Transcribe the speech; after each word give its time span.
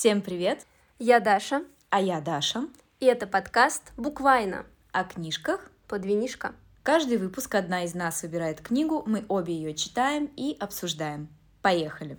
Всем 0.00 0.22
привет! 0.22 0.66
Я 0.98 1.20
Даша, 1.20 1.62
А 1.90 2.00
я 2.00 2.22
Даша. 2.22 2.66
и 3.00 3.04
это 3.04 3.26
подкаст 3.26 3.92
«Буквально» 3.98 4.64
О 4.92 5.04
книжках. 5.04 5.70
под 5.88 6.06
винишко. 6.06 6.54
Каждый 6.82 7.18
выпуск 7.18 7.54
одна 7.54 7.84
из 7.84 7.92
нас 7.92 8.22
выбирает 8.22 8.62
книгу, 8.62 9.02
мы 9.06 9.26
обе 9.28 9.52
ее 9.52 9.74
читаем 9.74 10.30
и 10.38 10.56
обсуждаем. 10.58 11.28
Поехали! 11.60 12.16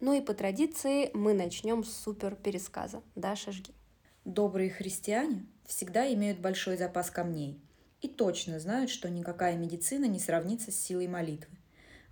Ну 0.00 0.14
и 0.14 0.22
по 0.22 0.32
традиции 0.32 1.10
мы 1.12 1.34
начнем 1.34 1.84
с 1.84 1.92
супер 1.94 2.34
пересказа. 2.34 3.02
Даша, 3.14 3.52
жги. 3.52 3.74
Добрые 4.24 4.70
христиане 4.70 5.44
всегда 5.66 6.10
имеют 6.14 6.38
большой 6.38 6.78
запас 6.78 7.10
камней 7.10 7.60
и 8.00 8.08
точно 8.08 8.58
знают, 8.58 8.88
что 8.88 9.10
никакая 9.10 9.58
медицина 9.58 10.06
не 10.06 10.18
сравнится 10.18 10.72
с 10.72 10.80
силой 10.80 11.08
молитвы. 11.08 11.57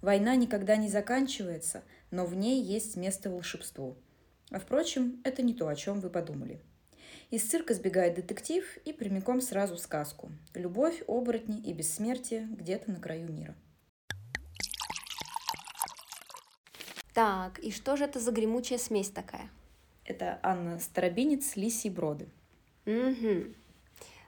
Война 0.07 0.37
никогда 0.37 0.77
не 0.77 0.89
заканчивается, 0.89 1.83
но 2.13 2.27
в 2.27 2.35
ней 2.37 2.63
есть 2.63 2.95
место 2.95 3.29
волшебству. 3.29 3.97
А 4.53 4.61
впрочем, 4.61 5.21
это 5.25 5.43
не 5.43 5.53
то, 5.53 5.67
о 5.67 5.75
чем 5.75 5.99
вы 5.99 6.11
подумали. 6.11 6.61
Из 7.33 7.43
цирка 7.43 7.75
сбегает 7.75 8.15
детектив 8.15 8.65
и 8.85 8.93
прямиком 8.93 9.41
сразу 9.41 9.75
в 9.75 9.81
сказку. 9.81 10.31
Любовь, 10.55 11.03
оборотни 11.09 11.59
и 11.59 11.73
бессмертие 11.73 12.47
где-то 12.53 12.93
на 12.93 13.01
краю 13.01 13.33
мира. 13.33 13.57
Так, 17.13 17.59
и 17.59 17.73
что 17.73 17.97
же 17.97 18.05
это 18.05 18.21
за 18.21 18.31
гремучая 18.31 18.79
смесь 18.79 19.11
такая? 19.11 19.51
Это 20.05 20.39
Анна 20.45 20.79
Старобинец 20.79 21.57
«Лисий 21.57 21.91
броды». 21.91 22.29
Угу. 22.87 23.55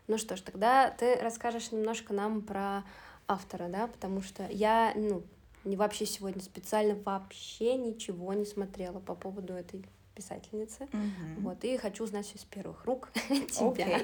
Ну 0.09 0.19
что 0.19 0.35
ж, 0.35 0.41
тогда 0.41 0.91
ты 0.91 1.15
расскажешь 1.15 1.71
немножко 1.71 2.13
нам 2.13 2.43
про 2.43 2.83
автора, 3.29 3.69
да, 3.69 3.87
потому 3.87 4.23
что 4.23 4.45
я, 4.51 4.93
ну, 4.97 5.23
не 5.65 5.77
вообще 5.77 6.07
сегодня 6.07 6.43
специально 6.43 6.95
вообще 6.95 7.77
ничего 7.77 8.33
не 8.35 8.45
смотрела 8.45 9.01
по 9.01 9.15
поводу 9.15 9.55
этой 9.55 9.85
писательницы. 10.19 10.89
Вот, 11.39 11.63
и 11.63 11.77
хочу 11.77 12.03
узнать 12.03 12.27
все 12.27 12.39
с 12.39 12.45
первых 12.45 12.85
рук 12.85 13.11
тебя. 13.15 14.01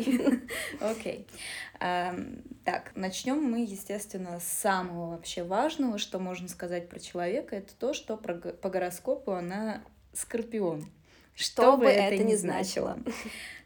Окей. 0.81 1.27
Ам, 1.81 2.43
Так, 2.65 2.93
начнем 2.95 3.43
мы, 3.43 3.65
естественно, 3.65 4.39
с 4.39 4.45
самого 4.45 5.11
вообще 5.11 5.43
важного, 5.43 5.99
что 5.99 6.21
можно 6.21 6.49
сказать 6.49 6.89
про 6.89 7.01
человека. 7.01 7.57
Это 7.57 7.75
то, 7.75 7.95
что 7.95 8.17
по 8.17 8.69
гороскопу 8.69 9.33
она 9.33 9.83
скорпион. 10.13 10.87
Что 11.35 11.77
бы 11.77 11.87
это 11.87 12.23
ни 12.23 12.37
значило. 12.37 12.97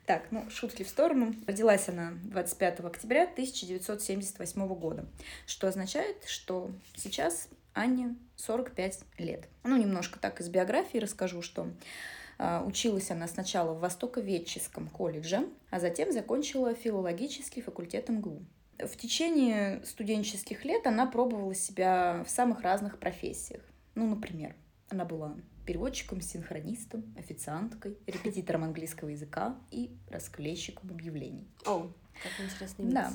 Так, 0.07 0.29
ну, 0.31 0.49
шутки 0.49 0.85
в 0.85 0.89
сторону. 0.89 1.35
Родилась 1.47 1.87
она 1.91 2.15
25 2.25 2.81
октября 2.81 3.25
1978 3.25 4.67
года, 4.69 5.05
что 5.47 5.69
означает, 5.69 6.25
что 6.25 6.71
сейчас 6.97 7.49
Анне 7.79 8.17
45 8.37 9.05
лет. 9.19 9.49
Ну, 9.63 9.77
немножко 9.77 10.19
так 10.19 10.41
из 10.41 10.49
биографии 10.49 10.99
расскажу, 10.99 11.43
что 11.43 11.69
а, 12.37 12.65
Училась 12.65 13.11
она 13.11 13.29
сначала 13.29 13.73
в 13.73 13.81
Востоковедческом 13.81 14.89
колледже, 14.89 15.49
а 15.71 15.79
затем 15.79 16.13
закончила 16.13 16.75
филологический 16.75 17.63
факультет 17.63 18.09
МГУ. 18.09 18.43
В 18.79 18.97
течение 18.97 19.85
студенческих 19.85 20.65
лет 20.65 20.87
она 20.87 21.07
пробовала 21.07 21.55
себя 21.55 22.25
в 22.27 22.31
самых 22.31 22.63
разных 22.63 22.99
профессиях. 22.99 23.63
Ну, 23.95 24.09
например, 24.09 24.55
она 24.91 25.05
была 25.05 25.37
переводчиком, 25.67 26.21
синхронистом, 26.21 27.05
официанткой, 27.19 27.99
репетитором 28.07 28.65
английского 28.65 29.11
языка 29.11 29.55
и 29.71 29.91
расклейщиком 30.11 30.91
объявлений. 30.91 31.47
О, 31.67 31.91
как 32.23 32.33
интересный 32.45 32.87
микс. 32.87 32.95
Да. 32.95 33.13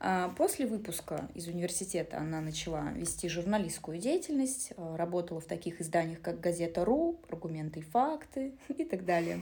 А, 0.00 0.28
После 0.36 0.66
выпуска 0.66 1.28
из 1.34 1.48
университета 1.48 2.18
она 2.18 2.40
начала 2.40 2.92
вести 2.92 3.28
журналистскую 3.28 3.98
деятельность, 3.98 4.72
а, 4.76 4.96
работала 4.96 5.40
в 5.40 5.46
таких 5.46 5.80
изданиях, 5.80 6.20
как 6.20 6.40
газета 6.40 6.84
«Ру», 6.84 7.20
«Аргументы 7.28 7.80
и 7.80 7.82
факты» 7.82 8.52
и 8.68 8.84
так 8.84 9.04
далее. 9.04 9.40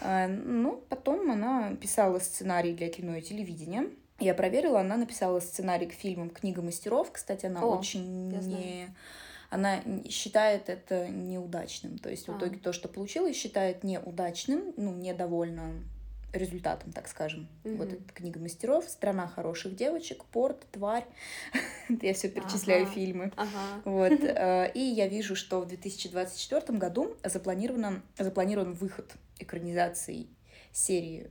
А, 0.00 0.28
Ну, 0.28 0.82
потом 0.88 1.30
она 1.30 1.74
писала 1.74 2.20
сценарий 2.20 2.74
для 2.74 2.88
кино 2.88 3.16
и 3.16 3.22
телевидения. 3.22 3.90
Я 4.20 4.34
проверила, 4.34 4.80
она 4.80 4.96
написала 4.96 5.40
сценарий 5.40 5.86
к 5.86 5.92
фильмам 5.92 6.30
«Книга 6.30 6.62
мастеров». 6.62 7.10
Кстати, 7.12 7.46
она 7.46 7.60
О, 7.60 7.78
очень 7.78 8.32
я 8.32 8.40
знаю. 8.40 8.94
Она 9.50 9.82
считает 10.10 10.68
это 10.68 11.08
неудачным. 11.08 11.98
То 11.98 12.10
есть 12.10 12.28
в 12.28 12.32
А. 12.34 12.36
итоге 12.38 12.58
то, 12.58 12.72
что 12.72 12.88
получилось, 12.88 13.36
считает 13.36 13.82
неудачным, 13.84 14.74
ну, 14.76 14.92
недовольна 14.94 15.72
результатом, 16.34 16.92
так 16.92 17.08
скажем. 17.08 17.48
Вот 17.64 17.88
Мгм. 17.88 17.96
эта 18.04 18.12
книга 18.12 18.38
мастеров, 18.38 18.84
страна 18.88 19.26
хороших 19.26 19.74
девочек, 19.76 20.24
порт, 20.26 20.66
тварь. 20.70 21.06
Я 22.02 22.12
все 22.12 22.28
перечисляю 22.28 22.82
Ага. 22.84 22.92
фильмы. 22.92 23.32
Ага. 23.36 23.80
Вот. 23.86 24.12
э, 24.22 24.70
И 24.74 24.80
я 24.80 25.08
вижу, 25.08 25.34
что 25.34 25.60
в 25.62 25.66
2024 25.68 26.78
году 26.78 27.16
запланирован, 27.24 28.02
запланирован 28.18 28.74
выход 28.74 29.10
экранизации 29.38 30.26
серии 30.78 31.28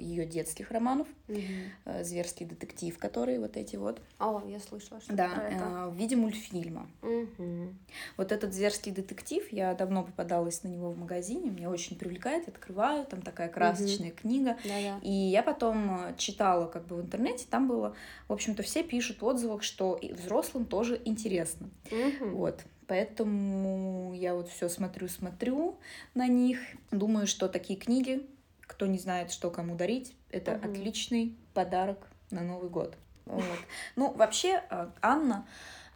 ее 0.00 0.24
детских 0.26 0.70
романов 0.70 1.08
Мгм. 1.28 1.42
э, 1.84 2.04
«Зверский 2.04 2.46
детектив», 2.46 2.96
которые 2.98 3.40
вот 3.40 3.56
эти 3.56 3.76
вот, 3.76 4.00
О, 4.18 4.42
я 4.46 4.58
слышала, 4.60 5.00
что 5.00 5.12
да, 5.14 5.28
про 5.28 5.48
это. 5.48 5.64
э, 5.64 5.88
в 5.90 5.94
виде 5.96 6.16
мультфильма. 6.16 6.88
Мгм. 7.02 7.78
Вот 8.16 8.32
этот 8.32 8.54
«Зверский 8.54 8.92
детектив», 8.92 9.44
я 9.52 9.74
давно 9.74 10.04
попадалась 10.04 10.62
на 10.62 10.68
него 10.68 10.90
в 10.90 10.98
магазине, 10.98 11.50
меня 11.50 11.70
очень 11.70 11.98
привлекает, 11.98 12.48
открываю, 12.48 13.04
там 13.06 13.22
такая 13.22 13.48
красочная 13.48 14.10
книга, 14.10 14.56
Да-да. 14.64 14.98
И 15.02 15.10
я 15.12 15.42
потом 15.42 16.06
э, 16.08 16.14
читала 16.16 16.66
как 16.66 16.86
бы 16.86 16.96
в 16.96 17.00
интернете, 17.02 17.46
там 17.50 17.68
было, 17.68 17.94
в 18.28 18.32
общем-то, 18.32 18.62
все 18.62 18.82
пишут 18.82 19.20
в 19.22 19.26
отзывах, 19.26 19.62
что 19.62 19.94
и 19.94 20.12
взрослым 20.12 20.64
тоже 20.64 21.00
интересно. 21.04 21.68
Мгм. 21.90 22.34
Вот. 22.36 22.64
Поэтому 22.86 24.12
я 24.14 24.34
вот 24.34 24.48
все 24.48 24.68
смотрю-смотрю 24.68 25.76
на 26.14 26.28
них. 26.28 26.60
Думаю, 26.92 27.26
что 27.26 27.48
такие 27.48 27.78
книги, 27.78 28.24
кто 28.66 28.86
не 28.86 28.98
знает, 28.98 29.30
что 29.30 29.50
кому 29.50 29.74
дарить, 29.76 30.16
это 30.30 30.52
Мгм. 30.52 30.70
отличный 30.70 31.36
подарок 31.54 32.06
на 32.30 32.42
Новый 32.42 32.70
год. 32.70 32.96
Вот. 33.24 33.42
Ну, 33.96 34.12
вообще, 34.12 34.62
э, 34.70 34.88
Анна 35.02 35.46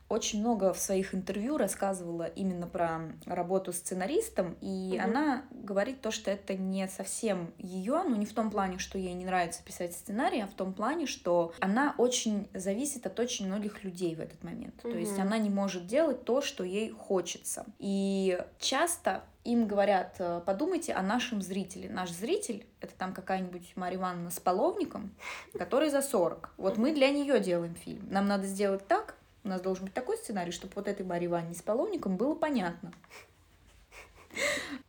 очень 0.09 0.41
много 0.41 0.75
в 0.75 0.79
своих 0.81 1.15
интервью 1.15 1.57
рассказывала 1.57 2.25
именно 2.25 2.67
про 2.67 3.13
работу 3.27 3.73
сценаристом, 3.73 4.57
и 4.61 4.97
Мгм. 4.99 5.05
она 5.09 5.45
говорит 5.53 6.01
то, 6.01 6.11
что 6.11 6.33
это 6.33 6.55
не 6.55 6.89
совсем 6.89 7.55
ее, 7.59 8.03
ну 8.03 8.17
не 8.17 8.27
в 8.27 8.33
том 8.33 8.51
плане, 8.51 8.79
что 8.79 8.99
ей 8.99 9.13
не 9.15 9.25
нравится 9.25 9.63
писать 9.63 9.93
сценарий, 9.93 10.41
а 10.41 10.49
в 10.49 10.55
том 10.55 10.75
плане, 10.75 11.07
что 11.07 11.53
она 11.61 11.95
очень 11.97 12.49
зависит 12.55 13.07
от 13.07 13.21
очень 13.21 13.47
многих 13.47 13.85
людей 13.85 14.17
в 14.17 14.21
этот 14.21 14.43
момент. 14.43 14.83
То 14.83 14.89
есть 14.99 15.17
она 15.19 15.39
не 15.39 15.49
может 15.49 15.87
делать 15.87 16.25
то, 16.25 16.43
что 16.43 16.65
ей 16.65 16.91
хочется. 16.91 17.65
И 17.79 18.37
часто 18.59 19.23
им 19.45 19.67
говорят, 19.67 20.17
э, 20.19 20.43
подумайте 20.45 20.93
о 20.93 21.03
нашем 21.03 21.41
зрителе. 21.43 21.89
Наш 21.89 22.11
зритель— 22.11 22.67
это 22.81 22.95
там 22.95 23.15
какая-нибудь 23.15 23.73
Марья 23.77 23.97
Ивановна 23.97 24.31
с 24.31 24.39
половником, 24.39 25.11
который 25.57 25.89
за 25.91 26.03
40. 26.03 26.51
Вот 26.59 26.77
мы 26.77 26.93
для 26.93 27.11
нее 27.11 27.41
делаем 27.41 27.75
фильм. 27.75 28.07
Нам 28.11 28.27
надо 28.29 28.47
сделать 28.47 28.87
так, 28.87 29.17
у 29.45 29.49
нас 29.49 29.61
должен 29.63 29.87
быть 29.87 29.95
такой 29.95 30.19
сценарий, 30.19 30.53
чтобы 30.53 30.75
вот 30.77 30.89
этой 30.89 31.07
Марье 31.07 31.29
Ивановне 31.29 31.55
с 31.55 31.63
половником 31.63 32.17
было 32.17 32.35
понятно. 32.35 32.93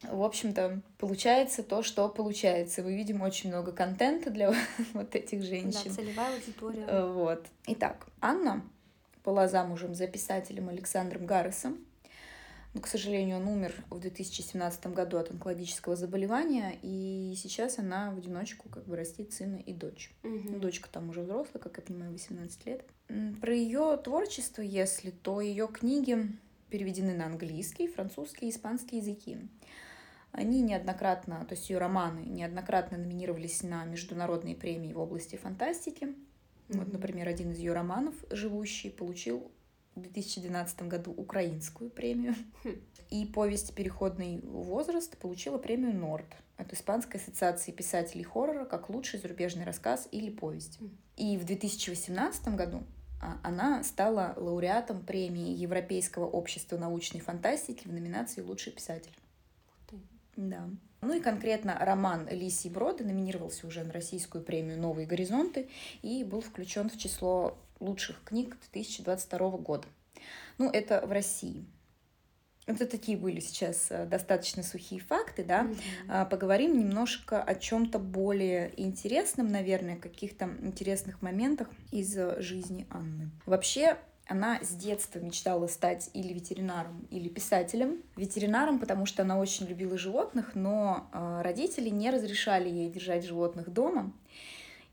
В 0.04 0.22
общем-то, 0.22 0.82
получается 1.00 1.64
то, 1.64 1.82
что 1.82 2.08
получается. 2.10 2.84
Мы 2.84 2.94
видим 2.96 3.22
очень 3.22 3.50
много 3.50 3.72
контента 3.72 4.30
для 4.30 4.54
вот 4.94 5.16
этих 5.16 5.40
Да, 5.40 5.46
женщин. 5.46 5.92
целевая 5.92 6.36
аудитория. 6.36 7.06
Вот. 7.08 7.46
Итак, 7.68 8.06
Анна 8.20 8.62
была 9.24 9.48
замужем 9.48 9.96
за 9.96 10.08
писателем 10.08 10.70
Александром 10.70 11.26
Гарресом. 11.26 11.78
Но, 12.74 12.80
к 12.80 12.88
сожалению, 12.88 13.38
он 13.38 13.48
умер 13.48 13.74
в 13.90 14.00
2017 14.00 14.88
году 14.88 15.18
от 15.18 15.30
онкологического 15.30 15.96
заболевания, 15.98 16.78
и 16.82 17.34
сейчас 17.36 17.80
она 17.80 18.12
в 18.12 18.18
одиночку 18.18 18.70
как 18.70 18.86
бы 18.86 18.96
растит 18.96 19.34
сына 19.34 19.58
и 19.58 19.74
дочь. 19.74 20.14
Ну, 20.24 20.30
Мгм. 20.30 20.60
Дочка 20.62 20.90
там 20.90 21.10
уже 21.10 21.22
взрослая, 21.22 21.62
как 21.62 21.78
я 21.78 21.84
понимаю, 21.84 22.12
18 22.14 22.66
лет. 22.66 22.86
Про 23.42 23.54
ее 23.54 23.98
творчество, 24.02 24.62
если, 24.62 25.10
то 25.12 25.42
ее 25.42 25.68
книги 25.68 26.32
переведены 26.70 27.14
на 27.14 27.26
английский, 27.26 27.88
французский 27.88 28.50
испанский 28.50 28.98
языки. 28.98 29.38
Они 30.32 30.62
неоднократно, 30.62 31.44
то 31.44 31.56
есть 31.56 31.70
ее 31.70 31.78
романы 31.78 32.22
неоднократно 32.22 32.98
номинировались 32.98 33.64
на 33.64 33.84
международные 33.84 34.56
премии 34.56 34.94
в 34.94 35.00
области 35.00 35.36
фантастики. 35.36 36.16
Вот, 36.70 36.88
Мгм. 36.88 36.94
например, 36.94 37.28
один 37.28 37.52
из 37.52 37.58
ее 37.60 37.74
романов 37.74 38.16
«Живущий» 38.30 38.90
получил 38.90 39.52
в 39.96 40.02
2012 40.02 40.84
году 40.84 41.12
украинскую 41.12 41.90
премию. 41.90 42.36
Хм. 42.64 42.82
И 43.10 43.26
повесть 43.26 43.76
«Переходный 43.76 44.40
возраст» 44.42 45.18
получила 45.18 45.58
премию 45.58 45.94
«Норд» 45.94 46.28
от 46.58 46.74
Испанской 46.74 47.20
ассоциации 47.20 47.72
писателей 47.72 48.24
хоррора 48.24 48.66
как 48.66 48.90
лучший 48.90 49.20
зарубежный 49.20 49.66
рассказ 49.66 50.08
или 50.12 50.30
повесть. 50.30 50.80
Мгм. 50.80 50.98
И 51.18 51.38
в 51.38 51.46
2018 51.46 52.56
году 52.56 52.84
а, 53.22 53.38
она 53.44 53.84
стала 53.84 54.34
лауреатом 54.38 55.04
премии 55.06 55.54
Европейского 55.54 56.26
общества 56.26 56.78
научной 56.78 57.20
фантастики 57.20 57.88
в 57.88 57.94
номинации 57.94 58.42
«Лучший 58.42 58.72
писатель». 58.72 59.12
Да. 60.38 60.70
Ну 61.02 61.16
и 61.16 61.20
конкретно 61.20 61.78
роман 61.80 62.28
«Лисий 62.30 62.70
броды» 62.70 63.04
номинировался 63.04 63.68
уже 63.68 63.84
на 63.84 63.92
российскую 63.92 64.44
премию 64.44 64.80
«Новые 64.80 65.08
горизонты» 65.08 65.68
и 66.02 66.24
был 66.24 66.42
включен 66.42 66.90
в 66.90 66.98
число 66.98 67.58
лучших 67.82 68.24
книг 68.24 68.58
2022 68.72 69.50
года. 69.58 69.88
Ну, 70.58 70.70
это 70.70 71.06
в 71.06 71.12
России. 71.12 71.66
Это 72.68 72.86
такие 72.86 73.18
были 73.18 73.40
сейчас 73.40 73.88
э, 73.90 74.06
достаточно 74.06 74.62
сухие 74.62 75.02
факты, 75.02 75.44
да. 75.44 75.68
Mm-hmm. 76.08 76.30
Поговорим 76.30 76.78
немножко 76.78 77.42
о 77.42 77.56
чем-то 77.56 77.98
более 77.98 78.72
интересном, 78.78 79.48
наверное, 79.48 79.98
каких-то 79.98 80.46
интересных 80.62 81.22
моментах 81.22 81.70
из 81.92 82.16
жизни 82.38 82.86
Анны. 82.92 83.32
Вообще, 83.48 83.98
она 84.28 84.60
с 84.62 84.70
детства 84.70 85.20
мечтала 85.20 85.68
стать 85.68 86.10
или 86.14 86.34
ветеринаром, 86.34 87.06
или 87.10 87.28
писателем. 87.28 88.02
Ветеринаром, 88.16 88.80
потому 88.80 89.06
что 89.06 89.24
она 89.24 89.38
очень 89.38 89.66
любила 89.66 89.98
животных, 89.98 90.56
но 90.56 91.10
э, 91.12 91.42
родители 91.42 91.90
не 91.90 92.10
разрешали 92.12 92.70
ей 92.70 92.90
держать 92.90 93.26
животных 93.26 93.70
дома. 93.74 94.14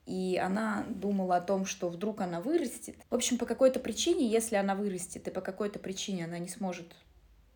И 0.08 0.40
она 0.42 0.86
думала 0.88 1.36
о 1.36 1.40
том, 1.42 1.66
что 1.66 1.90
вдруг 1.90 2.22
она 2.22 2.40
вырастет. 2.40 2.96
В 3.10 3.14
общем, 3.14 3.36
по 3.36 3.44
какой-то 3.44 3.78
причине, 3.78 4.26
если 4.26 4.56
она 4.56 4.74
вырастет, 4.74 5.28
и 5.28 5.30
по 5.30 5.42
какой-то 5.42 5.78
причине 5.78 6.24
она 6.24 6.38
не 6.38 6.48
сможет 6.48 6.96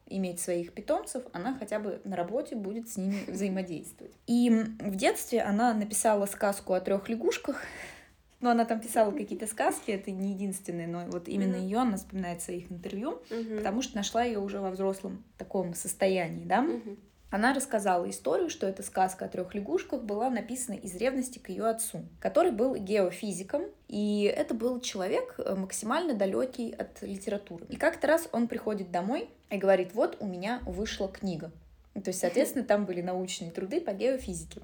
иметь 0.06 0.38
своих 0.38 0.74
питомцев, 0.74 1.22
она 1.32 1.56
хотя 1.58 1.78
бы 1.78 2.02
на 2.04 2.14
работе 2.14 2.54
будет 2.54 2.90
с 2.90 2.98
ними 2.98 3.24
взаимодействовать. 3.26 4.12
И 4.26 4.50
в 4.50 4.96
детстве 4.96 5.40
она 5.40 5.72
написала 5.72 6.26
сказку 6.26 6.74
о 6.74 6.80
трех 6.82 7.08
лягушках, 7.08 7.56
но 8.42 8.50
она 8.50 8.66
там 8.66 8.80
писала 8.80 9.10
какие-то 9.16 9.46
сказки, 9.46 9.90
это 9.90 10.10
не 10.10 10.34
единственные, 10.34 10.88
но 10.88 11.06
вот 11.06 11.28
именно 11.28 11.56
mm-hmm. 11.56 11.64
ее 11.64 11.78
она 11.78 11.96
вспоминает 11.96 12.42
в 12.42 12.44
своих 12.44 12.70
интервью, 12.70 13.22
mm-hmm. 13.30 13.56
потому 13.56 13.80
что 13.80 13.96
нашла 13.96 14.24
ее 14.24 14.40
уже 14.40 14.60
во 14.60 14.70
взрослом 14.70 15.24
таком 15.38 15.72
состоянии, 15.72 16.44
да. 16.44 16.62
Mm-hmm. 16.62 16.98
Она 17.32 17.54
рассказала 17.54 18.10
историю, 18.10 18.50
что 18.50 18.66
эта 18.66 18.82
сказка 18.82 19.24
о 19.24 19.28
трех 19.28 19.54
лягушках 19.54 20.02
была 20.02 20.28
написана 20.28 20.74
из 20.74 20.94
ревности 20.96 21.38
к 21.38 21.48
ее 21.48 21.64
отцу, 21.64 22.04
который 22.20 22.52
был 22.52 22.76
геофизиком, 22.76 23.62
и 23.88 24.24
это 24.24 24.52
был 24.52 24.80
человек 24.80 25.36
э, 25.38 25.54
максимально 25.54 26.12
далекий 26.12 26.72
от 26.72 27.00
литературы. 27.00 27.64
И 27.70 27.76
как-то 27.76 28.06
раз 28.06 28.28
он 28.32 28.48
приходит 28.48 28.90
домой 28.90 29.30
и 29.48 29.56
говорит, 29.56 29.94
вот 29.94 30.18
у 30.20 30.26
меня 30.26 30.60
вышла 30.66 31.08
книга. 31.08 31.50
То 31.94 32.08
есть, 32.08 32.20
соответственно, 32.20 32.66
там 32.66 32.84
были 32.84 33.00
научные 33.00 33.50
труды 33.50 33.80
по 33.80 33.92
геофизике. 33.92 34.60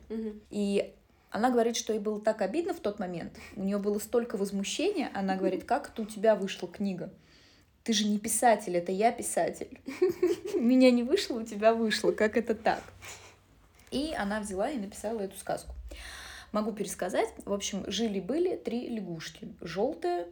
И 0.50 0.93
она 1.31 1.50
говорит, 1.50 1.75
что 1.75 1.94
ей 1.94 2.00
было 2.00 2.20
так 2.20 2.43
обидно 2.43 2.75
в 2.75 2.81
тот 2.81 2.99
момент. 2.99 3.32
У 3.56 3.62
нее 3.62 3.79
было 3.79 3.99
столько 3.99 4.37
возмущения. 4.37 5.11
Она 5.15 5.37
говорит, 5.37 5.65
как 5.65 5.88
это 5.88 6.03
у 6.03 6.05
тебя 6.05 6.35
вышла 6.35 6.69
книга? 6.69 7.11
Ты 7.88 7.94
же 7.94 8.06
не 8.06 8.19
писатель, 8.19 8.76
это 8.76 8.93
я 8.93 9.11
писатель. 9.11 9.81
У 10.55 10.61
меня 10.61 10.90
не 10.90 11.02
вышло, 11.02 11.38
у 11.38 11.43
тебя 11.43 11.73
вышло. 11.73 12.12
Как 12.12 12.37
это 12.37 12.55
так? 12.55 12.82
И 13.90 14.12
она 14.12 14.40
взяла 14.40 14.69
и 14.69 14.76
написала 14.76 15.20
эту 15.20 15.38
сказку. 15.38 15.75
Могу 16.52 16.73
пересказать. 16.73 17.31
В 17.46 17.52
общем, 17.55 17.90
жили-были 17.90 18.56
три 18.56 18.90
лягушки. 18.90 19.49
Желтая, 19.62 20.26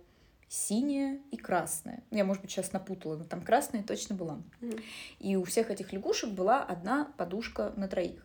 синяя 0.50 1.18
и 1.30 1.38
красная. 1.38 2.02
Я, 2.10 2.26
может 2.26 2.42
быть, 2.42 2.50
сейчас 2.50 2.74
напутала, 2.74 3.16
но 3.16 3.24
там 3.24 3.40
красная 3.40 3.82
точно 3.82 4.16
была. 4.16 4.38
И 5.18 5.36
у 5.36 5.44
всех 5.44 5.70
этих 5.70 5.94
лягушек 5.94 6.32
была 6.32 6.62
одна 6.62 7.10
подушка 7.16 7.72
на 7.74 7.88
троих 7.88 8.22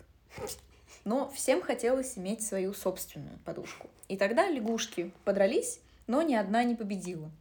но 1.05 1.29
всем 1.29 1.61
хотелось 1.61 2.17
иметь 2.17 2.45
свою 2.45 2.73
собственную 2.73 3.39
подушку. 3.45 3.89
И 4.09 4.17
тогда 4.17 4.49
лягушки 4.49 5.13
подрались, 5.23 5.79
но 6.05 6.21
ни 6.21 6.35
одна 6.35 6.65
не 6.65 6.75
победила. 6.75 7.31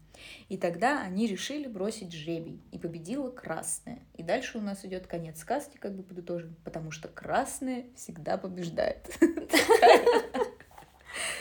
И 0.49 0.57
тогда 0.57 1.01
они 1.03 1.27
решили 1.27 1.67
бросить 1.67 2.13
жребий, 2.13 2.61
и 2.73 2.79
победила 2.79 3.31
красная. 3.31 4.01
И 4.17 4.23
дальше 4.23 4.59
у 4.59 4.61
нас 4.61 4.85
идет 4.85 5.07
конец 5.07 5.41
сказки, 5.41 5.77
как 5.77 5.95
бы 5.95 6.03
подытожим, 6.03 6.57
потому 6.65 6.91
что 6.91 7.09
красная 7.09 7.87
всегда 7.97 8.37
побеждает. 8.37 9.17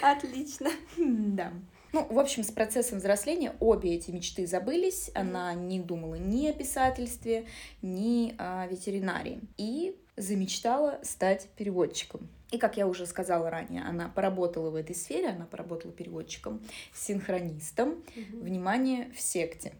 Отлично. 0.01 0.69
Да. 0.97 1.53
Ну, 1.91 2.05
в 2.07 2.19
общем, 2.19 2.43
с 2.43 2.51
процессом 2.51 2.99
взросления 2.99 3.55
обе 3.59 3.95
эти 3.95 4.11
мечты 4.11 4.45
забылись. 4.45 5.09
Она 5.15 5.53
не 5.55 5.79
думала 5.79 6.15
ни 6.15 6.47
о 6.47 6.53
писательстве, 6.53 7.47
ни 7.81 8.35
о 8.37 8.67
ветеринарии. 8.67 9.41
И 9.57 9.97
замечтала 10.15 10.99
стать 11.01 11.49
переводчиком. 11.55 12.29
И, 12.51 12.57
как 12.57 12.77
я 12.77 12.87
уже 12.87 13.05
сказала 13.05 13.49
ранее, 13.49 13.83
она 13.83 14.09
поработала 14.09 14.69
в 14.71 14.75
этой 14.75 14.95
сфере, 14.95 15.29
она 15.29 15.45
поработала 15.45 15.93
переводчиком, 15.93 16.61
синхронистом, 16.93 17.89
угу. 17.89 18.43
внимание, 18.43 19.11
в 19.15 19.19
секте. 19.19 19.73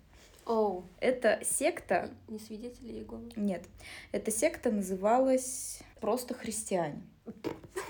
Oh. 0.46 0.84
Эта 1.00 1.40
секта... 1.44 2.10
Не 2.28 2.40
свидетели 2.40 2.92
Иеговы? 2.92 3.32
Нет. 3.36 3.66
Эта 4.12 4.32
секта 4.32 4.72
называлась 4.72 5.80
просто 6.02 6.34
христиане. 6.34 7.02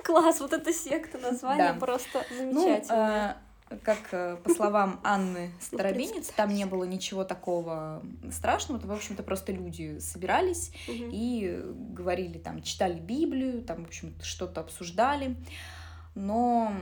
Класс, 0.04 0.40
вот 0.42 0.54
эта 0.54 0.74
секта, 0.74 1.18
название 1.18 1.74
да. 1.74 1.80
просто 1.80 2.26
замечательное. 2.30 2.82
Ну, 2.82 2.84
а, 2.90 3.38
как 3.84 4.00
э, 4.12 4.38
по 4.44 4.50
словам 4.50 5.00
Анны 5.04 5.52
Старобинец, 5.62 6.28
там 6.30 6.54
не 6.54 6.66
было 6.66 6.84
ничего 6.84 7.24
такого 7.24 8.02
страшного, 8.32 8.80
в 8.86 8.92
общем-то 8.92 9.24
просто 9.24 9.52
люди 9.52 10.00
собирались 10.00 10.72
и 10.88 11.64
говорили 11.92 12.38
там, 12.38 12.62
читали 12.62 13.00
Библию, 13.00 13.62
там, 13.64 13.84
в 13.84 13.88
общем 13.88 14.14
что-то 14.22 14.62
обсуждали, 14.62 15.36
но 16.16 16.74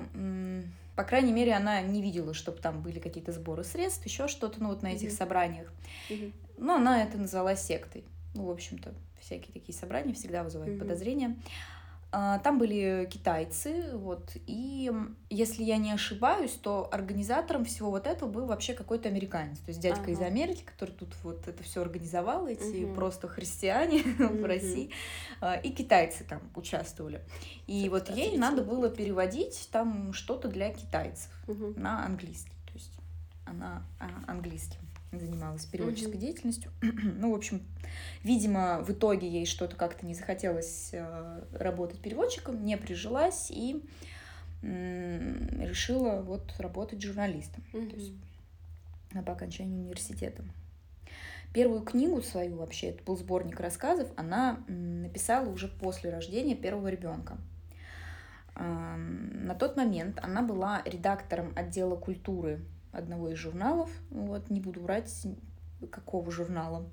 по 0.97 1.03
крайней 1.03 1.31
мере, 1.31 1.53
она 1.53 1.79
не 1.81 2.01
видела, 2.01 2.33
чтобы 2.33 2.57
там 2.57 2.81
были 2.81 2.97
какие-то 2.97 3.31
сборы 3.31 3.63
средств, 3.63 4.03
еще 4.03 4.27
что-то, 4.27 4.61
ну 4.63 4.69
вот 4.69 4.81
на 4.81 4.87
этих 4.87 5.11
собраниях. 5.11 5.71
Но 6.57 6.75
она 6.75 7.03
это 7.03 7.19
назвала 7.19 7.55
сектой. 7.55 8.03
Ну, 8.33 8.45
в 8.45 8.49
общем-то, 8.49 8.95
всякие 9.19 9.53
такие 9.53 9.77
собрания 9.77 10.13
всегда 10.13 10.43
вызывают 10.43 10.79
подозрения. 10.79 11.35
А, 12.09 12.39
там 12.39 12.57
были 12.57 13.07
китайцы, 13.11 13.91
вот, 13.93 14.31
и 14.45 14.89
если 15.29 15.63
я 15.63 15.75
не 15.75 15.91
ошибаюсь, 15.91 16.53
то 16.53 16.87
организатором 16.89 17.65
всего 17.65 17.89
вот 17.89 18.07
этого 18.07 18.29
был 18.29 18.45
вообще 18.45 18.73
какой-то 18.73 19.09
американец, 19.09 19.59
то 19.59 19.69
есть 19.69 19.81
дядька 19.81 20.03
ага. 20.03 20.11
из 20.11 20.21
Америки, 20.21 20.63
который 20.63 20.91
тут 20.91 21.13
вот 21.23 21.49
это 21.49 21.61
все 21.63 21.81
организовал, 21.81 22.47
эти 22.47 22.85
угу. 22.85 22.95
просто 22.95 23.27
христиане 23.27 24.03
угу. 24.19 24.37
в 24.41 24.45
России, 24.45 24.91
а, 25.41 25.55
и 25.55 25.69
китайцы 25.69 26.23
там 26.23 26.41
участвовали. 26.55 27.21
И 27.67 27.81
это 27.81 27.91
вот 27.91 28.09
ей 28.09 28.37
надо 28.37 28.63
было 28.63 28.89
переводить 28.89 29.67
там 29.73 30.13
что-то 30.13 30.47
для 30.47 30.73
китайцев 30.73 31.31
угу. 31.45 31.73
на 31.75 32.05
английский, 32.05 32.55
то 32.67 32.73
есть 32.73 32.93
она 33.47 33.83
а, 33.99 34.09
английским 34.27 34.79
занималась 35.11 35.65
переводческой 35.65 36.13
mm-hmm. 36.13 36.17
деятельностью. 36.17 36.71
ну, 36.81 37.31
в 37.31 37.35
общем, 37.35 37.61
видимо, 38.23 38.81
в 38.81 38.91
итоге 38.91 39.27
ей 39.27 39.45
что-то 39.45 39.75
как-то 39.75 40.05
не 40.05 40.13
захотелось 40.13 40.89
э, 40.91 41.43
работать 41.53 41.99
переводчиком, 41.99 42.63
не 42.63 42.77
прижилась 42.77 43.49
и 43.49 43.83
решила 44.61 46.21
вот 46.21 46.53
работать 46.57 47.01
журналистом. 47.01 47.63
Mm-hmm. 47.73 47.89
То 47.89 47.95
есть 47.95 48.13
по 49.25 49.33
окончанию 49.33 49.79
университета. 49.79 50.43
Первую 51.53 51.81
книгу 51.81 52.21
свою 52.21 52.57
вообще, 52.57 52.87
это 52.87 53.03
был 53.03 53.17
сборник 53.17 53.59
рассказов, 53.59 54.09
она 54.15 54.59
написала 54.67 55.47
уже 55.49 55.67
после 55.67 56.09
рождения 56.09 56.55
первого 56.55 56.89
ребенка. 56.89 57.37
На 58.55 59.55
тот 59.57 59.77
момент 59.77 60.19
она 60.21 60.41
была 60.41 60.81
редактором 60.85 61.53
отдела 61.55 61.95
культуры 61.95 62.61
одного 62.97 63.29
из 63.29 63.37
журналов, 63.37 63.89
вот, 64.09 64.49
не 64.49 64.59
буду 64.59 64.81
врать, 64.81 65.27
какого 65.91 66.31
журнала. 66.31 66.89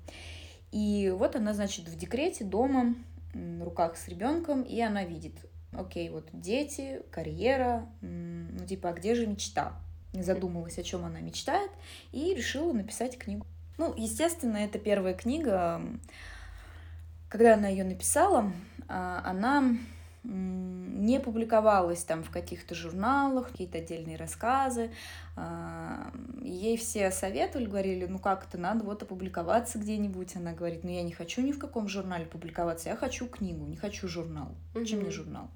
И 0.71 1.13
вот 1.15 1.35
она, 1.35 1.53
значит, 1.53 1.87
в 1.87 1.97
декрете 1.97 2.43
дома, 2.43 2.95
на 3.33 3.65
руках 3.65 3.97
с 3.97 4.07
ребенком, 4.07 4.61
и 4.61 4.79
она 4.79 5.03
видит, 5.03 5.33
окей, 5.73 6.09
вот 6.09 6.29
дети, 6.31 7.01
карьера, 7.11 7.87
ну 8.01 8.65
типа, 8.65 8.89
а 8.89 8.93
где 8.93 9.15
же 9.15 9.27
мечта? 9.27 9.73
Задумалась, 10.13 10.77
о 10.77 10.83
чем 10.83 11.03
она 11.03 11.19
мечтает, 11.19 11.71
и 12.13 12.33
решила 12.33 12.71
написать 12.71 13.17
книгу. 13.17 13.45
Ну, 13.77 13.93
естественно, 13.97 14.57
это 14.57 14.79
первая 14.79 15.13
книга. 15.13 15.81
Когда 17.27 17.55
она 17.55 17.67
ее 17.67 17.83
написала, 17.83 18.53
а, 18.87 19.21
она 19.25 19.77
не 20.25 21.19
публиковалась 21.19 22.03
там 22.03 22.23
в 22.23 22.31
каких-то 22.31 22.73
журналах, 22.73 23.51
какие-то 23.51 23.77
отдельные 23.77 24.17
рассказы. 24.17 24.91
А, 25.35 26.11
ей 26.41 26.77
все 26.77 27.11
советовали, 27.11 27.65
говорили, 27.65 28.05
ну 28.05 28.19
как 28.19 28.45
то 28.45 28.57
надо 28.57 28.83
вот 28.83 29.03
опубликоваться 29.03 29.77
где-нибудь. 29.77 30.35
Она 30.35 30.53
говорит, 30.53 30.83
ну 30.83 30.89
я 30.89 31.03
не 31.03 31.11
хочу 31.11 31.41
ни 31.41 31.51
в 31.51 31.59
каком 31.59 31.87
журнале 31.87 32.25
публиковаться, 32.25 32.89
я 32.89 32.95
хочу 32.95 33.27
книгу, 33.27 33.65
не 33.65 33.77
хочу 33.77 34.07
журнал. 34.07 34.49
Зачем 34.73 34.99
мне 34.99 35.11
журнал? 35.11 35.49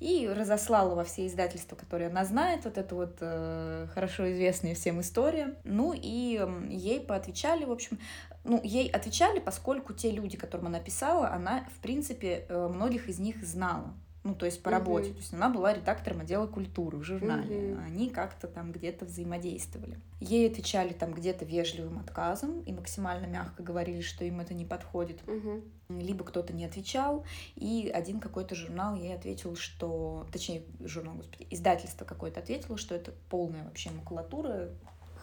И 0.00 0.28
разослала 0.28 0.96
во 0.96 1.04
все 1.04 1.28
издательства, 1.28 1.76
которые 1.76 2.08
она 2.08 2.24
знает, 2.24 2.64
вот 2.64 2.76
это 2.76 2.94
вот 2.96 3.18
э, 3.20 3.86
хорошо 3.94 4.32
известная 4.32 4.74
всем 4.74 5.00
история. 5.00 5.54
Ну 5.62 5.92
и 5.94 6.40
э, 6.40 6.66
ей 6.70 7.00
поотвечали, 7.00 7.64
в 7.64 7.70
общем, 7.70 8.00
ну, 8.44 8.60
ей 8.62 8.90
отвечали, 8.90 9.38
поскольку 9.38 9.92
те 9.92 10.10
люди, 10.10 10.36
которым 10.36 10.66
она 10.66 10.80
писала, 10.80 11.30
она, 11.30 11.66
в 11.76 11.80
принципе, 11.80 12.46
э, 12.48 12.68
многих 12.68 13.08
из 13.08 13.18
них 13.18 13.44
знала. 13.44 13.94
Ну, 14.24 14.36
то 14.36 14.46
есть 14.46 14.62
по 14.62 14.70
работе. 14.70 15.10
Uh-huh. 15.10 15.14
То 15.14 15.18
есть 15.18 15.34
она 15.34 15.48
была 15.48 15.72
редактором 15.72 16.20
отдела 16.20 16.46
культуры 16.46 16.98
в 16.98 17.02
журнале. 17.02 17.56
Uh-huh. 17.56 17.84
Они 17.84 18.08
как-то 18.08 18.46
там 18.46 18.70
где-то 18.70 19.04
взаимодействовали. 19.04 19.98
Ей 20.20 20.48
отвечали 20.48 20.92
там 20.92 21.12
где-то 21.12 21.44
вежливым 21.44 21.98
отказом 21.98 22.60
и 22.62 22.72
максимально 22.72 23.26
мягко 23.26 23.64
говорили, 23.64 24.00
что 24.00 24.24
им 24.24 24.38
это 24.38 24.54
не 24.54 24.64
подходит. 24.64 25.20
Uh-huh. 25.26 25.64
Либо 25.88 26.24
кто-то 26.24 26.52
не 26.52 26.64
отвечал, 26.64 27.26
и 27.56 27.90
один 27.92 28.20
какой-то 28.20 28.54
журнал 28.54 28.94
ей 28.94 29.14
ответил, 29.14 29.56
что... 29.56 30.26
Точнее, 30.32 30.62
журнал, 30.80 31.16
господи, 31.16 31.46
издательство 31.50 32.04
какое-то 32.04 32.40
ответило, 32.40 32.78
что 32.78 32.94
это 32.94 33.12
полная 33.28 33.64
вообще 33.64 33.90
макулатура, 33.90 34.70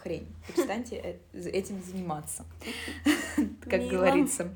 хрень. 0.01 0.27
Перестаньте 0.47 1.19
э, 1.33 1.49
этим 1.49 1.81
заниматься. 1.83 2.45
как 3.69 3.87
говорится. 3.87 4.55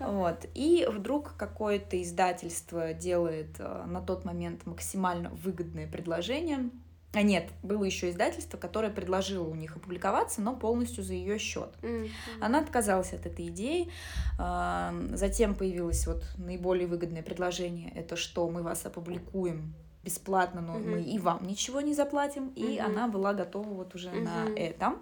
Вот. 0.00 0.46
И 0.54 0.86
вдруг 0.90 1.36
какое-то 1.36 2.00
издательство 2.02 2.92
делает 2.92 3.56
э, 3.58 3.84
на 3.86 4.00
тот 4.00 4.24
момент 4.24 4.66
максимально 4.66 5.30
выгодное 5.30 5.86
предложение. 5.86 6.70
А 7.12 7.22
нет, 7.22 7.48
было 7.62 7.84
еще 7.84 8.10
издательство, 8.10 8.58
которое 8.58 8.90
предложило 8.90 9.48
у 9.48 9.54
них 9.54 9.76
опубликоваться, 9.76 10.42
но 10.42 10.54
полностью 10.54 11.02
за 11.02 11.14
ее 11.14 11.38
счет. 11.38 11.70
Мгм. 11.80 12.08
Она 12.40 12.60
отказалась 12.60 13.14
от 13.14 13.24
этой 13.24 13.46
идеи. 13.48 13.90
А, 14.38 14.94
Затем 15.14 15.54
появилось 15.54 16.06
вот 16.06 16.24
наиболее 16.36 16.86
выгодное 16.86 17.22
предложение. 17.22 17.90
Это 17.94 18.16
что 18.16 18.48
мы 18.50 18.62
вас 18.62 18.84
опубликуем 18.84 19.74
бесплатно, 20.06 20.60
но 20.60 20.74
Мгм. 20.74 20.90
мы 20.90 21.02
и 21.02 21.18
вам 21.18 21.46
ничего 21.46 21.80
не 21.80 21.92
заплатим. 21.92 22.52
И 22.56 22.78
Мгм. 22.78 22.86
она 22.86 23.08
была 23.08 23.34
готова 23.34 23.68
вот 23.68 23.94
уже 23.94 24.10
на 24.12 24.44
Мгм. 24.44 24.54
это. 24.56 24.94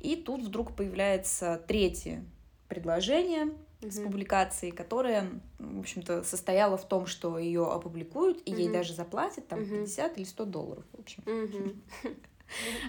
И 0.00 0.16
тут 0.16 0.42
вдруг 0.42 0.74
появляется 0.76 1.62
третье 1.66 2.24
предложение 2.68 3.52
с 3.80 3.96
Мгм. 3.98 4.04
публикацией, 4.04 4.72
которая, 4.72 5.28
в 5.58 5.78
общем-то, 5.80 6.24
состояла 6.24 6.76
в 6.76 6.86
том, 6.86 7.06
что 7.06 7.38
ее 7.38 7.70
опубликуют, 7.70 8.42
и 8.44 8.50
ей 8.52 8.64
Мгм. 8.64 8.72
даже 8.72 8.94
заплатят 8.94 9.46
там 9.48 9.60
Мгм. 9.60 9.80
50 9.84 10.16
или 10.18 10.24
100 10.24 10.44
долларов, 10.44 10.84
в 10.92 11.00
общем. 11.00 11.22
Мгм. 11.26 11.82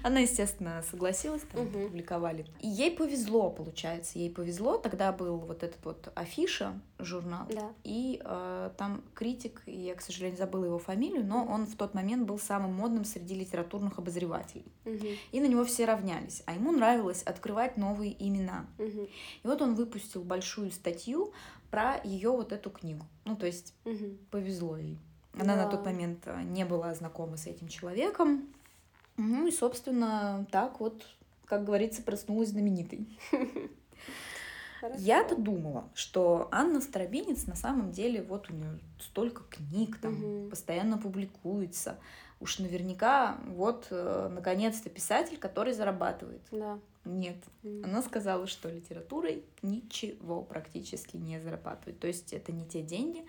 Она, 0.03 0.19
естественно, 0.19 0.83
согласилась, 0.89 1.41
там 1.51 1.65
Мгм. 1.65 1.87
публиковали. 1.87 2.45
И 2.59 2.67
ей 2.67 2.91
повезло, 2.91 3.49
получается, 3.49 4.19
ей 4.19 4.29
повезло. 4.29 4.77
Тогда 4.77 5.11
был 5.11 5.37
вот 5.37 5.63
этот 5.63 5.83
вот 5.85 6.11
афиша 6.15 6.79
журнал, 6.99 7.45
Да. 7.49 7.71
и 7.83 8.21
э, 8.23 8.69
там 8.77 9.03
критик, 9.13 9.61
я, 9.65 9.95
к 9.95 10.01
сожалению, 10.01 10.37
забыла 10.37 10.65
его 10.65 10.79
фамилию, 10.79 11.25
но 11.25 11.45
он 11.45 11.65
в 11.65 11.75
тот 11.75 11.93
момент 11.93 12.25
был 12.27 12.39
самым 12.39 12.73
модным 12.73 13.03
среди 13.05 13.35
литературных 13.35 13.99
обозревателей. 13.99 14.71
Мгм. 14.85 15.07
И 15.31 15.39
на 15.41 15.47
него 15.47 15.65
все 15.65 15.85
равнялись, 15.85 16.43
а 16.45 16.53
ему 16.53 16.71
нравилось 16.71 17.23
открывать 17.23 17.77
новые 17.77 18.15
имена. 18.25 18.65
Мгм. 18.77 19.03
И 19.43 19.47
вот 19.47 19.61
он 19.61 19.75
выпустил 19.75 20.23
большую 20.23 20.71
статью 20.71 21.33
про 21.71 21.99
ее 22.03 22.29
вот 22.31 22.51
эту 22.51 22.69
книгу. 22.69 23.05
Ну, 23.25 23.35
то 23.35 23.45
есть 23.47 23.73
Мгм. 23.85 24.17
повезло 24.31 24.77
ей. 24.77 24.97
Она 25.37 25.55
на 25.55 25.65
тот 25.67 25.83
Да. 25.83 25.89
момент 25.89 26.23
э, 26.27 26.43
не 26.43 26.63
была 26.63 26.93
знакома 26.93 27.37
с 27.37 27.47
этим 27.47 27.67
человеком. 27.67 28.47
Ну 29.17 29.47
и, 29.47 29.51
собственно, 29.51 30.45
так 30.51 30.79
вот, 30.79 31.05
как 31.45 31.65
говорится, 31.65 32.01
проснулась 32.01 32.49
знаменитой. 32.49 33.07
Я-то 34.97 35.35
думала, 35.37 35.87
что 35.93 36.49
Анна 36.51 36.81
Старобинец 36.81 37.45
на 37.47 37.55
самом 37.55 37.91
деле, 37.91 38.21
вот 38.21 38.49
у 38.49 38.53
нее 38.53 38.79
столько 38.99 39.43
книг 39.43 39.97
там 40.01 40.13
Мгм. 40.13 40.49
постоянно 40.49 40.97
публикуется. 40.97 41.97
Уж 42.41 42.59
наверняка 42.59 43.37
вот 43.47 43.87
э, 43.91 44.29
наконец-то 44.33 44.89
писатель, 44.89 45.37
который 45.37 45.71
зарабатывает. 45.71 46.41
Да. 46.51 46.77
Нет. 47.05 47.37
М. 47.63 47.85
Она 47.85 48.01
сказала, 48.01 48.45
что 48.47 48.69
литературой 48.69 49.45
ничего 49.61 50.41
практически 50.41 51.15
не 51.15 51.39
зарабатывает. 51.39 51.99
То 51.99 52.07
есть 52.07 52.33
это 52.33 52.51
не 52.51 52.65
те 52.65 52.81
деньги, 52.81 53.25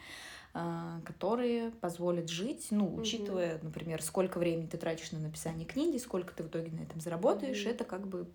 которые 1.05 1.71
позволят 1.73 2.29
жить, 2.31 2.69
ну, 2.71 2.95
учитывая, 2.95 3.59
например, 3.63 4.03
сколько 4.03 4.39
времени 4.39 4.67
ты 4.67 4.77
тратишь 4.79 5.11
на 5.13 5.19
написание 5.19 5.67
книги, 5.67 5.99
сколько 5.99 6.33
ты 6.33 6.45
в 6.45 6.47
итоге 6.47 6.71
на 6.71 6.81
этом 6.83 7.01
заработаешь, 7.01 7.63
Мгм. 7.63 7.71
это 7.71 7.85
как 7.85 8.07
бы 8.07 8.29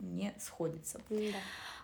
не 0.00 0.32
сходится. 0.38 1.00
Да. 1.10 1.16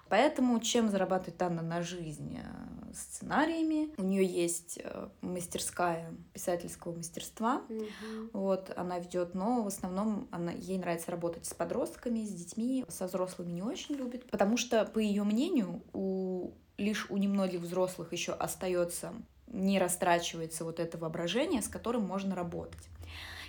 Поэтому 0.09 0.61
чем 0.61 0.91
зарабатывает 0.91 1.41
Анна 1.43 1.63
на 1.63 1.83
жизнь? 1.83 2.39
Э, 2.39 2.93
Сценариями. 2.95 3.89
У 3.97 4.05
нее 4.05 4.25
есть 4.25 4.79
э, 4.83 5.09
мастерская 5.23 6.15
писательского 6.33 6.95
мастерства. 6.95 7.63
Мгм. 7.69 8.31
Вот, 8.33 8.73
она 8.77 8.99
ведет, 8.99 9.35
но 9.35 9.63
в 9.63 9.67
основном 9.67 10.29
она, 10.31 10.53
ей 10.53 10.79
нравится 10.79 11.11
работать 11.11 11.47
с 11.47 11.55
подростками, 11.55 12.25
с 12.25 12.31
детьми, 12.31 12.85
со 12.89 13.07
взрослыми 13.07 13.51
не 13.53 13.63
очень 13.63 13.97
любит, 13.97 14.31
потому 14.31 14.57
что, 14.57 14.85
по 14.85 14.99
ее 15.01 15.25
мнению, 15.25 15.83
у, 15.93 16.53
лишь 16.77 17.11
у 17.11 17.17
немногих 17.17 17.61
взрослых 17.61 18.13
еще 18.13 18.33
остается, 18.33 19.13
не 19.47 19.79
растрачивается 19.79 20.65
вот 20.65 20.81
это 20.81 20.99
воображение, 20.99 21.63
с 21.63 21.69
которым 21.69 22.03
можно 22.03 22.35
работать. 22.35 22.89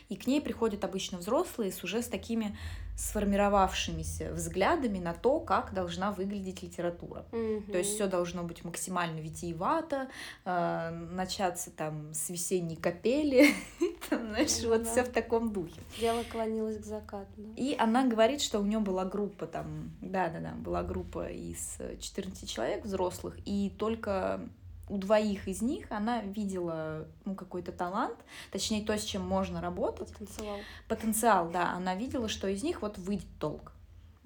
И 0.09 0.15
к 0.15 0.27
ней 0.27 0.39
приходят 0.39 0.83
обычно 0.83 1.17
взрослые 1.17 1.71
с 1.71 1.83
уже 1.83 2.03
с 2.03 2.07
такими 2.07 2.55
сформировавшимися 2.95 4.31
взглядами 4.31 4.99
на 4.99 5.13
то, 5.13 5.39
как 5.39 5.73
должна 5.73 6.11
выглядеть 6.11 6.63
литература. 6.63 7.25
То 7.71 7.77
есть 7.77 7.95
все 7.95 8.07
должно 8.07 8.43
быть 8.43 8.63
максимально 8.63 9.19
витиевато, 9.19 10.07
э, 10.45 10.89
начаться 11.11 11.71
там 11.71 12.13
с 12.13 12.29
весенней 12.29 12.77
капели, 12.77 13.53
там, 14.09 14.27
знаешь, 14.27 14.61
Ну 14.63 14.69
вот 14.69 14.87
все 14.87 15.03
в 15.03 15.09
таком 15.09 15.51
духе. 15.51 15.81
Дело 15.99 16.23
клонилось 16.31 16.77
к 16.77 16.85
закату. 16.85 17.31
да. 17.35 17.49
И 17.57 17.75
она 17.75 18.05
говорит, 18.07 18.41
что 18.41 18.59
у 18.59 18.65
нее 18.65 18.79
была 18.79 19.03
группа 19.05 19.45
там, 19.47 19.91
да-да-да, 20.01 20.51
была 20.51 20.83
группа 20.83 21.27
из 21.27 21.77
14 21.99 22.49
человек 22.49 22.85
взрослых, 22.85 23.37
и 23.45 23.73
только 23.77 24.39
у 24.89 24.97
двоих 24.97 25.47
из 25.47 25.61
них 25.61 25.87
она 25.89 26.21
видела 26.21 27.07
ну, 27.25 27.35
какой-то 27.35 27.71
талант, 27.71 28.17
точнее 28.51 28.83
то, 28.83 28.97
с 28.97 29.03
чем 29.03 29.21
можно 29.23 29.61
работать, 29.61 30.11
Потанцевал. 30.11 30.57
потенциал, 30.87 31.49
да, 31.49 31.71
она 31.71 31.95
видела, 31.95 32.27
что 32.27 32.47
из 32.47 32.63
них 32.63 32.81
вот 32.81 32.97
выйдет 32.97 33.27
толк. 33.39 33.71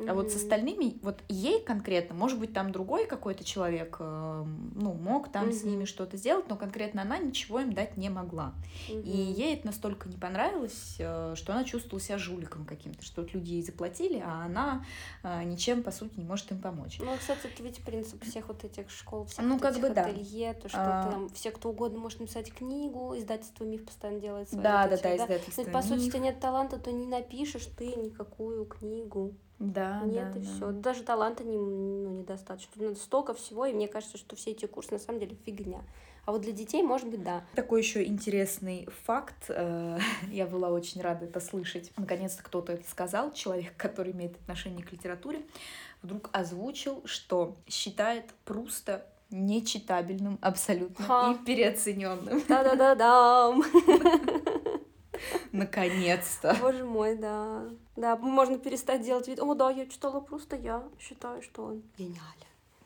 А 0.07 0.13
вот 0.13 0.31
с 0.31 0.35
остальными, 0.37 0.97
вот 1.01 1.21
ей 1.27 1.61
конкретно, 1.63 2.15
может 2.15 2.39
быть, 2.39 2.53
там 2.53 2.71
другой 2.71 3.05
какой-то 3.05 3.43
человек, 3.43 3.97
э, 3.99 4.45
ну, 4.75 4.93
мог 4.93 5.31
там 5.31 5.51
с 5.51 5.61
Мгм. 5.63 5.71
ними 5.71 5.85
что-то 5.85 6.15
сделать, 6.17 6.47
но 6.49 6.55
конкретно 6.55 7.01
она 7.01 7.17
ничего 7.17 7.59
им 7.59 7.73
дать 7.73 7.97
не 7.97 8.09
могла. 8.09 8.53
И 8.87 8.93
Мгм. 8.93 9.03
ей 9.33 9.55
это 9.55 9.67
настолько 9.67 10.07
не 10.07 10.15
понравилось, 10.17 10.95
э, 10.99 11.33
что 11.35 11.53
она 11.53 11.63
чувствовала 11.63 11.99
себя 11.99 12.17
жуликом 12.17 12.65
каким-то, 12.65 13.03
что 13.03 13.21
вот 13.21 13.33
люди 13.33 13.51
ей 13.51 13.63
заплатили, 13.63 14.21
а 14.25 14.45
она 14.45 14.85
э, 15.23 15.43
ничем, 15.43 15.83
по 15.83 15.91
сути, 15.91 16.17
не 16.17 16.25
может 16.25 16.51
им 16.51 16.59
помочь. 16.61 16.97
Ну, 16.99 17.17
кстати, 17.17 17.47
это 17.47 17.61
ведь 17.63 17.83
принцип 17.83 18.23
всех 18.23 18.47
вот 18.47 18.63
этих 18.63 18.89
школ, 18.89 19.25
всех 19.25 19.45
Ну, 19.45 19.53
вот 19.53 19.61
как 19.61 19.73
этих 19.73 19.81
бы 19.81 19.89
да. 19.89 20.05
ателье, 20.05 20.53
то, 20.53 20.69
что 20.69 20.79
А. 20.81 21.03
там 21.03 21.29
все, 21.29 21.51
кто 21.51 21.69
угодно 21.69 21.99
может 21.99 22.19
написать 22.19 22.51
книгу, 22.53 23.15
издательство 23.17 23.63
МИФ 23.65 23.85
постоянно 23.85 24.19
делает 24.19 24.49
свои 24.49 24.63
Да, 24.63 24.87
вот 24.87 24.89
да, 24.89 24.95
эти, 24.95 25.03
да, 25.03 25.09
Ну, 25.09 25.23
издательство. 25.23 25.71
по 25.71 25.81
сути, 25.81 26.05
если 26.05 26.17
нет 26.19 26.39
таланта, 26.39 26.79
то 26.79 26.91
не 26.91 27.05
напишешь 27.05 27.65
ты 27.77 27.95
никакую 27.95 28.65
книгу. 28.65 29.35
Да, 29.59 30.01
нет, 30.05 30.31
да, 30.33 30.39
и 30.39 30.41
да. 30.43 30.49
все. 30.49 30.71
Даже 30.71 31.03
таланта 31.03 31.43
не, 31.43 31.57
ну, 31.57 32.09
недостаточно. 32.21 32.71
Тут 32.73 32.81
надо 32.83 32.95
столько 32.95 33.33
всего, 33.33 33.65
и 33.65 33.73
мне 33.73 33.87
кажется, 33.87 34.17
что 34.17 34.35
все 34.35 34.51
эти 34.51 34.65
курсы 34.65 34.93
на 34.93 34.99
самом 34.99 35.19
деле 35.19 35.35
фигня. 35.45 35.81
А 36.25 36.31
вот 36.31 36.41
для 36.41 36.51
детей, 36.51 36.83
может 36.83 37.07
быть, 37.07 37.23
да. 37.23 37.43
Такой 37.55 37.81
еще 37.81 38.05
интересный 38.05 38.87
факт. 39.05 39.45
э, 39.49 39.99
Я 40.31 40.45
была 40.45 40.69
очень 40.69 41.01
рада 41.01 41.25
это 41.25 41.39
слышать. 41.39 41.91
Наконец-то 41.97 42.43
кто-то 42.43 42.73
это 42.73 42.89
сказал. 42.89 43.33
Человек, 43.33 43.75
который 43.77 44.13
имеет 44.13 44.35
отношение 44.35 44.85
к 44.85 44.91
литературе, 44.91 45.41
вдруг 46.01 46.29
озвучил, 46.31 47.01
что 47.05 47.55
считает 47.67 48.25
Пруста 48.45 49.05
нечитабельным 49.31 50.39
абсолютно 50.41 51.05
Ха. 51.05 51.31
и 51.33 51.45
переоцененным. 51.45 52.41
Да-да-да-дам. 52.47 53.63
Наконец-то. 55.51 56.55
Боже 56.61 56.85
мой, 56.85 57.15
да. 57.15 57.65
Да, 57.95 58.15
можно 58.17 58.57
перестать 58.57 59.01
делать 59.01 59.27
вид. 59.27 59.39
О, 59.39 59.53
да, 59.53 59.69
я 59.69 59.85
читала 59.85 60.19
просто, 60.19 60.55
я 60.55 60.83
считаю, 60.99 61.41
что 61.41 61.65
он 61.65 61.83
гениален. 61.97 62.23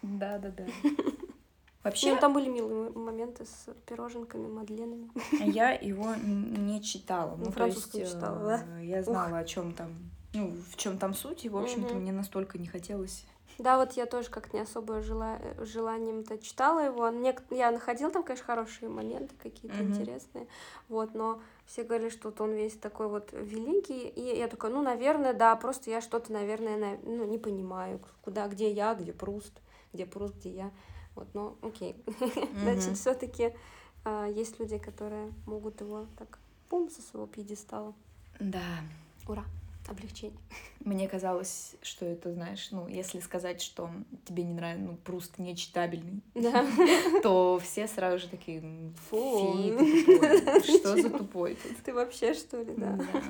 Да, 0.01 0.37
да, 0.37 0.49
да. 0.49 0.65
Ну, 0.83 1.89
Вообще, 1.89 2.15
там 2.15 2.33
были 2.33 2.47
милые 2.47 2.91
моменты 2.91 3.45
с 3.45 3.67
пироженками, 3.85 4.47
мадленами. 4.47 5.09
я 5.53 5.71
его 5.71 6.15
не 6.15 6.81
читала. 6.81 7.35
Ну, 7.35 7.51
французском 7.51 7.99
есть, 7.99 8.13
читала, 8.13 8.63
э, 8.79 8.85
Я 8.85 9.03
знала, 9.03 9.39
о 9.39 9.43
чем 9.43 9.73
там, 9.73 9.89
ну, 10.33 10.53
в 10.71 10.77
чем 10.77 10.97
там 10.97 11.13
суть, 11.13 11.43
и, 11.43 11.49
в 11.49 11.57
общем-то, 11.57 11.93
мне 11.95 12.13
настолько 12.13 12.57
не 12.57 12.67
хотелось. 12.67 13.25
Да, 13.59 13.77
вот 13.77 13.93
я 13.93 14.05
тоже 14.05 14.29
как 14.29 14.53
не 14.53 14.59
особо 14.61 15.01
жила, 15.01 15.37
э, 15.39 15.63
желанием-то 15.65 16.37
читала 16.39 16.79
его. 16.79 17.09
Мне, 17.11 17.35
я 17.51 17.71
находила 17.71 18.11
там, 18.11 18.23
конечно, 18.23 18.45
хорошие 18.45 18.89
моменты 18.89 19.35
какие-то 19.41 19.77
Мгм. 19.77 19.91
интересные. 19.91 20.47
Вот, 20.89 21.13
но 21.13 21.41
все 21.65 21.83
говорили, 21.83 22.09
что 22.09 22.29
вот 22.29 22.41
он 22.41 22.51
весь 22.53 22.73
такой 22.77 23.07
вот 23.07 23.29
великий. 23.31 24.07
И 24.09 24.37
я 24.37 24.47
такая, 24.47 24.71
ну, 24.71 24.81
наверное, 24.81 25.33
да, 25.33 25.55
просто 25.55 25.89
я 25.91 26.01
что-то, 26.01 26.31
наверное, 26.33 26.77
на- 26.77 26.97
ну, 27.03 27.25
не 27.25 27.37
понимаю, 27.37 27.99
куда, 28.23 28.47
где 28.47 28.71
я, 28.71 28.93
где 28.95 29.13
Пруст, 29.13 29.53
где 29.93 30.05
Пруст, 30.05 30.35
где 30.37 30.49
я. 30.49 30.71
Вот, 31.15 31.27
но 31.33 31.55
окей. 31.61 31.95
Значит, 32.61 32.85
Мгм. 32.87 32.95
все-таки 32.95 33.53
есть 34.29 34.59
люди, 34.59 34.77
которые 34.79 35.31
могут 35.45 35.79
его 35.79 36.07
так, 36.17 36.39
пум, 36.69 36.89
со 36.89 37.01
своего 37.01 37.27
пьедестала. 37.27 37.93
Да. 38.39 38.61
Ура, 39.27 39.45
облегчение. 39.87 40.39
Мне 40.79 41.07
казалось, 41.07 41.75
что 41.81 42.05
это, 42.05 42.33
знаешь, 42.33 42.67
ну, 42.71 42.87
если 42.87 43.19
сказать, 43.19 43.61
что 43.61 43.89
тебе 44.25 44.43
не 44.43 44.53
нравится, 44.53 44.83
ну, 44.85 44.97
Пруст 44.97 45.37
нечитабельный, 45.37 46.21
Да. 46.35 46.65
то 47.21 47.59
все 47.63 47.87
сразу 47.87 48.19
же 48.19 48.27
такие, 48.27 48.59
«М, 48.59 48.93
Фу. 49.09 49.71
что 50.63 50.97
за 50.97 51.09
тупой 51.09 51.55
тут? 51.55 51.77
Ты 51.83 51.93
вообще, 51.93 52.33
что 52.33 52.61
ли, 52.61 52.73
да? 52.75 52.91
Да. 52.97 53.21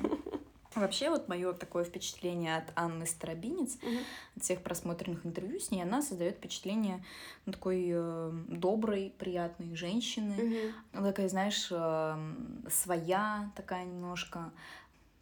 Вообще, 0.74 1.08
вот 1.08 1.28
мое 1.28 1.52
такое 1.52 1.84
впечатление 1.84 2.56
от 2.56 2.64
Анны 2.74 3.06
Старобинец, 3.06 3.78
Мгм. 3.80 3.98
от 4.36 4.42
всех 4.42 4.60
просмотренных 4.60 5.24
интервью 5.24 5.60
с 5.60 5.70
ней, 5.70 5.82
она 5.82 6.02
создает 6.02 6.38
впечатление 6.38 7.04
ну, 7.46 7.52
такой 7.52 7.90
э, 7.92 8.32
доброй, 8.48 9.14
приятной 9.16 9.76
женщины. 9.76 10.34
Мгм. 10.34 10.74
Она 10.92 11.08
такая, 11.10 11.28
знаешь, 11.28 11.68
эм, 11.70 12.64
своя 12.68 13.52
такая 13.54 13.84
немножко 13.84 14.50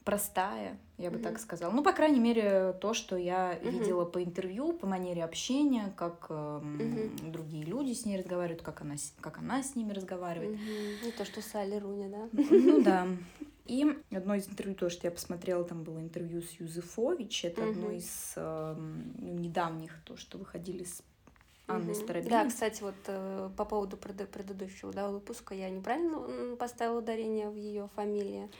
простая, 0.05 0.79
я 0.99 1.11
бы 1.11 1.17
Мгм. 1.17 1.25
так 1.25 1.39
сказала. 1.41 1.71
Ну, 1.73 1.83
по 1.83 1.93
крайней 1.93 2.21
мере, 2.21 2.73
то, 2.81 2.95
что 2.95 3.17
я 3.17 3.59
Мгм. 3.63 3.71
видела 3.71 4.05
по 4.05 4.23
интервью, 4.23 4.73
по 4.73 4.87
манере 4.87 5.25
общения, 5.25 5.93
как 5.97 6.27
эм, 6.31 6.77
Мгм. 6.79 7.33
другие 7.33 7.65
люди 7.65 7.93
с 7.93 8.05
ней 8.05 8.19
разговаривают, 8.19 8.63
как 8.63 8.81
она, 8.81 8.95
как 9.21 9.39
она 9.39 9.63
с 9.63 9.75
ними 9.77 9.93
разговаривает. 9.93 10.51
Мгм. 10.53 11.05
Не 11.05 11.13
то, 11.13 11.25
что 11.25 11.41
Салли 11.43 11.77
Руни, 11.79 12.09
да? 12.09 12.29
Ну 12.51 12.83
да. 12.83 13.07
И 13.67 13.87
одно 14.11 14.35
из 14.35 14.49
интервью, 14.49 14.75
то, 14.75 14.91
что 14.91 15.07
я 15.07 15.11
посмотрела, 15.13 15.65
там 15.65 15.85
было 15.85 15.99
интервью 16.01 16.43
с 16.43 16.51
Юзефович. 16.53 17.45
Это 17.45 17.69
одно 17.69 17.87
Мгм. 17.89 17.97
из 17.97 18.33
ну, 18.37 19.33
недавних, 19.39 20.03
то, 20.05 20.17
что 20.17 20.37
выходили 20.39 20.83
с 20.85 21.01
Анной 21.69 21.93
Мгм. 21.93 21.95
Старобинец. 21.95 22.31
Да, 22.31 22.45
кстати, 22.47 22.83
вот 22.83 22.95
э, 23.07 23.51
по 23.57 23.65
поводу 23.65 23.97
преды- 23.97 24.27
предыдущего 24.27 24.93
да, 24.93 25.09
выпуска 25.09 25.55
я 25.55 25.71
неправильно 25.71 26.57
поставила 26.57 26.99
ударение 26.99 27.49
в 27.51 27.55
ее 27.57 27.89
фамилии. 27.95 28.51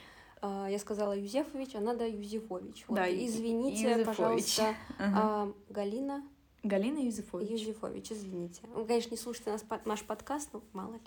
А, 0.45 0.67
Я 0.67 0.77
сказала 0.77 1.17
Юзефович, 1.17 1.75
а 1.75 1.79
надо 1.79 2.05
Юзефович. 2.07 2.83
Вот, 2.87 2.95
Да, 2.95 3.09
извините, 3.09 3.83
Юзефович. 3.83 4.05
пожалуйста, 4.05 4.75
Ага. 4.99 5.13
а, 5.15 5.53
Галина 5.69 6.23
Галина 6.63 6.99
Юзефович. 6.99 7.49
Юзефович, 7.49 8.11
извините. 8.11 8.61
Вы, 8.75 8.85
конечно, 8.85 9.11
не 9.11 9.17
слушайте 9.17 9.51
нас, 9.51 9.61
под- 9.63 9.85
наш 9.85 10.03
подкаст, 10.03 10.49
но 10.53 10.61
мало 10.73 10.93
ли. 10.93 10.99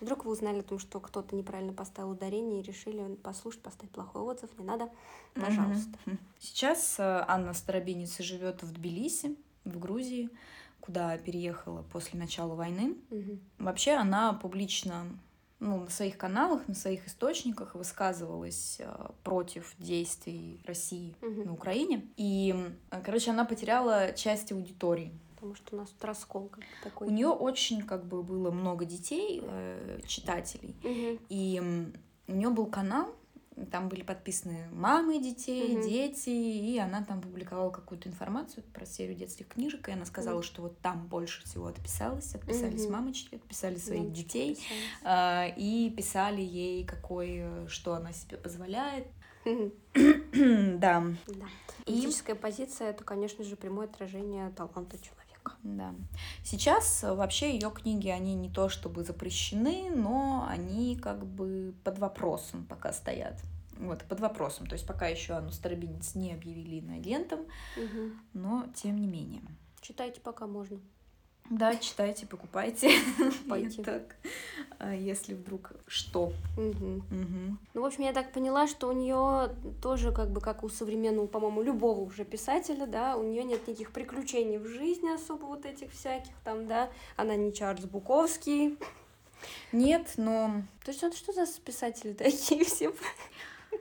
Вдруг 0.00 0.24
вы 0.24 0.32
узнали 0.32 0.60
о 0.60 0.62
том, 0.62 0.78
что 0.78 1.00
кто-то 1.00 1.34
неправильно 1.36 1.72
поставил 1.72 2.10
ударение 2.10 2.60
и 2.60 2.62
решили 2.62 3.14
послушать, 3.16 3.62
поставить 3.62 3.92
плохой 3.92 4.22
отзыв. 4.22 4.50
Не 4.58 4.64
надо, 4.64 4.90
пожалуйста. 5.34 5.98
Сейчас 6.38 6.96
э, 7.00 7.24
Анна 7.26 7.52
Старобинец 7.54 8.18
живет 8.20 8.62
в 8.62 8.72
Тбилиси, 8.72 9.36
в 9.64 9.78
Грузии, 9.80 10.30
куда 10.80 11.16
переехала 11.18 11.82
после 11.92 12.18
начала 12.18 12.54
войны. 12.54 12.96
Мгм. 13.10 13.40
Вообще 13.58 13.92
она 13.92 14.32
публично 14.34 15.06
ну, 15.60 15.80
на 15.80 15.90
своих 15.90 16.16
каналах, 16.16 16.66
на 16.68 16.74
своих 16.74 17.06
источниках 17.06 17.74
высказывалась 17.74 18.76
э, 18.80 19.08
против 19.24 19.74
действий 19.78 20.60
России 20.66 21.16
Мгм. 21.20 21.44
на 21.46 21.52
Украине. 21.52 22.06
И, 22.16 22.54
э, 22.90 23.02
короче, 23.04 23.30
она 23.32 23.44
потеряла 23.44 24.12
часть 24.12 24.52
аудитории. 24.52 25.12
Потому 25.34 25.54
что 25.54 25.76
у 25.76 25.78
нас 25.80 25.90
тут 25.90 26.04
раскол 26.04 26.48
как 26.48 26.64
такой. 26.82 27.08
У 27.08 27.10
нее 27.10 27.28
очень 27.28 27.82
как 27.82 28.04
бы 28.06 28.22
было 28.22 28.50
много 28.50 28.84
детей, 28.84 29.40
э, 29.42 30.00
читателей. 30.06 30.74
Мгм. 30.82 31.18
И 31.28 31.90
у 32.28 32.32
нее 32.32 32.50
был 32.50 32.66
канал, 32.66 33.14
там 33.66 33.88
были 33.88 34.02
подписаны 34.02 34.68
мамы 34.72 35.20
детей, 35.22 35.74
Мгм. 35.74 35.82
дети, 35.82 36.28
и 36.30 36.78
она 36.78 37.04
там 37.04 37.20
публиковала 37.20 37.70
какую-то 37.70 38.08
информацию 38.08 38.62
про 38.72 38.86
серию 38.86 39.16
детских 39.16 39.48
книжек, 39.48 39.88
и 39.88 39.92
она 39.92 40.04
сказала, 40.04 40.36
Мгм. 40.38 40.42
что 40.44 40.62
вот 40.62 40.78
там 40.80 41.06
больше 41.06 41.44
всего 41.44 41.66
отписалось, 41.66 42.34
отписались 42.34 42.84
Мгм. 42.84 42.92
мамочки, 42.92 43.34
отписали 43.36 43.76
своих 43.76 44.02
Мамочки 44.02 44.22
детей, 44.22 44.58
а, 45.04 45.46
и 45.56 45.90
писали 45.90 46.40
ей, 46.40 46.84
какой, 46.84 47.38
э, 47.40 47.66
что 47.68 47.94
она 47.94 48.12
себе 48.12 48.36
позволяет. 48.36 49.06
Да, 49.94 51.04
Да. 51.26 51.46
И- 51.86 51.92
Политическая 51.92 52.34
позиция 52.34 52.90
это, 52.90 53.02
конечно 53.04 53.44
же, 53.44 53.56
прямое 53.56 53.86
отражение 53.86 54.50
таланта 54.50 54.98
человека. 54.98 55.18
Да. 55.62 55.94
Сейчас 56.44 57.02
э, 57.04 57.14
вообще 57.14 57.52
ее 57.54 57.70
книги, 57.70 58.08
они 58.08 58.34
не 58.34 58.50
то 58.50 58.68
чтобы 58.68 59.04
запрещены, 59.04 59.90
но 59.94 60.46
они 60.48 60.96
как 60.96 61.24
бы 61.26 61.74
под 61.84 61.98
вопросом 61.98 62.64
пока 62.66 62.92
стоят. 62.92 63.40
Вот, 63.78 64.02
под 64.04 64.20
вопросом. 64.20 64.66
То 64.66 64.74
есть 64.74 64.86
пока 64.86 65.06
еще 65.06 65.34
Анну 65.34 65.52
Старобинец 65.52 66.14
не 66.16 66.32
объявили 66.32 66.80
инагентом, 66.80 67.40
Мгм. 67.76 68.20
но 68.32 68.66
тем 68.74 68.96
не 68.96 69.06
менее. 69.06 69.42
Читайте, 69.80 70.20
пока 70.20 70.46
можно. 70.46 70.80
Да, 71.50 71.76
читайте, 71.76 72.26
покупайте. 72.26 72.90
Покупайте. 73.18 73.80
И 73.80 73.84
так, 73.84 74.16
а 74.78 74.94
если 74.94 75.34
вдруг 75.34 75.72
что. 75.86 76.32
Мгм. 76.56 77.02
Мгм. 77.10 77.58
Ну, 77.72 77.82
в 77.82 77.84
общем, 77.86 78.04
я 78.04 78.12
так 78.12 78.32
поняла, 78.32 78.66
что 78.66 78.88
у 78.88 78.92
нее 78.92 79.54
тоже, 79.82 80.12
как 80.12 80.30
бы, 80.30 80.40
как 80.40 80.62
у 80.62 80.68
современного, 80.68 81.26
по-моему, 81.26 81.62
любого 81.62 82.00
уже 82.00 82.24
писателя, 82.24 82.86
да, 82.86 83.16
у 83.16 83.22
нее 83.22 83.44
нет 83.44 83.66
никаких 83.66 83.92
приключений 83.92 84.58
в 84.58 84.66
жизни 84.66 85.08
особо 85.08 85.46
вот 85.46 85.64
этих 85.64 85.92
всяких 85.92 86.32
там, 86.44 86.66
да. 86.66 86.90
Она 87.16 87.34
не 87.34 87.52
Чарльз 87.52 87.86
Буковский. 87.86 88.78
Нет, 89.72 90.14
но 90.16 90.62
То 90.84 90.90
есть, 90.90 91.02
вот 91.02 91.14
что 91.14 91.32
за 91.32 91.46
писатели 91.60 92.12
такие 92.12 92.64
все? 92.66 92.92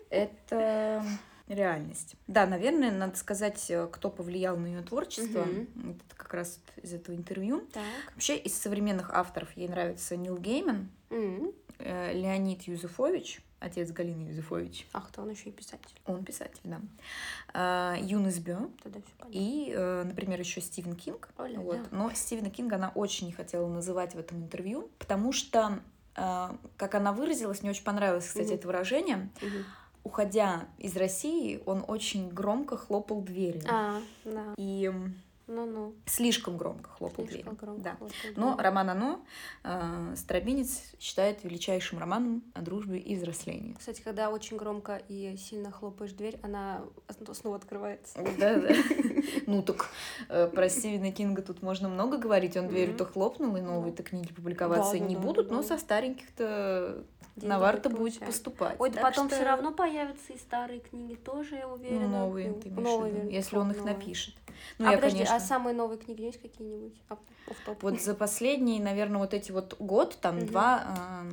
это 0.09 1.03
реальность. 1.47 2.15
Да, 2.27 2.45
наверное, 2.45 2.91
надо 2.91 3.15
сказать, 3.17 3.69
э, 3.69 3.87
кто 3.91 4.09
повлиял 4.09 4.57
на 4.57 4.67
ее 4.67 4.81
творчество. 4.81 5.43
Мгм. 5.43 5.91
Это 5.91 6.15
как 6.15 6.33
раз 6.33 6.59
из 6.81 6.93
этого 6.93 7.15
интервью. 7.15 7.67
Так. 7.73 7.83
Вообще 8.13 8.37
из 8.37 8.53
современных 8.55 9.11
авторов 9.13 9.55
ей 9.55 9.67
нравится 9.67 10.15
Нил 10.17 10.37
Гейман, 10.37 10.89
э, 11.09 12.11
Леонид 12.13 12.63
Юзефович, 12.63 13.41
отец 13.59 13.91
Галины 13.91 14.29
Юзефович. 14.29 14.87
Ах, 14.93 15.09
то 15.11 15.21
он 15.21 15.29
еще 15.29 15.49
и 15.49 15.51
писатель. 15.51 15.95
Он 16.05 16.23
писатель, 16.25 16.59
да. 16.63 16.81
А, 17.53 17.95
Юнес 17.99 18.39
Бё. 18.39 18.69
Тогда 18.83 18.99
все 18.99 19.11
понятно. 19.17 19.37
И, 19.37 19.71
э, 19.75 20.03
например, 20.03 20.39
еще 20.39 20.59
Стивен 20.61 20.95
Кинг. 20.95 21.29
Оля, 21.37 21.59
Вот. 21.59 21.77
да. 21.83 21.87
Но 21.91 22.11
Стивена 22.13 22.49
Кинга 22.49 22.75
она 22.75 22.91
очень 22.93 23.27
не 23.27 23.33
хотела 23.33 23.67
называть 23.67 24.15
в 24.15 24.19
этом 24.19 24.39
интервью, 24.43 24.89
потому 24.99 25.31
что, 25.31 25.79
как 26.15 26.95
она 26.95 27.13
выразилась, 27.13 27.61
мне 27.61 27.69
очень 27.71 27.83
понравилось, 27.83 28.25
кстати, 28.27 28.47
Мгм. 28.47 28.55
это 28.55 28.67
выражение. 28.67 29.29
Мгм. 29.41 29.65
Уходя 30.07 30.69
из 30.77 30.95
России, 30.95 31.61
он 31.65 31.83
очень 31.85 32.29
громко 32.29 32.77
хлопал 32.77 33.21
дверью. 33.21 33.63
А, 33.69 33.99
да. 34.23 34.53
И 34.57 34.89
Ну-ну. 35.47 35.93
слишком 36.05 36.57
громко 36.57 36.89
хлопал 36.89 37.25
Слишком 37.27 37.55
дверью. 37.55 37.59
громко 37.61 37.81
Да. 37.83 37.95
хлопал 37.95 38.15
Но 38.35 38.45
дверью. 38.55 38.63
роман 38.63 38.89
«Оно» 38.89 39.25
э, 39.63 40.13
Старобинец 40.17 40.81
считает 40.99 41.43
величайшим 41.43 41.99
романом 41.99 42.43
о 42.53 42.61
дружбе 42.61 42.99
и 42.99 43.15
взрослении. 43.15 43.73
Кстати, 43.79 44.01
когда 44.01 44.29
очень 44.29 44.57
громко 44.57 45.01
и 45.07 45.35
сильно 45.37 45.71
хлопаешь 45.71 46.11
дверь, 46.11 46.39
она 46.43 46.81
снова 47.33 47.55
открывается. 47.57 48.17
Да, 48.37 48.55
да. 48.59 48.69
Ну 49.45 49.61
так 49.63 49.89
э, 50.29 50.47
про 50.53 50.67
Стивена 50.69 51.11
Кинга 51.11 51.41
тут 51.41 51.61
можно 51.61 51.87
много 51.87 52.17
говорить. 52.17 52.57
Он 52.57 52.67
дверью-то 52.67 53.05
хлопнул, 53.05 53.55
и 53.55 53.61
новые-то 53.61 54.03
книги 54.03 54.33
публиковаться 54.33 54.99
не 54.99 55.15
будут, 55.15 55.49
но 55.51 55.61
со 55.63 55.77
стареньких-то 55.77 57.03
навар-то 57.37 57.89
будет 57.89 58.19
поступать. 58.19 58.75
Ой, 58.79 58.89
да 58.89 59.01
потом 59.01 59.29
все 59.29 59.43
равно 59.43 59.71
появятся 59.71 60.33
и 60.33 60.37
старые 60.37 60.79
книги 60.79 61.15
тоже, 61.15 61.55
я 61.55 61.67
ну, 61.67 61.73
уверена. 61.73 62.07
новые, 62.07 62.49
Ну, 62.49 62.59
ты 62.59 62.69
имеешь 62.69 62.87
в 62.99 63.15
виду, 63.15 63.29
если 63.29 63.57
он 63.57 63.71
их 63.71 63.83
напишет. 63.83 64.35
Ну, 64.79 64.87
а 64.87 64.91
я, 64.91 64.97
подожди, 64.97 65.17
конечно... 65.19 65.35
а 65.37 65.39
самые 65.39 65.75
новые 65.75 65.99
книги 65.99 66.23
есть 66.23 66.41
какие-нибудь? 66.41 66.99
А. 67.65 67.75
Вот 67.81 68.01
за 68.01 68.13
последний, 68.15 68.79
наверное, 68.79 69.19
вот 69.19 69.33
эти 69.33 69.51
вот 69.51 69.75
год, 69.79 70.17
там 70.21 70.45
два, 70.45 70.83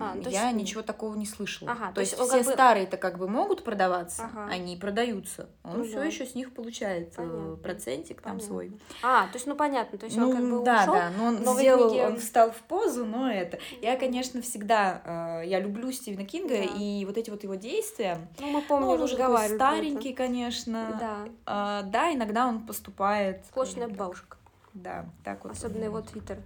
А, 0.00 0.16
э, 0.16 0.22
то 0.22 0.30
я 0.30 0.44
есть- 0.50 0.56
ничего 0.56 0.82
такого 0.82 1.14
не 1.16 1.26
слышала. 1.26 1.72
Ага, 1.72 1.88
то 1.88 1.94
то 1.96 2.00
есть 2.02 2.14
все 2.14 2.38
бы- 2.42 2.52
старые-то 2.52 2.96
как 2.96 3.18
бы 3.18 3.28
могут 3.28 3.64
продаваться, 3.64 4.24
Ага. 4.24 4.46
они 4.52 4.76
продаются. 4.76 5.48
Он 5.64 5.78
Ну 5.78 5.84
все 5.84 6.02
еще 6.02 6.26
с 6.26 6.34
них 6.34 6.54
получает 6.54 7.12
э, 7.14 7.16
Понятно. 7.16 7.56
процентик 7.56 8.20
там 8.20 8.32
Понятно. 8.32 8.46
свой. 8.48 8.80
А, 9.02 9.26
то 9.26 9.34
есть, 9.34 9.46
ну 9.46 9.56
понятно, 9.56 9.98
то 9.98 10.06
есть 10.06 10.16
ну, 10.16 10.30
он 10.30 10.36
как 10.36 10.50
бы 10.50 10.64
да, 10.64 10.82
ушел. 10.82 10.94
да, 10.94 11.10
но 11.16 11.24
он 11.26 11.42
новые 11.42 11.74
сделал, 11.74 11.96
он 12.12 12.18
встал 12.18 12.50
в 12.50 12.58
позу, 12.62 13.04
но 13.04 13.30
это. 13.30 13.58
Я, 13.82 13.94
Ну. 13.94 13.98
конечно, 14.00 14.42
всегда, 14.42 15.40
э, 15.42 15.46
я 15.48 15.60
люблю 15.60 15.90
Стивена 15.92 16.24
Кинга, 16.24 16.56
Да. 16.56 16.62
и 16.78 17.04
вот 17.04 17.16
эти 17.18 17.30
вот 17.30 17.42
его 17.42 17.54
действия, 17.54 18.28
Ну, 18.40 18.46
мы 18.46 18.52
ну, 18.60 18.62
помню, 18.68 18.86
он 18.88 19.02
уже 19.02 19.16
такой 19.16 19.48
старенький, 19.48 20.12
конечно. 20.12 20.96
Да, 21.00 21.16
А, 21.46 21.82
да, 21.82 22.12
иногда 22.12 22.46
он 22.46 22.64
поступает. 22.66 23.44
скажем 23.50 23.80
так, 23.80 23.92
бабушка. 23.92 24.36
Да, 24.74 25.06
так 25.22 25.44
вот. 25.44 25.52
Особенно 25.52 25.84
его 25.84 26.00
твиттер, 26.02 26.40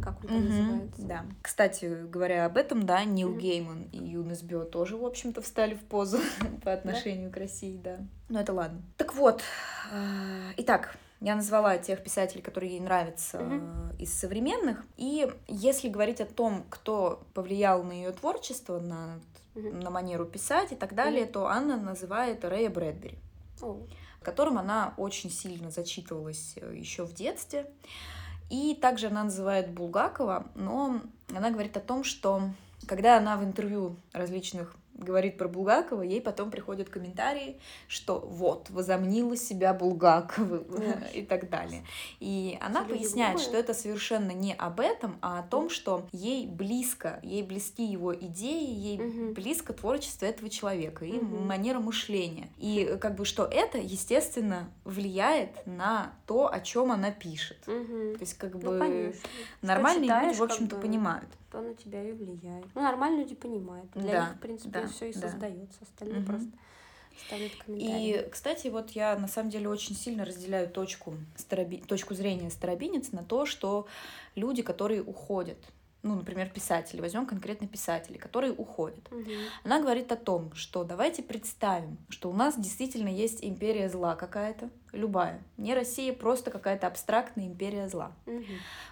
как 0.00 0.20
он 0.22 0.28
там 0.28 0.36
Мгм, 0.38 0.48
называется. 0.48 1.02
да. 1.02 1.24
Кстати, 1.42 2.04
говоря 2.06 2.46
об 2.46 2.56
этом, 2.56 2.86
да, 2.86 3.04
Нил 3.04 3.30
Мгм. 3.30 3.38
Гейман 3.38 3.82
и 3.92 3.98
Юнес 3.98 4.42
Бё 4.42 4.64
тоже, 4.64 4.96
в 4.96 5.04
общем-то, 5.04 5.42
встали 5.42 5.74
в 5.74 5.80
позу 5.84 6.18
по 6.64 6.72
отношению 6.72 7.30
к 7.30 7.36
России, 7.36 7.76
да. 7.82 7.98
Ну, 8.28 8.38
это 8.38 8.52
ладно. 8.52 8.80
Так 8.96 9.14
вот, 9.14 9.42
э, 9.92 10.52
итак, 10.56 10.96
я 11.20 11.34
назвала 11.34 11.76
тех 11.78 12.02
писателей, 12.02 12.42
которые 12.42 12.72
ей 12.72 12.80
нравятся 12.80 13.38
э, 13.42 13.90
из 13.98 14.14
современных. 14.14 14.84
И 14.96 15.28
если 15.48 15.88
говорить 15.88 16.20
о 16.20 16.26
том, 16.26 16.64
кто 16.70 17.24
повлиял 17.34 17.82
на 17.82 17.92
ее 17.92 18.12
творчество, 18.12 18.78
на, 18.78 19.18
Мгм. 19.56 19.80
на 19.80 19.90
манеру 19.90 20.26
писать 20.26 20.72
и 20.72 20.76
так 20.76 20.94
далее, 20.94 21.26
то 21.26 21.46
Анна 21.48 21.76
называет 21.76 22.44
Рэя 22.44 22.70
Брэдбери 22.70 23.18
О, 23.60 23.86
которым 24.22 24.58
она 24.58 24.94
очень 24.96 25.30
сильно 25.30 25.70
зачитывалась 25.70 26.56
еще 26.72 27.04
в 27.04 27.14
детстве. 27.14 27.70
И 28.50 28.74
также 28.74 29.06
она 29.06 29.24
называет 29.24 29.70
Булгакова, 29.70 30.46
но 30.54 31.00
она 31.34 31.50
говорит 31.50 31.76
о 31.76 31.80
том, 31.80 32.04
что 32.04 32.50
когда 32.86 33.16
она 33.16 33.36
в 33.36 33.44
интервью 33.44 33.96
различных 34.12 34.76
говорит 34.94 35.36
про 35.36 35.48
Булгакова, 35.48 36.02
ей 36.02 36.20
потом 36.20 36.50
приходят 36.50 36.88
комментарии, 36.88 37.58
что 37.88 38.20
вот, 38.20 38.70
возомнила 38.70 39.36
себя 39.36 39.74
Булгаковым 39.74 40.64
и 41.14 41.22
так 41.22 41.50
далее. 41.50 41.84
И 42.20 42.58
она 42.60 42.80
люди 42.82 43.00
поясняет, 43.00 43.36
глупые. 43.36 43.48
что 43.48 43.58
это 43.58 43.74
совершенно 43.74 44.30
не 44.30 44.54
об 44.54 44.80
этом, 44.80 45.18
а 45.20 45.40
о 45.40 45.42
том, 45.42 45.68
что 45.70 46.06
ей 46.12 46.46
близко, 46.46 47.18
ей 47.22 47.42
близки 47.42 47.84
его 47.84 48.14
идеи, 48.14 48.70
ей 48.70 49.32
близко 49.32 49.72
творчество 49.72 50.26
этого 50.26 50.48
человека 50.48 51.04
и 51.04 51.20
манера 51.20 51.80
мышления. 51.80 52.48
И 52.58 52.96
как 53.00 53.16
бы 53.16 53.24
что 53.24 53.44
это, 53.44 53.78
естественно, 53.78 54.70
влияет 54.84 55.66
на 55.66 56.12
то, 56.26 56.52
о 56.52 56.60
чем 56.60 56.92
она 56.92 57.10
пишет. 57.10 57.58
То 57.64 57.72
есть 58.20 58.34
как 58.34 58.54
Ну, 58.54 58.60
бы 58.60 59.14
нормальные 59.62 60.08
люди, 60.08 60.38
в 60.38 60.42
общем-то, 60.42 60.76
бы, 60.76 60.82
понимают. 60.82 61.28
То 61.54 61.60
на 61.62 61.72
тебя 61.76 62.02
и 62.02 62.10
влияет. 62.10 62.66
Ну, 62.74 62.82
нормальные 62.82 63.22
люди 63.22 63.36
понимают. 63.36 63.88
Для 63.92 64.10
Да, 64.12 64.26
них, 64.26 64.36
в 64.38 64.40
принципе, 64.40 64.70
да, 64.70 64.88
все 64.88 65.10
и 65.10 65.12
да. 65.12 65.20
создается. 65.20 65.78
Остальное 65.82 66.18
Мгм. 66.18 66.26
просто 66.26 66.50
Ставят 67.28 67.52
комментарии. 67.64 68.26
И, 68.26 68.28
кстати, 68.28 68.66
вот 68.66 68.90
я 68.90 69.16
на 69.16 69.28
самом 69.28 69.50
деле 69.50 69.68
очень 69.68 69.94
сильно 69.94 70.24
разделяю 70.24 70.68
точку, 70.68 71.14
староби... 71.36 71.76
точку 71.76 72.14
зрения 72.14 72.50
старобинец 72.50 73.12
на 73.12 73.22
то, 73.22 73.46
что 73.46 73.86
люди, 74.34 74.62
которые 74.62 75.00
уходят, 75.04 75.58
ну, 76.04 76.14
например, 76.14 76.50
писатели, 76.50 77.00
возьмем 77.00 77.26
конкретно 77.26 77.66
писатели, 77.66 78.18
которые 78.18 78.52
уходят. 78.52 79.10
Мгм. 79.10 79.32
Она 79.64 79.80
говорит 79.80 80.12
о 80.12 80.16
том, 80.16 80.54
что 80.54 80.84
давайте 80.84 81.22
представим, 81.22 81.98
что 82.10 82.30
у 82.30 82.34
нас 82.34 82.56
действительно 82.56 83.08
есть 83.08 83.42
империя 83.42 83.88
зла 83.88 84.14
какая-то, 84.14 84.68
любая. 84.92 85.42
Не 85.56 85.74
Россия, 85.74 86.12
просто 86.12 86.50
какая-то 86.50 86.86
абстрактная 86.86 87.46
империя 87.46 87.88
зла. 87.88 88.12
Мгм. 88.26 88.44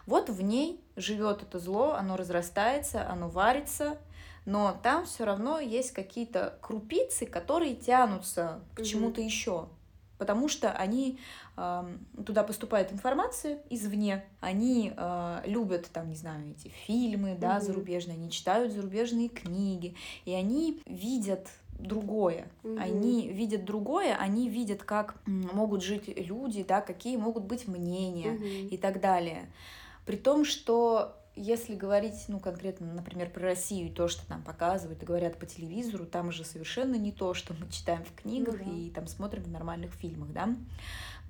Вот 0.07 0.31
в 0.31 0.43
ней 0.43 0.81
живет 0.97 1.43
это 1.43 1.59
зло, 1.59 1.93
оно 1.93 2.17
разрастается, 2.17 3.07
оно 3.09 3.29
варится, 3.29 3.99
но 4.47 4.77
там 4.83 5.05
все 5.05 5.25
равно 5.25 5.61
есть 5.61 5.93
какие-то 5.93 6.59
крупицы, 6.63 7.27
которые 7.27 7.77
тянутся 7.77 8.61
к 8.75 8.79
Мгм. 8.79 8.85
чему-то 8.87 9.21
еще. 9.21 9.69
Потому 10.23 10.47
что 10.47 10.71
они 10.71 11.19
туда 12.25 12.45
поступает 12.45 12.93
информация 12.93 13.59
извне, 13.71 14.25
они 14.39 14.93
а, 14.97 15.43
любят 15.45 15.91
там, 15.93 16.09
не 16.09 16.15
знаю, 16.15 16.49
эти 16.53 16.69
фильмы, 16.69 17.37
да, 17.37 17.57
Мгм. 17.57 17.63
зарубежные, 17.63 18.15
они 18.15 18.31
читают 18.31 18.73
зарубежные 18.73 19.29
книги, 19.29 19.97
и 20.25 20.33
они 20.33 20.81
видят 20.87 21.49
другое. 21.73 22.47
Мгм. 22.63 22.81
Они 22.81 23.33
видят 23.33 23.65
другое, 23.65 24.15
они 24.15 24.49
видят, 24.49 24.85
как 24.85 25.17
могут 25.27 25.83
жить 25.83 26.05
люди, 26.07 26.63
да, 26.63 26.83
какие 26.83 27.17
могут 27.17 27.43
быть 27.43 27.67
мнения 27.67 28.35
Мгм. 28.35 28.69
и 28.69 28.77
так 28.77 29.01
далее. 29.01 29.51
При 30.07 30.17
том, 30.17 30.45
что 30.45 31.17
если 31.35 31.75
говорить, 31.75 32.25
ну, 32.29 32.39
конкретно, 32.41 32.93
например, 32.93 33.31
про 33.31 33.43
Россию, 33.43 33.89
и 33.89 33.91
то, 33.91 34.09
что 34.09 34.27
там 34.27 34.43
показывают 34.43 35.03
и 35.03 35.07
говорят 35.07 35.39
по 35.39 35.47
телевизору, 35.47 36.05
там 36.07 36.31
же 36.33 36.45
совершенно 36.45 36.95
не 36.97 37.13
то, 37.13 37.35
что 37.35 37.55
мы 37.55 37.71
читаем 37.71 38.05
в 38.05 38.15
книгах 38.15 38.57
Ну 38.59 38.65
да. 38.65 38.71
и 38.79 38.91
там 38.91 39.07
смотрим 39.07 39.43
в 39.45 39.49
нормальных 39.49 39.93
фильмах, 39.93 40.33
да. 40.33 40.55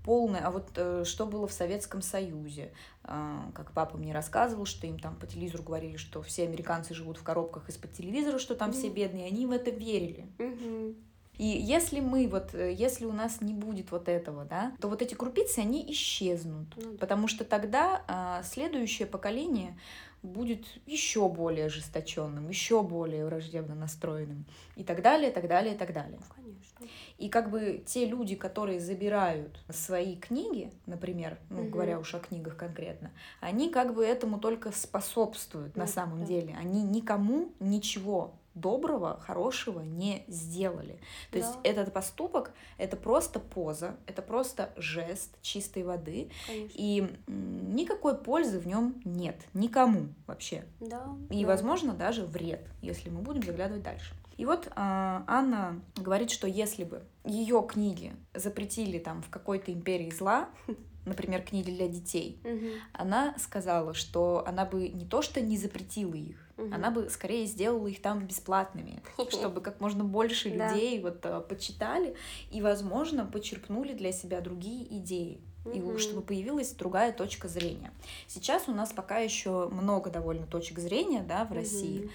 Полное. 0.04 0.40
А 0.40 0.50
вот 0.50 0.70
э, 0.74 1.04
что 1.04 1.26
было 1.26 1.46
в 1.46 1.52
Советском 1.52 2.02
Союзе? 2.02 2.72
А, 3.04 3.50
как 3.54 3.70
папа 3.70 3.96
мне 3.96 4.12
рассказывал, 4.12 4.64
что 4.66 4.86
им 4.88 4.98
там 4.98 5.14
по 5.14 5.28
телевизору 5.28 5.62
говорили, 5.62 5.96
что 5.96 6.22
все 6.22 6.42
американцы 6.42 6.92
живут 6.92 7.18
в 7.18 7.22
коробках 7.22 7.68
из-под 7.68 7.92
телевизора, 7.92 8.38
что 8.40 8.56
там 8.56 8.72
все 8.72 8.86
Мгм. 8.88 8.94
бедные, 8.96 9.26
они 9.26 9.46
в 9.46 9.52
это 9.52 9.70
верили. 9.70 10.26
Мгм. 10.38 10.96
И 11.42 11.46
если 11.46 11.98
мы 11.98 12.28
вот, 12.28 12.54
э, 12.54 12.72
если 12.72 13.04
у 13.04 13.12
нас 13.12 13.40
не 13.40 13.52
будет 13.52 13.90
вот 13.90 14.08
этого, 14.08 14.44
да, 14.44 14.72
то 14.80 14.86
вот 14.88 15.02
эти 15.02 15.14
крупицы, 15.14 15.58
они 15.58 15.84
исчезнут. 15.90 16.68
Ну 16.76 16.92
да. 16.92 16.98
Потому 16.98 17.26
что 17.26 17.44
тогда 17.44 18.02
а, 18.06 18.44
следующее 18.44 19.08
поколение 19.08 19.76
будет 20.22 20.64
еще 20.86 21.28
более 21.28 21.66
ожесточенным, 21.66 22.48
еще 22.48 22.84
более 22.84 23.26
враждебно 23.26 23.74
настроенным 23.74 24.44
и 24.76 24.84
так 24.84 25.02
далее, 25.02 25.32
так 25.32 25.48
далее, 25.48 25.74
так 25.74 25.92
далее. 25.92 26.20
Ну, 26.20 26.26
конечно. 26.44 26.86
И 27.18 27.28
как 27.28 27.50
бы 27.50 27.82
те 27.84 28.06
люди, 28.06 28.36
которые 28.36 28.78
забирают 28.78 29.58
свои 29.68 30.14
книги, 30.14 30.70
например, 30.86 31.38
ну, 31.50 31.62
Мгм. 31.62 31.70
говоря 31.72 31.98
уж 31.98 32.14
о 32.14 32.20
книгах 32.20 32.56
конкретно, 32.56 33.10
они 33.40 33.68
как 33.68 33.94
бы 33.94 34.06
этому 34.06 34.38
только 34.38 34.70
способствуют 34.70 35.74
на 35.76 35.86
Ну, 35.86 35.90
самом 35.90 36.20
да. 36.20 36.26
деле. 36.26 36.54
Они 36.56 36.84
никому 36.84 37.50
ничего 37.58 38.32
доброго, 38.54 39.18
хорошего 39.20 39.80
не 39.80 40.24
сделали. 40.28 40.98
То 41.30 41.38
есть 41.38 41.52
Да. 41.54 41.60
этот 41.64 41.92
поступок— 41.92 42.52
это 42.78 42.96
просто 42.96 43.40
поза, 43.40 43.96
это 44.06 44.22
просто 44.22 44.72
жест 44.76 45.36
чистой 45.42 45.82
воды, 45.82 46.30
Конечно. 46.46 46.72
и 46.74 47.16
никакой 47.26 48.16
пользы 48.16 48.58
в 48.58 48.66
нем 48.66 49.00
нет, 49.04 49.36
никому 49.54 50.08
вообще. 50.26 50.64
Да. 50.80 51.06
И, 51.30 51.42
да. 51.42 51.48
возможно, 51.48 51.92
даже 51.94 52.24
вред, 52.24 52.66
если 52.82 53.10
мы 53.10 53.20
будем 53.22 53.42
заглядывать 53.42 53.82
дальше. 53.82 54.14
И 54.38 54.46
вот 54.46 54.68
а, 54.74 55.24
Анна 55.26 55.80
говорит, 55.96 56.30
что 56.30 56.46
если 56.46 56.84
бы 56.84 57.02
ее 57.24 57.64
книги 57.68 58.12
запретили 58.34 58.98
там 58.98 59.22
в 59.22 59.28
какой-то 59.28 59.72
империи 59.72 60.10
зла, 60.10 60.48
например, 61.04 61.42
книги 61.42 61.70
для 61.70 61.86
детей, 61.88 62.40
Мгм. 62.42 62.68
она 62.92 63.34
сказала, 63.38 63.92
что 63.94 64.42
она 64.46 64.64
бы 64.64 64.88
не 64.88 65.04
то 65.04 65.20
что 65.22 65.40
не 65.40 65.56
запретила 65.58 66.14
их, 66.14 66.48
Мгм. 66.64 66.74
она 66.74 66.90
бы 66.90 67.08
скорее 67.10 67.46
сделала 67.46 67.86
их 67.86 68.00
там 68.02 68.26
бесплатными, 68.26 69.02
чтобы 69.30 69.60
как 69.60 69.80
можно 69.80 70.04
больше 70.04 70.50
Да. 70.50 70.68
людей 70.74 71.00
вот 71.00 71.24
а, 71.24 71.40
почитали 71.40 72.14
и, 72.50 72.60
возможно, 72.62 73.24
почерпнули 73.26 73.92
для 73.92 74.12
себя 74.12 74.40
другие 74.40 74.84
идеи. 74.98 75.40
И 75.72 75.78
Мгм. 75.80 75.98
чтобы 75.98 76.22
появилась 76.22 76.72
другая 76.72 77.12
точка 77.12 77.46
зрения. 77.46 77.92
Сейчас 78.26 78.68
у 78.68 78.72
нас 78.72 78.92
пока 78.92 79.18
еще 79.18 79.68
много 79.68 80.10
довольно 80.10 80.44
точек 80.46 80.80
зрения 80.80 81.22
да, 81.22 81.44
в 81.44 81.52
России. 81.52 82.00
Мгм. 82.00 82.10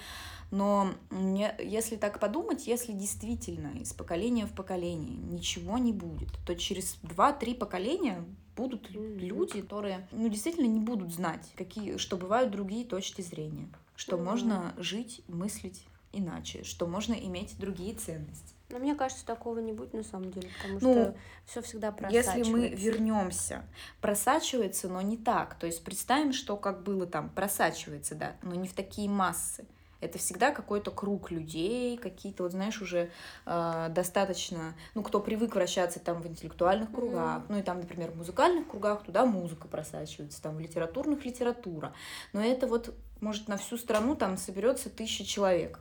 Но 0.52 0.90
мне- 1.10 1.56
если 1.60 1.96
так 1.98 2.20
подумать, 2.20 2.68
если 2.68 2.94
действительно 2.94 3.68
из 3.80 3.92
поколения 3.94 4.46
в 4.46 4.54
поколение 4.54 5.18
ничего 5.18 5.78
не 5.78 5.92
будет, 5.94 6.30
то 6.46 6.56
через 6.56 6.98
2-3 7.04 7.54
поколения 7.54 8.24
будут 8.56 8.90
люди, 8.92 9.62
которые 9.62 10.08
ну, 10.12 10.28
действительно 10.30 10.66
не 10.68 10.80
будут 10.80 11.14
знать, 11.14 11.52
какие, 11.56 11.98
что 11.98 12.18
бывают 12.18 12.52
другие 12.52 12.86
точки 12.86 13.22
зрения, 13.22 13.70
что 13.98 14.18
можно 14.18 14.74
жить, 14.78 15.22
мыслить 15.28 15.86
иначе, 16.14 16.64
что 16.64 16.88
можно 16.88 17.14
иметь 17.14 17.58
другие 17.60 17.94
ценности. 17.94 18.54
Но 18.70 18.80
мне 18.80 18.96
кажется, 18.96 19.26
такого 19.26 19.60
не 19.60 19.72
будет 19.72 19.94
на 19.94 20.04
самом 20.04 20.32
деле, 20.32 20.50
потому 20.58 20.80
Ну, 20.80 20.80
что 20.80 21.16
все 21.46 21.62
всегда 21.62 21.92
просачивается. 21.92 22.38
Если 22.38 22.52
мы 22.52 22.68
вернемся, 22.70 23.66
просачивается, 24.02 24.90
но 24.90 25.02
не 25.02 25.18
так. 25.18 25.56
То 25.56 25.68
есть 25.68 25.84
представим, 25.84 26.34
что 26.34 26.58
как 26.58 26.84
было 26.84 27.06
там, 27.08 27.30
просачивается, 27.30 28.16
да, 28.16 28.36
но 28.42 28.56
не 28.56 28.68
в 28.68 28.74
такие 28.74 29.10
массы. 29.10 29.66
Это 30.00 30.20
всегда 30.20 30.52
какой-то 30.52 30.92
круг 30.92 31.32
людей, 31.32 31.98
какие-то, 31.98 32.44
вот 32.44 32.52
знаешь, 32.52 32.82
уже 32.82 33.10
э, 33.46 33.88
достаточно, 33.90 34.76
ну, 34.94 35.02
кто 35.02 35.20
привык 35.20 35.56
вращаться 35.56 36.00
там 36.00 36.22
в 36.22 36.28
интеллектуальных 36.28 36.92
кругах, 36.92 37.42
ну, 37.50 37.58
и 37.58 37.64
там, 37.64 37.80
например, 37.80 38.12
в 38.12 38.18
музыкальных 38.18 38.68
кругах, 38.68 39.04
туда 39.04 39.26
музыка 39.26 39.68
просачивается, 39.68 40.42
там 40.42 40.56
в 40.56 40.60
литературных 40.60 41.26
литература. 41.26 41.94
Но 42.32 42.42
это 42.42 42.68
вот, 42.68 42.94
может, 43.22 43.48
на 43.48 43.58
всю 43.58 43.78
страну 43.78 44.16
там 44.16 44.38
соберется 44.38 44.90
тысяча 44.90 45.26
человек. 45.26 45.80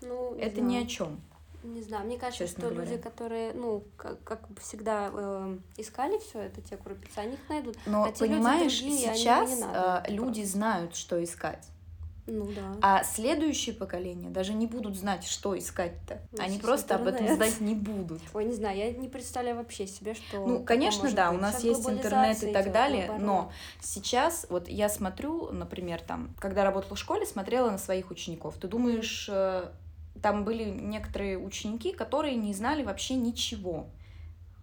Ну, 0.00 0.34
Это 0.36 0.56
знаю. 0.56 0.70
ни 0.70 0.76
о 0.76 0.86
чем. 0.86 1.20
Не 1.62 1.82
знаю, 1.82 2.06
мне 2.06 2.16
кажется, 2.16 2.46
честно 2.46 2.64
что 2.64 2.70
говоря. 2.74 2.90
люди, 2.90 3.02
которые, 3.02 3.52
ну, 3.52 3.82
как, 3.96 4.22
как 4.22 4.40
всегда 4.60 5.10
э, 5.12 5.58
искали 5.76 6.18
все 6.18 6.40
это, 6.40 6.60
те 6.60 6.76
крупицы, 6.76 7.18
они 7.18 7.34
их 7.34 7.48
найдут. 7.48 7.76
Но 7.86 8.04
А 8.04 8.12
те 8.12 8.24
люди 8.24 8.34
понимаешь, 8.34 8.78
другие, 8.78 9.10
они 9.10 9.18
сейчас 9.18 9.50
не 9.50 9.60
надо 9.60 10.04
э, 10.06 10.12
люди 10.12 10.42
знают, 10.42 10.94
что 10.94 11.22
искать. 11.22 11.68
Ну 12.26 12.46
да. 12.46 12.76
А 12.82 13.04
следующее 13.04 13.74
поколение 13.74 14.30
даже 14.30 14.52
не 14.52 14.66
будут 14.66 14.96
знать, 14.96 15.24
что 15.24 15.56
искать-то. 15.56 16.20
Ну, 16.32 16.42
Они 16.42 16.58
просто 16.58 16.96
об 16.96 17.06
этом 17.06 17.26
интернет. 17.26 17.36
знать 17.36 17.60
не 17.60 17.74
будут. 17.74 18.20
Ой, 18.34 18.44
не 18.44 18.54
знаю, 18.54 18.76
я 18.76 18.90
не 18.92 19.08
представляю 19.08 19.56
вообще 19.56 19.86
себе, 19.86 20.14
что. 20.14 20.44
Ну, 20.44 20.64
конечно, 20.64 21.10
да, 21.12 21.30
быть. 21.30 21.38
у 21.38 21.42
нас 21.42 21.62
есть 21.62 21.88
интернет 21.88 22.42
и 22.42 22.52
так 22.52 22.72
далее, 22.72 23.06
наоборот. 23.06 23.26
но 23.26 23.52
сейчас, 23.80 24.46
вот 24.50 24.68
я 24.68 24.88
смотрю, 24.88 25.50
например, 25.52 26.00
там, 26.00 26.34
когда 26.40 26.64
работала 26.64 26.96
в 26.96 26.98
школе, 26.98 27.26
смотрела 27.26 27.70
на 27.70 27.78
своих 27.78 28.10
учеников. 28.10 28.56
Ты 28.60 28.66
думаешь, 28.66 29.28
э, 29.30 29.70
там 30.20 30.44
были 30.44 30.64
некоторые 30.64 31.38
ученики, 31.38 31.92
которые 31.92 32.34
не 32.34 32.52
знали 32.54 32.82
вообще 32.82 33.14
ничего. 33.14 33.86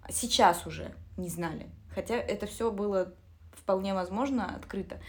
Сейчас 0.09 0.67
уже 0.67 0.93
не 1.15 1.29
знали. 1.29 1.67
Хотя 1.93 2.15
это 2.15 2.45
все 2.45 2.71
было 2.71 3.13
вполне 3.53 3.93
возможно 3.93 4.53
открыто. 4.55 4.99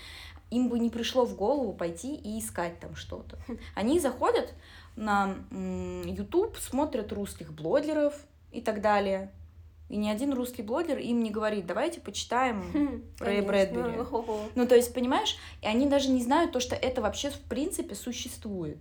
Им 0.54 0.68
бы 0.68 0.78
не 0.78 0.88
пришло 0.88 1.24
в 1.24 1.34
голову 1.34 1.72
пойти 1.72 2.14
и 2.14 2.38
искать 2.38 2.78
там 2.78 2.94
что-то. 2.94 3.36
Они 3.74 3.98
заходят 3.98 4.54
на 4.94 5.34
YouTube, 5.50 6.56
смотрят 6.58 7.12
русских 7.12 7.52
блогеров 7.52 8.14
и 8.52 8.60
так 8.60 8.80
далее. 8.80 9.32
И 9.88 9.96
ни 9.96 10.08
один 10.08 10.32
русский 10.32 10.62
блогер 10.62 10.98
им 10.98 11.24
не 11.24 11.30
говорит, 11.30 11.66
давайте 11.66 12.00
почитаем 12.00 12.62
Хм, 12.72 13.02
конечно. 13.18 13.46
Брэдбери. 13.48 13.96
Ну, 14.54 14.66
то 14.66 14.76
есть, 14.76 14.94
понимаешь, 14.94 15.36
и 15.60 15.66
они 15.66 15.86
даже 15.86 16.08
не 16.08 16.22
знают 16.22 16.52
то, 16.52 16.60
что 16.60 16.76
это 16.76 17.02
вообще 17.02 17.30
в 17.30 17.40
принципе 17.40 17.96
существует. 17.96 18.78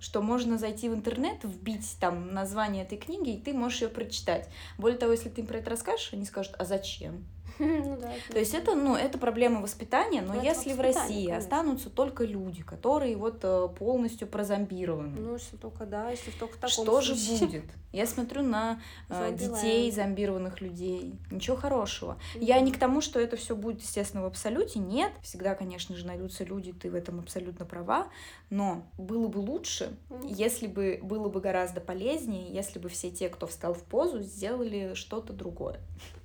Что 0.00 0.22
можно 0.22 0.56
зайти 0.56 0.88
в 0.88 0.94
интернет, 0.94 1.44
вбить 1.44 1.96
там 2.00 2.32
название 2.32 2.84
этой 2.84 2.96
книги, 2.96 3.34
и 3.34 3.38
ты 3.38 3.52
можешь 3.52 3.82
ее 3.82 3.88
прочитать. 3.88 4.48
Более 4.78 4.98
того, 4.98 5.12
если 5.12 5.28
ты 5.28 5.42
им 5.42 5.46
про 5.46 5.58
это 5.58 5.68
расскажешь, 5.68 6.14
они 6.14 6.24
скажут, 6.24 6.54
а 6.58 6.64
зачем? 6.64 7.26
Ну 7.90 7.96
да. 8.00 8.12
То 8.30 8.38
есть 8.38 8.54
это, 8.54 8.74
ну, 8.74 8.96
это 8.96 9.18
проблема 9.18 9.60
воспитания, 9.60 10.22
но 10.22 10.34
Ну, 10.34 10.42
если 10.42 10.72
в 10.72 10.80
России 10.80 11.26
конечно. 11.26 11.36
останутся 11.36 11.90
только 11.90 12.24
люди, 12.24 12.62
которые 12.62 13.16
вот 13.16 13.40
э, 13.42 13.68
полностью 13.78 14.26
прозомбированы, 14.28 15.18
Ну, 15.18 15.34
если 15.34 15.56
только 15.56 15.86
да, 15.86 16.10
если 16.10 16.30
только 16.30 16.54
в 16.54 16.60
таком 16.60 16.70
что 16.70 17.00
же 17.00 17.14
будет? 17.38 17.64
Я 17.92 18.06
смотрю 18.06 18.42
на 18.42 18.80
э, 19.08 19.34
детей 19.36 19.90
зомбированных 19.90 20.60
людей. 20.60 21.14
Ничего 21.30 21.56
хорошего. 21.56 22.18
Я 22.34 22.60
не 22.60 22.70
к 22.72 22.78
тому, 22.78 23.00
что 23.00 23.18
это 23.18 23.36
все 23.36 23.56
будет, 23.56 23.82
естественно, 23.82 24.22
в 24.22 24.26
абсолюте. 24.26 24.78
Нет. 24.78 25.10
Всегда, 25.22 25.54
конечно 25.54 25.96
же, 25.96 26.06
найдутся 26.06 26.44
люди, 26.44 26.72
ты 26.72 26.88
в 26.90 26.94
этом 26.94 27.18
абсолютно 27.18 27.66
права. 27.66 28.08
Но 28.48 28.86
было 28.96 29.26
бы 29.26 29.38
лучше, 29.38 29.96
если 30.24 30.66
бы 30.68 31.00
было 31.02 31.28
бы 31.28 31.40
гораздо 31.40 31.80
полезнее, 31.80 32.52
если 32.52 32.78
бы 32.78 32.88
все 32.88 33.10
те, 33.10 33.28
кто 33.28 33.46
встал 33.46 33.74
в 33.74 33.82
позу, 33.82 34.22
сделали 34.22 34.94
что-то 34.94 35.32
другое. 35.32 35.80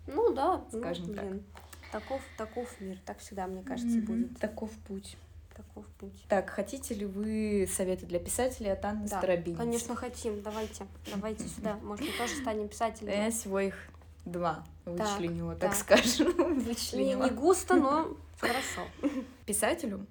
Ну 0.08 0.34
да, 0.34 0.64
ну, 0.72 0.80
Скажем 0.80 1.14
так. 1.14 1.26
блин. 1.26 1.44
Таков, 1.92 2.22
таков 2.38 2.82
мир, 2.82 2.98
так 3.06 3.20
всегда, 3.20 3.48
мне 3.48 3.64
кажется, 3.64 3.98
Мгм. 3.98 4.06
будет. 4.06 4.40
Таков 4.40 4.72
путь. 4.88 5.18
таков 5.56 5.86
путь. 6.00 6.26
Так, 6.28 6.50
хотите 6.50 6.94
ли 6.94 7.06
вы 7.06 7.66
советы 7.72 8.06
для 8.06 8.20
писателей 8.20 8.74
от 8.74 8.84
Анны 8.84 9.08
Да, 9.08 9.20
Старобинец? 9.20 9.58
Конечно, 9.58 9.96
хотим. 9.96 10.42
Давайте, 10.42 10.86
давайте 11.14 11.48
сюда. 11.48 11.78
Может, 11.82 12.06
мы 12.06 12.12
тоже 12.18 12.36
станем 12.36 12.68
писателями. 12.68 13.16
Я 13.16 13.32
всего 13.32 13.62
их 13.62 13.76
два 14.26 14.66
вычленила, 14.84 15.56
так, 15.56 15.72
так. 15.72 15.80
скажем. 15.80 16.28
Не, 16.58 16.60
вычленила. 16.66 17.24
не 17.24 17.30
густо, 17.30 17.76
но 17.76 18.18
хорошо. 18.38 18.82
Писателю 19.46 20.06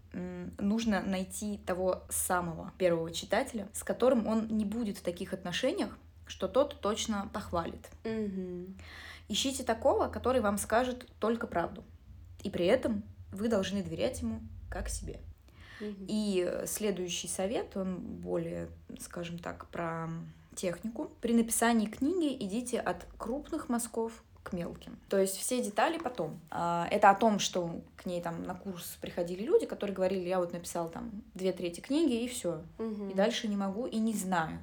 нужно 0.59 1.03
найти 1.03 1.59
того 1.67 2.05
самого 2.09 2.73
первого 2.79 3.11
читателя, 3.13 3.69
с 3.75 3.83
которым 3.85 4.27
он 4.27 4.47
не 4.49 4.65
будет 4.65 4.97
в 4.97 5.03
таких 5.03 5.35
отношениях, 5.35 5.99
что 6.27 6.49
тот 6.49 6.81
точно 6.81 7.29
похвалит. 7.35 7.87
Мгм. 8.05 8.75
Ищите 9.29 9.65
такого, 9.65 10.09
который 10.09 10.41
вам 10.41 10.59
скажет 10.59 11.07
только 11.19 11.47
правду. 11.47 11.85
И 12.43 12.51
при 12.51 12.67
этом 12.67 13.03
вы 13.33 13.49
должны 13.49 13.83
доверять 13.83 14.21
ему 14.21 14.41
как 14.71 14.89
себе. 14.89 15.21
И 15.81 16.47
э, 16.47 16.67
следующий 16.67 17.29
совет, 17.29 17.77
он 17.77 17.97
более, 17.97 18.69
скажем 19.01 19.39
так, 19.39 19.67
про 19.69 20.09
технику. 20.55 21.11
При 21.21 21.35
написании 21.35 21.87
книги 21.87 22.37
идите 22.45 22.81
от 22.81 23.07
крупных 23.19 23.69
мазков 23.69 24.23
к 24.43 24.53
мелким. 24.53 24.99
То 25.09 25.19
есть 25.19 25.37
все 25.37 25.63
детали 25.63 25.99
потом. 25.99 26.39
А, 26.51 26.87
Это 26.91 27.11
о 27.11 27.15
том, 27.15 27.39
что 27.39 27.81
к 27.97 28.07
ней 28.07 28.23
там 28.23 28.43
на 28.45 28.55
курс 28.55 28.99
приходили 29.01 29.43
люди, 29.43 29.67
которые 29.67 29.97
говорили, 29.97 30.29
я 30.29 30.39
вот 30.39 30.53
написал 30.53 30.91
там 30.91 31.23
две 31.35 31.53
трети 31.53 31.81
книги 31.81 32.23
и 32.23 32.29
все. 32.29 32.63
Мгм. 32.79 33.11
И 33.11 33.15
дальше 33.15 33.49
не 33.49 33.57
могу 33.57 33.87
и 33.87 33.99
не 33.99 34.13
знаю, 34.13 34.59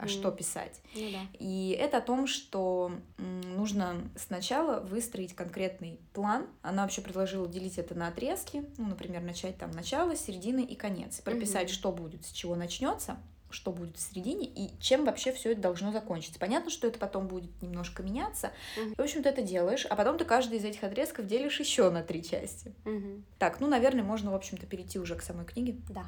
а 0.00 0.04
Мгм. 0.04 0.08
что 0.08 0.30
писать. 0.30 0.80
Ну 0.94 1.10
да. 1.10 1.20
И 1.38 1.76
это 1.78 1.98
о 1.98 2.00
том, 2.00 2.26
что 2.26 2.92
нужно 3.18 3.96
сначала 4.16 4.80
выстроить 4.80 5.34
конкретный 5.34 6.00
план. 6.12 6.46
Она 6.62 6.82
вообще 6.82 7.00
предложила 7.00 7.48
делить 7.48 7.78
это 7.78 7.94
на 7.94 8.08
отрезки. 8.08 8.64
Ну, 8.78 8.86
например, 8.88 9.22
начать 9.22 9.56
там 9.58 9.70
начало, 9.70 10.16
середины 10.16 10.64
и 10.64 10.74
конец. 10.74 11.20
Прописать, 11.20 11.68
Мгм. 11.68 11.74
что 11.74 11.92
будет, 11.92 12.24
с 12.26 12.30
чего 12.32 12.54
начнется, 12.54 13.16
что 13.50 13.72
будет 13.72 13.96
в 13.96 14.00
середине 14.00 14.44
и 14.46 14.70
чем 14.78 15.06
вообще 15.06 15.32
все 15.32 15.52
это 15.52 15.62
должно 15.62 15.90
закончиться. 15.90 16.38
Понятно, 16.38 16.70
что 16.70 16.86
это 16.86 16.98
потом 16.98 17.28
будет 17.28 17.62
немножко 17.62 18.02
меняться. 18.02 18.52
Мгм. 18.76 18.94
В 18.96 19.00
общем, 19.00 19.22
ты 19.22 19.30
это 19.30 19.40
делаешь, 19.42 19.86
а 19.88 19.96
потом 19.96 20.18
ты 20.18 20.24
каждый 20.26 20.58
из 20.58 20.64
этих 20.64 20.84
отрезков 20.84 21.26
делишь 21.26 21.58
еще 21.58 21.88
на 21.90 22.02
три 22.02 22.22
части. 22.22 22.74
Мгм. 22.84 23.24
Так, 23.38 23.60
ну, 23.60 23.66
наверное, 23.66 24.04
можно, 24.04 24.30
в 24.32 24.34
общем-то, 24.34 24.66
перейти 24.66 24.98
уже 24.98 25.16
к 25.16 25.22
самой 25.22 25.46
книге. 25.46 25.76
Да. 25.88 26.06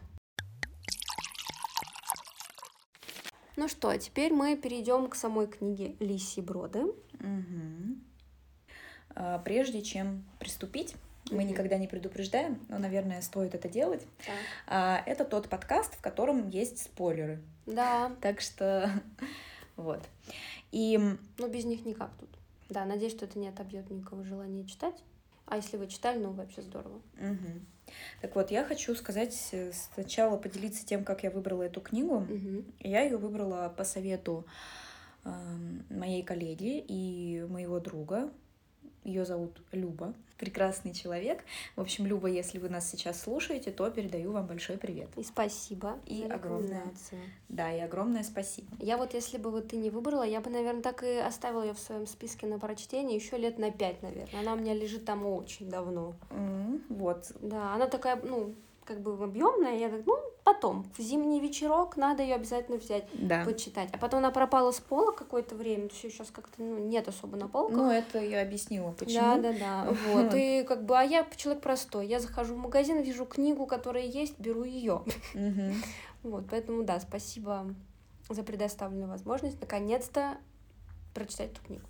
Ну 3.57 3.69
что, 3.69 3.97
теперь 3.97 4.33
мы 4.33 4.57
перейдем 4.57 5.09
к 5.09 5.15
самой 5.15 5.47
книге 5.47 5.95
Лиси 6.01 6.41
Броды. 6.41 6.93
Мгм. 7.19 8.03
А, 9.15 9.39
Прежде 9.41 9.83
чем 9.83 10.25
приступить, 10.39 10.95
мы 11.31 11.45
никогда 11.45 11.77
не 11.77 11.87
предупреждаем, 11.87 12.59
но, 12.69 12.79
наверное, 12.79 13.21
стоит 13.23 13.55
это 13.55 13.69
делать. 13.69 14.07
Так. 14.25 14.35
А, 14.67 15.03
Это 15.07 15.25
тот 15.25 15.49
подкаст, 15.49 15.95
в 15.95 16.01
котором 16.01 16.49
есть 16.49 16.79
спойлеры. 16.83 17.43
Да, 17.67 18.13
Так 18.21 18.41
что 18.41 18.91
вот. 19.77 20.03
И 20.73 20.99
но 21.39 21.49
без 21.49 21.65
них 21.65 21.85
никак 21.85 22.11
тут. 22.19 22.29
Да, 22.69 22.85
надеюсь, 22.85 23.13
что 23.13 23.25
это 23.25 23.39
не 23.39 23.49
отобьет 23.49 23.91
никого 23.91 24.23
желания 24.23 24.65
читать. 24.65 24.95
А 25.47 25.57
если 25.57 25.77
вы 25.77 25.89
читали, 25.89 26.19
ну 26.19 26.31
вообще 26.31 26.63
здорово. 26.63 27.01
мгм. 27.19 27.67
Так 28.21 28.35
вот, 28.35 28.51
я 28.51 28.65
хочу 28.65 28.95
сказать 28.95 29.37
э, 29.53 29.73
сначала 29.95 30.37
поделиться 30.37 30.87
тем, 30.87 31.05
как 31.05 31.23
я 31.23 31.31
выбрала 31.31 31.63
эту 31.63 31.81
книгу. 31.81 32.21
Мгм. 32.21 32.65
Я 32.81 33.03
ее 33.03 33.17
выбрала 33.17 33.73
по 33.77 33.85
совету 33.85 34.47
эм, 35.25 35.85
моей 35.91 36.23
коллеги 36.23 36.85
и 36.87 37.45
моего 37.49 37.81
друга. 37.81 38.31
Ее 39.05 39.25
зовут 39.25 39.61
Люба. 39.73 40.15
Прекрасный 40.37 40.95
человек. 40.95 41.45
В 41.77 41.81
общем, 41.83 42.07
Люба, 42.07 42.29
если 42.29 42.59
вы 42.59 42.69
нас 42.71 42.91
сейчас 42.91 43.21
слушаете, 43.21 43.71
то 43.71 43.91
передаю 43.91 44.33
вам 44.33 44.47
большой 44.47 44.79
привет. 44.79 45.09
И 45.17 45.23
спасибо 45.23 45.99
И 46.07 46.25
огромное. 46.31 46.85
Да, 47.49 47.71
и 47.73 47.81
огромное 47.81 48.23
спасибо. 48.23 48.69
Я 48.79 48.97
вот, 48.97 49.13
если 49.13 49.37
бы 49.37 49.51
вот 49.51 49.69
ты 49.69 49.77
не 49.77 49.91
выбрала, 49.91 50.23
я 50.23 50.41
бы, 50.41 50.49
наверное, 50.51 50.83
так 50.83 51.03
и 51.03 51.17
оставила 51.17 51.63
ее 51.63 51.75
в 51.75 51.79
своем 51.79 52.07
списке 52.07 52.47
на 52.47 52.59
прочтение 52.59 53.17
еще 53.17 53.37
лет 53.37 53.59
на 53.59 53.71
пять, 53.71 54.03
наверное. 54.03 54.41
Она 54.41 54.55
у 54.55 54.57
меня 54.57 54.73
лежит 54.75 55.05
там 55.05 55.27
очень 55.27 55.69
давно. 55.69 56.15
М, 56.31 56.83
Вот. 56.89 57.33
Да, 57.43 57.75
она 57.75 57.87
такая, 57.87 58.17
ну, 58.23 58.55
как 58.91 59.03
бы 59.03 59.13
объемная. 59.23 59.79
Я 59.79 59.89
так, 59.89 60.01
ну, 60.05 60.19
потом, 60.43 60.85
в 60.99 61.01
зимний 61.01 61.39
вечерок 61.39 61.97
надо 61.97 62.25
ее 62.25 62.35
обязательно 62.35 62.77
взять, 62.77 63.05
Да. 63.13 63.45
почитать. 63.45 63.89
А 63.93 63.99
потом 63.99 64.19
она 64.19 64.33
пропала 64.33 64.73
с 64.73 64.81
пола 64.81 65.13
какое-то 65.13 65.55
время, 65.55 65.85
её 65.85 66.11
сейчас 66.11 66.33
как-то 66.33 66.61
ну, 66.61 66.77
нет 66.79 67.07
особо 67.07 67.37
на 67.37 67.47
полках. 67.47 67.77
Ну, 67.77 67.89
это 67.89 68.19
я 68.19 68.43
объяснила, 68.43 68.91
почему. 68.91 69.21
Да, 69.21 69.39
да, 69.39 69.53
да. 69.53 69.97
Вот. 70.09 70.35
И 70.35 70.65
как 70.65 70.85
бы, 70.85 70.99
а 70.99 71.05
я 71.05 71.25
человек 71.37 71.63
простой. 71.63 72.09
Я 72.09 72.19
захожу 72.19 72.57
в 72.57 72.59
магазин, 72.59 73.01
вижу 73.01 73.27
книгу, 73.27 73.65
которая 73.67 74.03
есть, 74.05 74.41
беру 74.41 74.65
ее. 74.65 75.05
Вот, 76.23 76.45
поэтому 76.51 76.83
да, 76.83 77.01
спасибо 77.01 77.75
за 78.29 78.43
предоставленную 78.43 79.09
возможность 79.09 79.59
наконец-то 79.59 80.37
прочитать 81.15 81.53
эту 81.53 81.63
книгу. 81.63 81.85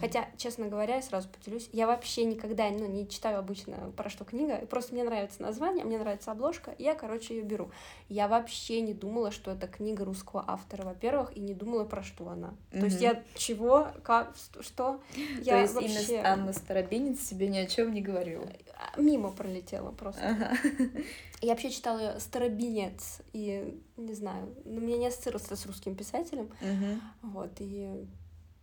Хотя, 0.00 0.28
честно 0.36 0.68
говоря, 0.68 0.96
я 0.96 1.02
сразу 1.02 1.28
поделюсь, 1.28 1.68
я 1.72 1.86
вообще 1.86 2.24
никогда 2.24 2.68
ну, 2.70 2.86
не 2.86 3.08
читаю 3.08 3.38
обычно 3.38 3.92
про 3.96 4.10
что 4.10 4.24
книга, 4.24 4.56
просто 4.66 4.94
мне 4.94 5.04
нравится 5.04 5.42
название, 5.42 5.84
мне 5.84 5.98
нравится 5.98 6.32
обложка, 6.32 6.72
и 6.72 6.82
я, 6.82 6.94
короче, 6.94 7.36
ее 7.36 7.42
беру. 7.42 7.70
Я 8.08 8.28
вообще 8.28 8.80
не 8.80 8.94
думала, 8.94 9.30
что 9.30 9.50
это 9.50 9.66
книга 9.66 10.04
русского 10.04 10.44
автора, 10.46 10.84
во-первых, 10.84 11.36
и 11.36 11.40
не 11.40 11.54
думала, 11.54 11.84
про 11.84 12.02
что 12.02 12.28
она. 12.28 12.54
То 12.70 12.84
есть 12.84 13.00
я 13.00 13.22
чего, 13.34 13.88
как, 14.02 14.34
что, 14.60 15.00
я 15.42 15.54
То 15.54 15.60
есть 15.62 15.74
вообще 15.74 16.14
имя 16.18 16.26
Анна 16.32 16.52
Старобинец 16.52 17.20
себе 17.20 17.48
ни 17.48 17.58
о 17.58 17.66
чем 17.66 17.92
не 17.92 18.02
говорила. 18.02 18.48
а, 18.76 19.00
мимо 19.00 19.30
пролетела 19.30 19.90
просто. 19.92 20.20
Ага. 20.28 20.52
Я 21.42 21.52
вообще 21.52 21.70
читала 21.70 22.18
Старобинец, 22.18 23.22
и 23.32 23.80
не 23.96 24.12
знаю, 24.12 24.54
ну, 24.66 24.78
меня 24.80 24.98
не 24.98 25.06
ассоциируется 25.06 25.56
с 25.56 25.64
русским 25.64 25.94
писателем, 25.94 26.50
Мгм. 26.60 27.00
вот, 27.22 27.50
и 27.60 28.06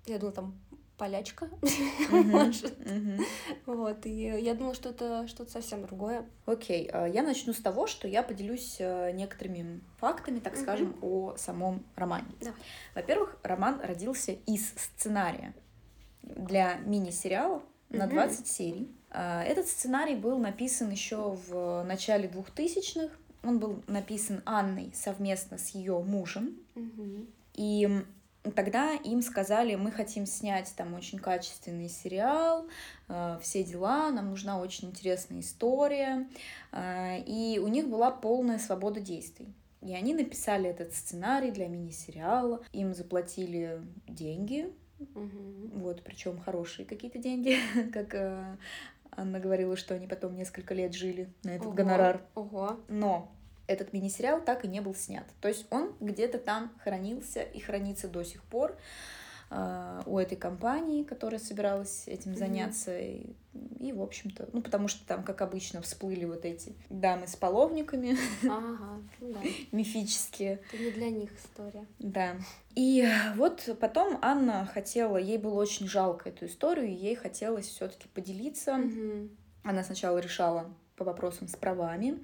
я 0.05 0.19
думала, 0.19 0.31
там 0.35 0.55
полячка. 0.97 1.47
Мгм. 2.09 3.19
Вот, 3.65 4.05
и 4.05 4.23
я 4.23 4.53
думала, 4.55 4.73
что 4.73 4.89
это 4.89 5.27
что-то 5.27 5.51
совсем 5.51 5.85
другое. 5.85 6.25
Окей, 6.45 6.89
а, 6.91 7.05
я 7.05 7.23
начну 7.23 7.53
с 7.53 7.57
того, 7.61 7.87
что 7.87 8.07
я 8.07 8.23
поделюсь 8.23 8.77
э, 8.79 9.11
некоторыми 9.11 9.81
фактами, 9.97 10.39
так 10.39 10.57
скажем, 10.57 10.95
о 11.01 11.35
самом 11.37 11.85
романе. 11.95 12.27
Во-первых, 12.95 13.37
роман 13.43 13.79
родился 13.81 14.31
из 14.31 14.69
сценария 14.75 15.53
для 16.23 16.75
мини-сериала 16.85 17.61
на 17.89 18.05
Мгм. 18.05 18.15
20 18.15 18.47
серий. 18.47 18.91
А, 19.09 19.43
Этот 19.43 19.67
сценарий 19.67 20.15
был 20.15 20.37
написан 20.39 20.89
еще 20.89 21.37
в 21.47 21.83
начале 21.83 22.27
2000-х. 22.27 23.13
Он 23.43 23.59
был 23.59 23.83
написан 23.87 24.41
Анной 24.45 24.91
совместно 24.93 25.57
с 25.57 25.69
ее 25.69 25.99
мужем. 26.01 26.57
И 27.53 28.03
тогда 28.55 28.93
им 28.93 29.21
сказали, 29.21 29.75
мы 29.75 29.91
хотим 29.91 30.25
снять 30.25 30.73
там 30.77 30.93
очень 30.93 31.19
качественный 31.19 31.89
сериал, 31.89 32.67
э, 33.09 33.37
все 33.41 33.63
дела, 33.63 34.09
нам 34.11 34.29
нужна 34.29 34.59
очень 34.59 34.89
интересная 34.89 35.39
история. 35.41 36.27
Э, 36.71 37.19
И 37.25 37.59
у 37.59 37.67
них 37.67 37.87
была 37.89 38.11
полная 38.11 38.59
свобода 38.59 38.99
действий. 38.99 39.53
И 39.81 39.93
они 39.93 40.13
написали 40.13 40.69
этот 40.69 40.93
сценарий 40.93 41.51
для 41.51 41.67
мини-сериала. 41.67 42.63
Им 42.73 42.93
заплатили 42.93 43.81
деньги, 44.07 44.73
Мгм. 45.13 45.71
вот, 45.75 46.01
причем 46.03 46.39
хорошие 46.39 46.85
какие-то 46.85 47.19
деньги, 47.19 47.57
как 47.93 48.15
э, 48.15 48.57
Анна 49.11 49.39
говорила, 49.39 49.75
что 49.75 49.93
они 49.93 50.07
потом 50.07 50.35
несколько 50.35 50.73
лет 50.73 50.93
жили 50.95 51.29
на 51.43 51.51
этот 51.51 51.67
Ого, 51.67 51.75
гонорар. 51.75 52.21
Ого. 52.35 52.79
Но 52.87 53.31
этот 53.67 53.93
мини-сериал 53.93 54.41
так 54.41 54.65
и 54.65 54.67
не 54.67 54.81
был 54.81 54.95
снят. 54.95 55.25
То 55.41 55.47
есть 55.47 55.65
он 55.69 55.93
где-то 55.99 56.37
там 56.39 56.71
хранился 56.83 57.41
и 57.41 57.59
хранится 57.59 58.07
до 58.07 58.23
сих 58.23 58.41
пор 58.43 58.77
э, 59.49 60.01
у 60.05 60.17
этой 60.17 60.37
компании, 60.37 61.03
которая 61.03 61.39
собиралась 61.39 62.07
этим 62.07 62.35
заняться. 62.35 62.97
И, 62.97 63.35
и, 63.79 63.91
в 63.91 64.01
общем-то, 64.01 64.49
ну, 64.53 64.61
потому 64.61 64.87
что 64.87 65.05
там, 65.05 65.23
как 65.23 65.41
обычно, 65.41 65.81
всплыли 65.81 66.25
вот 66.25 66.45
эти 66.45 66.75
дамы 66.89 67.27
с 67.27 67.35
половниками 67.35 68.17
Ага, 68.43 69.01
ну 69.19 69.33
да, 69.33 69.39
мифические. 69.71 70.61
это 70.71 70.81
не 70.81 70.91
для 70.91 71.09
них 71.09 71.29
история. 71.37 71.85
Да. 71.99 72.37
И 72.75 73.05
вот 73.35 73.77
потом 73.79 74.17
Анна 74.21 74.65
хотела, 74.65 75.17
ей 75.17 75.37
было 75.37 75.55
очень 75.55 75.87
жалко 75.87 76.29
эту 76.29 76.45
историю, 76.45 76.87
и 76.87 76.93
ей 76.93 77.15
хотелось 77.15 77.67
все-таки 77.67 78.07
поделиться. 78.09 78.77
Мгм. 78.77 79.31
Она 79.63 79.83
сначала 79.83 80.19
решала 80.19 80.73
по 80.97 81.05
вопросам 81.05 81.47
с 81.47 81.55
правами, 81.55 82.19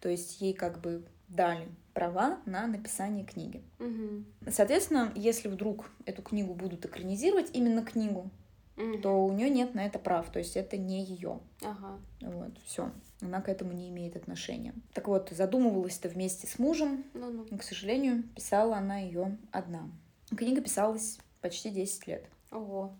то 0.00 0.08
есть 0.08 0.40
ей 0.40 0.52
как 0.52 0.80
бы 0.80 1.02
дали 1.28 1.66
права 1.94 2.38
на 2.46 2.66
написание 2.66 3.24
книги. 3.24 3.62
Мгм. 3.78 4.26
Соответственно, 4.50 5.12
если 5.16 5.48
вдруг 5.48 5.90
эту 6.06 6.22
книгу 6.22 6.54
будут 6.54 6.84
экранизировать, 6.84 7.50
именно 7.54 7.82
книгу, 7.84 8.30
Мгм. 8.76 9.02
то 9.02 9.24
у 9.26 9.32
нее 9.32 9.50
нет 9.50 9.74
на 9.74 9.84
это 9.84 9.98
прав, 9.98 10.30
то 10.30 10.38
есть 10.38 10.56
это 10.56 10.76
не 10.76 11.02
ее. 11.04 11.40
Ага. 11.62 11.98
Вот, 12.20 12.52
все. 12.66 12.92
Она 13.20 13.40
к 13.40 13.48
этому 13.48 13.72
не 13.72 13.88
имеет 13.88 14.14
отношения. 14.14 14.72
Так 14.94 15.08
вот, 15.08 15.30
задумывалась-то 15.30 16.08
вместе 16.08 16.46
с 16.46 16.60
мужем, 16.60 17.04
Ну-ну. 17.14 17.46
но, 17.50 17.58
к 17.58 17.64
сожалению, 17.64 18.22
писала 18.36 18.76
она 18.76 18.98
ее 18.98 19.36
одна. 19.50 19.90
Книга 20.36 20.60
писалась 20.60 21.18
почти 21.40 21.70
10 21.70 22.06
лет. 22.06 22.24
Ого. 22.52 22.92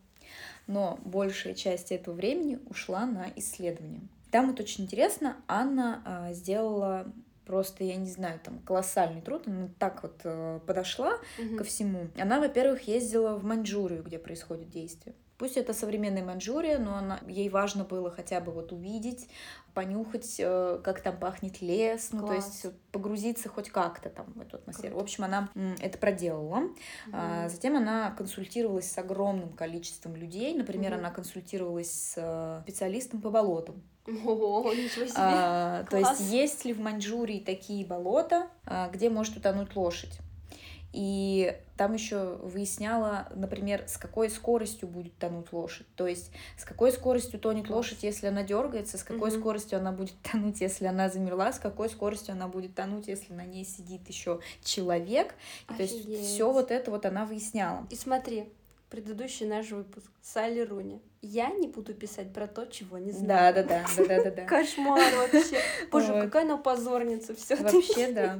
но 0.66 0.98
большая 1.04 1.54
часть 1.54 1.92
этого 1.92 2.14
времени 2.14 2.58
ушла 2.68 3.06
на 3.06 3.28
исследования. 3.36 4.02
Там 4.30 4.50
вот 4.50 4.60
очень 4.60 4.84
интересно, 4.84 5.36
Анна 5.46 6.02
а, 6.04 6.32
сделала 6.32 7.10
просто, 7.46 7.82
я 7.84 7.96
не 7.96 8.10
знаю, 8.10 8.38
там 8.44 8.58
колоссальный 8.60 9.22
труд, 9.22 9.44
она 9.46 9.70
так 9.78 10.02
вот 10.02 10.20
э, 10.24 10.60
подошла 10.66 11.14
Мгм. 11.38 11.56
ко 11.56 11.64
всему. 11.64 12.08
Она, 12.20 12.40
во-первых, 12.40 12.82
ездила 12.82 13.36
в 13.36 13.44
Маньчжурию, 13.44 14.02
где 14.02 14.18
происходит 14.18 14.68
действие. 14.68 15.14
Пусть 15.38 15.56
это 15.56 15.72
современная 15.72 16.22
Маньчжурия, 16.24 16.78
но 16.78 16.96
она, 16.96 17.20
ей 17.26 17.48
важно 17.48 17.84
было 17.84 18.10
хотя 18.10 18.40
бы 18.40 18.52
вот 18.52 18.72
увидеть, 18.72 19.28
понюхать, 19.72 20.36
э, 20.38 20.80
как 20.84 21.00
там 21.00 21.16
пахнет 21.16 21.62
лес, 21.62 22.10
ну 22.12 22.20
то 22.20 22.26
Класс. 22.34 22.64
есть 22.64 22.74
погрузиться 22.92 23.48
хоть 23.48 23.70
как-то 23.70 24.10
там 24.10 24.26
в 24.34 24.40
эту 24.42 24.56
атмосферу. 24.56 24.88
Круто. 24.88 25.00
В 25.00 25.02
общем, 25.04 25.24
она 25.24 25.48
м, 25.54 25.74
это 25.80 25.96
проделала. 25.96 26.64
А, 27.12 27.42
Мгм. 27.42 27.48
Затем 27.50 27.76
она 27.76 28.10
консультировалась 28.10 28.90
с 28.90 28.98
огромным 28.98 29.52
количеством 29.54 30.16
людей. 30.16 30.54
Например, 30.54 30.90
Мгм. 30.90 31.00
она 31.00 31.10
консультировалась 31.12 31.90
с 31.90 32.14
э, 32.16 32.60
специалистом 32.64 33.22
по 33.22 33.30
болотам. 33.30 33.82
Ого, 34.24 34.72
ничего 34.72 35.04
себе. 35.06 35.14
А, 35.16 35.84
то 35.84 35.98
Класс. 35.98 36.20
есть, 36.20 36.32
есть 36.32 36.64
ли 36.64 36.72
в 36.72 36.80
Маньчжурии 36.80 37.40
такие 37.40 37.84
болота, 37.84 38.48
а, 38.66 38.88
где 38.88 39.10
может 39.10 39.36
утонуть 39.36 39.76
лошадь? 39.76 40.18
И 40.92 41.54
там 41.76 41.92
еще 41.92 42.36
выясняла, 42.42 43.28
например, 43.34 43.84
с 43.86 43.98
какой 43.98 44.30
скоростью 44.30 44.88
будет 44.88 45.16
тонуть 45.18 45.52
лошадь. 45.52 45.86
То 45.96 46.06
есть, 46.06 46.30
с 46.56 46.64
какой 46.64 46.92
скоростью 46.92 47.38
тонет 47.38 47.68
лошадь, 47.68 48.02
если 48.02 48.26
она 48.26 48.42
дергается, 48.42 48.96
с 48.96 49.04
какой 49.04 49.30
Мгм. 49.30 49.40
скоростью 49.40 49.78
она 49.78 49.92
будет 49.92 50.14
тонуть, 50.32 50.62
если 50.62 50.86
она 50.86 51.10
замерла, 51.10 51.52
с 51.52 51.58
какой 51.58 51.90
скоростью 51.90 52.32
она 52.32 52.48
будет 52.48 52.74
тонуть, 52.74 53.06
если 53.06 53.34
на 53.34 53.44
ней 53.44 53.66
сидит 53.66 54.08
еще 54.08 54.40
человек. 54.64 55.34
И 55.70 55.74
то 55.74 55.82
есть, 55.82 56.10
все 56.24 56.50
вот 56.50 56.70
это 56.70 56.90
вот 56.90 57.04
она 57.04 57.26
выясняла. 57.26 57.86
И 57.90 57.94
смотри, 57.94 58.50
предыдущий 58.90 59.46
наш 59.46 59.70
выпуск 59.70 60.10
Салли 60.22 60.60
Руни. 60.60 61.02
Я 61.20 61.50
не 61.50 61.66
буду 61.68 61.94
писать 61.94 62.32
про 62.32 62.46
то, 62.46 62.64
чего 62.66 62.98
не 62.98 63.12
знаю. 63.12 63.54
Да, 63.54 63.62
да, 63.62 63.84
да, 63.96 64.04
да, 64.06 64.24
да, 64.24 64.30
да. 64.30 64.44
Кошмар 64.46 65.14
вообще. 65.14 65.60
Боже, 65.90 66.20
какая 66.22 66.44
она 66.44 66.56
позорница 66.56 67.34
все 67.34 67.56
Вообще, 67.56 68.12
да. 68.12 68.38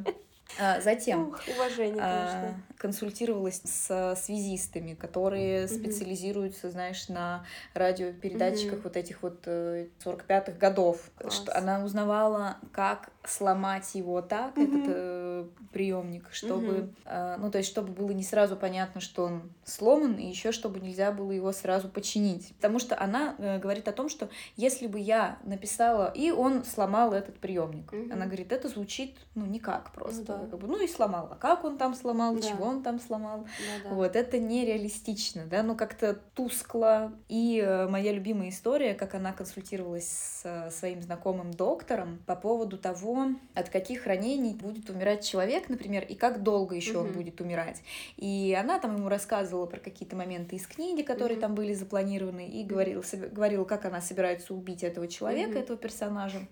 А, 0.58 0.80
Затем 0.80 1.36
уважение, 1.46 2.00
а, 2.02 2.40
конечно. 2.40 2.62
консультировалась 2.78 3.60
с 3.64 4.16
связистами, 4.16 4.94
которые 4.94 5.66
Мгм. 5.66 5.74
специализируются, 5.74 6.70
знаешь, 6.70 7.08
на 7.08 7.44
радиопередатчиках 7.74 8.74
Мгм. 8.78 8.82
вот 8.82 8.96
этих 8.96 9.22
вот 9.22 9.42
э, 9.44 9.88
45-х 10.02 10.52
годов. 10.52 11.10
Класс. 11.18 11.34
Что 11.34 11.56
она 11.56 11.84
узнавала, 11.84 12.56
как 12.72 13.10
сломать 13.28 13.94
его 13.94 14.22
так, 14.22 14.56
этот 14.58 14.74
Мгм. 14.74 14.84
э, 14.88 15.44
приемник, 15.72 16.28
чтобы, 16.32 16.72
Мгм. 16.72 16.94
э, 17.04 17.36
ну 17.38 17.50
то 17.50 17.58
есть, 17.58 17.70
чтобы 17.70 17.92
было 17.92 18.10
не 18.10 18.22
сразу 18.22 18.56
понятно, 18.56 19.00
что 19.00 19.24
он 19.24 19.52
сломан, 19.64 20.14
и 20.16 20.26
еще 20.26 20.52
чтобы 20.52 20.80
нельзя 20.80 21.12
было 21.12 21.30
его 21.32 21.52
сразу 21.52 21.88
починить. 21.88 22.54
Потому 22.56 22.78
что 22.78 22.98
она 23.00 23.34
э, 23.38 23.58
говорит 23.58 23.86
о 23.88 23.92
том, 23.92 24.08
что 24.08 24.28
если 24.56 24.86
бы 24.86 24.98
я 24.98 25.38
написала, 25.44 26.10
и 26.14 26.30
он 26.30 26.64
сломал 26.64 27.12
этот 27.12 27.38
приемник, 27.38 27.92
Мгм. 27.92 28.12
она 28.12 28.26
говорит, 28.26 28.52
это 28.52 28.68
звучит, 28.68 29.16
ну 29.34 29.46
никак 29.46 29.92
просто, 29.92 30.20
Ну 30.20 30.24
да. 30.44 30.46
как 30.50 30.58
бы, 30.60 30.66
ну 30.68 30.82
и 30.82 30.88
сломал. 30.88 31.28
А 31.30 31.36
как 31.36 31.64
он 31.64 31.78
там 31.78 31.94
сломал, 31.94 32.34
Да. 32.36 32.42
чего 32.42 32.64
он 32.66 32.82
там 32.82 32.98
сломал? 33.00 33.46
Да-да. 33.84 33.94
Вот, 33.94 34.16
это 34.16 34.38
нереалистично, 34.38 35.44
да, 35.46 35.62
ну 35.62 35.76
как-то 35.76 36.14
тускло. 36.34 37.12
И 37.28 37.60
э, 37.64 37.86
моя 37.88 38.12
любимая 38.12 38.48
история, 38.50 38.94
как 38.94 39.14
она 39.14 39.32
консультировалась 39.32 40.08
с 40.08 40.40
э, 40.44 40.70
своим 40.70 41.02
знакомым 41.02 41.52
доктором 41.52 42.18
по 42.26 42.36
поводу 42.36 42.78
того, 42.78 43.17
от 43.54 43.68
каких 43.68 44.06
ранений 44.06 44.54
будет 44.54 44.88
умирать 44.90 45.24
человек, 45.26 45.68
например, 45.68 46.04
и 46.04 46.14
как 46.14 46.42
долго 46.42 46.74
еще 46.74 46.98
он 46.98 47.06
Мгм. 47.08 47.12
будет 47.14 47.40
умирать. 47.40 47.82
И 48.16 48.56
она 48.58 48.78
там 48.78 48.96
ему 48.96 49.08
рассказывала 49.08 49.66
про 49.66 49.80
какие-то 49.80 50.16
моменты 50.16 50.56
из 50.56 50.66
книги, 50.66 51.02
которые 51.02 51.34
Мгм. 51.36 51.40
там 51.42 51.54
были 51.54 51.72
запланированы, 51.74 52.48
и 52.48 52.64
говорила, 52.64 53.02
говорила, 53.32 53.64
как 53.64 53.84
она 53.84 54.00
собирается 54.00 54.54
убить 54.54 54.82
этого 54.82 55.08
человека, 55.08 55.50
Мгм. 55.50 55.58
этого 55.60 55.78
персонажа. 55.78 56.46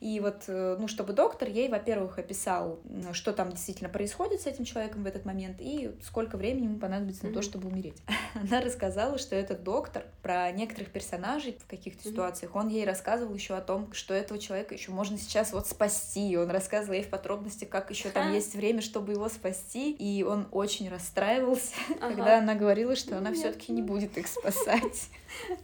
И 0.00 0.18
вот, 0.20 0.44
э, 0.48 0.76
ну, 0.78 0.88
чтобы 0.88 1.12
доктор 1.12 1.48
ей, 1.48 1.68
во-первых, 1.68 2.18
описал, 2.18 2.80
что 3.12 3.32
там 3.32 3.50
действительно 3.50 3.88
происходит 3.90 4.40
с 4.40 4.46
этим 4.46 4.64
человеком 4.64 5.02
в 5.04 5.06
этот 5.06 5.24
момент 5.24 5.56
и 5.60 5.92
сколько 6.02 6.36
времени 6.36 6.64
ему 6.64 6.78
понадобится 6.78 7.26
на 7.26 7.32
то, 7.32 7.42
чтобы 7.42 7.68
умереть. 7.68 8.02
Она 8.34 8.60
рассказала, 8.60 9.18
что 9.18 9.36
этот 9.36 9.62
доктор 9.62 10.04
про 10.22 10.50
некоторых 10.52 10.90
персонажей 10.90 11.56
в 11.58 11.66
каких-то 11.66 12.00
Мгм. 12.06 12.12
ситуациях, 12.12 12.54
он 12.56 12.68
ей 12.68 12.84
рассказывал 12.84 13.34
еще 13.34 13.54
о 13.56 13.60
том, 13.60 13.92
что 13.92 14.14
этого 14.14 14.38
человека 14.40 14.74
еще 14.74 14.90
можно 14.90 15.18
сейчас 15.18 15.52
вот 15.52 15.66
спасти. 15.66 16.09
Он 16.18 16.50
рассказывал 16.50 16.94
ей 16.94 17.02
в 17.04 17.08
подробности, 17.08 17.64
как 17.64 17.90
еще 17.90 18.10
там 18.10 18.32
есть 18.32 18.54
время, 18.54 18.80
чтобы 18.80 19.12
его 19.12 19.28
спасти. 19.28 19.92
И 19.92 20.22
он 20.22 20.48
очень 20.50 20.88
расстраивался, 20.88 21.74
Ага. 22.00 22.14
когда 22.14 22.38
она 22.38 22.54
говорила, 22.54 22.96
что 22.96 23.18
она 23.18 23.32
все-таки 23.32 23.72
не 23.72 23.82
ну. 23.82 23.88
будет 23.88 24.18
их 24.18 24.26
спасать. 24.26 25.08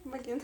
Блин, 0.05 0.41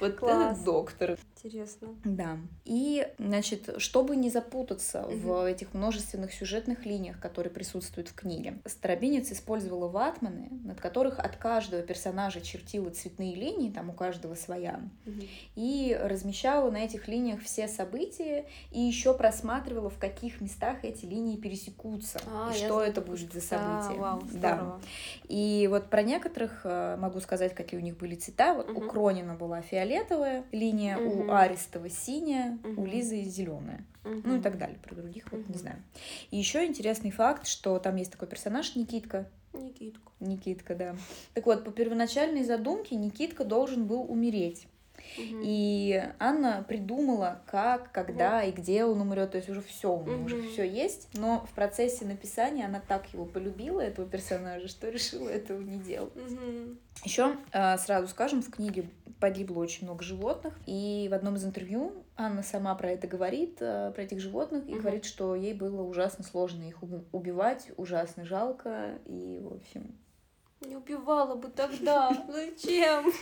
Вот 0.00 0.16
Класс. 0.16 0.52
этот 0.52 0.64
доктор. 0.64 1.18
интересно. 1.36 1.88
Да. 2.04 2.38
И, 2.64 3.06
значит, 3.18 3.74
чтобы 3.78 4.16
не 4.16 4.30
запутаться 4.30 5.02
в 5.02 5.26
Мгм. 5.26 5.44
этих 5.46 5.74
множественных 5.74 6.32
сюжетных 6.32 6.86
линиях, 6.86 7.20
которые 7.20 7.52
присутствуют 7.52 8.08
в 8.08 8.14
книге, 8.14 8.58
Старобинец 8.64 9.30
использовала 9.30 9.88
ватманы, 9.88 10.48
над 10.64 10.80
которых 10.80 11.18
от 11.18 11.36
каждого 11.36 11.82
персонажа 11.82 12.40
чертила 12.40 12.88
цветные 12.90 13.34
линии, 13.34 13.70
там 13.70 13.90
у 13.90 13.92
каждого 13.92 14.34
своя, 14.34 14.80
Мгм. 15.04 15.22
и 15.54 15.98
размещала 16.00 16.70
на 16.70 16.78
этих 16.78 17.08
линиях 17.08 17.42
все 17.42 17.68
события, 17.68 18.46
и 18.70 18.80
еще 18.80 19.12
просматривала, 19.14 19.90
в 19.90 19.98
каких 19.98 20.40
местах 20.40 20.84
эти 20.84 21.04
линии 21.04 21.36
пересекутся, 21.36 22.20
А, 22.26 22.50
и 22.52 22.56
что 22.56 22.74
знаю 22.76 22.90
это 22.90 23.00
будет 23.02 23.32
за 23.32 23.40
штуку. 23.40 23.60
А, 23.60 23.82
событие. 23.82 24.00
Вау, 24.00 24.20
Да. 24.32 24.54
здорово. 24.54 24.80
И 25.28 25.66
вот 25.70 25.90
про 25.90 26.02
некоторых 26.02 26.62
э, 26.64 26.96
могу 26.96 27.20
сказать, 27.20 27.54
какие 27.54 27.78
у 27.78 27.82
них 27.82 27.96
были 27.98 28.14
цвета. 28.52 28.54
Вот 28.54 28.70
у 28.70 28.80
Мгм. 28.80 28.88
Кронина 28.90 29.34
была 29.34 29.60
фиолетовая 29.62 30.44
линия, 30.52 30.96
Мгм. 30.96 31.28
у 31.28 31.32
Аристова 31.32 31.88
синяя, 31.88 32.58
у 32.64 32.68
Мгм. 32.68 32.86
Лизы 32.86 33.22
зеленая. 33.22 33.84
Ну 34.04 34.36
и 34.36 34.40
так 34.40 34.58
далее. 34.58 34.78
Про 34.82 34.94
других 34.96 35.30
вот 35.32 35.48
не 35.48 35.56
знаю. 35.58 35.82
И 36.30 36.36
еще 36.36 36.66
интересный 36.66 37.10
факт, 37.10 37.46
что 37.46 37.78
там 37.78 37.96
есть 37.96 38.12
такой 38.12 38.28
персонаж 38.28 38.76
Никитка. 38.76 39.26
Никитку. 39.54 40.12
Никитка, 40.20 40.74
да. 40.74 40.96
Так 41.32 41.46
вот, 41.46 41.64
по 41.64 41.70
первоначальной 41.70 42.44
задумке 42.44 42.96
Никитка 42.96 43.44
должен 43.44 43.86
был 43.86 44.02
умереть. 44.10 44.66
И 45.18 46.02
Анна 46.18 46.64
придумала, 46.66 47.42
как, 47.46 47.92
когда 47.92 48.42
и 48.42 48.52
где 48.52 48.84
он 48.84 49.00
умрет. 49.00 49.32
То 49.32 49.38
есть 49.38 49.48
уже 49.48 49.62
все, 49.62 49.92
уже 49.92 50.42
все 50.50 50.64
есть. 50.68 51.08
Но 51.14 51.46
в 51.50 51.54
процессе 51.54 52.04
написания 52.04 52.66
она 52.66 52.80
так 52.86 53.12
его 53.12 53.24
полюбила, 53.24 53.80
этого 53.80 54.08
персонажа, 54.08 54.68
что 54.68 54.88
решила 54.88 55.28
этого 55.28 55.60
не 55.60 55.78
делать. 55.78 56.12
Еще 57.04 57.36
сразу 57.52 58.08
скажем, 58.08 58.42
в 58.42 58.50
книге 58.50 58.88
погибло 59.20 59.60
очень 59.60 59.86
много 59.86 60.02
животных, 60.02 60.54
и 60.66 61.08
в 61.10 61.14
одном 61.14 61.36
из 61.36 61.44
интервью 61.44 61.92
Анна 62.16 62.42
сама 62.42 62.74
про 62.74 62.90
это 62.90 63.06
говорит, 63.06 63.56
э, 63.60 63.90
про 63.94 64.02
этих 64.02 64.20
животных, 64.20 64.68
и 64.68 64.74
говорит, 64.74 65.04
что 65.04 65.34
ей 65.34 65.54
было 65.54 65.82
ужасно 65.82 66.24
сложно 66.24 66.62
их 66.62 66.82
уби- 66.82 67.04
убивать, 67.10 67.70
ужасно 67.76 68.24
жалко, 68.24 68.98
и, 69.06 69.40
в 69.42 69.54
общем... 69.54 69.94
Не 70.60 70.76
убивала 70.76 71.36
бы 71.36 71.48
тогда. 71.48 72.10
Зачем? 72.28 73.12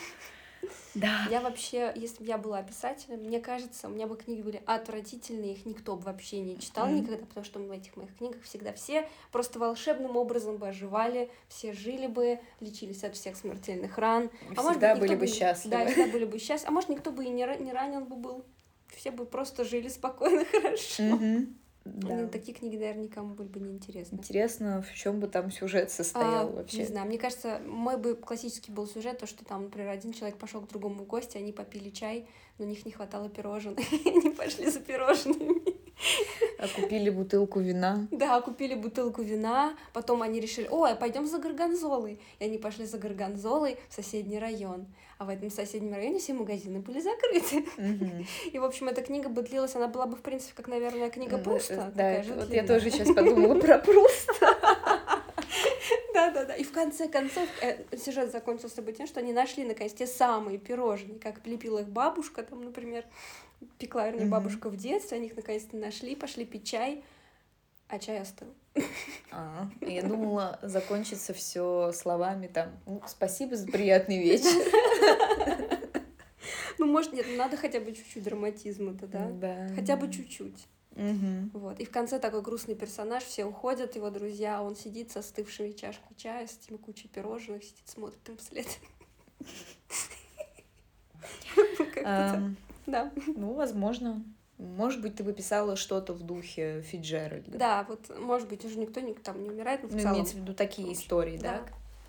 Да. 0.95 1.27
Я 1.31 1.41
вообще, 1.41 1.91
если 1.97 2.23
бы 2.23 2.29
я 2.29 2.37
была 2.37 2.63
писателем, 2.63 3.21
мне 3.21 3.41
кажется, 3.41 3.89
у 3.89 3.91
меня 3.91 4.07
бы 4.07 4.17
книги 4.17 4.43
были 4.43 4.63
отвратительные, 4.67 5.55
их 5.55 5.65
никто 5.65 5.97
бы 5.97 6.03
вообще 6.03 6.41
не 6.41 6.59
читал 6.59 6.87
Мгм. 6.87 6.99
никогда, 6.99 7.25
потому 7.25 7.45
что 7.47 7.61
в 7.61 7.71
этих 7.71 7.97
моих 7.97 8.15
книгах 8.17 8.43
всегда 8.43 8.75
все 8.75 9.09
просто 9.31 9.59
волшебным 9.59 10.17
образом 10.17 10.59
бы 10.59 10.69
оживали, 10.69 11.31
все 11.49 11.73
жили 11.73 12.07
бы, 12.07 12.41
лечились 12.61 13.05
от 13.05 13.15
всех 13.17 13.37
смертельных 13.37 13.97
ран. 13.97 14.31
А 14.57 14.63
может 14.63 14.73
Всегда 14.73 14.95
быть, 14.95 15.01
были 15.01 15.15
бы 15.15 15.27
Да, 15.27 15.33
счастливы. 15.33 15.87
всегда 15.87 16.07
были 16.09 16.25
бы 16.27 16.39
счастливы. 16.39 16.69
А 16.69 16.71
может, 16.73 16.91
никто 16.91 17.11
бы 17.11 17.25
и 17.25 17.29
не, 17.31 17.47
не 17.61 17.73
ранен 17.73 18.05
бы 18.05 18.17
был. 18.17 18.45
Все 18.89 19.11
бы 19.11 19.25
просто 19.25 19.65
жили 19.65 19.89
спокойно, 19.89 20.45
хорошо. 20.53 21.03
Мгм. 21.05 21.57
Да. 21.85 22.29
такие 22.29 22.57
книги, 22.57 22.77
наверное, 22.77 23.05
никому 23.05 23.35
были 23.35 23.49
бы 23.49 23.61
не 23.61 23.73
интересны. 23.73 24.17
Интересно, 24.17 24.83
в 24.83 24.95
чем 24.95 25.21
бы 25.21 25.27
там 25.27 25.51
сюжет 25.51 25.91
состоял 25.91 26.49
А, 26.49 26.51
вообще. 26.51 26.79
Не 26.79 26.85
знаю, 26.85 27.07
мне 27.07 27.19
кажется, 27.19 27.61
мой 27.67 27.97
бы 27.97 28.15
классический 28.15 28.71
был 28.71 28.87
сюжет, 28.87 29.19
то, 29.19 29.27
что 29.27 29.45
там, 29.45 29.65
например, 29.65 29.89
один 29.89 30.13
человек 30.13 30.39
пошел 30.39 30.61
к 30.61 30.69
другому 30.69 31.05
в 31.05 31.07
гости, 31.07 31.37
они 31.37 31.53
попили 31.53 31.91
чай, 31.91 32.27
но 32.59 32.67
у 32.67 32.69
них 32.69 32.87
не 32.87 32.93
хватало 32.93 33.29
пирожных, 33.29 33.93
и 33.93 34.09
они 34.09 34.31
пошли 34.31 34.71
за 34.71 34.81
пирожными. 34.81 35.63
А 36.59 36.69
купили 36.69 37.11
бутылку 37.11 37.61
вина. 37.61 38.07
Да, 38.11 38.41
купили 38.41 38.75
бутылку 38.75 39.23
вина, 39.23 39.77
потом 39.93 40.23
они 40.23 40.41
решили, 40.41 40.69
ой, 40.71 40.95
пойдем 40.95 41.27
за 41.27 41.39
горгонзолой. 41.39 42.21
И 42.39 42.45
они 42.45 42.59
пошли 42.59 42.87
за 42.87 42.99
горгонзолой 42.99 43.79
в 43.89 43.95
соседний 43.95 44.39
район. 44.39 44.87
А 45.23 45.25
в 45.25 45.29
этом 45.29 45.51
соседнем 45.51 45.95
районе 45.95 46.19
все 46.19 46.33
магазины 46.33 46.81
были 46.81 46.99
закрыты. 46.99 47.65
И, 48.53 48.59
в 48.59 48.65
общем, 48.65 48.89
эта 48.89 49.03
книга 49.03 49.29
бы 49.29 49.43
длилась, 49.43 49.77
она 49.77 49.87
была 49.87 50.07
бы, 50.07 50.17
в 50.17 50.21
принципе, 50.21 50.53
как, 50.57 50.67
наверное, 50.67 51.11
книга 51.11 51.37
Ну, 51.37 51.45
Пруста. 51.45 51.93
э, 51.97 52.25
Да, 52.25 52.35
вот 52.35 52.53
я 52.53 52.67
тоже 52.67 52.91
сейчас 52.91 53.07
подумала 53.15 53.55
про 53.61 53.79
Пруста. 53.87 54.35
Да-да-да. 56.13 56.57
И 56.57 56.65
в 56.65 56.73
конце 56.73 57.07
концов 57.07 57.49
э, 57.61 57.85
сюжет 57.97 58.33
закончился 58.33 58.83
бы 58.83 58.91
тем, 58.91 59.07
что 59.07 59.21
они 59.21 59.33
нашли 59.33 59.65
наконец 59.65 59.93
те 59.93 60.09
самые 60.09 60.59
пирожные, 60.59 61.21
как 61.21 61.47
лепила 61.47 61.79
их 61.79 61.89
бабушка, 61.89 62.43
там, 62.43 62.65
например, 62.65 63.05
пекла 63.79 64.09
вернее, 64.09 64.27
бабушка 64.27 64.71
в 64.71 64.77
детстве, 64.77 65.19
они 65.19 65.27
их 65.29 65.37
наконец-то 65.37 65.77
нашли, 65.77 66.17
пошли 66.17 66.45
пить 66.45 66.67
чай, 66.67 67.05
а 67.87 68.01
чай 68.01 68.21
остыл. 68.21 68.49
А, 69.31 69.69
я 69.81 70.03
думала, 70.03 70.59
закончится 70.63 71.33
все 71.33 71.93
словами 71.93 72.49
там 72.49 72.71
«Ну, 72.87 73.03
«Спасибо 73.07 73.57
за 73.57 73.67
приятный 73.67 74.19
вечер». 74.19 74.51
Ну, 76.79 76.87
может, 76.87 77.13
нет, 77.13 77.27
надо 77.37 77.57
хотя 77.57 77.81
бы 77.81 77.93
чуть-чуть 77.93 78.25
драматизма-то, 78.25 79.07
да? 79.07 79.29
Да. 79.31 79.69
Хотя 79.75 79.97
бы 79.97 80.11
чуть-чуть. 80.11 80.67
Вот. 81.53 81.81
И 81.81 81.85
в 81.85 81.91
конце 81.91 82.19
такой 82.19 82.43
грустный 82.43 82.75
персонаж, 82.75 83.23
все 83.23 83.45
уходят, 83.45 83.97
его 83.97 84.11
друзья, 84.11 84.59
а 84.59 84.63
он 84.63 84.77
сидит 84.77 85.11
со 85.11 85.21
остывшими 85.21 85.73
чашкой 85.73 86.15
чая, 86.17 86.47
с 86.47 86.59
этими 86.59 86.77
кучей 86.77 87.09
пирожных, 87.09 87.63
сидит, 87.65 87.89
смотрит 87.89 88.29
им 88.29 88.37
вслед. 88.37 88.67
Ам, 92.05 92.57
Да. 92.87 93.13
Ну, 93.27 93.55
возможно. 93.55 94.23
Может 94.63 95.01
быть, 95.03 95.17
ты 95.17 95.25
бы 95.25 95.33
писала 95.33 95.77
что-то 95.77 96.13
в 96.13 96.23
духе 96.23 96.83
Фиджеральда. 96.83 97.59
Да, 97.59 97.85
вот, 97.89 98.17
может 98.19 98.49
быть, 98.49 98.65
уже 98.65 98.79
никто 98.79 99.01
не- 99.01 99.15
там 99.15 99.43
не 99.43 99.51
умирает, 99.51 99.83
но 99.83 99.89
в 99.89 99.93
Ну, 99.95 99.99
целом. 100.01 100.15
имеется 100.15 100.37
в 100.37 100.41
виду 100.41 100.55
такие 100.55 100.93
истории, 100.93 101.37
да? 101.37 101.63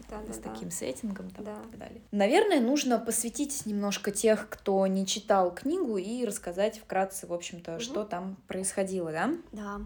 Да, 0.09 0.19
да, 0.27 0.33
с 0.33 0.37
да. 0.37 0.51
таким 0.51 0.69
сеттингом 0.69 1.29
там, 1.31 1.45
Да. 1.45 1.53
и 1.53 1.71
так 1.71 1.79
далее. 1.79 2.01
Наверное, 2.11 2.59
нужно 2.61 2.99
посвятить 2.99 3.65
немножко 3.65 4.11
тех, 4.11 4.47
кто 4.49 4.85
не 4.85 5.05
читал 5.07 5.53
книгу, 5.53 5.97
и 5.97 6.25
рассказать 6.25 6.77
вкратце, 6.77 7.25
в 7.25 7.33
общем-то, 7.33 7.71
Мгм. 7.73 7.79
что 7.79 8.03
там 8.03 8.37
происходило, 8.47 9.11
да? 9.11 9.33
Да. 9.51 9.81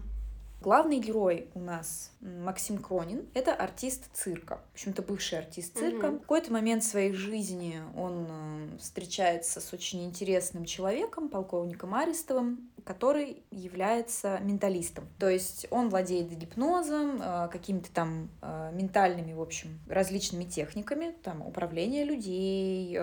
Главный 0.60 0.98
герой 0.98 1.48
у 1.54 1.60
нас 1.60 2.10
Максим 2.20 2.78
Кронин. 2.78 3.28
Это 3.32 3.54
артист 3.54 4.10
цирка. 4.12 4.60
В 4.72 4.74
общем-то, 4.74 5.02
бывший 5.02 5.38
артист 5.38 5.78
цирка. 5.78 6.08
Мгм. 6.08 6.16
В 6.16 6.20
какой-то 6.22 6.52
момент 6.52 6.82
своей 6.82 7.12
жизни 7.12 7.80
он 7.96 8.26
э, 8.28 8.78
встречается 8.80 9.60
с 9.60 9.72
очень 9.72 10.04
интересным 10.04 10.64
человеком, 10.64 11.28
полковником 11.28 11.94
Арестовым, 11.94 12.70
который 12.84 13.44
является 13.52 14.40
менталистом. 14.40 15.06
То 15.20 15.28
есть 15.28 15.68
он 15.70 15.90
владеет 15.90 16.36
гипнозом, 16.36 17.22
э, 17.22 17.48
какими-то 17.52 17.92
там 17.92 18.28
э, 18.42 18.72
ментальными, 18.74 19.34
в 19.34 19.40
общем, 19.40 19.78
различными 19.88 20.42
техниками, 20.42 21.14
там, 21.22 21.46
управление 21.46 22.04
людей, 22.04 22.98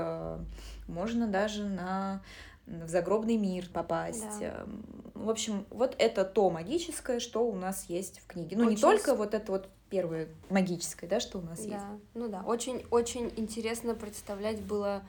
можно 0.87 1.27
даже 1.27 1.63
на 1.63 2.21
в 2.68 2.88
загробный 2.89 3.38
мир 3.38 3.70
попасть. 3.74 4.39
Да. 4.39 4.63
Эм, 4.63 4.84
В 5.13 5.30
общем, 5.30 5.66
вот 5.70 5.95
это 5.97 6.26
то 6.26 6.49
магическое, 6.49 7.20
что 7.20 7.45
у 7.47 7.55
нас 7.55 7.86
есть 7.89 8.20
в 8.20 8.28
книге. 8.28 8.57
Ну, 8.57 8.63
не 8.66 8.70
Очень 8.72 8.82
только 8.82 9.13
с- 9.13 9.18
вот 9.18 9.34
это 9.34 9.51
вот 9.51 9.70
первое 9.89 10.28
магическое, 10.49 11.07
да, 11.07 11.20
что 11.20 11.39
у 11.39 11.41
нас 11.41 11.59
есть. 11.59 11.72
Да, 11.72 11.97
ну 12.16 12.28
да, 12.28 12.41
очень-очень 12.45 13.32
интересно 13.38 13.95
представлять 13.95 14.61
было 14.61 15.03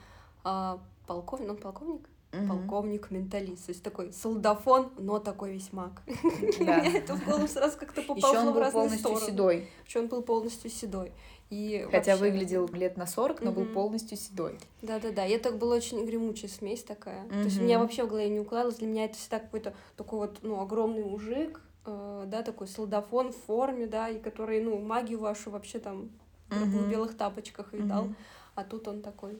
а, 0.44 0.78
полковник, 1.06 1.48
ну 1.48 1.54
полковник, 1.56 2.08
Мгм. 2.32 2.48
полковник-менталист, 2.48 3.66
то 3.66 3.70
есть 3.70 3.82
такой 3.82 4.12
солдафон, 4.12 4.90
но 4.98 5.18
такой 5.18 5.52
весь 5.54 5.72
маг. 5.72 6.02
Да. 6.60 6.78
Это 6.84 7.14
в 7.16 7.24
голову 7.24 7.48
сразу 7.48 7.78
как-то 7.78 8.00
Еще 8.00 8.08
поползло 8.14 8.40
он 8.40 8.50
в 8.50 8.52
был 8.52 8.60
разные 8.60 8.72
полностью 8.72 8.98
стороны. 9.00 9.26
седой. 9.26 9.68
Еще 9.86 9.98
он 10.00 10.06
был 10.08 10.22
полностью 10.22 10.70
седой. 10.70 11.12
И 11.48 11.86
Хотя 11.92 12.12
вообще- 12.12 12.16
выглядел 12.16 12.68
лет 12.72 12.96
на 12.96 13.06
40, 13.06 13.40
но 13.40 13.52
был 13.52 13.62
Мгм. 13.64 13.74
полностью 13.74 14.18
седой. 14.18 14.58
Да-да-да, 14.82 15.24
и 15.26 15.30
это 15.30 15.52
была 15.52 15.76
очень 15.76 16.04
гремучая 16.04 16.50
смесь 16.50 16.82
такая. 16.82 17.28
То 17.28 17.34
есть 17.38 17.60
у 17.60 17.62
меня 17.62 17.78
вообще 17.78 18.02
в 18.04 18.08
голове 18.08 18.28
не 18.28 18.40
укладывалось, 18.40 18.78
для 18.78 18.88
меня 18.88 19.04
это 19.04 19.16
всегда 19.16 19.38
какой-то 19.38 19.72
такой 19.96 20.18
вот, 20.20 20.38
ну, 20.42 20.60
огромный 20.60 21.04
мужик, 21.04 21.60
э, 21.84 22.24
да, 22.26 22.42
такой 22.42 22.66
солдафон 22.66 23.32
в 23.32 23.36
форме, 23.46 23.86
да, 23.86 24.08
и 24.08 24.18
который, 24.18 24.60
ну, 24.60 24.78
магию 24.80 25.20
вашу 25.20 25.50
вообще 25.52 25.78
там 25.78 26.10
в 26.50 26.56
Мгм. 26.78 26.90
белых 26.90 27.16
тапочках 27.16 27.72
видал, 27.72 28.06
Мгм. 28.06 28.16
а 28.56 28.64
тут 28.64 28.88
он 28.88 29.02
такой. 29.02 29.38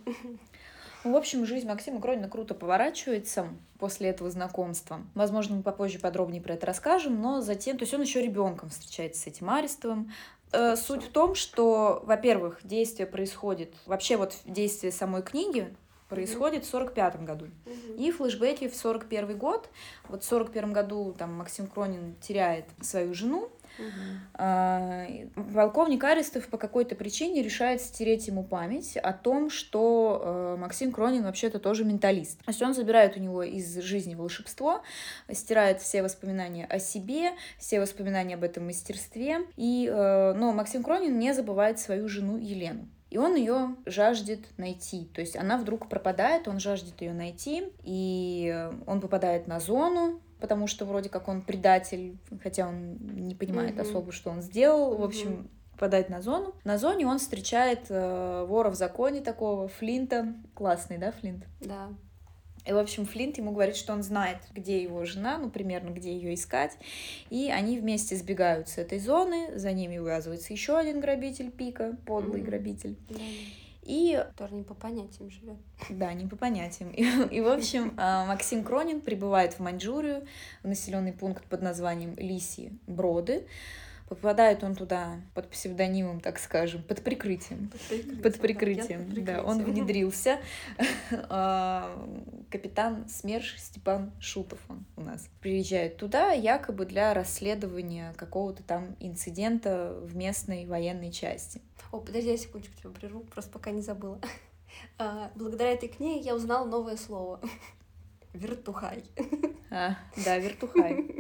Ну, 1.04 1.12
в 1.12 1.16
общем, 1.16 1.44
жизнь 1.44 1.66
Максима 1.66 2.00
Кронина 2.00 2.28
круто 2.28 2.54
поворачивается 2.54 3.48
после 3.78 4.09
этого 4.11 4.30
знакомства. 4.30 5.00
Возможно, 5.14 5.57
мы 5.57 5.62
попозже 5.62 5.98
подробнее 5.98 6.40
про 6.40 6.54
это 6.54 6.66
расскажем, 6.66 7.20
но 7.20 7.40
затем, 7.42 7.76
то 7.78 7.82
есть 7.82 7.92
он 7.94 8.02
еще 8.02 8.22
ребенком 8.22 8.70
встречается 8.70 9.20
с 9.22 9.26
этим 9.26 9.50
Арестовым. 9.50 10.12
Э, 10.57 10.74
Суть 10.74 11.04
в 11.04 11.11
том, 11.11 11.34
что, 11.34 12.02
во-первых, 12.04 12.61
действие 12.62 13.07
происходит, 13.07 13.74
вообще 13.84 14.16
вот 14.16 14.34
действие 14.46 14.90
самой 14.90 15.22
книги 15.22 15.76
происходит 16.09 16.64
в 16.64 16.68
45 16.68 17.24
году. 17.24 17.46
Мгм. 17.66 17.96
И 17.98 18.11
флешбеки 18.11 18.68
в 18.68 18.74
41 18.74 19.36
год. 19.36 19.68
Вот 20.09 20.22
в 20.22 20.26
41 20.26 20.72
году 20.72 21.14
там 21.18 21.34
Максим 21.34 21.66
Кронин 21.66 22.14
теряет 22.22 22.64
свою 22.80 23.12
жену, 23.12 23.50
И 23.79 25.29
Полковник 25.55 26.05
Арестов 26.05 26.49
по 26.49 26.59
какой-то 26.59 26.95
причине 26.95 27.43
решает 27.43 27.81
стереть 27.81 28.27
ему 28.27 28.45
память 28.45 28.97
о 28.97 29.12
том, 29.12 29.51
что 29.51 30.22
э, 30.22 30.57
Максим 30.59 30.93
Кронин 30.93 31.24
вообще-то 31.24 31.59
тоже 31.59 31.85
менталист. 31.85 32.39
То 32.39 32.51
есть 32.51 32.62
он 32.62 32.74
забирает 32.74 33.16
у 33.16 33.20
него 33.20 33.43
из 33.43 33.79
жизни 33.81 34.14
волшебство, 34.14 34.83
стирает 35.31 35.81
все 35.81 36.03
воспоминания 36.03 36.66
о 36.66 36.79
себе, 36.79 37.33
все 37.59 37.81
воспоминания 37.81 38.35
об 38.35 38.45
этом 38.45 38.66
мастерстве. 38.66 39.41
И, 39.57 39.91
э, 39.93 40.33
но 40.35 40.53
Максим 40.53 40.83
Кронин 40.83 41.18
не 41.18 41.33
забывает 41.35 41.79
свою 41.79 42.09
жену 42.09 42.37
Елену. 42.37 42.89
И 43.11 43.18
он 43.18 43.37
ее 43.37 43.77
жаждет 43.87 44.41
найти. 44.57 45.09
То 45.14 45.20
есть 45.20 45.37
она 45.37 45.57
вдруг 45.59 45.89
пропадает, 45.89 46.49
он 46.49 46.59
жаждет 46.59 47.01
ее 47.01 47.12
найти, 47.12 47.64
и 47.83 48.53
э, 48.53 48.72
он 48.87 49.01
попадает 49.01 49.47
на 49.47 49.61
зону, 49.61 50.20
потому 50.41 50.66
что 50.66 50.84
вроде 50.84 51.09
как 51.09 51.28
он 51.28 51.43
предатель, 51.43 52.18
хотя 52.43 52.68
он 52.68 52.97
не 53.26 53.34
понимает 53.34 53.72
Мгм. 53.76 53.82
особо, 53.82 54.12
что 54.12 54.30
он 54.30 54.43
сделал. 54.43 54.91
В 54.93 54.99
Мгм. 54.99 55.05
общем, 55.05 55.51
попадает 55.72 56.09
на 56.09 56.22
зону. 56.22 56.55
На 56.64 56.78
зоне 56.78 57.07
он 57.07 57.18
встречает 57.18 57.87
э, 57.91 58.45
вора 58.49 58.70
в 58.70 58.74
законе 58.74 59.20
такого, 59.20 59.68
Флинта. 59.68 60.34
Классный, 60.55 60.99
да, 60.99 61.12
Флинт? 61.12 61.45
Да. 61.61 61.89
И, 62.66 62.72
в 62.72 62.78
общем, 62.78 63.07
Флинт 63.07 63.39
ему 63.39 63.53
говорит, 63.53 63.76
что 63.76 63.93
он 63.93 64.03
знает, 64.03 64.39
где 64.53 64.82
его 64.82 65.05
жена, 65.05 65.39
ну, 65.39 65.51
примерно, 65.51 65.91
где 65.91 66.12
ее 66.12 66.34
искать. 66.34 66.76
И 67.30 67.49
они 67.51 67.78
вместе 67.78 68.16
сбегают 68.16 68.68
с 68.68 68.78
этой 68.78 68.99
зоны. 68.99 69.57
За 69.57 69.70
ними 69.72 69.99
увязывается 69.99 70.53
еще 70.53 70.76
один 70.76 71.01
грабитель 71.01 71.51
Пика, 71.53 71.97
подлый 72.07 72.41
Мгм. 72.41 72.47
грабитель. 72.51 72.97
да. 73.09 73.16
И 73.87 74.22
Который 74.32 74.55
не 74.55 74.64
по 74.64 74.74
понятиям 74.74 75.30
живет. 75.30 75.57
да, 75.91 76.12
не 76.12 76.26
по 76.26 76.37
понятиям. 76.37 76.91
И, 76.91 77.03
и, 77.37 77.41
в 77.41 77.49
общем, 77.49 77.95
а, 77.99 78.26
Максим 78.26 78.64
Кронин 78.64 79.01
прибывает 79.01 79.55
в 79.55 79.61
Маньчжурию, 79.61 80.26
в 80.62 80.68
населенный 80.68 81.12
пункт 81.12 81.45
под 81.45 81.62
названием 81.62 82.16
Лиси 82.16 82.72
Броды. 82.87 83.47
Попадает 84.09 84.62
он 84.62 84.76
туда 84.76 85.20
под 85.34 85.50
псевдонимом, 85.50 86.20
так 86.20 86.38
скажем, 86.38 86.82
под 86.82 87.02
прикрытием. 87.02 87.72
Под 88.22 88.38
прикрытием, 88.38 89.24
да, 89.24 89.42
он 89.42 89.64
внедрился. 89.64 90.38
А, 91.28 92.07
Капитан 92.50 93.09
СМЕРШ 93.09 93.59
Степан 93.59 94.12
Шутов 94.20 94.59
он 94.68 94.84
у 94.96 95.00
нас 95.00 95.28
приезжает 95.40 95.96
туда 95.96 96.32
якобы 96.32 96.84
для 96.84 97.14
расследования 97.14 98.12
какого-то 98.16 98.62
там 98.62 98.96
инцидента 99.00 99.96
в 100.02 100.16
местной 100.16 100.66
военной 100.66 101.12
части. 101.12 101.61
О, 101.92 102.00
подожди, 102.00 102.30
я 102.30 102.36
секундочку 102.36 102.76
тебя 102.78 102.90
прерву, 102.90 103.20
просто 103.20 103.50
пока 103.50 103.70
не 103.70 103.82
забыла. 103.82 104.20
А, 104.98 105.30
Благодаря 105.34 105.72
этой 105.72 105.88
книге 105.88 106.20
я 106.20 106.34
узнала 106.34 106.66
новое 106.66 106.96
слово. 106.96 107.40
Вертухай. 108.34 109.04
А, 109.70 109.96
да, 110.24 110.38
вертухай. 110.38 111.16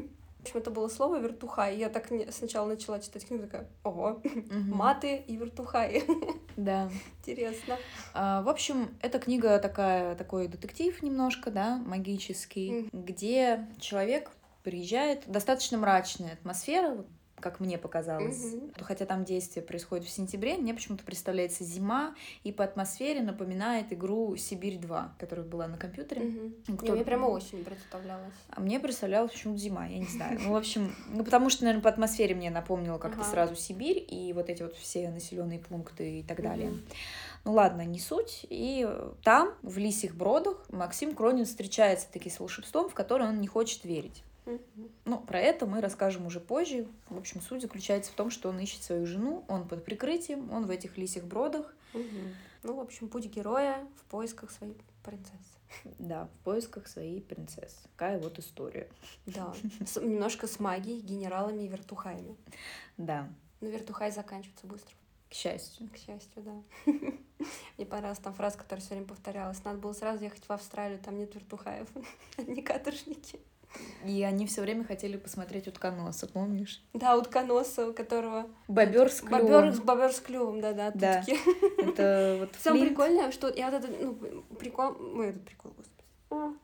В 0.46 0.48
общем, 0.48 0.60
это 0.60 0.70
было 0.70 0.86
слово 0.86 1.16
вертухай. 1.18 1.76
Я 1.76 1.88
так 1.88 2.12
не- 2.12 2.30
сначала 2.30 2.68
начала 2.68 3.00
читать 3.00 3.26
книгу, 3.26 3.42
такая, 3.46 3.66
ого, 3.82 4.20
Мгм. 4.22 4.76
маты 4.76 5.16
и 5.26 5.36
вертухай. 5.36 6.04
Да. 6.56 6.88
Интересно. 7.20 7.76
А, 8.14 8.42
В 8.42 8.48
общем, 8.48 8.96
эта 9.02 9.18
книга 9.18 9.58
такая, 9.58 10.14
такой 10.14 10.46
детектив 10.48 11.02
немножко, 11.02 11.50
да, 11.50 11.76
магический, 11.84 12.88
где 12.92 13.66
человек 13.80 14.30
приезжает, 14.62 15.24
достаточно 15.26 15.76
мрачная 15.78 16.34
атмосфера, 16.34 17.04
как 17.40 17.60
мне 17.60 17.76
показалось. 17.78 18.54
Мгм. 18.54 18.72
Хотя 18.80 19.04
там 19.04 19.24
действие 19.24 19.64
происходит 19.64 20.06
в 20.06 20.10
сентябре, 20.10 20.56
мне 20.56 20.72
почему-то 20.74 21.04
представляется 21.04 21.64
зима, 21.64 22.14
и 22.44 22.52
по 22.52 22.64
атмосфере 22.64 23.20
напоминает 23.22 23.92
игру 23.92 24.36
«Сибирь-2», 24.36 25.10
которая 25.18 25.44
была 25.46 25.66
на 25.68 25.76
компьютере. 25.76 26.22
Не, 26.68 26.76
кто- 26.76 26.92
Мне 26.92 27.04
прямо 27.04 27.26
осень 27.26 27.62
представлялась. 27.64 28.34
А 28.50 28.60
мне 28.60 28.80
представлялась 28.80 29.32
почему-то 29.32 29.60
зима, 29.60 29.86
я 29.86 29.98
не 29.98 30.06
знаю. 30.06 30.38
Ну, 30.42 30.52
в 30.52 30.56
общем, 30.56 30.94
ну, 31.12 31.24
потому 31.24 31.50
что, 31.50 31.64
наверное, 31.64 31.82
по 31.82 31.90
атмосфере 31.90 32.34
мне 32.34 32.50
напомнило 32.50 32.98
как-то 32.98 33.20
Ага. 33.20 33.30
сразу 33.30 33.54
Сибирь 33.56 34.04
и 34.08 34.32
вот 34.32 34.48
эти 34.48 34.62
вот 34.62 34.74
все 34.76 35.10
населенные 35.10 35.58
пункты 35.58 36.20
и 36.20 36.22
так 36.22 36.42
далее. 36.42 36.72
Ну 37.44 37.52
ладно, 37.52 37.82
не 37.82 38.00
суть. 38.00 38.44
И 38.50 38.88
там, 39.22 39.54
в 39.62 39.78
Лисих 39.78 40.16
Бродах, 40.16 40.64
Максим 40.70 41.14
Кронин 41.14 41.44
встречается 41.44 42.10
таки 42.10 42.28
с 42.28 42.40
волшебством, 42.40 42.88
в 42.88 42.94
которое 42.94 43.28
он 43.28 43.40
не 43.40 43.46
хочет 43.46 43.84
верить. 43.84 44.24
Мгм. 44.46 44.90
Ну, 45.04 45.18
про 45.20 45.40
это 45.40 45.66
мы 45.66 45.80
расскажем 45.80 46.26
уже 46.26 46.40
позже. 46.40 46.86
В 47.10 47.18
общем, 47.18 47.40
суть 47.40 47.62
заключается 47.62 48.12
в 48.12 48.14
том, 48.14 48.30
что 48.30 48.48
он 48.48 48.58
ищет 48.60 48.82
свою 48.82 49.04
жену, 49.06 49.44
он 49.48 49.68
под 49.68 49.84
прикрытием, 49.84 50.50
он 50.52 50.66
в 50.66 50.70
этих 50.70 50.96
Лисих 50.96 51.24
Бродах, 51.24 51.74
Мгм. 51.92 52.34
Ну, 52.62 52.74
в 52.74 52.80
общем, 52.80 53.08
путь 53.08 53.26
героя 53.26 53.86
в 53.96 54.04
поисках 54.10 54.50
своей 54.50 54.76
принцессы. 55.04 55.36
да, 55.98 56.24
в 56.26 56.44
поисках 56.44 56.88
своей 56.88 57.20
принцессы. 57.20 57.76
Такая 57.92 58.18
вот 58.18 58.38
история. 58.38 58.88
Да. 59.26 59.54
С- 59.86 60.00
немножко 60.00 60.46
с 60.46 60.58
магией, 60.58 61.00
генералами 61.00 61.62
и 61.62 61.68
вертухаями. 61.68 62.36
Да, 62.96 63.28
Но 63.60 63.68
вертухай 63.68 64.10
заканчивается 64.10 64.66
быстро, 64.66 64.94
к 65.30 65.34
счастью. 65.34 65.88
к 65.90 65.96
счастью, 65.96 66.42
да. 66.42 66.62
Мне 67.78 67.86
понравилась 67.86 68.18
там 68.18 68.34
фраза, 68.34 68.58
которая 68.58 68.80
все 68.80 68.94
время 68.94 69.06
повторялась. 69.06 69.62
Надо 69.64 69.78
было 69.78 69.92
сразу 69.92 70.24
ехать 70.24 70.44
в 70.44 70.50
Австралию, 70.50 70.98
там 70.98 71.16
нет 71.16 71.34
вертухаев, 71.34 71.88
не 72.38 72.62
каторжники. 72.62 73.38
И 74.04 74.22
они 74.22 74.46
все 74.46 74.62
время 74.62 74.84
хотели 74.84 75.16
посмотреть 75.16 75.66
утконоса, 75.68 76.26
помнишь? 76.26 76.82
Да, 76.92 77.16
утконоса, 77.16 77.88
у 77.88 77.92
которого... 77.92 78.46
Бобер 78.68 79.10
с 79.10 79.20
клювом. 79.20 79.40
Бобер, 79.42 79.72
с 79.72 79.80
бобер 79.80 80.12
с 80.12 80.20
клювом, 80.20 80.60
да-да, 80.60 80.92
Да. 80.94 81.24
Это 81.78 82.36
вот 82.40 82.50
Самое 82.62 82.86
прикольное, 82.86 83.32
что 83.32 83.48
я 83.48 83.70
вот 83.70 83.84
этот, 83.84 84.00
ну, 84.00 84.14
прикол, 84.58 84.96
ой, 85.16 85.28
этот 85.30 85.44
прикол, 85.44 85.72
господи. 85.76 86.56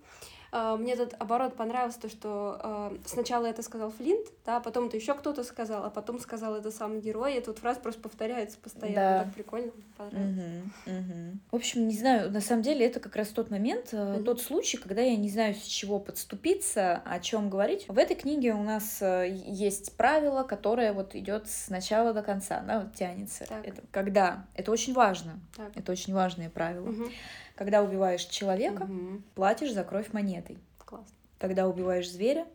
А, 0.55 0.77
мне 0.77 0.97
тут 0.97 1.15
оборот 1.19 1.57
понравилось 1.57 1.95
то, 1.97 2.11
что 2.11 2.61
э, 2.63 2.97
сначала 3.07 3.47
это 3.47 3.63
сказал 3.63 3.91
Флинт, 3.91 4.27
да, 4.45 4.61
потом 4.61 4.89
это 4.89 4.99
еще 4.99 5.15
кто-то 5.15 5.45
сказал, 5.45 5.83
а 5.87 5.89
потом 5.89 6.21
сказал 6.21 6.55
это 6.55 6.71
сам 6.71 7.01
герой, 7.01 7.39
и 7.39 7.41
тут 7.41 7.59
фраза 7.59 7.81
просто 7.81 8.03
повторяется 8.03 8.59
постоянно. 8.59 8.95
Да. 8.95 9.25
Так 9.25 9.35
прикольно, 9.35 9.73
понравилось. 9.97 10.63
Угу, 10.85 10.95
угу. 10.95 11.39
В 11.53 11.57
общем, 11.57 11.89
не 11.89 11.97
знаю, 11.97 12.31
на 12.31 12.43
самом 12.43 12.63
деле 12.63 12.85
это 12.85 13.01
как 13.01 13.17
раз 13.17 13.29
тот 13.29 13.51
момент, 13.51 13.95
угу. 13.95 14.25
тот 14.25 14.43
случай, 14.43 14.77
когда 14.77 15.01
я 15.01 15.17
не 15.17 15.31
знаю, 15.31 15.55
с 15.55 15.63
чего 15.63 15.99
подступиться, 15.99 17.01
о 17.07 17.19
чем 17.21 17.49
говорить. 17.49 17.87
В 17.89 17.97
этой 17.97 18.15
книге 18.15 18.53
у 18.53 18.63
нас 18.63 19.01
э, 19.01 19.35
есть 19.47 19.97
правило, 19.97 20.43
которое 20.43 20.93
вот 20.93 21.15
идет 21.15 21.49
с 21.49 21.71
начала 21.71 22.13
до 22.13 22.23
конца, 22.23 22.61
да, 22.61 22.81
вот 22.81 22.93
тянется. 22.93 23.47
Так. 23.49 23.67
Это 23.67 23.81
когда 23.91 24.45
это 24.55 24.71
очень 24.71 24.93
важно. 24.93 25.41
Так. 25.57 25.75
Это 25.75 25.93
очень 25.93 26.13
важное 26.13 26.51
правило. 26.51 26.91
Угу. 26.91 27.09
Когда 27.55 27.83
убиваешь 27.83 28.25
человека, 28.25 28.83
угу. 28.83 29.23
платишь 29.35 29.73
за 29.73 29.85
кровь 29.85 30.13
монетой. 30.13 30.59
Классно. 30.79 31.15
Когда 31.39 31.69
убиваешь 31.69 32.11
зверя, 32.11 32.47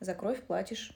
за 0.00 0.14
кровь 0.14 0.42
платишь 0.42 0.92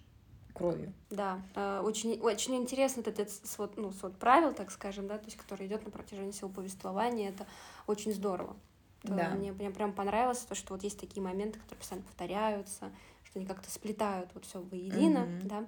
кровью. 0.52 0.92
Да, 1.10 1.40
э, 1.54 1.80
очень, 1.82 2.20
очень 2.20 2.56
интересно 2.56 3.00
этот 3.00 3.30
свод, 3.30 3.76
ну, 3.76 3.92
свод 3.92 4.16
правил, 4.18 4.52
так 4.52 4.70
скажем, 4.70 5.06
да, 5.06 5.18
то 5.18 5.24
есть, 5.24 5.36
который 5.36 5.66
идет 5.66 5.84
на 5.84 5.90
протяжении 5.90 6.32
всего 6.32 6.50
повествования, 6.50 7.30
это 7.30 7.46
очень 7.86 8.12
здорово. 8.12 8.56
Это 9.02 9.14
да. 9.14 9.30
Мне, 9.30 9.52
мне 9.52 9.70
прям 9.70 9.92
понравилось 9.92 10.40
то, 10.40 10.54
что 10.54 10.74
вот 10.74 10.82
есть 10.82 11.00
такие 11.00 11.22
моменты, 11.22 11.58
которые 11.58 11.78
постоянно 11.78 12.06
повторяются, 12.06 12.90
что 13.24 13.38
они 13.38 13.46
как-то 13.46 13.70
сплетают 13.70 14.30
вот 14.34 14.44
все 14.44 14.60
воедино, 14.60 15.20
mm-hmm. 15.20 15.46
да. 15.46 15.64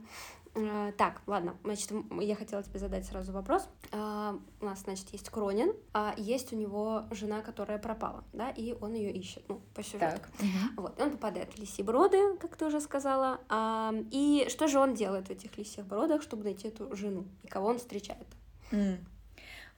Э, 0.54 0.92
так, 0.98 1.22
ладно, 1.26 1.56
значит, 1.64 1.90
я 2.20 2.34
хотела 2.34 2.62
тебе 2.62 2.78
задать 2.78 3.06
сразу 3.06 3.32
вопрос. 3.32 3.66
Э, 3.90 4.38
у 4.60 4.64
нас, 4.64 4.80
значит, 4.80 5.08
есть 5.10 5.30
Кронин, 5.30 5.74
а 5.94 6.14
есть 6.18 6.52
у 6.52 6.56
него 6.56 7.04
жена, 7.10 7.40
которая 7.40 7.78
пропала, 7.78 8.24
да, 8.32 8.50
и 8.50 8.74
он 8.80 8.94
ее 8.94 9.10
ищет, 9.12 9.44
ну, 9.48 9.62
по 9.74 9.82
сюжету. 9.82 10.16
Так. 10.16 10.28
Вот, 10.76 10.98
и 10.98 11.02
он 11.02 11.12
попадает 11.12 11.52
в 11.54 11.58
лисьи 11.58 11.82
броды, 11.82 12.36
как 12.36 12.56
ты 12.56 12.66
уже 12.66 12.80
сказала. 12.80 13.40
А, 13.48 13.94
и 14.10 14.46
что 14.50 14.68
же 14.68 14.78
он 14.78 14.94
делает 14.94 15.28
в 15.28 15.30
этих 15.30 15.56
лисьих 15.56 15.86
бродах, 15.86 16.22
чтобы 16.22 16.44
найти 16.44 16.68
эту 16.68 16.94
жену? 16.94 17.24
И 17.42 17.48
кого 17.48 17.68
он 17.68 17.78
встречает? 17.78 18.26
Mm. 18.72 18.98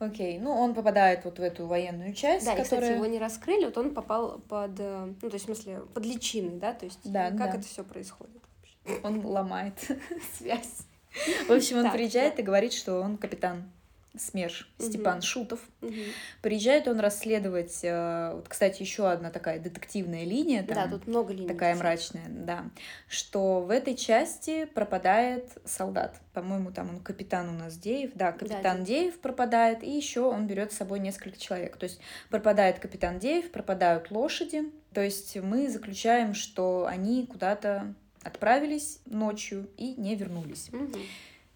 Окей, 0.00 0.38
ну 0.40 0.50
он 0.50 0.74
попадает 0.74 1.24
вот 1.24 1.38
в 1.38 1.42
эту 1.42 1.66
военную 1.66 2.14
часть, 2.14 2.44
да, 2.44 2.56
которая... 2.56 2.62
и, 2.62 2.64
кстати, 2.64 2.96
его 2.96 3.06
не 3.06 3.20
раскрыли, 3.20 3.66
вот 3.66 3.78
он 3.78 3.94
попал 3.94 4.40
под, 4.40 4.72
э, 4.78 5.14
ну, 5.22 5.30
то 5.30 5.34
есть, 5.34 5.44
в 5.44 5.46
смысле, 5.46 5.82
под 5.94 6.04
личиной, 6.04 6.58
да, 6.58 6.72
то 6.72 6.84
есть, 6.84 6.98
да, 7.04 7.30
как 7.30 7.38
да. 7.38 7.58
это 7.58 7.60
все 7.60 7.84
происходит? 7.84 8.42
Он 9.03 9.24
ломает 9.24 9.74
связь. 10.39 10.87
В 11.47 11.53
общем, 11.53 11.78
он 11.78 11.93
приезжает 11.93 12.39
и 12.39 12.43
говорит, 12.43 12.72
что 12.72 13.01
он 13.01 13.16
капитан 13.16 13.70
СМЕРШ, 14.16 14.68
Степан 14.78 15.22
Шутов. 15.22 15.61
Приезжает 16.41 16.87
он 16.87 17.01
расследовать, 17.01 17.80
э, 17.82 18.32
вот, 18.35 18.49
кстати, 18.49 18.80
еще 18.80 19.11
одна 19.11 19.30
такая 19.30 19.59
детективная 19.59 20.24
линия. 20.24 20.62
Там, 20.62 20.76
да, 20.76 20.89
тут 20.89 21.09
много 21.09 21.32
линий. 21.32 21.49
Такая 21.49 21.74
мрачная, 21.74 22.26
да. 22.28 22.64
Что 23.09 23.61
в 23.61 23.70
этой 23.70 23.97
части 23.97 24.66
пропадает 24.66 25.51
солдат. 25.64 26.20
По-моему, 26.32 26.70
там 26.70 26.91
он 26.91 27.01
капитан 27.01 27.49
у 27.49 27.53
нас 27.53 27.76
Деев. 27.76 28.12
Да, 28.14 28.30
капитан 28.30 28.78
да, 28.78 28.85
Деев 28.85 29.18
пропадает, 29.18 29.82
и 29.82 29.91
еще 29.91 30.20
он 30.20 30.47
берет 30.47 30.72
с 30.72 30.76
собой 30.76 31.01
несколько 31.01 31.39
человек. 31.39 31.76
То 31.76 31.85
есть 31.85 32.01
пропадает 32.30 32.78
капитан 32.78 33.18
Деев, 33.18 33.51
пропадают 33.51 34.12
лошади. 34.12 34.70
То 34.93 35.01
есть 35.01 35.37
мы 35.37 35.68
заключаем, 35.68 36.35
что 36.35 36.87
они 36.87 37.26
куда-то 37.26 37.95
отправились 38.24 39.00
ночью 39.06 39.68
и 39.76 39.94
не 39.94 40.16
вернулись. 40.16 40.68
Угу. 40.72 40.98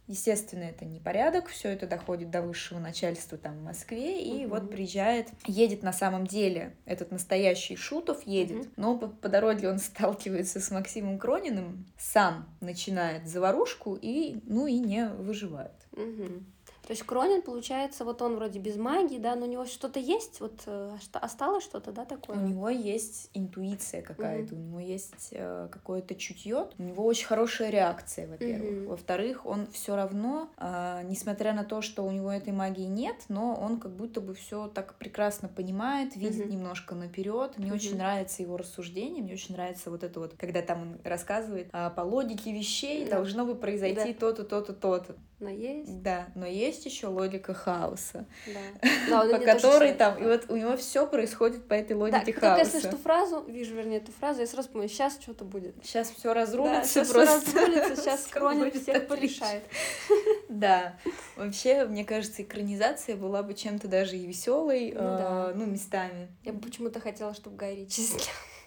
Естественно, 0.08 0.62
это 0.62 0.86
не 0.86 1.00
порядок, 1.00 1.48
все 1.48 1.68
это 1.68 1.86
доходит 1.86 2.30
до 2.30 2.40
высшего 2.40 2.78
начальства 2.78 3.36
там 3.36 3.58
в 3.58 3.62
Москве, 3.62 4.22
и 4.22 4.46
угу. 4.46 4.54
вот 4.54 4.70
приезжает, 4.70 5.28
едет 5.46 5.82
на 5.82 5.92
самом 5.92 6.26
деле, 6.26 6.74
этот 6.86 7.10
настоящий 7.10 7.76
Шутов 7.76 8.26
едет, 8.26 8.60
угу. 8.60 8.68
но 8.76 8.98
по, 8.98 9.08
по 9.08 9.28
дороге 9.28 9.68
он 9.68 9.78
сталкивается 9.78 10.60
с 10.60 10.70
Максимом 10.70 11.18
Крониным, 11.18 11.84
сам 11.98 12.48
начинает 12.60 13.28
заварушку 13.28 13.98
и, 14.00 14.40
ну 14.44 14.66
и 14.66 14.78
не 14.78 15.08
выживает. 15.08 15.86
Угу. 15.92 16.42
То 16.88 16.92
есть 16.94 17.02
Кронин, 17.02 17.42
получается, 17.42 18.02
вот 18.06 18.22
он 18.22 18.36
вроде 18.36 18.58
без 18.60 18.76
магии, 18.76 19.18
да, 19.18 19.36
но 19.36 19.44
у 19.44 19.48
него 19.50 19.66
что-то 19.66 20.00
есть, 20.00 20.40
вот 20.40 20.62
э, 20.64 20.96
осталось 21.12 21.62
что-то, 21.62 21.92
да, 21.92 22.06
такое? 22.06 22.38
У 22.38 22.40
него 22.40 22.70
есть 22.70 23.28
интуиция 23.34 24.00
какая-то, 24.00 24.54
угу. 24.54 24.62
у 24.62 24.64
него 24.64 24.80
есть 24.80 25.28
э, 25.32 25.68
какое-то 25.70 26.14
чутье, 26.14 26.70
у 26.78 26.82
него 26.82 27.04
очень 27.04 27.26
хорошая 27.26 27.68
реакция, 27.68 28.26
во-первых. 28.26 28.80
Угу. 28.80 28.88
Во-вторых, 28.88 29.44
он 29.44 29.66
все 29.70 29.96
равно, 29.96 30.48
э, 30.56 31.02
несмотря 31.04 31.52
на 31.52 31.62
то, 31.62 31.82
что 31.82 32.06
у 32.06 32.10
него 32.10 32.32
этой 32.32 32.54
магии 32.54 32.86
нет, 32.86 33.16
но 33.28 33.54
он 33.54 33.80
как 33.80 33.94
будто 33.94 34.22
бы 34.22 34.32
все 34.32 34.66
так 34.68 34.94
прекрасно 34.94 35.48
понимает, 35.48 36.16
видит 36.16 36.46
угу. 36.46 36.54
немножко 36.54 36.94
наперед. 36.94 37.58
Мне 37.58 37.68
угу. 37.68 37.76
очень 37.76 37.98
нравится 37.98 38.42
его 38.42 38.56
рассуждение, 38.56 39.22
мне 39.22 39.34
очень 39.34 39.54
нравится 39.54 39.90
вот 39.90 40.04
это 40.04 40.20
вот, 40.20 40.36
когда 40.38 40.62
там 40.62 40.80
он 40.80 41.00
рассказывает 41.04 41.68
а, 41.74 41.90
по 41.90 42.00
логике 42.00 42.50
вещей 42.50 43.04
да. 43.04 43.16
должно 43.16 43.44
бы 43.44 43.56
произойти 43.56 44.14
то-то, 44.14 44.42
то-то, 44.42 44.72
то-то. 44.72 45.16
Но 45.40 45.50
есть. 45.50 46.02
Да, 46.02 46.28
но 46.34 46.46
есть 46.46 46.77
еще 46.86 47.08
логика 47.08 47.54
хаоса. 47.54 48.26
Да. 48.46 49.30
по 49.30 49.38
которой 49.38 49.92
там, 49.92 50.18
и 50.18 50.26
вот 50.26 50.46
у 50.48 50.56
него 50.56 50.76
все 50.76 51.06
происходит 51.06 51.66
по 51.66 51.74
этой 51.74 51.96
логике 51.96 52.32
да, 52.32 52.40
хаоса. 52.40 52.72
Только 52.72 52.76
я 52.76 52.80
слышу 52.80 52.96
фразу, 52.98 53.44
вижу, 53.46 53.74
вернее, 53.74 53.98
эту 53.98 54.12
фразу, 54.12 54.40
я 54.40 54.46
сразу 54.46 54.68
понимаю, 54.68 54.88
сейчас 54.88 55.18
что-то 55.20 55.44
будет. 55.44 55.74
Сейчас 55.82 56.10
все 56.10 56.32
разрулится 56.32 57.04
да, 57.04 57.12
просто. 57.12 57.40
Все 57.40 57.60
разрулится, 57.60 57.96
сейчас 57.96 58.26
Кронин 58.30 58.70
всех 58.70 59.06
порешает. 59.06 59.64
Да. 60.48 60.96
Вообще, 61.36 61.84
мне 61.84 62.04
кажется, 62.04 62.42
экранизация 62.42 63.16
была 63.16 63.42
бы 63.42 63.54
чем-то 63.54 63.86
даже 63.86 64.16
и 64.16 64.26
веселой, 64.26 64.92
ну, 64.92 65.00
да. 65.00 65.52
ну 65.54 65.66
местами. 65.66 66.28
Я 66.42 66.52
бы 66.52 66.60
почему-то 66.60 67.00
хотела, 67.00 67.34
чтобы 67.34 67.56
Гай 67.56 67.76
Ричи 67.76 68.02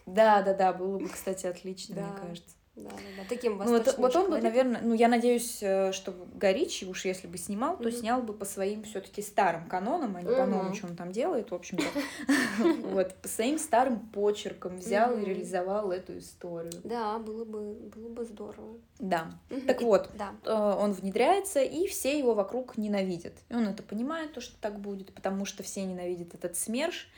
Да, 0.06 0.42
да, 0.42 0.54
да, 0.54 0.74
было 0.74 1.00
бы, 1.00 1.10
кстати, 1.10 1.48
отлично, 1.48 1.96
мне 1.96 2.20
кажется. 2.22 2.56
Да, 2.76 2.90
да, 2.90 2.98
да. 3.18 3.24
Таким 3.28 3.58
ну, 3.58 3.66
вот, 3.66 3.98
вот 3.98 4.16
он 4.16 4.32
бы, 4.32 4.42
наверное, 4.42 4.80
ну, 4.82 4.94
я 4.94 5.10
надеюсь, 5.10 5.62
э, 5.62 5.92
что 5.92 6.14
Горичи 6.36 6.86
уж 6.86 7.04
если 7.04 7.28
бы 7.28 7.38
снимал, 7.38 7.78
то 7.78 7.90
mm-hmm. 7.90 8.00
снял 8.00 8.22
бы 8.22 8.34
по 8.34 8.46
своим 8.46 8.84
все-таки 8.84 9.22
старым 9.22 9.68
канонам, 9.68 10.16
а 10.16 10.22
не 10.22 10.30
mm-hmm. 10.30 10.38
по 10.38 10.46
новому, 10.46 10.74
что 10.74 10.88
он 10.88 10.96
там 10.96 11.12
делает, 11.12 11.52
в 11.52 11.56
общем-то. 11.56 11.84
Вот, 12.92 13.16
по 13.16 13.28
своим 13.28 13.58
старым 13.58 14.00
почеркам 14.00 14.78
взял 14.78 15.18
и 15.18 15.26
реализовал 15.26 15.92
эту 15.92 16.18
историю. 16.18 16.72
Да, 16.84 17.20
было 17.20 17.44
бы, 17.44 17.74
было 17.74 18.10
бы 18.10 18.24
здорово. 18.24 18.78
Да. 19.00 19.32
Так 19.68 19.82
вот, 19.82 20.10
э, 20.46 20.52
он 20.52 20.94
внедряется, 20.94 21.62
и 21.62 21.88
все 21.88 22.18
его 22.18 22.34
вокруг 22.34 22.78
ненавидят. 22.78 23.34
И 23.50 23.56
он 23.56 23.68
это 23.68 23.84
понимает, 23.84 24.34
то, 24.34 24.42
что 24.42 24.56
так 24.62 24.80
будет, 24.80 25.14
потому 25.14 25.46
что 25.46 25.64
все 25.64 25.84
ненавидят 25.84 26.34
этот 26.36 26.56
СМЕРШ. 26.56 27.10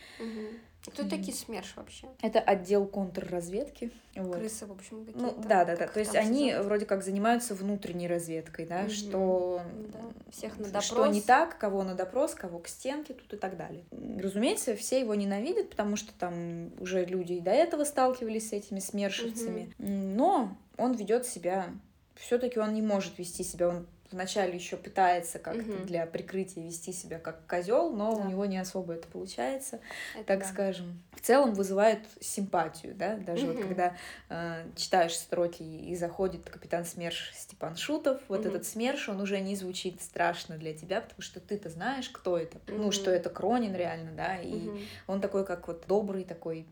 Кто 0.86 1.04
mm. 1.04 1.10
такие 1.10 1.34
СМЕРШ 1.34 1.78
вообще? 1.78 2.08
Это 2.22 2.40
отдел 2.40 2.86
контрразведки. 2.86 3.92
Вот. 4.16 4.36
Крысы, 4.36 4.66
в 4.66 4.72
общем, 4.72 5.06
какие-то. 5.06 5.20
Ну, 5.20 5.44
да, 5.48 5.64
да, 5.64 5.78
да. 5.78 5.88
То 5.88 6.00
есть 6.00 6.16
они 6.16 6.52
зовут? 6.52 6.66
вроде 6.68 6.86
как 6.86 7.04
занимаются 7.04 7.56
внутренней 7.56 8.08
разведкой, 8.08 8.66
да, 8.66 8.84
mm-hmm. 8.84 8.90
что... 8.90 9.62
Да. 9.94 10.00
Всех 10.32 10.58
на 10.58 10.66
допрос. 10.66 10.86
Что 10.86 11.08
не 11.08 11.22
так, 11.22 11.58
кого 11.58 11.84
на 11.84 11.96
допрос, 11.96 12.36
кого 12.36 12.60
к 12.60 12.68
стенке, 12.68 13.14
тут 13.14 13.34
и 13.34 13.38
так 13.38 13.56
далее. 13.56 13.86
Разумеется, 14.20 14.76
все 14.76 15.00
его 15.00 15.16
ненавидят, 15.16 15.70
потому 15.70 15.96
что 15.96 16.12
там 16.14 16.72
уже 16.80 17.06
люди 17.06 17.34
и 17.34 17.40
до 17.40 17.52
этого 17.52 17.86
сталкивались 17.86 18.50
с 18.50 18.54
этими 18.54 18.80
смершивцами. 18.80 19.74
Mm-hmm. 19.78 20.16
Но 20.16 20.58
он 20.78 20.94
ведет 20.94 21.26
себя 21.26 21.70
все-таки 22.16 22.60
он 22.60 22.74
не 22.74 22.82
может 22.82 23.18
вести 23.18 23.44
себя, 23.44 23.70
он 23.70 23.88
вначале 24.14 24.56
еще 24.56 24.78
пытается 24.78 25.40
как-то 25.40 25.74
угу. 25.74 25.84
для 25.84 26.06
прикрытия 26.06 26.64
вести 26.64 26.94
себя 26.94 27.20
как 27.20 27.46
козел, 27.48 27.92
но 27.92 28.16
да. 28.16 28.22
у 28.22 28.30
него 28.30 28.46
не 28.46 28.58
особо 28.58 28.94
это 28.94 29.08
получается, 29.08 29.80
это 30.16 30.26
так 30.26 30.40
да. 30.40 30.46
скажем. 30.46 31.04
В 31.12 31.22
целом 31.22 31.54
вызывает 31.54 32.00
симпатию, 32.20 32.96
да, 32.96 33.16
даже 33.18 33.46
угу. 33.46 33.54
вот 33.54 33.64
когда 33.64 33.96
э, 34.30 34.66
читаешь 34.76 35.16
строки 35.16 35.64
и 35.64 35.96
заходит 35.96 36.50
капитан 36.50 36.86
СМЕРШ 36.86 37.34
Степан 37.36 37.76
Шутов, 37.76 38.22
вот 38.28 38.42
угу. 38.42 38.50
этот 38.50 38.66
СМЕРШ, 38.66 39.10
он 39.10 39.22
уже 39.22 39.40
не 39.40 39.56
звучит 39.56 40.02
страшно 40.02 40.58
для 40.58 40.74
тебя, 40.74 41.02
потому 41.02 41.22
что 41.22 41.40
ты-то 41.40 41.70
знаешь, 41.70 42.10
кто 42.10 42.38
это, 42.38 42.58
угу. 42.58 42.84
ну, 42.84 42.92
что 42.92 43.12
это 43.12 43.30
Кронин 43.30 43.76
реально, 43.76 44.12
да, 44.12 44.38
и 44.38 44.68
угу. 44.70 44.78
он 45.08 45.22
такой, 45.22 45.46
как 45.46 45.68
вот 45.68 45.86
добрый 45.88 46.24
такой 46.24 46.66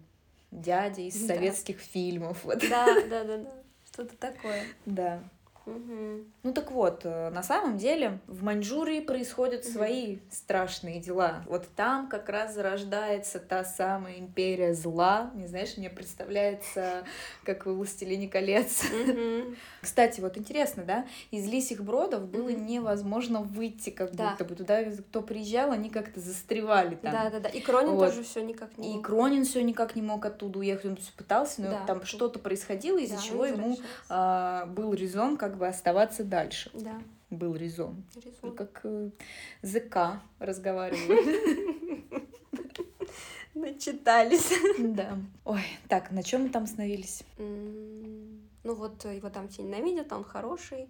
дядя 0.51 1.01
из 1.01 1.19
да. 1.21 1.35
советских 1.35 1.79
фильмов. 1.79 2.43
Вот. 2.43 2.59
Да, 2.69 2.85
да, 3.09 3.23
да, 3.23 3.37
да. 3.37 3.51
Что-то 3.91 4.15
такое. 4.17 4.63
Да. 4.85 5.19
Угу. 5.65 6.25
Ну 6.43 6.53
так 6.53 6.71
вот, 6.71 7.01
э, 7.03 7.29
на 7.29 7.43
самом 7.43 7.77
деле 7.77 8.19
в 8.27 8.43
Маньчжурии 8.43 8.99
происходят 9.01 9.63
угу. 9.63 9.71
свои 9.71 10.19
страшные 10.29 10.99
дела. 10.99 11.43
Вот 11.47 11.67
там 11.75 12.09
как 12.09 12.29
раз 12.29 12.55
зарождается 12.55 13.39
та 13.39 13.63
самая 13.63 14.19
империя 14.19 14.73
зла. 14.73 15.31
Не 15.35 15.47
знаешь, 15.47 15.77
мне 15.77 15.89
представляется, 15.89 17.03
как 17.43 17.65
в 17.65 17.73
«Властелине 17.73 18.27
колец». 18.27 18.83
Угу. 18.85 19.55
Кстати, 19.81 20.21
вот 20.21 20.37
интересно, 20.37 20.83
да, 20.83 21.05
из 21.29 21.47
Лисих 21.47 21.83
Бродов 21.83 22.27
было 22.27 22.49
угу. 22.49 22.59
невозможно 22.59 23.41
выйти 23.41 23.89
как 23.89 24.15
да. 24.15 24.31
будто 24.31 24.45
бы. 24.45 24.55
Туда 24.55 24.83
кто 24.83 25.21
приезжал, 25.21 25.71
они 25.71 25.89
как-то 25.89 26.19
застревали 26.19 26.95
там. 26.95 27.11
Да-да-да, 27.11 27.49
и 27.49 27.59
Кронин 27.61 27.91
вот. 27.91 28.09
тоже 28.09 28.23
все 28.23 28.43
никак 28.43 28.77
не 28.77 28.87
мог. 28.87 28.99
И 28.99 29.03
Кронин 29.03 29.45
все 29.45 29.63
никак 29.63 29.95
не 29.95 30.01
мог 30.01 30.25
оттуда 30.25 30.59
уехать, 30.59 30.85
он 30.85 30.97
пытался, 31.15 31.61
но 31.61 31.69
да. 31.71 31.85
там 31.85 32.03
что-то 32.03 32.39
происходило, 32.39 32.97
из-за 32.97 33.15
да, 33.15 33.21
чего 33.21 33.45
ему 33.45 33.77
а, 34.09 34.65
был 34.67 34.93
резон 34.93 35.37
как 35.37 35.57
бы 35.57 35.60
оставаться 35.69 36.23
дальше. 36.23 36.71
Да. 36.73 37.01
Был 37.29 37.55
резон. 37.55 38.03
резон. 38.15 38.55
Как 38.55 38.81
э, 38.83 39.09
ЗК 39.61 40.21
разговариваю. 40.39 42.03
Начитались. 43.53 44.51
Да. 44.79 45.17
Ой, 45.45 45.63
так, 45.87 46.11
на 46.11 46.23
чем 46.23 46.43
мы 46.43 46.49
там 46.49 46.63
остановились? 46.63 47.23
Ну 47.37 48.75
вот 48.75 49.03
его 49.05 49.29
там 49.29 49.49
все 49.49 49.63
ненавидят, 49.63 50.11
он 50.11 50.23
хороший. 50.23 50.87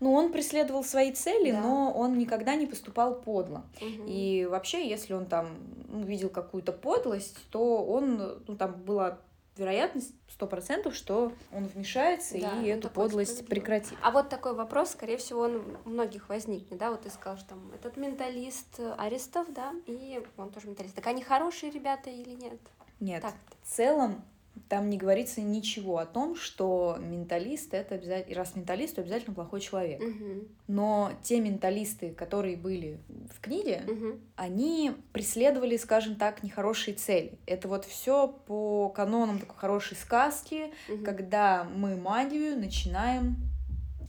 Ну, 0.00 0.12
он 0.12 0.32
преследовал 0.32 0.84
свои 0.84 1.12
цели, 1.12 1.50
да. 1.50 1.60
но 1.60 1.92
он 1.92 2.18
никогда 2.18 2.54
не 2.54 2.66
поступал 2.66 3.20
подло. 3.20 3.64
Угу. 3.80 4.04
И 4.06 4.46
вообще, 4.46 4.88
если 4.88 5.14
он 5.14 5.26
там 5.26 5.48
ну, 5.88 6.02
видел 6.02 6.28
какую-то 6.28 6.72
подлость, 6.72 7.36
то 7.50 7.84
он, 7.84 8.42
ну, 8.46 8.56
там 8.56 8.74
была 8.82 9.18
вероятность 9.58 10.14
сто 10.28 10.46
процентов, 10.46 10.94
что 10.94 11.32
он 11.52 11.66
вмешается 11.66 12.38
да, 12.40 12.62
и 12.62 12.66
эту 12.66 12.88
подлость 12.88 13.46
прекратит. 13.46 13.98
А 14.02 14.10
вот 14.10 14.28
такой 14.28 14.54
вопрос, 14.54 14.90
скорее 14.90 15.16
всего, 15.16 15.40
он 15.42 15.76
у 15.84 15.88
многих 15.88 16.28
возникнет, 16.28 16.78
да, 16.78 16.90
вот 16.90 17.02
ты 17.02 17.10
сказал, 17.10 17.36
что 17.36 17.50
там 17.50 17.72
этот 17.74 17.96
менталист 17.96 18.80
Арестов, 18.96 19.52
да, 19.52 19.74
и 19.86 20.22
он 20.36 20.50
тоже 20.50 20.68
менталист. 20.68 20.94
Так 20.94 21.06
они 21.06 21.22
хорошие 21.22 21.72
ребята 21.72 22.10
или 22.10 22.30
нет? 22.30 22.60
Нет. 23.00 23.22
Так. 23.22 23.34
В 23.62 23.68
целом 23.68 24.24
там 24.68 24.90
не 24.90 24.96
говорится 24.96 25.40
ничего 25.40 25.98
о 25.98 26.06
том, 26.06 26.36
что 26.36 26.96
менталист 27.00 27.74
это 27.74 27.96
обязательно, 27.96 28.36
раз 28.36 28.54
менталист, 28.54 28.96
то 28.96 29.00
обязательно 29.00 29.34
плохой 29.34 29.60
человек. 29.60 30.00
Угу. 30.00 30.48
Но 30.68 31.12
те 31.22 31.40
менталисты, 31.40 32.10
которые 32.12 32.56
были 32.56 32.98
в 33.34 33.40
книге, 33.40 33.82
угу. 33.86 34.18
они 34.36 34.92
преследовали, 35.12 35.76
скажем 35.76 36.16
так, 36.16 36.42
нехорошие 36.42 36.94
цели. 36.94 37.38
Это 37.46 37.68
вот 37.68 37.84
все 37.84 38.28
по 38.46 38.88
канонам 38.90 39.38
такой 39.38 39.56
хорошей 39.56 39.96
сказки, 39.96 40.72
угу. 40.88 41.04
когда 41.04 41.64
мы 41.64 41.96
магию 41.96 42.58
начинаем 42.58 43.36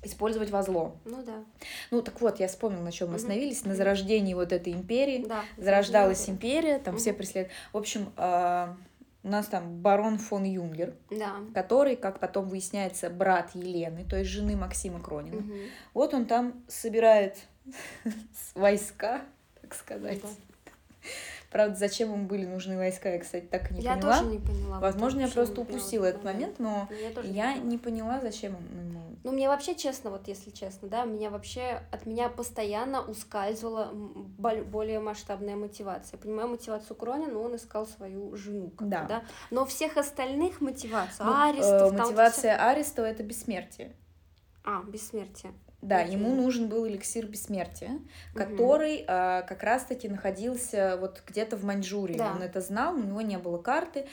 использовать 0.04 0.50
во 0.50 0.64
зло. 0.64 0.96
Ну 1.06 1.24
да. 1.24 1.44
Ну 1.92 2.02
так 2.02 2.22
вот, 2.22 2.40
я 2.40 2.48
вспомнила, 2.48 2.84
на 2.84 2.92
чем 2.92 3.10
мы 3.10 3.16
остановились, 3.16 3.66
на 3.66 3.76
зарождении 3.76 4.34
вот 4.34 4.54
этой 4.54 4.74
империи. 4.74 5.26
Да. 5.28 5.44
Зарождалась 5.58 6.30
империя, 6.30 6.80
там 6.80 6.96
угу. 6.96 7.02
все 7.02 7.14
преследуют. 7.14 7.52
В 7.74 7.78
общем, 7.78 8.12
э, 8.16 8.74
у 9.24 9.30
нас 9.30 9.48
там 9.48 9.82
барон 9.82 10.18
фон 10.18 10.44
Юнгер, 10.44 10.96
да. 11.10 11.36
который, 11.54 11.96
как 11.96 12.20
потом 12.20 12.48
выясняется, 12.48 13.10
брат 13.10 13.54
Елены, 13.54 14.06
то 14.06 14.18
есть 14.18 14.30
жены 14.30 14.56
Максима 14.56 15.02
Кронина. 15.02 15.38
Угу. 15.38 15.56
Вот 15.94 16.14
он 16.14 16.26
там 16.26 16.64
собирает 16.68 17.38
войска, 18.56 19.22
так 19.62 19.74
сказать. 19.76 20.22
Да. 20.22 20.30
Правда, 21.52 21.76
зачем 21.76 22.14
им 22.14 22.28
были 22.28 22.46
нужны 22.46 22.78
войска, 22.78 23.10
я, 23.10 23.20
кстати, 23.20 23.46
так 23.46 23.72
и 23.72 23.76
не 23.76 23.82
я 23.82 23.96
поняла. 23.96 24.14
Я 24.14 24.20
тоже 24.20 24.32
не 24.32 24.40
поняла. 24.40 24.80
Возможно, 24.80 25.22
я 25.22 25.28
просто 25.28 25.62
упустила 25.62 26.06
этот 26.06 26.24
момент, 26.24 26.60
но 26.60 26.88
я, 27.24 27.54
я 27.54 27.58
не 27.58 27.78
поняла, 27.78 28.20
зачем 28.22 28.54
ему. 28.54 29.00
Ну, 29.24 29.34
мне 29.34 29.50
вообще, 29.50 29.76
честно, 29.76 30.12
вот 30.12 30.28
если 30.28 30.50
честно, 30.50 30.88
да, 30.88 31.04
меня 31.04 31.30
вообще, 31.30 31.84
от 31.92 32.06
меня 32.06 32.30
постоянно 32.30 33.02
ускальзывала 33.02 33.92
более 33.94 35.00
масштабная 35.00 35.56
мотивация. 35.56 36.18
Я 36.18 36.22
понимаю 36.24 36.48
мотивацию 36.48 36.96
Кронина, 36.96 37.34
но 37.34 37.42
он 37.42 37.56
искал 37.56 37.86
свою 37.86 38.36
жену. 38.38 38.72
Да. 38.80 39.04
да. 39.04 39.24
Но 39.52 39.66
всех 39.66 39.98
остальных 39.98 40.62
мотиваций, 40.62 41.26
ну, 41.26 41.34
Арестов... 41.34 41.94
Э, 41.94 41.98
мотивация 41.98 42.58
там, 42.58 42.70
Арестова— 42.70 43.06
это 43.08 43.24
бессмертие. 43.24 43.92
А, 44.64 44.84
бессмертие. 44.84 45.52
Да, 45.82 46.02
ему 46.02 46.36
нужен 46.36 46.68
был 46.68 46.86
эликсир 46.88 47.26
бессмертия, 47.26 47.92
угу. 47.92 48.04
который 48.34 49.06
а, 49.08 49.44
как 49.44 49.64
раз-таки 49.64 50.10
находился 50.10 50.98
вот 51.00 51.24
где-то 51.26 51.56
в 51.56 51.64
Маньчжурии. 51.64 52.18
Да. 52.18 52.34
Он 52.34 52.42
это 52.42 52.60
знал, 52.60 52.96
у 52.96 53.02
него 53.02 53.22
не 53.22 53.38
было 53.38 53.58
карты. 53.58 54.06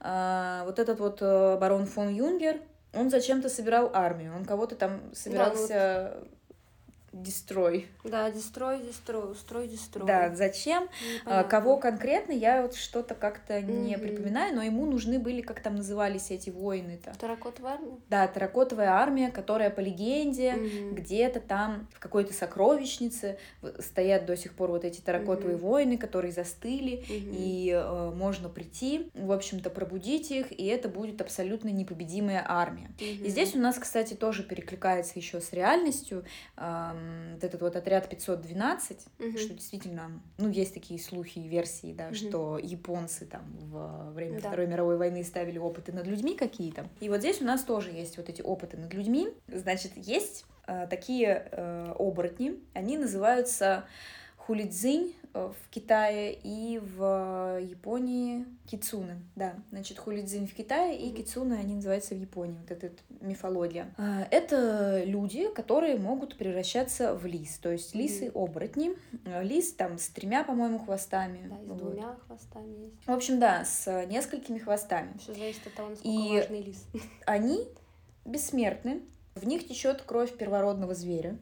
А, 0.00 0.64
вот 0.64 0.78
этот 0.78 0.98
вот 0.98 1.18
а, 1.20 1.58
барон 1.58 1.86
фон 1.86 2.08
Юнгер, 2.08 2.60
он 2.94 3.10
зачем-то 3.10 3.50
собирал 3.50 3.90
армию, 3.92 4.34
он 4.34 4.44
кого-то 4.44 4.76
там 4.76 5.14
собирался 5.14 5.68
да, 5.68 6.12
ну 6.14 6.20
вот 6.20 6.39
Дестрой. 7.12 7.88
Да, 8.04 8.30
дестрой, 8.30 8.78
дестрой, 8.80 9.32
устрой, 9.32 9.66
дестрой. 9.66 10.06
Да, 10.06 10.32
зачем? 10.34 10.88
Непонятно. 11.14 11.50
Кого 11.50 11.76
конкретно, 11.76 12.32
я 12.32 12.62
вот 12.62 12.76
что-то 12.76 13.16
как-то 13.16 13.60
не 13.60 13.98
припоминаю, 13.98 14.54
но 14.54 14.62
ему 14.62 14.86
нужны 14.86 15.18
были, 15.18 15.40
как 15.40 15.60
там 15.60 15.74
назывались 15.74 16.30
эти 16.30 16.50
воины-то? 16.50 17.12
Таракотовая 17.18 17.74
армия? 17.74 17.98
Да, 18.08 18.28
таракотовая 18.28 18.90
армия, 18.90 19.30
которая 19.30 19.70
по 19.70 19.80
легенде 19.80 20.54
mm-hmm. 20.54 20.94
где-то 20.94 21.40
там 21.40 21.88
в 21.92 21.98
какой-то 21.98 22.32
сокровищнице 22.32 23.38
стоят 23.80 24.26
до 24.26 24.36
сих 24.36 24.54
пор 24.54 24.70
вот 24.70 24.84
эти 24.84 25.00
таракотовые 25.00 25.56
mm-hmm. 25.56 25.60
воины, 25.60 25.98
которые 25.98 26.30
застыли, 26.32 26.98
mm-hmm. 26.98 27.34
и 27.36 27.70
э, 27.70 28.10
можно 28.14 28.48
прийти, 28.48 29.10
в 29.14 29.32
общем-то, 29.32 29.68
пробудить 29.70 30.30
их, 30.30 30.52
и 30.52 30.64
это 30.66 30.88
будет 30.88 31.20
абсолютно 31.20 31.70
непобедимая 31.70 32.44
армия. 32.46 32.92
Mm-hmm. 32.98 33.26
И 33.26 33.28
здесь 33.30 33.56
у 33.56 33.58
нас, 33.58 33.76
кстати, 33.78 34.14
тоже 34.14 34.44
перекликается 34.44 35.14
еще 35.16 35.40
с 35.40 35.52
реальностью. 35.52 36.24
Э, 36.56 36.92
вот 37.34 37.44
этот 37.44 37.60
вот 37.62 37.76
отряд 37.76 38.08
512, 38.08 38.98
угу. 39.18 39.38
что 39.38 39.54
действительно, 39.54 40.20
ну, 40.38 40.48
есть 40.48 40.74
такие 40.74 41.00
слухи 41.00 41.38
и 41.38 41.48
версии, 41.48 41.92
да, 41.92 42.08
угу. 42.08 42.14
что 42.14 42.58
японцы 42.58 43.26
там 43.26 43.42
во 43.70 44.10
время 44.10 44.40
да. 44.40 44.48
Второй 44.48 44.66
мировой 44.66 44.96
войны 44.96 45.24
ставили 45.24 45.58
опыты 45.58 45.92
над 45.92 46.06
людьми 46.06 46.34
какие-то. 46.34 46.88
И 47.00 47.08
вот 47.08 47.20
здесь 47.20 47.40
у 47.40 47.44
нас 47.44 47.64
тоже 47.64 47.90
есть 47.90 48.16
вот 48.16 48.28
эти 48.28 48.42
опыты 48.42 48.76
над 48.76 48.92
людьми. 48.92 49.28
Значит, 49.48 49.92
есть 49.96 50.44
э, 50.66 50.86
такие 50.88 51.48
э, 51.50 51.94
оборотни, 51.98 52.60
они 52.74 52.98
называются 52.98 53.84
хулидзинь 54.36 55.14
в 55.32 55.54
Китае 55.70 56.38
и 56.42 56.78
в 56.78 57.58
Японии 57.60 58.46
кицуны, 58.66 59.16
да. 59.36 59.54
Значит, 59.70 59.98
хулидзин 59.98 60.46
в 60.46 60.54
Китае 60.54 60.98
и 60.98 61.12
кицуны, 61.12 61.54
они 61.54 61.74
называются 61.74 62.14
в 62.14 62.18
Японии, 62.18 62.58
вот 62.60 62.70
эта 62.70 62.90
мифология. 63.20 63.92
А, 63.96 64.26
это 64.30 65.02
люди, 65.04 65.48
которые 65.54 65.98
могут 65.98 66.36
превращаться 66.36 67.14
в 67.14 67.26
лис, 67.26 67.58
то 67.58 67.70
есть 67.70 67.94
лисы-оборотни. 67.94 68.96
Э, 69.24 69.42
лис 69.42 69.72
там 69.72 69.98
с 69.98 70.08
тремя, 70.08 70.44
по-моему, 70.44 70.78
хвостами. 70.78 71.48
Да, 71.48 71.56
и 71.56 71.64
с 71.64 71.68
вот. 71.68 71.78
двумя 71.78 72.16
хвостами 72.26 72.84
есть. 72.84 73.06
В 73.06 73.10
общем, 73.10 73.38
да, 73.38 73.64
с 73.64 74.06
несколькими 74.06 74.58
хвостами. 74.58 75.16
Все 75.18 75.34
зависит 75.34 75.66
от 75.66 75.74
того, 75.74 75.90
насколько 75.90 76.08
и 76.08 76.38
важный 76.38 76.62
лис. 76.62 76.86
они 77.26 77.68
бессмертны, 78.24 79.02
в 79.34 79.46
них 79.46 79.66
течет 79.66 80.02
кровь 80.02 80.36
первородного 80.36 80.94
зверя. 80.94 81.38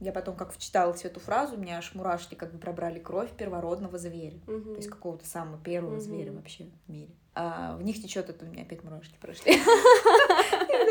Я 0.00 0.12
потом, 0.12 0.36
как 0.36 0.52
вчитала 0.52 0.92
всю 0.92 1.08
эту 1.08 1.20
фразу, 1.20 1.56
у 1.56 1.58
меня 1.58 1.78
аж 1.78 1.94
мурашки 1.94 2.34
как 2.34 2.52
бы 2.52 2.58
пробрали 2.58 2.98
кровь 2.98 3.30
первородного 3.32 3.98
зверя. 3.98 4.38
Угу. 4.46 4.72
То 4.72 4.76
есть 4.76 4.88
какого-то 4.88 5.26
самого 5.26 5.58
первого 5.58 5.94
угу. 5.94 6.00
зверя 6.00 6.32
вообще 6.32 6.66
в 6.86 6.92
мире 6.92 7.10
а 7.36 7.76
в 7.76 7.82
них 7.82 8.02
течет 8.02 8.30
это 8.30 8.46
у 8.46 8.48
меня 8.48 8.62
опять 8.62 8.82
мурашки 8.82 9.14
прошли. 9.20 9.52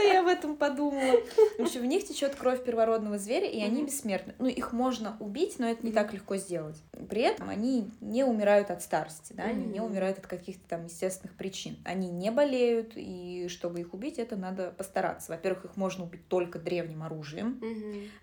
Я 0.06 0.22
об 0.22 0.28
этом 0.28 0.56
подумала. 0.58 1.20
В 1.58 1.62
общем, 1.62 1.82
в 1.82 1.86
них 1.86 2.06
течет 2.06 2.36
кровь 2.36 2.64
первородного 2.64 3.18
зверя, 3.18 3.48
и 3.48 3.62
они 3.62 3.84
бессмертны. 3.84 4.34
Ну, 4.40 4.48
их 4.48 4.74
можно 4.74 5.18
убить, 5.20 5.60
но 5.60 5.68
это 5.68 5.86
не 5.86 5.92
так 5.92 6.14
легко 6.14 6.36
сделать. 6.38 6.82
При 7.10 7.22
этом 7.22 7.50
они 7.50 7.90
не 8.02 8.24
умирают 8.24 8.72
от 8.72 8.82
старости, 8.82 9.34
да, 9.34 9.44
они 9.44 9.66
не 9.66 9.82
умирают 9.82 10.20
от 10.20 10.28
каких-то 10.28 10.68
там 10.68 10.86
естественных 10.86 11.36
причин. 11.36 11.78
Они 11.84 12.10
не 12.10 12.32
болеют, 12.32 12.94
и 12.96 13.48
чтобы 13.50 13.82
их 13.82 13.94
убить, 13.94 14.20
это 14.20 14.36
надо 14.36 14.72
постараться. 14.72 15.32
Во-первых, 15.32 15.66
их 15.66 15.78
можно 15.78 16.04
убить 16.04 16.28
только 16.28 16.60
древним 16.60 17.04
оружием, 17.04 17.62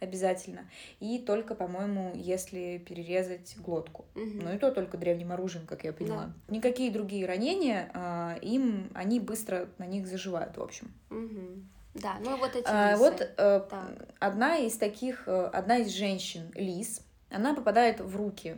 обязательно, 0.00 0.68
и 1.00 1.18
только, 1.18 1.54
по-моему, 1.54 2.12
если 2.14 2.78
перерезать 2.78 3.56
глотку. 3.58 4.04
Ну 4.14 4.52
и 4.52 4.58
то 4.58 4.70
только 4.70 4.96
древним 4.96 5.32
оружием, 5.32 5.66
как 5.66 5.84
я 5.84 5.92
поняла. 5.92 6.32
Никакие 6.48 6.90
другие 6.90 7.26
ранения 7.26 7.90
а, 7.94 8.36
им 8.40 8.90
они 8.94 9.20
быстро 9.20 9.68
на 9.78 9.86
них 9.86 10.06
заживают, 10.06 10.56
в 10.56 10.62
общем. 10.62 10.92
Угу. 11.10 11.62
Да, 11.94 12.16
ну 12.20 12.36
вот 12.36 12.56
эти 12.56 12.64
а, 12.66 12.96
Вот 12.96 13.20
э, 13.20 14.00
одна 14.18 14.56
из 14.58 14.78
таких, 14.78 15.24
э, 15.26 15.50
одна 15.52 15.78
из 15.78 15.88
женщин, 15.90 16.50
Лис, 16.54 17.02
она 17.30 17.54
попадает 17.54 18.00
в 18.00 18.16
руки 18.16 18.56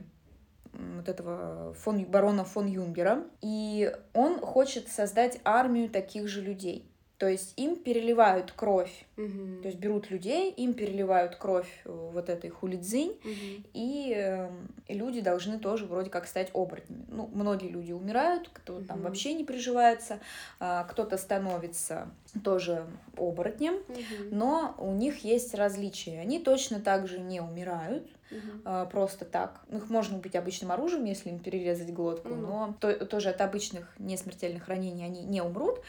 вот 0.72 1.08
этого 1.08 1.74
фон, 1.74 2.04
барона 2.04 2.44
фон 2.44 2.66
Юнгера, 2.66 3.24
и 3.40 3.92
он 4.12 4.40
хочет 4.40 4.88
создать 4.88 5.40
армию 5.44 5.88
таких 5.88 6.28
же 6.28 6.42
людей. 6.42 6.90
То 7.18 7.28
есть 7.28 7.54
им 7.56 7.76
переливают 7.76 8.50
кровь, 8.50 9.06
угу. 9.16 9.62
то 9.62 9.68
есть 9.68 9.78
берут 9.78 10.10
людей, 10.10 10.50
им 10.50 10.74
переливают 10.74 11.36
кровь 11.36 11.68
э, 11.84 12.08
вот 12.12 12.28
этой 12.28 12.50
хулидзинь, 12.50 13.12
угу. 13.12 13.64
и, 13.72 14.12
э, 14.16 14.50
люди 14.88 15.20
должны 15.20 15.60
тоже 15.60 15.86
вроде 15.86 16.10
как 16.10 16.26
стать 16.26 16.50
оборотнями. 16.54 17.04
Ну, 17.08 17.30
многие 17.32 17.68
люди 17.68 17.92
умирают, 17.92 18.50
кто 18.52 18.74
угу. 18.76 18.84
там 18.84 19.02
вообще 19.02 19.32
не 19.34 19.44
приживается, 19.44 20.18
а, 20.58 20.84
кто-то 20.84 21.16
становится 21.16 22.08
тоже 22.42 22.84
оборотнем, 23.16 23.74
угу. 23.74 24.28
но 24.32 24.74
у 24.78 24.92
них 24.92 25.18
есть 25.24 25.54
различия. 25.54 26.20
Они 26.20 26.40
точно 26.40 26.80
так 26.80 27.06
же 27.06 27.20
не 27.20 27.40
умирают, 27.40 28.08
угу. 28.34 28.88
просто 28.90 29.24
так. 29.24 29.62
Ну, 29.68 29.78
их 29.78 29.88
можно 29.90 30.16
убить 30.18 30.36
обычным 30.36 30.72
оружием, 30.72 31.04
если 31.04 31.30
им 31.30 31.38
перерезать 31.38 31.92
глотку, 31.92 32.28
угу. 32.28 32.40
но 32.40 32.76
то, 32.80 33.06
тоже 33.06 33.30
от 33.30 33.40
обычных 33.40 33.94
несмертельных 33.98 34.68
ранений 34.68 35.04
они 35.04 35.22
не 35.22 35.40
умрут. 35.40 35.80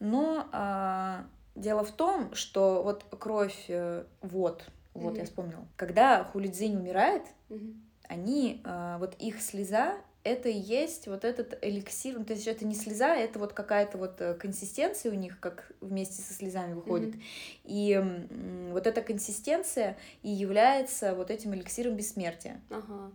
Но 0.00 0.46
а, 0.52 1.24
дело 1.54 1.84
в 1.84 1.92
том, 1.92 2.34
что 2.34 2.82
вот 2.82 3.04
кровь, 3.18 3.64
э, 3.68 4.04
вот, 4.20 4.64
вот 4.92 5.12
угу. 5.12 5.18
я 5.18 5.24
вспомнила, 5.24 5.66
когда 5.76 6.24
хулидзинь 6.24 6.76
умирает, 6.76 7.22
угу. 7.48 7.74
они, 8.08 8.60
а, 8.64 8.98
вот 8.98 9.14
их 9.18 9.40
слеза 9.40 9.96
это 10.24 10.48
и 10.48 10.58
есть 10.58 11.06
вот 11.06 11.24
этот 11.24 11.58
эликсир, 11.62 12.18
ну, 12.18 12.24
то 12.24 12.32
есть 12.32 12.46
это 12.46 12.64
не 12.64 12.74
слеза, 12.74 13.14
это 13.14 13.38
вот 13.38 13.52
какая-то 13.52 13.98
вот 13.98 14.20
э, 14.20 14.34
консистенция 14.34 15.12
у 15.12 15.14
них, 15.14 15.38
как 15.38 15.70
вместе 15.80 16.22
со 16.22 16.32
слезами 16.32 16.72
выходит. 16.72 17.14
Mm-hmm. 17.14 17.20
И 17.64 18.70
вот 18.72 18.86
эта 18.86 19.02
консистенция 19.02 19.96
и 20.22 20.30
является 20.30 21.14
вот 21.14 21.30
этим 21.30 21.54
эликсиром 21.54 21.94
бессмертия. 21.94 22.60
Ага. 22.70 23.12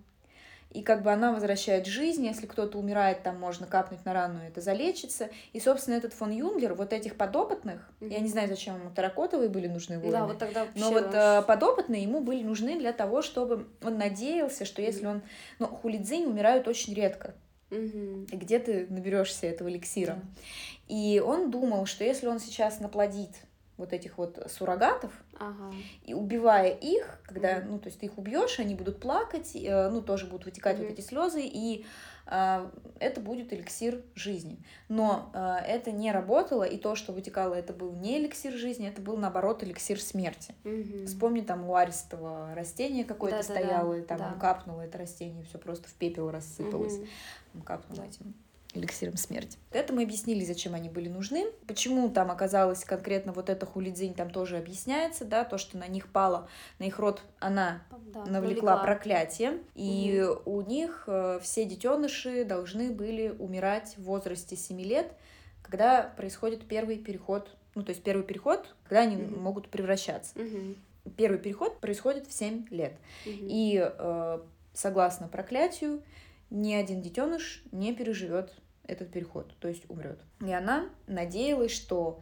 И 0.71 0.83
как 0.83 1.01
бы 1.01 1.11
она 1.11 1.31
возвращает 1.31 1.87
жизнь, 1.87 2.25
если 2.25 2.45
кто-то 2.45 2.77
умирает, 2.77 3.23
там 3.23 3.39
можно 3.39 3.65
капнуть 3.65 4.05
на 4.05 4.13
рану, 4.13 4.39
это 4.39 4.61
залечится. 4.61 5.29
И, 5.51 5.59
собственно, 5.59 5.95
этот 5.95 6.13
фон 6.13 6.29
Юнглер, 6.29 6.75
вот 6.75 6.93
этих 6.93 7.15
подопытных, 7.15 7.89
mm-hmm. 7.99 8.13
я 8.13 8.19
не 8.19 8.29
знаю, 8.29 8.47
зачем 8.47 8.79
ему 8.79 8.91
таракотовые 8.91 9.49
были 9.49 9.67
нужны 9.67 9.97
воины, 9.97 10.11
да, 10.11 10.25
вот 10.27 10.37
тогда 10.37 10.67
но 10.75 10.91
вот 10.91 11.13
э, 11.13 11.41
подопытные 11.41 12.03
ему 12.03 12.21
были 12.21 12.43
нужны 12.43 12.77
для 12.77 12.93
того, 12.93 13.23
чтобы 13.23 13.67
он 13.83 13.97
надеялся, 13.97 14.63
что 14.65 14.81
если 14.81 15.07
mm-hmm. 15.07 15.11
он... 15.11 15.21
Ну, 15.57 15.67
хулидзинь 15.67 16.25
умирают 16.25 16.67
очень 16.67 16.93
редко. 16.93 17.33
И 17.71 18.35
где 18.35 18.57
ты 18.57 18.87
наберешься 18.89 19.45
этого 19.45 19.69
эликсира? 19.69 20.13
Yeah. 20.13 20.19
И 20.87 21.19
он 21.19 21.51
думал, 21.51 21.85
что 21.85 22.03
если 22.03 22.27
он 22.27 22.39
сейчас 22.39 22.79
наплодит 22.79 23.29
вот 23.79 23.93
этих 23.93 24.17
вот 24.17 24.45
суррогатов, 24.51 25.11
ага. 25.39 25.73
и 26.05 26.13
убивая 26.13 26.69
их, 26.69 27.19
когда, 27.23 27.61
ну, 27.61 27.79
то 27.79 27.87
есть 27.87 27.99
ты 27.99 28.07
их 28.07 28.17
убьешь, 28.17 28.59
они 28.59 28.75
будут 28.75 28.99
плакать, 28.99 29.55
э, 29.55 29.89
ну, 29.89 30.01
тоже 30.01 30.27
будут 30.27 30.45
вытекать 30.45 30.77
mm-hmm. 30.77 30.89
вот 30.89 30.91
эти 30.91 31.01
слезы, 31.01 31.41
и 31.43 31.85
э, 32.27 32.69
это 32.99 33.21
будет 33.21 33.53
эликсир 33.53 34.03
жизни. 34.15 34.59
Но 34.89 35.31
э, 35.33 35.57
это 35.65 35.91
не 35.91 36.11
работало, 36.11 36.63
и 36.63 36.77
то, 36.77 36.95
что 36.95 37.13
вытекало, 37.13 37.55
это 37.55 37.71
был 37.71 37.93
не 37.93 38.19
эликсир 38.19 38.53
жизни, 38.53 38.87
это 38.87 39.01
был, 39.01 39.15
наоборот, 39.15 39.63
эликсир 39.63 39.99
смерти. 40.01 40.53
Mm-hmm. 40.65 41.05
Вспомни, 41.05 41.41
там 41.41 41.67
у 41.69 41.75
аристого 41.75 42.53
растения 42.53 43.05
какое-то 43.05 43.37
да, 43.37 43.43
стояло, 43.43 43.93
да, 43.93 43.95
да. 43.95 43.97
и 43.97 44.01
там 44.01 44.17
да. 44.17 44.31
он 44.33 44.39
капнул 44.39 44.79
это 44.81 44.97
растение, 44.97 45.43
все 45.45 45.57
просто 45.57 45.87
в 45.87 45.93
пепел 45.93 46.29
рассыпалось. 46.29 46.97
Mm-hmm. 46.97 47.55
Он 47.55 47.61
капнул 47.61 47.97
да. 47.97 48.05
этим 48.05 48.35
эликсиром 48.73 49.17
смерти. 49.17 49.57
Это 49.71 49.93
мы 49.93 50.03
объяснили, 50.03 50.45
зачем 50.45 50.75
они 50.75 50.89
были 50.89 51.09
нужны. 51.09 51.47
Почему 51.67 52.09
там 52.09 52.29
оказалось 52.29 52.83
конкретно 52.83 53.33
вот 53.33 53.49
эта 53.49 53.65
хулидзинь, 53.65 54.13
там 54.13 54.29
тоже 54.29 54.57
объясняется, 54.57 55.25
да, 55.25 55.43
то, 55.43 55.57
что 55.57 55.77
на 55.77 55.87
них 55.87 56.11
пало, 56.11 56.47
на 56.77 56.83
их 56.83 56.99
род 56.99 57.23
она 57.39 57.81
да, 57.89 58.25
навлекла, 58.25 58.31
навлекла 58.31 58.77
проклятие, 58.77 59.59
и 59.73 60.23
угу. 60.23 60.57
у 60.57 60.61
них 60.61 61.05
э, 61.07 61.39
все 61.41 61.65
детеныши 61.65 62.45
должны 62.45 62.91
были 62.91 63.35
умирать 63.39 63.95
в 63.97 64.03
возрасте 64.03 64.55
7 64.55 64.79
лет, 64.81 65.13
когда 65.63 66.03
происходит 66.15 66.67
первый 66.67 66.97
переход, 66.97 67.55
ну, 67.73 67.83
то 67.83 67.89
есть 67.89 68.03
первый 68.03 68.23
переход, 68.23 68.75
когда 68.83 69.01
они 69.01 69.15
угу. 69.15 69.39
могут 69.39 69.69
превращаться. 69.69 70.37
Угу. 70.39 71.11
Первый 71.17 71.39
переход 71.39 71.79
происходит 71.79 72.27
в 72.27 72.33
7 72.33 72.67
лет. 72.69 72.93
Угу. 73.25 73.33
И 73.41 73.81
э, 73.81 74.39
согласно 74.73 75.27
проклятию, 75.27 76.03
ни 76.49 76.73
один 76.73 77.01
детеныш 77.01 77.63
не 77.71 77.93
переживет 77.93 78.53
этот 78.83 79.11
переход, 79.11 79.53
то 79.59 79.67
есть 79.67 79.89
умрет. 79.89 80.19
И 80.41 80.51
она 80.51 80.89
надеялась, 81.07 81.71
что 81.71 82.21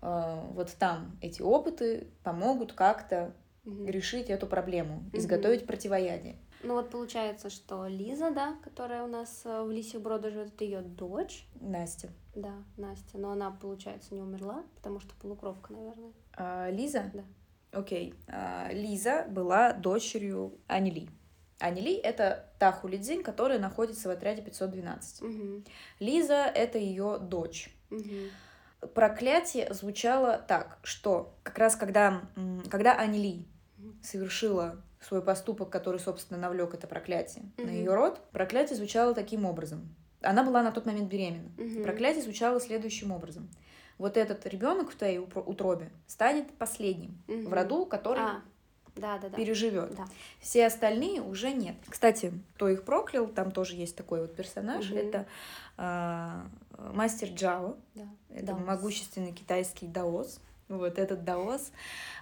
э, 0.00 0.42
вот 0.52 0.74
там 0.78 1.18
эти 1.20 1.42
опыты 1.42 2.08
помогут 2.22 2.72
как-то 2.72 3.34
угу. 3.64 3.84
решить 3.84 4.30
эту 4.30 4.46
проблему, 4.46 5.04
изготовить 5.12 5.66
противоядие. 5.66 6.36
Ну 6.62 6.74
вот 6.74 6.90
получается, 6.90 7.48
что 7.48 7.86
Лиза, 7.86 8.30
да, 8.30 8.56
которая 8.62 9.04
у 9.04 9.06
нас 9.06 9.42
э, 9.44 9.62
в 9.62 9.70
Лисих 9.70 10.02
Брода 10.02 10.30
живет, 10.30 10.54
это 10.54 10.64
ее 10.64 10.82
дочь. 10.82 11.46
Настя. 11.60 12.10
Да, 12.34 12.52
Настя. 12.76 13.18
Но 13.18 13.30
она, 13.32 13.50
получается, 13.50 14.14
не 14.14 14.20
умерла, 14.20 14.64
потому 14.76 15.00
что 15.00 15.14
полукровка, 15.14 15.72
наверное. 15.72 16.12
А, 16.34 16.70
Лиза? 16.70 17.10
Да. 17.14 17.24
Окей. 17.72 18.14
А, 18.28 18.70
Лиза 18.72 19.26
была 19.28 19.72
дочерью 19.72 20.58
Анили. 20.66 21.08
Анили— 21.60 21.94
это 21.96 22.46
та 22.58 22.72
хулидзинь, 22.72 23.22
которая 23.22 23.58
находится 23.58 24.08
в 24.08 24.10
отряде 24.10 24.42
512. 24.42 25.22
Угу. 25.22 25.62
Лиза— 26.00 26.34
это 26.54 26.78
ее 26.78 27.18
дочь. 27.20 27.70
Угу. 27.90 28.88
Проклятие 28.94 29.72
звучало 29.72 30.38
так, 30.38 30.78
что 30.82 31.34
как 31.42 31.58
раз 31.58 31.76
когда, 31.76 32.22
когда 32.70 32.94
Анили 32.94 33.46
совершила 34.02 34.82
свой 35.00 35.22
поступок, 35.22 35.70
который, 35.70 36.00
собственно, 36.00 36.40
навлек 36.40 36.74
это 36.74 36.86
проклятие 36.86 37.44
угу. 37.58 37.66
на 37.66 37.70
ее 37.70 37.94
род, 37.94 38.20
проклятие 38.32 38.76
звучало 38.76 39.14
таким 39.14 39.44
образом. 39.44 39.94
Она 40.22 40.44
была 40.44 40.62
на 40.62 40.72
тот 40.72 40.86
момент 40.86 41.08
беременна. 41.08 41.50
Угу. 41.58 41.82
Проклятие 41.82 42.22
звучало 42.22 42.60
следующим 42.60 43.12
образом. 43.12 43.50
Вот 43.98 44.16
этот 44.16 44.46
ребенок 44.46 44.90
в 44.90 44.96
твоей 44.96 45.18
утробе 45.18 45.90
станет 46.06 46.50
последним 46.54 47.22
угу. 47.28 47.48
в 47.48 47.52
роду, 47.52 47.84
который 47.84 48.22
а 48.22 48.42
да, 49.00 49.18
да, 49.18 49.28
да. 49.28 49.36
переживет. 49.36 49.94
Да. 49.94 50.06
Все 50.40 50.66
остальные 50.66 51.22
уже 51.22 51.52
нет. 51.52 51.76
Кстати, 51.88 52.32
кто 52.54 52.68
их 52.68 52.84
проклял, 52.84 53.26
там 53.26 53.50
тоже 53.50 53.74
есть 53.74 53.96
такой 53.96 54.20
вот 54.20 54.34
персонаж. 54.34 54.90
Угу. 54.90 54.98
Это 54.98 55.26
э, 55.76 56.40
мастер 56.94 57.28
Джао. 57.28 57.76
Да. 57.94 58.08
Это 58.30 58.46
Даос. 58.46 58.66
могущественный 58.66 59.32
китайский 59.32 59.86
даос. 59.86 60.40
Вот 60.68 60.98
этот 60.98 61.24
даос, 61.24 61.72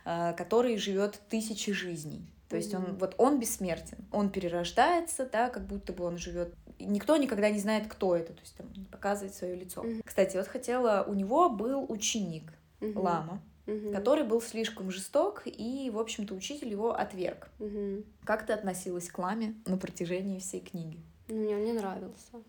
э, 0.05 0.33
который 0.35 0.79
живет 0.79 1.21
тысячи 1.29 1.73
жизней. 1.73 2.27
То 2.49 2.57
есть 2.57 2.75
он 2.75 2.97
вот 2.97 3.15
он 3.19 3.39
бессмертен, 3.39 3.99
он 4.11 4.31
перерождается, 4.31 5.29
да, 5.31 5.51
как 5.51 5.67
будто 5.67 5.93
бы 5.93 6.05
он 6.05 6.17
живет. 6.17 6.55
Никто 6.79 7.17
никогда 7.19 7.51
не 7.51 7.59
знает, 7.59 7.89
кто 7.89 8.17
это, 8.17 8.33
то 8.33 8.41
есть 8.41 8.57
там 8.57 8.67
показывает 8.91 9.35
свое 9.35 9.55
лицо. 9.55 9.83
Угу. 9.83 10.01
Кстати, 10.05 10.37
вот 10.37 10.47
хотела, 10.49 11.05
у 11.07 11.13
него 11.13 11.51
был 11.51 11.85
ученик 11.91 12.51
угу. 12.81 13.03
лама, 13.03 13.43
угу. 13.69 13.93
который 13.93 14.25
был 14.25 14.41
слишком 14.41 14.91
жесток, 14.91 15.43
и, 15.45 15.91
в 15.91 15.99
общем-то, 15.99 16.35
учитель 16.35 16.69
его 16.69 16.93
отверг. 16.95 17.49
Угу. 17.59 18.05
Как 18.25 18.47
ты 18.47 18.53
относилась 18.53 19.09
к 19.11 19.19
ламе 19.19 19.55
на 19.67 19.77
протяжении 19.77 20.41
всей 20.41 20.61
книги? 20.61 21.01
Мне 21.29 21.55
он 21.55 21.65
не 21.65 21.73
нравился. 21.73 22.43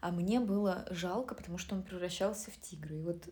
А 0.00 0.10
мне 0.10 0.40
было 0.40 0.86
жалко, 0.90 1.34
потому 1.34 1.58
что 1.58 1.74
он 1.74 1.82
превращался 1.82 2.50
в 2.50 2.58
тигра. 2.58 2.96
И 2.96 3.02
вот 3.02 3.22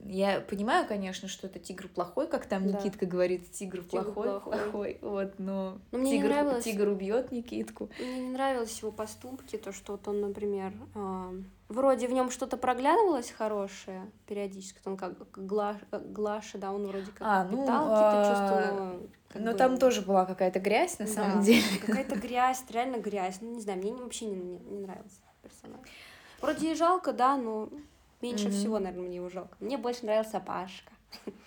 я 0.00 0.40
понимаю, 0.40 0.86
конечно, 0.86 1.28
что 1.28 1.46
это 1.48 1.58
тигр 1.58 1.88
плохой, 1.88 2.26
как 2.28 2.46
там 2.46 2.70
Да. 2.70 2.78
Никитка 2.78 3.04
говорит, 3.06 3.50
тигр, 3.52 3.82
Тигр 3.82 4.04
плохой, 4.04 4.28
плохой. 4.30 4.52
плохой, 4.58 4.98
вот, 5.02 5.38
но, 5.38 5.78
Но 5.90 5.98
мне 5.98 6.12
не 6.12 6.18
тигр, 6.18 6.28
нравилось- 6.30 6.64
тигр 6.64 6.88
убьет 6.88 7.32
Никитку. 7.32 7.88
Мне 7.98 8.20
не 8.20 8.30
нравились 8.30 8.78
его 8.80 8.92
поступки, 8.92 9.56
то, 9.56 9.72
что 9.72 9.92
вот 9.92 10.06
он, 10.08 10.20
например, 10.20 10.72
а, 10.94 11.32
вроде 11.68 12.06
в 12.06 12.12
нем 12.12 12.30
что-то 12.30 12.56
проглядывалось 12.56 13.30
хорошее 13.30 14.10
периодически, 14.26 14.78
он 14.84 14.96
как 14.96 15.14
Гла- 15.36 15.80
Глаша, 15.90 16.58
да, 16.58 16.72
он 16.72 16.86
вроде 16.86 17.10
как 17.10 17.22
А, 17.22 17.44
ну, 17.44 17.62
питал 17.62 17.88
какие-то 17.88 18.20
а, 18.20 18.30
чувства, 18.30 19.00
но 19.34 19.40
Но 19.44 19.52
бы- 19.52 19.58
там 19.58 19.76
тоже 19.78 20.02
была 20.02 20.24
какая-то 20.26 20.60
грязь, 20.60 20.98
на 20.98 21.06
Да, 21.06 21.12
самом 21.12 21.42
деле. 21.42 21.62
Какая-то 21.84 22.16
грязь, 22.16 22.64
реально 22.70 22.96
грязь. 22.98 23.38
Ну, 23.40 23.50
не 23.54 23.60
знаю, 23.60 23.78
мне 23.80 23.90
не- 23.90 24.00
вообще 24.00 24.26
не, 24.26 24.36
не, 24.36 24.58
не 24.58 24.78
нравился 24.80 25.20
персонаж. 25.42 25.80
Вроде 26.40 26.72
и 26.72 26.74
жалко, 26.76 27.12
да, 27.12 27.36
но 27.36 27.68
меньше 28.20 28.44
Мгм. 28.48 28.52
всего, 28.52 28.78
наверное, 28.78 29.06
мне 29.06 29.16
его 29.16 29.28
жалко. 29.28 29.56
Мне 29.60 29.76
больше 29.76 30.04
нравился 30.04 30.40
Пашка. 30.40 30.92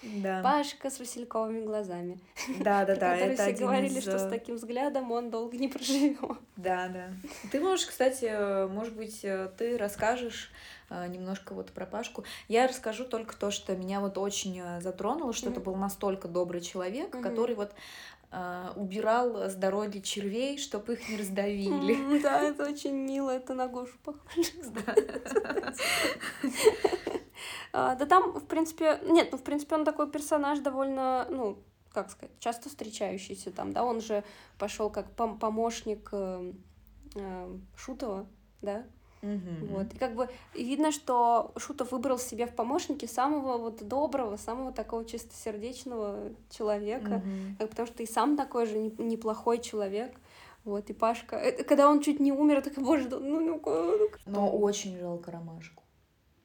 Да, 0.02 0.42
Пашка 0.44 0.90
с 0.90 1.00
васильковыми 1.00 1.66
глазами. 1.66 2.20
да, 2.60 2.86
да, 2.86 2.96
да, 2.96 3.12
Которые 3.14 3.34
это 3.34 3.44
все 3.44 3.54
говорили, 3.54 4.00
из, 4.00 4.04
что 4.04 4.18
с 4.18 4.24
э, 4.26 4.30
таким 4.30 4.56
взглядом 4.56 5.12
он 5.12 5.30
долго 5.30 5.58
не 5.58 5.68
проживет. 5.68 6.38
Да, 6.56 6.88
да. 6.88 7.10
Ты 7.52 7.60
можешь, 7.60 7.86
кстати, 7.86 8.68
может 8.68 8.96
быть, 8.96 9.24
э, 9.24 9.52
ты 9.58 9.78
расскажешь 9.78 10.52
э, 10.90 11.08
немножко 11.08 11.54
вот 11.54 11.72
про 11.72 11.86
Пашку. 11.86 12.24
Я 12.48 12.68
расскажу 12.68 13.06
только 13.06 13.36
то, 13.38 13.52
что 13.52 13.76
меня 13.76 14.00
вот 14.00 14.18
очень 14.18 14.62
затронуло, 14.82 15.34
что 15.34 15.50
это 15.50 15.60
Мгм. 15.60 15.72
был 15.72 15.76
настолько 15.76 16.28
добрый 16.28 16.62
человек, 16.62 17.14
Мгм. 17.14 17.24
который 17.24 17.56
вот 17.56 17.74
э, 18.32 18.70
убирал 18.76 19.50
с 19.50 19.56
дороги 19.56 20.00
червей, 20.00 20.58
чтобы 20.58 20.94
их 20.94 21.10
не 21.10 21.18
раздавили. 21.18 22.22
Да, 22.22 22.42
это 22.42 22.70
очень 22.70 22.94
мило, 22.96 23.30
это 23.32 23.54
на 23.54 23.68
Гошу 23.68 23.98
похоже. 24.04 24.52
А, 27.74 27.96
Да 27.96 28.06
там, 28.06 28.34
в 28.34 28.46
принципе, 28.48 29.00
нет, 29.06 29.30
ну, 29.32 29.38
в 29.38 29.44
принципе, 29.44 29.76
он 29.76 29.86
такой 29.86 30.12
персонаж 30.12 30.60
довольно, 30.60 31.26
ну, 31.30 31.58
как 31.94 32.10
сказать, 32.12 32.32
часто 32.40 32.70
встречающийся 32.70 33.52
там, 33.52 33.72
да, 33.74 33.84
он 33.84 34.02
же 34.02 34.24
пошел 34.58 34.90
как 34.90 35.08
пом- 35.16 35.40
помощник 35.40 36.10
э, 36.12 36.54
э, 37.16 37.58
Шутова, 37.78 38.28
да, 38.62 38.86
Мгм. 39.22 39.68
вот, 39.68 39.94
и 39.94 39.98
как 39.98 40.16
бы 40.16 40.30
видно, 40.56 40.92
что 40.92 41.52
Шутов 41.58 41.92
выбрал 41.92 42.18
себе 42.18 42.48
в 42.48 42.56
помощники 42.56 43.06
самого 43.06 43.58
вот 43.58 43.88
доброго, 43.88 44.38
самого 44.38 44.72
такого 44.72 45.06
чистосердечного 45.06 46.32
человека, 46.50 47.22
Мгм. 47.24 47.58
Э, 47.60 47.68
потому 47.68 47.88
что 47.88 48.04
и 48.04 48.08
сам 48.08 48.36
такой 48.36 48.66
же 48.66 48.78
не- 48.78 48.96
неплохой 48.98 49.60
человек. 49.60 50.12
Вот, 50.64 50.90
и 50.90 50.94
Пашка, 50.94 51.36
э, 51.38 51.64
когда 51.64 51.90
он 51.90 52.02
чуть 52.02 52.20
не 52.20 52.32
умер, 52.32 52.56
я 52.58 52.62
такая, 52.62 52.84
боже, 52.86 53.08
да 53.10 53.20
ну, 53.20 53.40
ну, 53.40 53.62
ну, 53.66 54.10
Но 54.26 54.50
очень 54.50 54.98
жалко 55.00 55.32
Ромашку. 55.32 55.84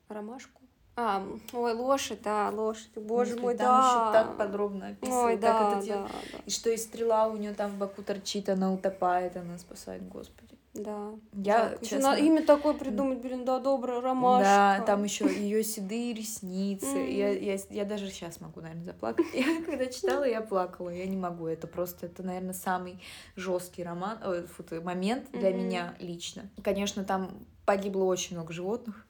Ромашку. 0.08 0.62
А, 0.98 1.22
ой, 1.52 1.74
лошадь, 1.74 2.22
да, 2.22 2.48
лошадь, 2.50 2.96
боже 2.96 3.32
Если 3.32 3.42
мой, 3.42 3.54
там 3.54 3.66
да. 3.66 3.88
еще 3.88 4.12
так 4.12 4.38
подробно 4.38 4.88
описывают, 4.88 5.26
Ой, 5.34 5.36
да, 5.36 5.52
как 5.52 5.78
это 5.78 5.86
да, 5.86 6.08
да, 6.32 6.38
И 6.46 6.50
что 6.50 6.70
и 6.70 6.76
стрела 6.78 7.28
у 7.28 7.36
нее 7.36 7.52
там 7.52 7.72
в 7.72 7.74
боку 7.76 8.02
торчит, 8.02 8.48
она 8.48 8.72
утопает, 8.72 9.36
она 9.36 9.58
спасает, 9.58 10.08
господи. 10.08 10.55
Да. 10.82 11.14
Я. 11.32 11.70
Ещё 11.70 11.78
честно... 11.80 12.10
надо 12.10 12.22
имя 12.22 12.44
такое 12.44 12.74
придумать, 12.74 13.18
блин, 13.18 13.44
да, 13.44 13.58
добрая 13.58 14.00
ромашка. 14.00 14.44
Да, 14.44 14.84
там 14.86 15.04
еще 15.04 15.26
ее 15.26 15.62
седые 15.64 16.14
ресницы. 16.14 16.86
Мгм. 16.86 17.08
Я, 17.08 17.30
я, 17.30 17.58
я 17.70 17.84
даже 17.84 18.10
сейчас 18.10 18.40
могу, 18.40 18.60
наверное, 18.60 18.84
заплакать. 18.84 19.26
Я 19.34 19.62
когда 19.66 19.86
читала, 19.86 20.24
я 20.24 20.40
плакала. 20.40 20.90
Я 20.90 21.06
не 21.06 21.16
могу. 21.16 21.46
Это 21.46 21.66
просто, 21.66 22.06
это, 22.06 22.22
наверное, 22.22 22.54
самый 22.54 23.00
жесткий 23.36 23.82
роман, 23.82 24.18
ой, 24.24 24.46
фу, 24.46 24.64
момент 24.82 25.30
для 25.32 25.50
Мгм. 25.50 25.58
меня 25.58 25.94
лично. 25.98 26.50
Конечно, 26.62 27.04
там 27.04 27.46
погибло 27.64 28.04
очень 28.04 28.36
много 28.36 28.52
животных. 28.52 29.06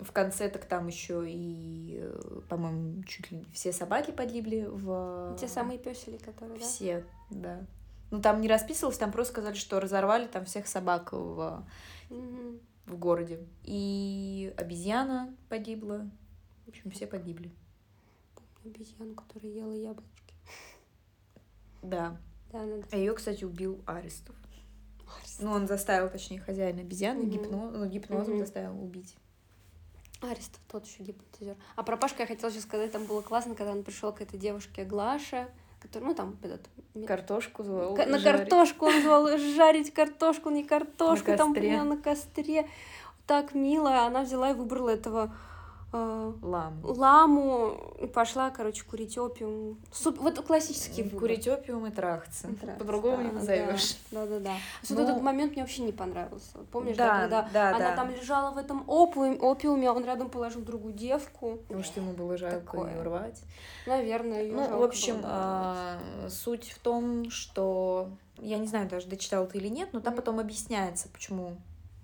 В 0.00 0.10
конце 0.10 0.48
так 0.48 0.64
там 0.64 0.88
еще 0.88 1.24
и, 1.26 2.00
э, 2.00 2.40
по-моему, 2.48 3.04
чуть 3.04 3.30
ли 3.30 3.38
не 3.38 3.44
все 3.52 3.72
собаки 3.72 4.10
погибли 4.10 4.66
в... 4.68 5.36
Те 5.38 5.46
самые 5.46 5.78
песели, 5.78 6.16
которые, 6.16 6.58
да? 6.58 6.64
Все, 6.64 7.04
да. 7.30 7.64
Ну, 8.14 8.22
там 8.22 8.40
не 8.40 8.46
расписывалось, 8.46 8.96
там 8.96 9.10
просто 9.10 9.32
сказали, 9.32 9.54
что 9.56 9.80
разорвали 9.80 10.28
там 10.28 10.44
всех 10.44 10.68
собак 10.68 11.12
в, 11.12 11.66
Мгм. 12.10 12.60
в 12.86 12.96
городе. 12.96 13.40
И 13.64 14.54
обезьяна 14.56 15.34
погибла. 15.48 16.08
В 16.64 16.68
общем, 16.68 16.92
все 16.92 17.08
погибли. 17.08 17.50
Обезьяну, 18.64 19.16
которая 19.16 19.50
ела 19.50 19.72
яблочки. 19.72 20.34
Да. 21.82 22.16
Да, 22.52 22.62
надо. 22.64 22.84
А 22.92 22.96
ее, 22.96 23.14
кстати, 23.14 23.42
убил 23.44 23.82
Арестов. 23.84 24.36
Ну, 25.40 25.50
он 25.50 25.66
заставил, 25.66 26.08
точнее, 26.08 26.38
хозяина 26.40 26.82
обезьяны 26.82 27.24
Мгм. 27.24 27.30
гипно- 27.30 27.70
ну, 27.72 27.86
гипнозом 27.86 28.34
Мгм. 28.34 28.44
заставил 28.44 28.80
убить. 28.80 29.16
Арестов 30.20 30.60
тот 30.70 30.86
еще 30.86 31.02
гипнотизер. 31.02 31.56
А 31.74 31.82
про 31.82 31.96
Пашку 31.96 32.20
я 32.20 32.28
хотела 32.28 32.52
сейчас 32.52 32.62
сказать, 32.62 32.92
там 32.92 33.06
было 33.06 33.22
классно, 33.22 33.56
когда 33.56 33.72
он 33.72 33.82
пришел 33.82 34.12
к 34.12 34.20
этой 34.20 34.38
девушке 34.38 34.84
Глаше, 34.84 35.48
которая, 35.84 36.08
ну 36.08 36.14
там 36.14 36.36
этот 36.42 36.62
Картошку 37.06 37.64
звал. 37.64 37.96
На 37.96 38.18
жарить. 38.18 38.24
картошку 38.24 38.86
он 38.86 39.02
звал 39.02 39.38
жарить 39.56 39.92
картошку, 39.92 40.50
не 40.50 40.64
картошку, 40.64 41.36
там 41.36 41.52
прямо 41.52 41.96
на 41.96 41.96
костре. 41.96 42.68
Так 43.26 43.54
мило, 43.54 44.02
она 44.02 44.22
взяла 44.22 44.50
и 44.50 44.54
выбрала 44.54 44.90
этого 44.90 45.34
э, 45.94 46.32
Ламу. 46.42 46.76
ламу, 46.82 47.76
пошла, 48.12 48.50
короче, 48.50 48.84
курить 48.84 49.16
опиум. 49.16 49.78
Суп... 49.92 50.18
Вот 50.18 50.40
классический 50.44 51.02
выбор. 51.04 51.20
Курить 51.20 51.48
опиум 51.48 51.86
и 51.86 51.90
трахаться. 51.90 52.48
Трахаться, 52.48 52.78
По-другому 52.78 53.22
не 53.22 53.28
да, 53.28 53.34
назовешь. 53.34 53.96
Да, 54.10 54.26
да, 54.26 54.40
да. 54.40 54.54
Вот 54.82 54.98
Ну, 54.98 55.04
этот 55.04 55.22
момент 55.22 55.52
мне 55.52 55.62
вообще 55.62 55.82
не 55.82 55.92
понравился. 55.92 56.50
Вот 56.54 56.68
Помнишь, 56.68 56.96
да, 56.96 57.06
да, 57.06 57.20
когда 57.20 57.48
да, 57.52 57.68
она 57.70 57.90
да. 57.90 57.96
там 57.96 58.10
лежала 58.10 58.50
в 58.50 58.58
этом 58.58 58.84
опиуме, 58.88 59.36
опиуме, 59.36 59.88
а 59.88 59.92
он 59.92 60.04
рядом 60.04 60.28
положил 60.28 60.62
другую 60.62 60.94
девку. 60.94 61.58
Может, 61.70 61.96
ему 61.96 62.12
было 62.12 62.36
жалко 62.36 62.60
Такое. 62.60 62.94
ее 62.94 63.02
рвать. 63.02 63.40
Наверное, 63.86 64.42
ее 64.42 64.52
Ну, 64.52 64.78
в 64.78 64.82
общем, 64.82 65.20
а, 65.22 65.98
суть 66.28 66.70
в 66.70 66.78
том, 66.80 67.30
что 67.30 68.08
я 68.38 68.58
не 68.58 68.66
знаю, 68.66 68.88
даже 68.88 69.06
дочитала 69.06 69.46
ты 69.46 69.58
или 69.58 69.68
нет, 69.68 69.90
но 69.92 70.00
там 70.00 70.14
потом 70.14 70.40
объясняется, 70.40 71.08
почему 71.08 71.56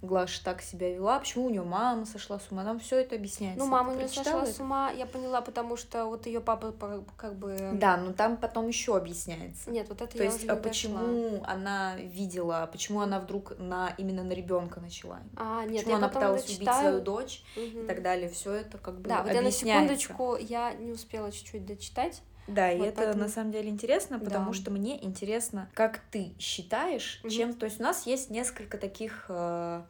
Глаша 0.03 0.43
так 0.43 0.63
себя 0.63 0.91
вела, 0.95 1.19
почему 1.19 1.47
у 1.47 1.51
нее 1.51 1.63
мама 1.63 2.07
сошла 2.07 2.39
с 2.39 2.51
ума. 2.51 2.65
Там 2.65 2.81
все 2.81 3.01
это 3.01 3.17
объясняется. 3.17 3.63
Ну, 3.63 3.71
мама 3.71 3.95
прочитала 3.95 4.25
сошла 4.25 4.43
это? 4.45 4.53
с 4.53 4.61
ума, 4.61 4.91
я 4.91 5.05
поняла, 5.05 5.43
потому 5.43 5.77
что 5.77 6.07
вот 6.07 6.27
ее 6.27 6.41
папа 6.41 6.75
как 7.19 7.35
бы... 7.35 7.71
Да, 7.75 7.99
но 7.99 8.13
там 8.15 8.39
потом 8.39 8.67
еще 8.69 8.97
объясняется. 8.97 9.71
Нет, 9.71 9.89
вот 9.91 10.01
это 10.01 10.13
То 10.17 10.19
я 10.23 10.25
есть, 10.31 10.45
уже 10.45 10.53
а 10.53 10.55
не 10.55 10.61
дошла. 10.63 10.71
почему 10.71 11.43
она 11.47 11.97
видела, 11.97 12.69
почему 12.73 13.01
она 13.01 13.21
вдруг 13.21 13.59
на 13.59 13.91
именно 13.99 14.23
на 14.25 14.33
ребенка 14.33 14.81
начала? 14.81 15.19
А, 15.37 15.65
нет, 15.65 15.79
почему 15.85 15.91
я 15.91 15.97
она 15.99 16.09
пыталась 16.09 16.45
убить 16.47 16.59
дочитаю. 16.61 16.89
свою 16.89 17.01
дочь 17.03 17.43
Мгм. 17.57 17.85
и 17.85 17.87
так 17.87 18.03
далее. 18.03 18.31
Все 18.31 18.53
это 18.55 18.79
как 18.79 19.01
бы 19.01 19.09
Да, 19.09 19.23
вот 19.23 19.33
я 19.35 19.43
на 19.43 19.51
секундочку, 19.51 20.37
я 20.37 20.73
не 20.73 20.93
успела 20.93 21.31
чуть-чуть 21.31 21.67
дочитать. 21.67 22.23
Да, 22.55 22.71
и 22.73 22.79
Вот 22.79 22.87
это 22.89 22.97
поэтому- 22.97 23.23
на 23.25 23.29
самом 23.29 23.53
деле 23.53 23.69
интересно, 23.71 24.19
потому 24.19 24.49
Да. 24.53 24.53
что 24.55 24.71
мне 24.71 25.03
интересно, 25.05 25.71
как 25.75 26.01
ты 26.11 26.33
считаешь, 26.39 27.21
Мгм. 27.23 27.31
чем. 27.31 27.55
То 27.55 27.67
есть 27.67 27.81
у 27.81 27.83
нас 27.83 28.07
есть 28.07 28.31
несколько 28.31 28.79
таких 28.79 29.27
э, 29.29 29.83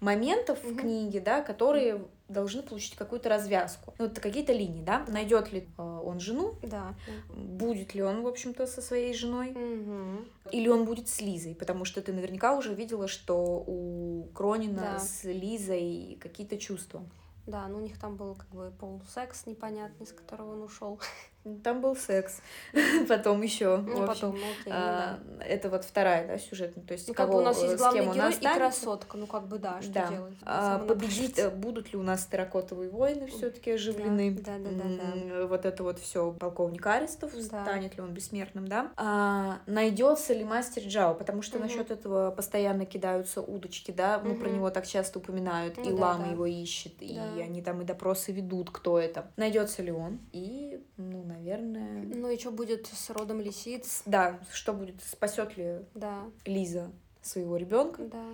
моментов 0.00 0.62
в 0.62 0.70
Мгм. 0.72 0.78
книге, 0.78 1.20
да, 1.20 1.40
которые 1.42 2.04
должны 2.28 2.62
получить 2.62 2.96
какую-то 2.96 3.28
развязку. 3.28 3.94
Ну, 3.98 4.06
это 4.06 4.20
какие-то 4.20 4.52
линии, 4.52 4.82
да? 4.82 5.04
Найдет 5.08 5.52
ли 5.52 5.66
э, 5.78 5.82
он 5.82 6.20
жену, 6.20 6.54
Да. 6.62 6.94
будет 7.34 7.94
ли 7.94 8.02
он, 8.02 8.22
в 8.22 8.26
общем-то, 8.26 8.66
со 8.66 8.82
своей 8.82 9.14
женой, 9.14 9.52
Мгм. 9.52 10.28
или 10.50 10.68
он 10.68 10.84
будет 10.84 11.08
с 11.08 11.20
Лизой, 11.20 11.54
потому 11.54 11.84
что 11.84 12.02
ты 12.02 12.12
наверняка 12.12 12.56
уже 12.56 12.74
видела, 12.74 13.08
что 13.08 13.64
у 13.66 14.24
Кронина 14.34 14.94
Да. 14.94 14.98
с 14.98 15.24
Лизой 15.24 16.18
какие-то 16.20 16.58
чувства. 16.58 17.02
Да, 17.46 17.66
ну 17.68 17.78
у 17.78 17.80
них 17.80 17.96
там 17.98 18.16
был 18.16 18.34
как 18.34 18.48
бы 18.50 18.72
полусекс 18.78 19.46
непонятный, 19.46 20.06
с 20.06 20.12
которого 20.12 20.52
он 20.54 20.62
ушел. 20.62 21.00
Там 21.62 21.80
был 21.80 21.94
секс, 21.94 22.40
потом 23.08 23.42
еще. 23.42 23.76
Ну, 23.76 24.06
потом, 24.06 24.38
ну, 24.40 24.46
окей, 24.52 24.72
ну 24.72 24.72
да. 24.72 25.18
Это 25.46 25.70
вот 25.70 25.84
вторая, 25.84 26.26
да, 26.26 26.38
сюжетная. 26.38 26.84
То 26.84 26.92
есть 26.94 27.06
Ну, 27.06 27.14
как 27.14 27.26
кого, 27.26 27.38
бы 27.38 27.42
у 27.42 27.44
нас 27.44 27.62
э, 27.62 27.66
есть 27.66 27.76
главный 27.76 28.00
герой 28.00 28.30
и 28.30 28.34
останется. 28.34 28.58
красотка. 28.58 29.16
Ну, 29.16 29.26
как 29.26 29.46
бы 29.46 29.58
да, 29.58 29.80
что 29.80 29.92
Да. 29.92 30.08
делать? 30.08 30.34
А, 30.42 30.76
Само 30.78 30.86
победит, 30.88 31.08
напрашивается. 31.36 31.46
э, 31.46 31.50
будут 31.50 31.92
ли 31.92 31.98
у 31.98 32.02
нас 32.02 32.26
терракотовые 32.26 32.90
войны 32.90 33.28
все-таки 33.28 33.70
оживлены? 33.72 34.32
Да, 34.32 34.58
да, 34.58 34.70
да, 34.70 34.84
да, 34.96 35.04
М, 35.12 35.46
Вот 35.48 35.64
это 35.66 35.82
вот 35.84 36.00
все 36.00 36.32
полковник 36.32 36.84
Арестов, 36.86 37.32
Да. 37.32 37.62
станет 37.62 37.96
ли 37.96 38.02
он 38.02 38.12
бессмертным, 38.12 38.66
да? 38.66 38.90
А, 38.96 39.60
найдется 39.66 40.34
ли 40.34 40.42
мастер 40.44 40.82
Джао? 40.82 41.14
Потому 41.14 41.42
что 41.42 41.58
Мгм. 41.58 41.68
насчет 41.68 41.90
этого 41.92 42.32
постоянно 42.32 42.86
кидаются 42.86 43.40
удочки, 43.40 43.92
да? 43.92 44.20
Ну, 44.24 44.34
про 44.34 44.46
Мгм. 44.48 44.56
него 44.56 44.70
так 44.70 44.86
часто 44.86 45.20
упоминают, 45.20 45.78
и 45.78 45.90
Ну 45.90 45.96
да, 45.96 46.02
Лама 46.02 46.24
да. 46.24 46.30
его 46.32 46.46
ищет, 46.46 46.94
и 47.00 47.14
Да. 47.14 47.44
они 47.44 47.62
там 47.62 47.80
и 47.82 47.84
допросы 47.84 48.32
ведут, 48.32 48.70
кто 48.70 48.98
это. 48.98 49.30
Найдется 49.36 49.82
ли 49.82 49.92
он? 49.92 50.18
И, 50.32 50.80
ну, 50.96 51.18
наверное. 51.22 51.35
Ну 51.38 52.30
и 52.30 52.38
что 52.38 52.50
будет 52.50 52.86
с 52.86 53.10
родом 53.10 53.40
лисиц? 53.40 54.02
Да, 54.06 54.38
что 54.52 54.72
будет, 54.72 54.96
спасет 55.02 55.56
ли 55.56 55.80
Да, 55.94 56.24
Лиза 56.44 56.90
своего 57.22 57.56
ребенка? 57.56 58.02
да, 58.04 58.24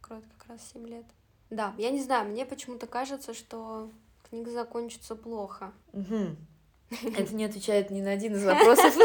как 0.00 0.22
как 0.38 0.48
раз 0.48 0.60
7 0.72 0.86
лет. 0.86 1.04
Да, 1.50 1.74
я 1.78 1.90
не 1.90 2.02
знаю, 2.02 2.28
мне 2.28 2.44
почему-то 2.44 2.86
кажется, 2.86 3.34
что 3.34 3.90
книга 4.28 4.50
закончится 4.50 5.16
плохо. 5.16 5.72
Это 7.16 7.34
не 7.34 7.44
отвечает 7.44 7.90
ни 7.90 8.00
на 8.00 8.10
один 8.12 8.34
из 8.34 8.44
вопросов, 8.44 8.94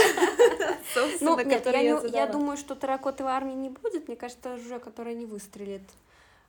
Ну, 1.21 1.39
нет, 1.39 1.65
я, 1.65 1.79
я 1.79 2.01
я 2.01 2.27
думаю, 2.27 2.57
что 2.57 2.75
терракотовой 2.75 3.31
армии 3.33 3.53
не 3.53 3.69
будет. 3.69 4.07
Мне 4.07 4.17
кажется, 4.17 4.55
уже 4.55 4.79
которая 4.79 5.13
не 5.13 5.25
выстрелит 5.25 5.83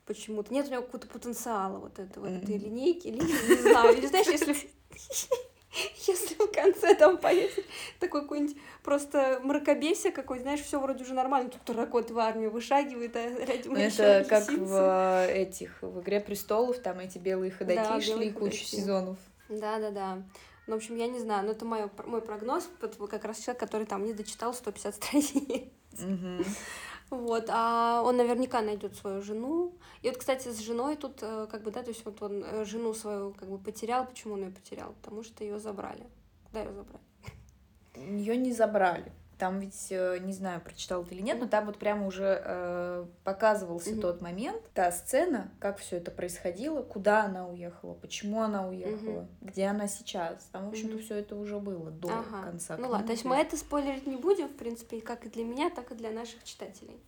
почему-то. 0.07 0.53
Нет 0.53 0.69
у 0.69 0.73
него 0.73 0.83
какого-то 0.83 1.09
потенциала 1.09 1.79
вот 1.79 1.99
этого, 1.99 2.27
этой 2.27 2.57
Мгм. 2.57 2.65
линейки. 2.65 3.09
Линии, 3.09 3.49
не 3.49 3.63
знаю. 3.63 3.97
Или 3.97 4.07
знаешь, 4.07 4.27
если... 4.29 4.57
Если 6.07 6.35
в 6.35 6.51
конце 6.53 6.95
там 6.95 7.19
появится 7.19 7.63
такой 8.01 8.23
какой-нибудь 8.23 8.57
просто 8.83 9.41
мракобесие 9.43 10.13
какой, 10.13 10.41
знаешь, 10.41 10.61
все 10.61 10.81
вроде 10.81 11.05
уже 11.05 11.15
нормально, 11.15 11.51
тут 11.51 11.65
терракот 11.65 12.11
в 12.11 12.19
армию 12.19 12.51
вышагивает, 12.51 13.15
а 13.15 13.29
рядом 13.29 13.75
Ну, 13.75 13.79
это 13.79 14.27
как 14.29 14.49
в 14.49 15.27
э, 15.29 15.33
этих, 15.33 15.81
в 15.81 16.01
«Игре 16.01 16.21
престолов», 16.21 16.79
там 16.79 16.99
эти 16.99 17.19
белые 17.19 17.53
ходоки 17.53 17.77
Да, 17.77 18.01
шли 18.01 18.13
белые 18.13 18.33
кучу 18.33 18.43
ходоки. 18.45 18.65
сезонов. 18.65 19.19
Да-да-да. 19.49 20.23
Ну, 20.67 20.75
в 20.75 20.77
общем, 20.77 20.97
я 20.97 21.09
не 21.09 21.19
знаю, 21.19 21.47
но 21.47 21.53
это 21.53 21.65
мой, 21.65 21.91
мой 22.07 22.21
прогноз, 22.21 22.69
как 23.11 23.25
раз 23.25 23.39
человек, 23.39 23.61
который 23.61 23.87
там 23.87 24.05
не 24.05 24.13
дочитал 24.13 24.55
150 24.55 24.95
страниц. 24.95 25.69
Мгм. 25.99 26.45
Вот, 27.11 27.47
а 27.49 28.03
он 28.05 28.17
наверняка 28.17 28.63
найдет 28.63 28.95
свою 28.95 29.21
жену. 29.21 29.75
И 30.03 30.09
вот, 30.09 30.17
кстати, 30.19 30.49
с 30.49 30.61
женой 30.61 30.97
тут, 30.97 31.19
э, 31.23 31.49
как 31.51 31.63
бы, 31.63 31.73
да, 31.73 31.83
то 31.83 31.89
есть 31.89 32.05
вот 32.05 32.23
он 32.23 32.45
э, 32.45 32.65
жену 32.65 32.95
свою 32.95 33.33
как 33.33 33.49
бы 33.51 33.59
потерял. 33.59 34.07
Почему 34.07 34.35
он 34.35 34.45
ее 34.45 34.51
потерял? 34.51 34.93
Потому 35.03 35.25
что 35.25 35.43
ее 35.43 35.59
забрали. 35.59 36.07
Куда 36.47 36.63
ее 36.63 36.73
забрали? 36.73 37.05
Ее 37.97 38.37
не 38.37 38.53
забрали. 38.53 39.13
Там 39.41 39.59
ведь, 39.59 39.87
э, 39.89 40.19
не 40.21 40.35
знаю, 40.35 40.61
прочитал 40.61 41.03
ты 41.03 41.15
или 41.15 41.23
нет, 41.23 41.41
но 41.41 41.49
там 41.49 41.65
вот 41.65 41.79
прямо 41.79 42.07
уже 42.07 42.43
э, 42.45 43.07
показывался 43.25 43.93
Мгм. 43.93 44.01
тот 44.03 44.21
момент, 44.21 44.63
та 44.75 44.93
сцена, 44.93 45.51
как 45.59 45.79
все 45.79 45.97
это 45.97 46.11
происходило, 46.11 46.83
куда 46.83 47.25
она 47.25 47.49
уехала, 47.49 47.95
почему 47.95 48.43
она 48.43 48.69
уехала, 48.69 49.27
где 49.41 49.65
она 49.65 49.89
сейчас. 49.89 50.47
Там, 50.53 50.67
в 50.67 50.69
общем-то, 50.69 50.97
Мгм. 50.97 51.03
все 51.05 51.15
это 51.17 51.37
уже 51.37 51.59
было 51.59 51.91
до 51.91 52.11
Ага. 52.11 52.43
конца. 52.43 52.77
Ну 52.77 52.91
ладно, 52.91 53.07
то 53.07 53.13
есть 53.15 53.25
мы 53.25 53.37
это 53.37 53.57
спойлерить 53.57 54.07
не 54.07 54.17
будем, 54.17 54.47
в 54.47 54.57
принципе, 54.57 55.01
как 55.01 55.25
и 55.25 55.31
для 55.31 55.45
меня, 55.45 55.71
так 55.71 55.91
и 55.91 55.95
для 55.95 56.11
наших 56.11 56.45
читателей. 56.45 57.01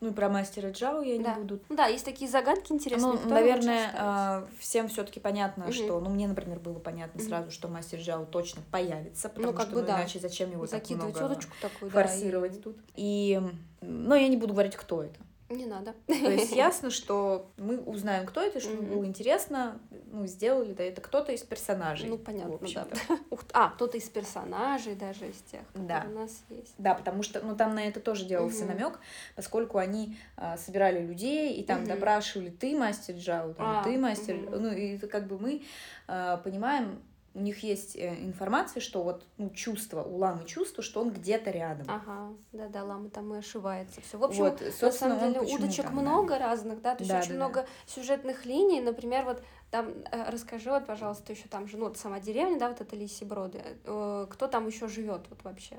Ну 0.00 0.10
и 0.10 0.12
про 0.12 0.28
мастера 0.28 0.70
Джао 0.70 1.02
я 1.02 1.18
Да. 1.22 1.34
не 1.34 1.40
буду 1.42 1.60
Ну 1.68 1.76
да, 1.76 1.86
есть 1.86 2.04
такие 2.04 2.30
загадки 2.30 2.72
интересные, 2.72 3.12
Ну, 3.12 3.28
наверное, 3.28 3.90
а, 3.96 4.46
всем 4.58 4.88
все-таки 4.88 5.20
понятно, 5.20 5.64
Мгм. 5.64 5.72
что, 5.72 6.00
ну, 6.00 6.10
мне, 6.10 6.28
например, 6.28 6.58
было 6.60 6.78
понятно 6.78 7.20
Мгм. 7.20 7.28
сразу, 7.28 7.50
что 7.50 7.68
мастер 7.68 7.98
Джао 7.98 8.24
точно 8.26 8.62
появится, 8.70 9.28
потому 9.28 9.52
как 9.52 9.66
что, 9.66 9.74
бы 9.76 9.80
ну, 9.82 9.86
да. 9.86 9.96
иначе 10.00 10.18
зачем 10.18 10.50
его 10.52 10.66
так 10.66 10.88
много 10.90 11.12
такую, 11.60 11.90
да, 11.90 12.02
и- 12.02 12.06
форсировать 12.06 12.62
тут. 12.62 12.76
И, 12.94 13.40
но 13.80 14.14
я 14.14 14.28
не 14.28 14.36
буду 14.36 14.52
говорить, 14.52 14.76
кто 14.76 15.02
это. 15.02 15.18
Не 15.48 15.66
надо. 15.66 15.94
То 16.06 16.30
есть 16.30 16.50
ясно, 16.56 16.90
что 16.90 17.50
мы 17.56 17.78
узнаем, 17.78 18.26
кто 18.26 18.40
это, 18.40 18.58
чтобы 18.60 18.82
Мгм. 18.82 18.90
было 18.90 19.04
интересно, 19.06 19.80
ну, 20.10 20.26
сделали, 20.26 20.72
да, 20.72 20.82
это 20.82 21.00
кто-то 21.00 21.32
из 21.32 21.42
персонажей. 21.42 22.08
Ну, 22.08 22.18
понятно, 22.18 22.58
да. 22.60 23.16
Ух 23.30 23.44
А, 23.52 23.70
кто-то 23.70 23.96
из 23.96 24.08
персонажей 24.08 24.94
даже 24.96 25.28
из 25.28 25.36
тех, 25.50 25.60
которые 25.68 25.88
Да. 25.88 26.04
у 26.08 26.14
нас 26.14 26.42
есть. 26.50 26.74
Да, 26.78 26.94
потому 26.94 27.22
что, 27.22 27.40
ну, 27.42 27.54
там 27.56 27.74
на 27.74 27.86
это 27.86 28.00
тоже 28.00 28.24
делался 28.24 28.64
Мгм. 28.64 28.68
намек, 28.76 28.98
поскольку 29.36 29.78
они 29.78 30.16
а, 30.36 30.56
собирали 30.56 31.04
людей 31.04 31.54
и 31.54 31.62
там 31.64 31.80
Мгм. 31.80 31.88
допрашивали, 31.88 32.50
ты 32.50 32.76
мастер 32.76 33.14
Джао, 33.14 33.54
там, 33.54 33.66
А, 33.66 33.84
ты 33.84 33.98
мастер, 33.98 34.36
мгм. 34.36 34.62
ну, 34.62 34.72
и 34.72 34.98
как 34.98 35.26
бы 35.28 35.38
мы 35.38 35.62
а, 36.08 36.38
понимаем, 36.38 37.00
у 37.36 37.40
них 37.40 37.62
есть 37.62 37.96
э, 37.96 38.14
информация, 38.24 38.80
что 38.80 39.02
вот, 39.02 39.22
ну, 39.36 39.50
чувство, 39.50 40.02
у 40.02 40.16
ламы 40.16 40.44
чувство, 40.46 40.82
что 40.82 41.02
он 41.02 41.10
где-то 41.10 41.50
рядом. 41.50 41.86
Ага, 41.88 42.32
да-да, 42.52 42.82
лама 42.84 43.10
там 43.10 43.34
и 43.34 43.38
ошивается. 43.38 44.00
Все. 44.00 44.16
В 44.16 44.24
общем, 44.24 44.44
вот, 44.44 44.62
на 44.80 44.90
самом 44.90 45.18
деле 45.20 45.40
удочек 45.40 45.84
там, 45.84 45.94
да. 45.96 46.00
много 46.00 46.38
разных, 46.38 46.80
да, 46.80 46.94
то 46.94 47.02
есть 47.02 47.12
Да, 47.12 47.18
очень 47.18 47.28
да, 47.28 47.34
да. 47.34 47.44
много 47.44 47.66
сюжетных 47.86 48.46
линий. 48.46 48.80
Например, 48.80 49.24
вот 49.26 49.42
там 49.70 49.90
э, 50.10 50.30
расскажи, 50.30 50.70
вот, 50.70 50.86
пожалуйста, 50.86 51.32
еще 51.34 51.46
там 51.48 51.68
же, 51.68 51.76
ну, 51.76 51.88
вот 51.88 51.98
сама 51.98 52.20
деревня, 52.20 52.58
да, 52.58 52.68
вот 52.70 52.80
это 52.80 52.96
Лиси 52.96 53.24
Броды. 53.24 53.60
э, 53.84 54.26
Кто 54.30 54.46
там 54.46 54.66
еще 54.66 54.88
живет 54.88 55.26
вот 55.28 55.44
вообще? 55.44 55.76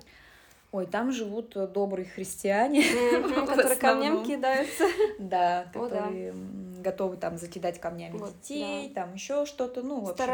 Ой, 0.72 0.86
там 0.86 1.12
живут 1.12 1.56
добрые 1.74 2.06
христиане, 2.06 2.84
Которые 3.48 3.76
камнем 3.78 4.18
основном. 4.18 4.26
кидаются. 4.26 4.84
да, 5.18 5.64
да. 5.64 5.72
которые 5.72 6.36
готовы 6.84 7.18
там 7.18 7.38
закидать 7.38 7.80
камнями 7.80 8.20
детей, 8.20 8.92
там 8.94 9.14
еще 9.16 9.46
что-то, 9.46 9.82
ну, 9.82 10.02
в 10.02 10.10
общем. 10.10 10.26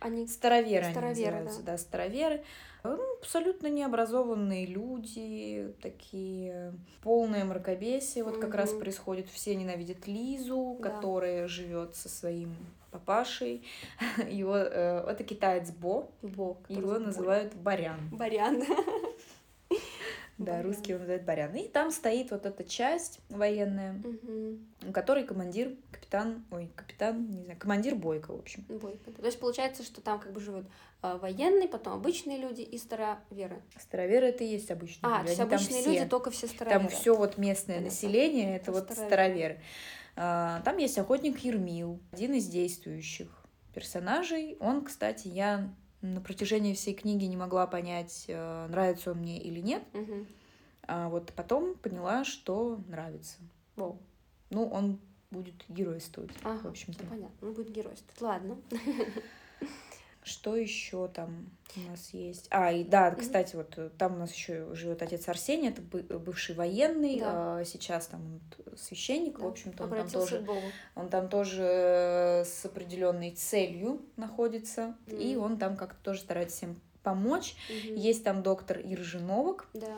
Они 0.00 0.26
Староверы, 0.26 0.90
Староверы, 0.90 1.36
они 1.36 1.44
называются, 1.44 1.62
да, 1.62 1.78
староверы. 1.78 2.42
Ну, 2.82 2.98
абсолютно 3.20 3.66
необразованные 3.66 4.64
люди, 4.64 5.74
такие 5.82 6.72
полное 7.02 7.44
мракобесие. 7.44 8.24
Вот 8.24 8.38
как 8.38 8.54
раз 8.54 8.72
происходит. 8.72 9.28
Все 9.28 9.54
ненавидят 9.54 10.06
Лизу, 10.06 10.78
Да. 10.80 10.88
которая 10.88 11.46
живет 11.46 11.94
со 11.94 12.08
своим 12.08 12.56
папашей. 12.90 13.62
Его, 14.30 14.56
э, 14.56 15.04
это 15.10 15.22
китаец 15.24 15.70
Бо, 15.70 16.08
Бог. 16.22 16.58
его 16.70 16.98
называют 16.98 17.54
Барян. 17.54 18.00
Барян. 18.10 18.62
Да, 20.40 20.52
Барян. 20.52 20.66
русские 20.66 20.88
его 20.94 20.98
называют 21.00 21.24
Барян. 21.24 21.54
И 21.54 21.68
там 21.68 21.90
стоит 21.90 22.30
вот 22.30 22.46
эта 22.46 22.64
часть 22.64 23.20
военная, 23.28 23.92
Мгм. 23.92 24.66
у 24.88 24.92
которой 24.92 25.24
командир, 25.24 25.76
капитан, 25.92 26.44
ой, 26.50 26.70
капитан, 26.74 27.28
не 27.30 27.42
знаю, 27.44 27.58
командир 27.58 27.94
Бойко, 27.94 28.32
в 28.34 28.38
общем. 28.38 28.64
Бойко. 28.68 29.10
То 29.12 29.26
есть 29.26 29.38
получается, 29.38 29.82
что 29.82 30.00
там 30.00 30.18
как 30.18 30.32
бы 30.32 30.40
живут 30.40 30.64
а, 31.02 31.16
военные, 31.18 31.68
потом 31.68 31.94
обычные 31.94 32.38
люди 32.38 32.62
и 32.62 32.76
староверы. 32.78 33.62
Староверы 33.78 34.26
это 34.28 34.44
и 34.44 34.48
есть 34.48 34.70
обычные 34.70 35.00
А, 35.12 35.18
люди. 35.18 35.24
то 35.24 35.28
есть 35.30 35.40
обычные 35.40 35.80
все. 35.82 35.90
люди, 35.98 36.08
только 36.08 36.30
все 36.30 36.46
староверы. 36.46 36.80
Там 36.80 36.88
все 36.90 37.14
вот 37.16 37.38
местное 37.38 37.76
Понятно. 37.76 37.94
население, 37.94 38.56
это 38.56 38.62
Это 38.70 38.72
вот 38.72 38.82
староверы. 38.84 39.06
староверы. 39.08 39.60
А, 40.16 40.60
Там 40.62 40.76
есть 40.78 40.98
охотник 40.98 41.38
Ермил, 41.38 42.00
один 42.12 42.34
из 42.34 42.46
действующих 42.48 43.28
персонажей. 43.74 44.56
Он, 44.60 44.84
кстати, 44.84 45.28
я 45.28 45.72
на 46.02 46.20
протяжении 46.20 46.74
всей 46.74 46.94
книги 46.94 47.24
не 47.24 47.36
могла 47.36 47.66
понять, 47.66 48.24
э, 48.28 48.66
нравится 48.68 49.12
он 49.12 49.18
мне 49.18 49.38
или 49.40 49.60
нет. 49.60 49.82
Мгм. 49.92 50.26
А 50.82 51.08
вот 51.08 51.32
потом 51.34 51.74
поняла, 51.74 52.24
что 52.24 52.80
нравится. 52.88 53.36
Воу. 53.76 53.98
Ну, 54.50 54.66
он 54.66 54.98
будет 55.30 55.64
геройствовать, 55.68 56.30
Ага, 56.42 56.62
в 56.62 56.66
общем-то. 56.70 57.04
понятно. 57.06 57.36
Ну, 57.40 57.52
будет 57.52 57.70
геройствовать. 57.70 58.20
Ладно. 58.20 58.56
Что 60.22 60.54
еще 60.54 61.08
там 61.08 61.50
у 61.76 61.90
нас 61.90 62.10
есть? 62.12 62.46
А, 62.50 62.70
и 62.72 62.84
да, 62.84 63.10
кстати, 63.12 63.56
вот 63.56 63.72
э, 63.78 63.88
там 63.96 64.16
у 64.16 64.18
нас 64.18 64.32
еще 64.34 64.74
живет 64.74 65.02
отец 65.02 65.26
Арсений, 65.28 65.70
это 65.70 65.80
бы- 65.80 66.02
бывший 66.18 66.54
военный, 66.54 67.20
Да. 67.20 67.58
а 67.60 67.64
сейчас 67.64 68.06
там 68.06 68.40
священник, 68.76 69.38
в 69.38 69.42
Да, 69.42 69.48
общем-то, 69.48 69.84
он 69.84 69.90
там 69.90 70.08
тоже 70.10 70.40
Богу. 70.40 70.60
Он 70.94 71.08
там 71.08 71.28
тоже 71.28 71.62
э, 71.64 72.44
с 72.44 72.64
определенной 72.66 73.30
целью 73.30 74.02
находится, 74.16 74.94
и 75.06 75.34
Мгм. 75.36 75.44
он 75.44 75.58
там 75.58 75.76
как-то 75.76 75.98
тоже 76.02 76.20
старается 76.20 76.56
всем 76.58 76.80
помочь. 77.02 77.56
Мгм. 77.70 77.94
Есть 77.96 78.24
там 78.24 78.42
доктор 78.42 78.78
Иржи 78.78 79.20
Новак, 79.20 79.68
Да. 79.72 79.96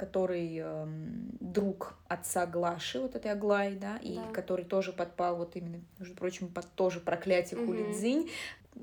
который 0.00 0.56
эм, 0.58 1.30
друг 1.38 1.94
отца 2.08 2.44
Глаши, 2.44 2.98
вот 2.98 3.14
этой 3.14 3.30
Аглаи, 3.30 3.76
да, 3.76 3.98
и 3.98 4.16
Да. 4.16 4.26
который 4.32 4.64
тоже 4.64 4.92
подпал 4.92 5.36
вот 5.36 5.54
именно, 5.54 5.80
между 6.00 6.16
прочим, 6.16 6.48
под 6.48 6.66
тоже 6.72 6.98
проклятие 6.98 7.60
Мгм. 7.60 7.68
Хулидзинь. 7.68 8.28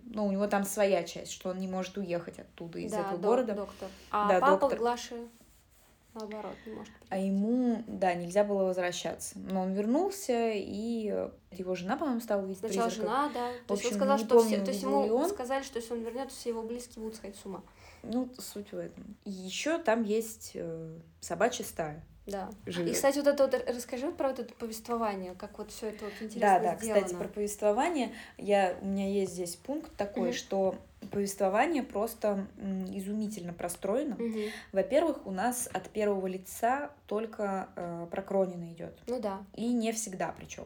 Ну, 0.06 0.26
у 0.26 0.32
него 0.32 0.48
там 0.48 0.64
своя 0.64 1.04
часть, 1.04 1.32
что 1.32 1.50
он 1.50 1.58
не 1.60 1.68
может 1.68 1.98
уехать 1.98 2.40
оттуда, 2.40 2.80
из 2.80 2.92
да, 2.92 3.00
этого 3.02 3.18
док- 3.18 3.22
города. 3.26 3.54
доктор. 3.54 3.90
А 4.12 4.28
Да, 4.30 4.40
папа 4.40 4.60
доктор. 4.62 4.80
Глаши 4.80 5.28
наоборот 6.20 6.56
не 6.66 6.74
может. 6.74 6.94
А 7.10 7.18
ему, 7.18 7.84
да, 7.88 8.14
нельзя 8.14 8.44
было 8.44 8.64
возвращаться. 8.64 9.38
Но 9.40 9.62
он 9.62 9.74
вернулся, 9.74 10.52
и 10.54 11.10
э, 11.12 11.30
его 11.52 11.76
жена, 11.76 11.98
по-моему, 11.98 12.22
стала 12.22 12.42
видеть 12.42 12.60
Сначала 12.60 12.88
призрака. 12.90 13.08
жена, 13.10 13.32
да. 13.34 13.52
То 13.68 13.74
есть 13.74 13.86
общем, 13.86 13.88
он 13.88 13.94
сказал, 13.94 14.18
что 14.18 14.40
все, 14.40 14.50
помню, 14.50 14.66
то 14.66 14.72
есть 14.72 14.84
ему 14.84 15.16
он. 15.16 15.30
сказали, 15.30 15.64
что 15.64 15.80
если 15.80 15.94
он 15.94 16.02
вернется, 16.02 16.36
все 16.36 16.50
его 16.50 16.64
близкие 16.64 17.04
будут 17.04 17.18
сходить 17.18 17.38
с 17.38 17.46
ума. 17.46 17.64
Ну, 18.04 18.30
суть 18.40 18.72
в 18.72 18.78
этом. 18.78 19.16
Еще 19.26 19.78
там 19.80 20.04
есть 20.04 20.52
э, 20.54 21.00
собачья 21.20 21.64
стая. 21.64 22.06
Да. 22.28 22.50
И, 22.66 22.72
живет. 22.72 22.94
кстати, 22.94 23.18
вот 23.18 23.28
это 23.28 23.44
вот 23.48 23.70
расскажи 23.70 24.06
вот 24.06 24.18
про 24.18 24.28
вот 24.30 24.40
это 24.40 24.54
повествование, 24.54 25.34
как 25.36 25.58
вот 25.58 25.72
все 25.72 25.88
это 25.90 26.06
вот 26.06 26.14
Да, 26.20 26.26
интересно 26.26 26.60
да, 26.62 26.76
сделано. 26.78 27.02
кстати, 27.04 27.16
про 27.20 27.28
повествование. 27.30 28.12
Я, 28.38 28.76
у 28.82 28.86
меня 28.86 29.08
есть 29.10 29.32
здесь 29.34 29.56
пункт 29.56 29.96
такой, 29.96 30.30
Мгм. 30.30 30.34
что 30.38 30.76
повествование 31.12 31.84
просто 31.84 32.46
изумительно 32.92 33.54
простроено. 33.54 34.16
Мгм. 34.16 34.42
Во-первых, 34.74 35.26
у 35.26 35.32
нас 35.32 35.70
от 35.72 35.90
первого 35.90 36.28
лица 36.28 36.92
только 37.08 37.70
э, 37.76 38.08
про 38.12 38.22
Кронина 38.22 38.72
идет. 38.74 38.98
Ну 39.08 39.20
да. 39.20 39.40
И 39.56 39.72
не 39.72 39.92
всегда 39.92 40.34
причем. 40.38 40.66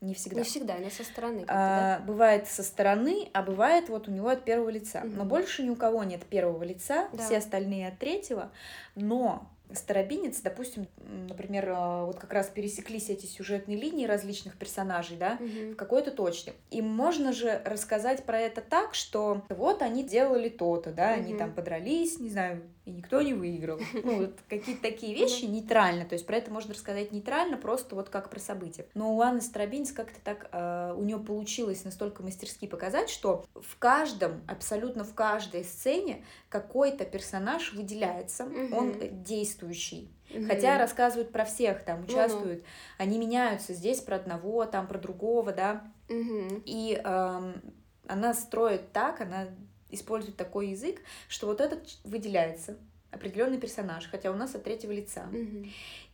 Не 0.00 0.14
всегда. 0.14 0.38
Не 0.38 0.44
всегда, 0.44 0.76
но 0.78 0.88
со 0.90 1.04
стороны. 1.04 1.40
как-то, 1.40 1.52
да? 1.54 1.96
А, 1.96 2.00
бывает 2.00 2.48
со 2.48 2.62
стороны, 2.62 3.28
а 3.34 3.42
бывает 3.42 3.88
вот 3.90 4.08
у 4.08 4.10
него 4.10 4.28
от 4.28 4.44
первого 4.44 4.70
лица. 4.70 5.02
Но 5.04 5.20
Мгм. 5.24 5.28
больше 5.28 5.62
ни 5.62 5.68
у 5.70 5.76
кого 5.76 6.04
нет 6.04 6.24
первого 6.24 6.62
лица, 6.62 7.08
Да. 7.12 7.22
все 7.24 7.36
остальные 7.38 7.88
от 7.88 7.98
третьего. 7.98 8.50
Но 8.94 9.46
Старобинец, 9.74 10.40
допустим, 10.40 10.86
например, 11.28 11.72
а, 11.74 12.04
вот 12.04 12.18
как 12.18 12.32
раз 12.32 12.48
пересеклись 12.48 13.08
эти 13.10 13.26
сюжетные 13.26 13.78
линии 13.78 14.06
различных 14.06 14.56
персонажей, 14.58 15.16
да, 15.16 15.38
Мгм. 15.40 15.72
в 15.72 15.76
какой-то 15.76 16.10
точке. 16.10 16.54
И 16.70 16.82
можно 16.82 17.32
же 17.32 17.60
рассказать 17.64 18.24
про 18.24 18.38
это 18.40 18.60
так, 18.60 18.94
что 18.94 19.42
вот 19.48 19.82
они 19.82 20.02
делали 20.04 20.48
то-то, 20.48 20.92
да, 20.92 21.10
они 21.10 21.30
Мгм. 21.30 21.38
там 21.38 21.54
подрались, 21.54 22.18
не 22.20 22.30
знаю, 22.30 22.62
и 22.84 22.90
никто 22.90 23.20
не 23.22 23.34
выиграл. 23.34 23.78
Ну, 24.02 24.18
вот 24.20 24.38
какие-то 24.48 24.82
такие 24.82 25.14
вещи 25.14 25.44
нейтрально, 25.44 26.04
то 26.04 26.14
есть 26.14 26.26
про 26.26 26.36
это 26.36 26.50
можно 26.50 26.74
рассказать 26.74 27.12
нейтрально, 27.12 27.56
просто 27.56 27.94
вот 27.94 28.08
как 28.08 28.30
про 28.30 28.40
события. 28.40 28.86
Но 28.94 29.14
у 29.14 29.20
Анны 29.20 29.40
Старобинец 29.40 29.92
как-то 29.92 30.18
так, 30.24 30.48
э, 30.52 30.94
у 30.96 31.02
нее 31.04 31.18
получилось 31.18 31.84
настолько 31.84 32.22
мастерски 32.22 32.66
показать, 32.66 33.10
что 33.10 33.44
в 33.54 33.78
каждом, 33.78 34.42
абсолютно 34.48 35.04
в 35.04 35.14
каждой 35.14 35.64
сцене 35.64 36.24
какой-то 36.48 37.04
персонаж 37.04 37.72
выделяется, 37.72 38.44
Мгм. 38.46 38.72
он 38.72 38.90
э, 39.00 39.08
действующий. 39.10 40.10
Мгм. 40.30 40.46
Хотя 40.46 40.78
рассказывают 40.78 41.32
про 41.32 41.44
всех, 41.44 41.84
там 41.84 42.00
Ну-ну. 42.00 42.12
участвуют, 42.12 42.64
они 42.98 43.18
меняются 43.18 43.74
здесь 43.74 44.00
про 44.00 44.16
одного, 44.16 44.64
там 44.64 44.86
про 44.86 44.98
другого, 44.98 45.52
да. 45.52 45.84
Мгм. 46.08 46.62
И 46.64 47.00
эм, 47.04 47.60
она 48.06 48.34
строит 48.34 48.92
так, 48.92 49.20
она 49.20 49.48
использует 49.90 50.36
такой 50.36 50.68
язык, 50.68 51.00
что 51.28 51.46
вот 51.46 51.60
этот 51.60 51.98
выделяется 52.04 52.76
определенный 53.10 53.58
персонаж, 53.58 54.08
хотя 54.08 54.30
у 54.30 54.34
нас 54.36 54.54
от 54.54 54.64
третьего 54.64 54.92
лица. 54.92 55.24
Мгм. 55.32 55.70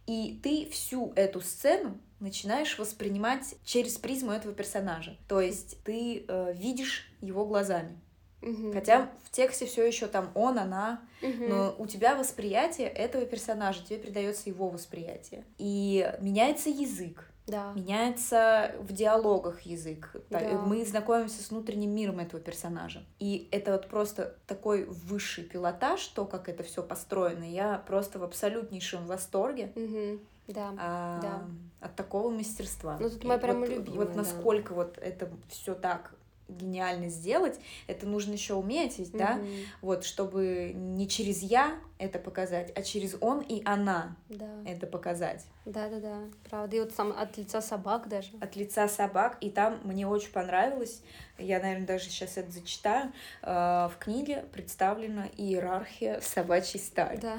И 0.07 0.41
ты 0.43 0.71
всю 0.71 1.13
эту 1.17 1.41
сцену 1.41 1.99
начинаешь 2.21 2.79
воспринимать 2.79 3.57
через 3.65 3.99
призму 3.99 4.33
этого 4.33 4.55
персонажа. 4.55 5.17
То 5.29 5.41
есть 5.41 5.83
ты 5.83 6.25
э, 6.27 6.53
видишь 6.55 7.11
его 7.21 7.45
глазами. 7.45 7.99
Мгм. 8.41 8.73
Хотя 8.73 9.11
в 9.25 9.31
тексте 9.31 9.67
все 9.67 9.85
еще 9.85 10.07
там 10.07 10.31
он, 10.35 10.59
она, 10.59 11.03
Мгм. 11.21 11.49
но 11.49 11.75
у 11.79 11.87
тебя 11.87 12.15
восприятие 12.15 12.89
этого 12.89 13.27
персонажа, 13.27 13.85
тебе 13.85 13.99
передается 13.99 14.49
его 14.49 14.69
восприятие. 14.69 15.45
И 15.59 16.11
меняется 16.21 16.71
язык, 16.71 17.29
Да. 17.47 17.73
меняется 17.75 18.75
в 18.81 18.93
диалогах 18.93 19.61
язык. 19.63 20.11
Да. 20.31 20.41
Мы 20.67 20.85
знакомимся 20.85 21.43
с 21.43 21.51
внутренним 21.51 21.95
миром 21.95 22.19
этого 22.19 22.43
персонажа. 22.43 23.05
И 23.21 23.49
это 23.53 23.73
вот 23.73 23.89
просто 23.89 24.35
такой 24.49 24.85
высший 24.85 25.45
пилотаж, 25.45 26.05
то, 26.09 26.25
как 26.25 26.49
это 26.49 26.63
все 26.65 26.83
построено. 26.83 27.45
Я 27.45 27.79
просто 27.87 28.19
в 28.19 28.25
абсолютнейшем 28.25 29.07
восторге 29.07 29.73
Мгм. 29.77 30.21
Да. 30.49 30.73
а, 30.79 31.21
Да. 31.21 31.43
от 31.81 31.95
такого 31.95 32.31
мастерства. 32.31 32.97
Ну, 33.01 33.09
тут 33.11 33.23
И 33.23 33.27
моя 33.27 33.39
прямо 33.39 33.61
вот, 33.61 33.69
любимая, 33.69 33.99
Вот 34.01 34.09
да. 34.11 34.17
насколько 34.17 34.75
вот 34.75 34.99
это 34.99 35.29
все 35.49 35.75
так 35.75 36.13
гениально 36.49 37.09
сделать, 37.09 37.59
это 37.87 38.07
нужно 38.07 38.33
еще 38.33 38.55
уметь, 38.55 38.99
ведь, 38.99 39.13
да? 39.13 39.35
Мгм. 39.35 39.49
Вот, 39.83 40.05
чтобы 40.05 40.73
не 40.75 41.09
через 41.09 41.43
я 41.43 41.79
это 41.99 42.19
показать, 42.19 42.73
а 42.77 42.83
через 42.83 43.17
он 43.21 43.41
и 43.41 43.63
она 43.65 44.17
Да. 44.29 44.49
это 44.65 44.87
показать. 44.87 45.45
Да, 45.65 45.89
да, 45.89 45.99
да. 45.99 46.19
Правда. 46.49 46.77
И 46.77 46.81
вот 46.81 46.93
сам 46.93 47.13
от 47.13 47.37
лица 47.37 47.61
собак 47.61 48.09
даже. 48.09 48.31
От 48.41 48.55
лица 48.57 48.87
собак, 48.89 49.39
и 49.41 49.51
там 49.51 49.81
мне 49.83 50.07
очень 50.07 50.31
понравилось, 50.31 51.03
я, 51.39 51.59
наверное, 51.61 51.87
даже 51.87 52.05
сейчас 52.05 52.37
это 52.37 52.51
зачитаю, 52.53 53.13
э, 53.43 53.49
в 53.93 53.95
книге 53.99 54.45
представлена 54.53 55.27
иерархия 55.37 56.21
собачьей 56.21 56.81
стаи. 56.83 57.19
Да. 57.19 57.39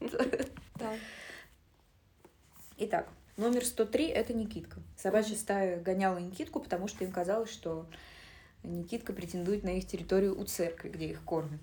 Да. 0.76 0.92
Итак, 2.76 3.08
номер 3.36 3.64
103— 3.64 4.06
это 4.08 4.32
Никитка. 4.34 4.80
Собачья 4.96 5.36
стая 5.36 5.80
гоняла 5.80 6.18
Никитку, 6.18 6.60
потому 6.60 6.88
что 6.88 7.04
им 7.04 7.12
казалось, 7.12 7.50
что 7.50 7.86
Никитка 8.62 9.12
претендует 9.12 9.62
на 9.64 9.70
их 9.70 9.86
территорию 9.86 10.38
у 10.40 10.44
церкви, 10.44 10.88
где 10.88 11.08
их 11.10 11.22
кормят. 11.22 11.60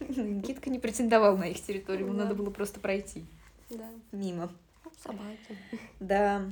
Никитка 0.00 0.70
не 0.70 0.78
претендовал 0.78 1.36
на 1.36 1.44
их 1.44 1.60
территорию, 1.62 2.06
ему 2.06 2.16
надо 2.16 2.34
было 2.34 2.50
просто 2.50 2.80
пройти 2.80 3.24
Да. 3.70 3.88
мимо. 4.12 4.52
Ну, 4.84 4.92
Собаки. 5.02 5.58
Да. 6.00 6.42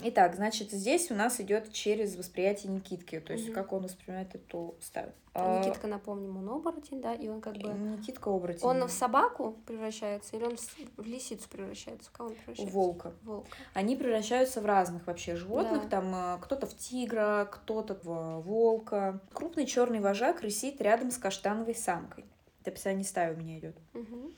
Итак, 0.00 0.34
значит, 0.34 0.70
здесь 0.70 1.10
у 1.10 1.14
нас 1.14 1.38
идет 1.40 1.70
через 1.72 2.16
восприятие 2.16 2.72
Никитки, 2.72 3.20
то 3.20 3.34
есть 3.34 3.46
Мгм. 3.46 3.54
как 3.54 3.72
он 3.72 3.82
воспринимает 3.82 4.34
эту 4.34 4.74
стаю. 4.80 5.12
А 5.34 5.60
Никитка, 5.60 5.86
напомним, 5.86 6.36
он 6.38 6.48
оборотень, 6.48 7.00
да, 7.00 7.14
и 7.14 7.28
он 7.28 7.40
как 7.40 7.54
бы... 7.54 7.72
Никитка 7.72 8.28
оборотень. 8.30 8.66
Он 8.66 8.86
в 8.86 8.90
собаку 8.90 9.56
превращается 9.66 10.36
или 10.36 10.44
он 10.44 10.56
в 10.96 11.06
лисицу 11.06 11.48
превращается? 11.48 12.08
В 12.08 12.12
кого 12.12 12.30
он 12.30 12.34
превращается? 12.36 12.74
волка. 12.74 13.12
Волка. 13.22 13.48
Они 13.74 13.96
превращаются 13.96 14.60
в 14.60 14.66
разных 14.66 15.06
вообще 15.06 15.36
животных. 15.36 15.84
Да. 15.84 15.88
Там 15.88 16.14
э, 16.14 16.38
кто-то 16.42 16.66
в 16.66 16.76
тигра, 16.76 17.48
кто-то 17.50 17.98
в 18.02 18.40
волка. 18.40 19.20
Крупный 19.32 19.66
черный 19.66 20.00
вожак 20.00 20.40
рысит 20.40 20.80
рядом 20.80 21.10
с 21.10 21.18
каштановой 21.18 21.74
самкой. 21.74 22.24
Это 22.60 22.70
описание 22.70 23.04
стаи 23.04 23.32
у 23.32 23.36
меня 23.36 23.58
идет. 23.58 23.76
Мгм. 23.92 24.32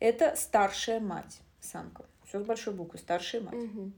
Это 0.00 0.34
старшая 0.36 0.98
мать, 0.98 1.40
самка. 1.60 2.04
Все 2.30 2.38
с 2.38 2.44
большой 2.44 2.74
буквы, 2.74 2.96
старшая 3.00 3.40
мать. 3.40 3.54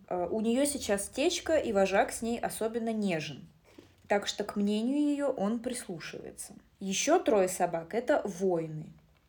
Э, 0.08 0.26
У 0.30 0.40
нее 0.40 0.64
сейчас 0.64 1.06
течка, 1.10 1.58
и 1.58 1.70
вожак 1.70 2.10
с 2.10 2.22
ней 2.22 2.40
особенно 2.40 2.90
нежен. 2.90 3.46
Так 4.08 4.26
что 4.26 4.42
к 4.42 4.56
мнению 4.56 4.96
ее 4.96 5.26
он 5.26 5.58
прислушивается. 5.58 6.54
Еще 6.80 7.20
трое 7.22 7.46
собак– 7.46 7.92
это 7.92 8.22
воины, 8.24 8.86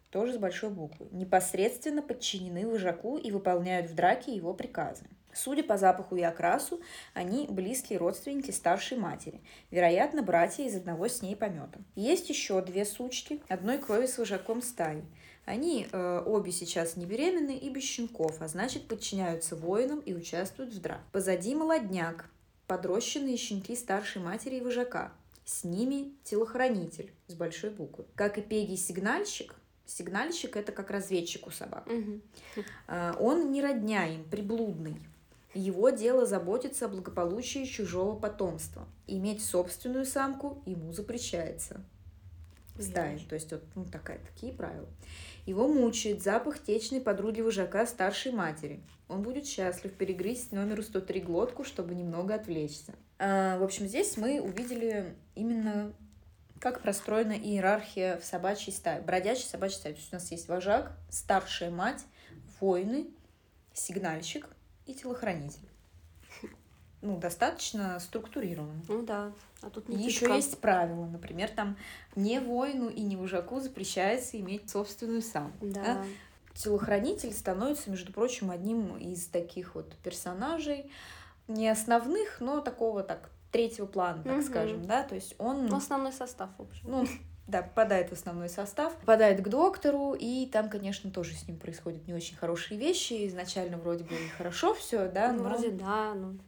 тоже 0.10 0.32
с 0.36 0.38
большой 0.38 0.70
буквы, 0.70 1.10
непосредственно 1.12 2.02
подчинены 2.02 2.66
вожаку 2.66 3.18
и 3.18 3.30
выполняют 3.32 3.90
в 3.92 3.94
драке 3.94 4.34
его 4.34 4.54
приказы. 4.54 5.04
Судя 5.34 5.64
по 5.64 5.78
запаху 5.78 6.16
и 6.16 6.22
окрасу, 6.22 6.80
они 7.14 7.48
близкие 7.50 8.00
родственники 8.00 8.52
старшей 8.52 8.98
матери, 8.98 9.42
вероятно, 9.70 10.22
братья 10.22 10.64
из 10.64 10.78
одного 10.78 11.10
с 11.10 11.22
ней 11.22 11.36
помета. 11.36 11.82
Есть 11.96 12.30
еще 12.30 12.62
две 12.62 12.86
сучки, 12.86 13.42
одной 13.50 13.80
крови 13.80 14.06
с 14.06 14.18
вожаком 14.18 14.62
стаи. 14.62 15.04
Они 15.46 15.88
э, 15.92 16.24
обе 16.26 16.52
сейчас 16.52 16.96
не 16.96 17.06
беременны 17.06 17.58
и 17.58 17.70
без 17.70 17.84
щенков, 17.84 18.42
а 18.42 18.48
значит 18.48 18.88
подчиняются 18.88 19.56
воинам 19.56 20.00
и 20.00 20.14
участвуют 20.14 20.74
в 20.74 20.80
драк. 20.80 21.02
Позади 21.12 21.54
молодняк, 21.54 22.30
подрощенные 22.68 23.36
щенки 23.36 23.76
старшей 23.76 24.22
матери 24.22 24.56
и 24.56 24.62
вожака. 24.62 25.12
С 25.46 25.66
ними 25.66 26.14
телохранитель 26.24 27.12
с 27.28 27.34
большой 27.34 27.72
буквы. 27.72 28.06
Как 28.16 28.38
и 28.38 28.42
Пеги-сигнальщик, 28.42 29.56
сигнальщик 29.86 30.56
это 30.56 30.72
как 30.72 30.90
разведчик 30.90 31.48
у 31.48 31.52
собак. 31.52 31.86
Мгм. 31.88 32.22
А, 32.88 33.18
Он 33.20 33.52
не 33.52 33.62
родня 33.62 34.08
им, 34.08 34.24
приблудный. 34.24 35.02
Его 35.54 35.90
дело 35.90 36.26
заботиться 36.26 36.86
о 36.86 36.88
благополучии 36.90 37.66
чужого 37.66 38.18
потомства. 38.18 38.88
Иметь 39.06 39.44
собственную 39.44 40.06
самку 40.06 40.64
ему 40.66 40.94
запрещается. 40.94 41.82
Ясно. 42.78 43.30
То 43.30 43.36
есть 43.36 43.52
вот 43.52 43.64
ну, 43.76 43.86
такая, 43.86 44.20
такие 44.20 44.54
правила. 44.54 44.88
Его 45.46 45.68
мучает 45.68 46.24
запах 46.24 46.62
течной 46.62 47.02
подруги 47.02 47.42
вожака 47.42 47.86
старшей 47.86 48.32
матери. 48.32 48.82
Он 49.08 49.22
будет 49.22 49.46
счастлив 49.46 49.94
перегрызть 49.94 50.52
номеру 50.52 50.82
103 50.82 51.22
глотку, 51.22 51.64
чтобы 51.64 51.94
немного 51.94 52.36
отвлечься. 52.36 52.94
А, 53.20 53.58
в 53.58 53.64
общем, 53.64 53.88
здесь 53.88 54.18
мы 54.18 54.42
увидели 54.42 55.16
именно 55.36 55.94
как 56.60 56.82
простроена 56.82 57.34
иерархия 57.34 58.18
в 58.18 58.26
собачьей 58.26 58.74
стае. 58.74 59.02
Бродячей 59.02 59.44
собачьей 59.44 59.80
стае. 59.80 59.96
То 59.96 60.00
есть 60.00 60.14
у 60.14 60.16
нас 60.16 60.32
есть 60.32 60.48
вожак, 60.48 60.98
старшая 61.10 61.70
мать, 61.70 62.04
воины, 62.60 63.08
сигнальщик 63.74 64.48
и 64.86 64.94
телохранитель. 64.94 65.68
Ну, 67.04 67.18
достаточно 67.18 68.00
структурированно. 68.00 68.82
Ну 68.88 69.02
да. 69.04 69.32
А 69.62 69.70
тут 69.70 69.90
не 69.90 70.06
еще 70.06 70.34
есть 70.34 70.58
правила. 70.60 71.06
Например, 71.06 71.50
там 71.50 71.76
не 72.16 72.40
воину 72.40 72.88
и 72.90 73.02
не 73.02 73.18
вожаку 73.18 73.60
запрещается 73.60 74.40
иметь 74.40 74.70
собственную 74.70 75.22
самку. 75.22 75.66
Да. 75.68 76.04
Телохранитель 76.54 77.34
становится, 77.34 77.90
между 77.90 78.14
прочим, 78.14 78.52
одним 78.52 78.96
из 78.98 79.26
таких 79.28 79.76
вот 79.76 79.94
персонажей, 79.98 80.90
не 81.48 81.68
основных, 81.68 82.40
но 82.40 82.62
такого 82.62 83.04
так 83.04 83.30
третьего 83.52 83.86
плана, 83.86 84.24
так 84.24 84.38
Мгм. 84.38 84.44
скажем, 84.44 84.86
да, 84.86 85.04
то 85.04 85.16
есть 85.16 85.36
он, 85.40 85.68
Ну, 85.68 85.78
основной 85.78 86.14
состав, 86.14 86.50
в 86.58 86.62
общем. 86.62 86.90
ну, 86.90 87.06
да, 87.48 87.64
попадает 87.64 88.10
в 88.10 88.14
основной 88.14 88.50
состав, 88.50 88.96
попадает 88.96 89.42
к 89.42 89.50
доктору, 89.50 90.16
и 90.18 90.46
там, 90.46 90.70
конечно, 90.70 91.12
тоже 91.12 91.34
с 91.36 91.48
ним 91.48 91.58
происходят 91.58 92.08
не 92.08 92.14
очень 92.14 92.38
хорошие 92.38 92.80
вещи. 92.80 93.28
Изначально 93.28 93.78
вроде 93.78 94.04
бы 94.06 94.16
хорошо 94.38 94.74
все, 94.74 95.08
да, 95.10 95.32
Ну, 95.34 95.44
но, 95.44 95.50
вроде 95.50 95.72
да, 95.72 96.14
ну. 96.16 96.32
да. 96.34 96.40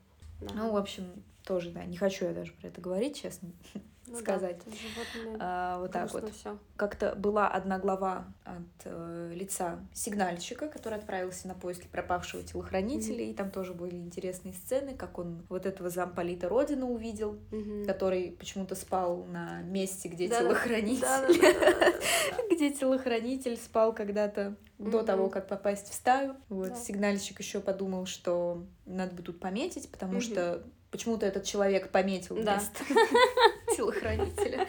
Ну, 0.54 0.72
в 0.72 0.78
общем, 0.78 1.24
тоже, 1.44 1.72
да, 1.72 1.86
не 1.86 1.98
хочу 1.98 2.26
я 2.26 2.34
даже 2.34 2.52
про 2.54 2.68
это 2.68 2.82
говорить, 2.82 3.22
честно. 3.22 3.52
Ну 4.08 4.14
да, 4.14 4.20
сказать. 4.20 4.58
с 4.62 4.82
животными 4.82 5.38
А, 5.40 5.80
вот 5.80 5.92
так 5.92 6.12
вот. 6.14 6.32
всё. 6.34 6.58
Как-то 6.76 7.16
была 7.16 7.48
одна 7.48 7.80
глава 7.80 8.26
от 8.44 8.62
э, 8.86 9.32
лица 9.34 9.80
сигнальщика, 9.94 10.68
который 10.68 11.00
отправился 11.00 11.48
на 11.48 11.56
поиски 11.56 11.88
пропавшего 11.88 12.44
телохранителя, 12.44 13.24
и 13.24 13.34
там 13.34 13.50
тоже 13.52 13.74
были 13.74 13.96
интересные 13.96 14.54
сцены, 14.54 14.96
как 14.96 15.18
он 15.18 15.44
вот 15.50 15.66
этого 15.66 15.90
замполита 15.90 16.48
Родина 16.50 16.86
увидел, 16.86 17.38
Мгм. 17.52 17.86
который 17.86 18.32
почему-то 18.38 18.76
спал 18.76 19.24
на 19.26 19.62
месте, 19.64 20.08
где 20.10 20.28
Да-да. 20.28 20.50
телохранитель, 20.50 21.06
где 22.56 22.72
телохранитель 22.72 23.58
спал 23.58 23.94
когда-то 23.94 24.56
до 24.78 25.04
того, 25.04 25.30
как 25.30 25.48
попасть 25.48 25.90
в 25.90 25.94
стаю. 25.94 26.36
Вот 26.50 26.70
Да. 26.70 26.76
сигнальщик 26.76 27.40
еще 27.40 27.60
подумал, 27.60 28.06
что 28.06 28.66
надо 28.86 29.16
бы 29.16 29.24
тут 29.24 29.40
пометить, 29.40 29.90
потому 29.90 30.20
что 30.22 30.62
почему-то 30.92 31.26
этот 31.26 31.44
человек 31.46 31.90
пометил 31.92 32.36
Да. 32.44 32.56
место 32.56 32.84
телохранителя. 33.76 34.68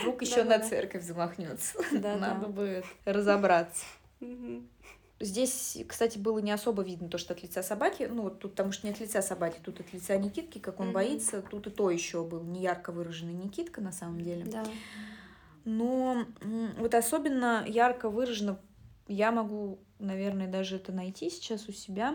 Вдруг 0.00 0.22
еще 0.22 0.44
на 0.44 0.58
церковь 0.58 1.04
замахнется. 1.04 1.78
Надо 1.92 2.46
бы 2.48 2.84
разобраться. 3.04 3.84
Здесь, 5.20 5.76
кстати, 5.88 6.16
было 6.16 6.38
не 6.38 6.52
особо 6.52 6.84
видно 6.84 7.08
то, 7.08 7.18
что 7.18 7.34
от 7.34 7.42
лица 7.42 7.62
собаки. 7.62 8.08
Ну, 8.08 8.22
вот 8.22 8.38
тут, 8.38 8.52
потому 8.52 8.70
что 8.70 8.86
не 8.86 8.92
от 8.92 9.00
лица 9.00 9.20
собаки, 9.20 9.58
тут 9.64 9.80
от 9.80 9.92
лица 9.92 10.16
Никитки, 10.16 10.58
как 10.58 10.78
он 10.78 10.92
боится. 10.92 11.42
Тут 11.42 11.66
и 11.66 11.70
то 11.70 11.90
еще 11.90 12.22
был 12.22 12.44
не 12.44 12.62
ярко 12.62 12.92
выраженный 12.92 13.34
Никитка, 13.34 13.80
на 13.80 13.90
самом 13.90 14.20
деле. 14.20 14.44
Да. 14.44 14.64
Но 15.64 16.24
вот 16.78 16.94
особенно 16.94 17.64
ярко 17.66 18.08
выражено, 18.08 18.60
я 19.08 19.32
могу, 19.32 19.80
наверное, 19.98 20.46
даже 20.46 20.76
это 20.76 20.92
найти 20.92 21.30
сейчас 21.30 21.68
у 21.68 21.72
себя. 21.72 22.14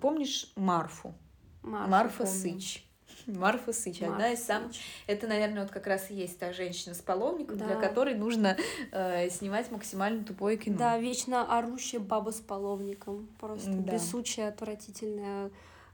Помнишь 0.00 0.52
Марфу? 0.54 1.14
Марфу 1.62 1.90
Марфа 1.90 2.24
помню. 2.24 2.32
Сыч. 2.32 2.85
Марфа 3.26 3.72
Сыч, 3.72 4.02
одна 4.02 4.32
из 4.32 4.42
самых... 4.44 4.72
Это, 5.06 5.26
наверное, 5.26 5.62
вот 5.62 5.70
как 5.72 5.86
раз 5.86 6.10
и 6.10 6.14
есть 6.14 6.38
та 6.38 6.52
женщина 6.52 6.94
с 6.94 6.98
половником, 7.02 7.56
для 7.56 7.74
Да. 7.74 7.80
которой 7.80 8.14
нужно 8.14 8.56
э, 8.92 9.28
снимать 9.30 9.70
максимально 9.70 10.24
тупое 10.24 10.56
кино. 10.56 10.76
Да, 10.78 10.98
вечно 10.98 11.58
орущая 11.58 12.00
баба 12.00 12.30
с 12.30 12.40
половником. 12.40 13.28
Просто 13.40 13.70
Да. 13.70 13.92
бесучая, 13.94 14.48
отвратительная, 14.48 15.50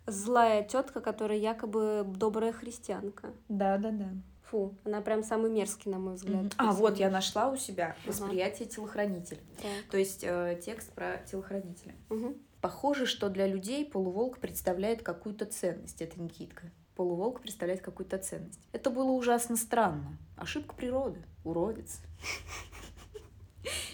злая 0.07 0.63
тетка, 0.63 1.01
которая 1.01 1.39
якобы 1.39 2.05
добрая 2.07 2.53
христианка. 2.53 3.33
да, 3.49 3.79
да. 3.79 3.91
да. 3.91 4.09
Фу, 4.51 4.75
она 4.85 5.01
прям 5.01 5.23
самый 5.25 5.51
мерзкий, 5.51 5.91
на 5.91 5.99
мой 5.99 6.17
взгляд. 6.17 6.43
Мгм. 6.43 6.51
А, 6.59 6.73
вот 6.73 6.99
я 6.99 7.09
нашла 7.09 7.49
у 7.49 7.57
себя 7.57 7.97
Ага. 8.05 8.13
восприятие 8.13 8.69
телохранителя. 8.69 9.41
Так. 9.57 9.71
То 9.91 9.97
есть 9.97 10.23
э, 10.25 10.61
текст 10.63 10.93
про 10.93 11.23
телохранителя. 11.31 11.95
Мгм. 12.11 12.35
Похоже, 12.61 13.07
что 13.07 13.31
для 13.31 13.47
людей 13.47 13.87
полуволк 13.87 14.39
представляет 14.41 15.03
какую-то 15.03 15.47
ценность. 15.47 16.03
Это 16.03 16.21
Никитка. 16.21 16.71
Полуволк 17.03 17.41
представляет 17.41 17.81
какую-то 17.81 18.17
ценность. 18.19 18.61
Это 18.71 18.89
было 18.89 19.11
ужасно 19.11 19.57
странно. 19.57 20.17
Ошибка 20.37 20.73
природы. 20.73 21.21
Уродец. 21.43 21.99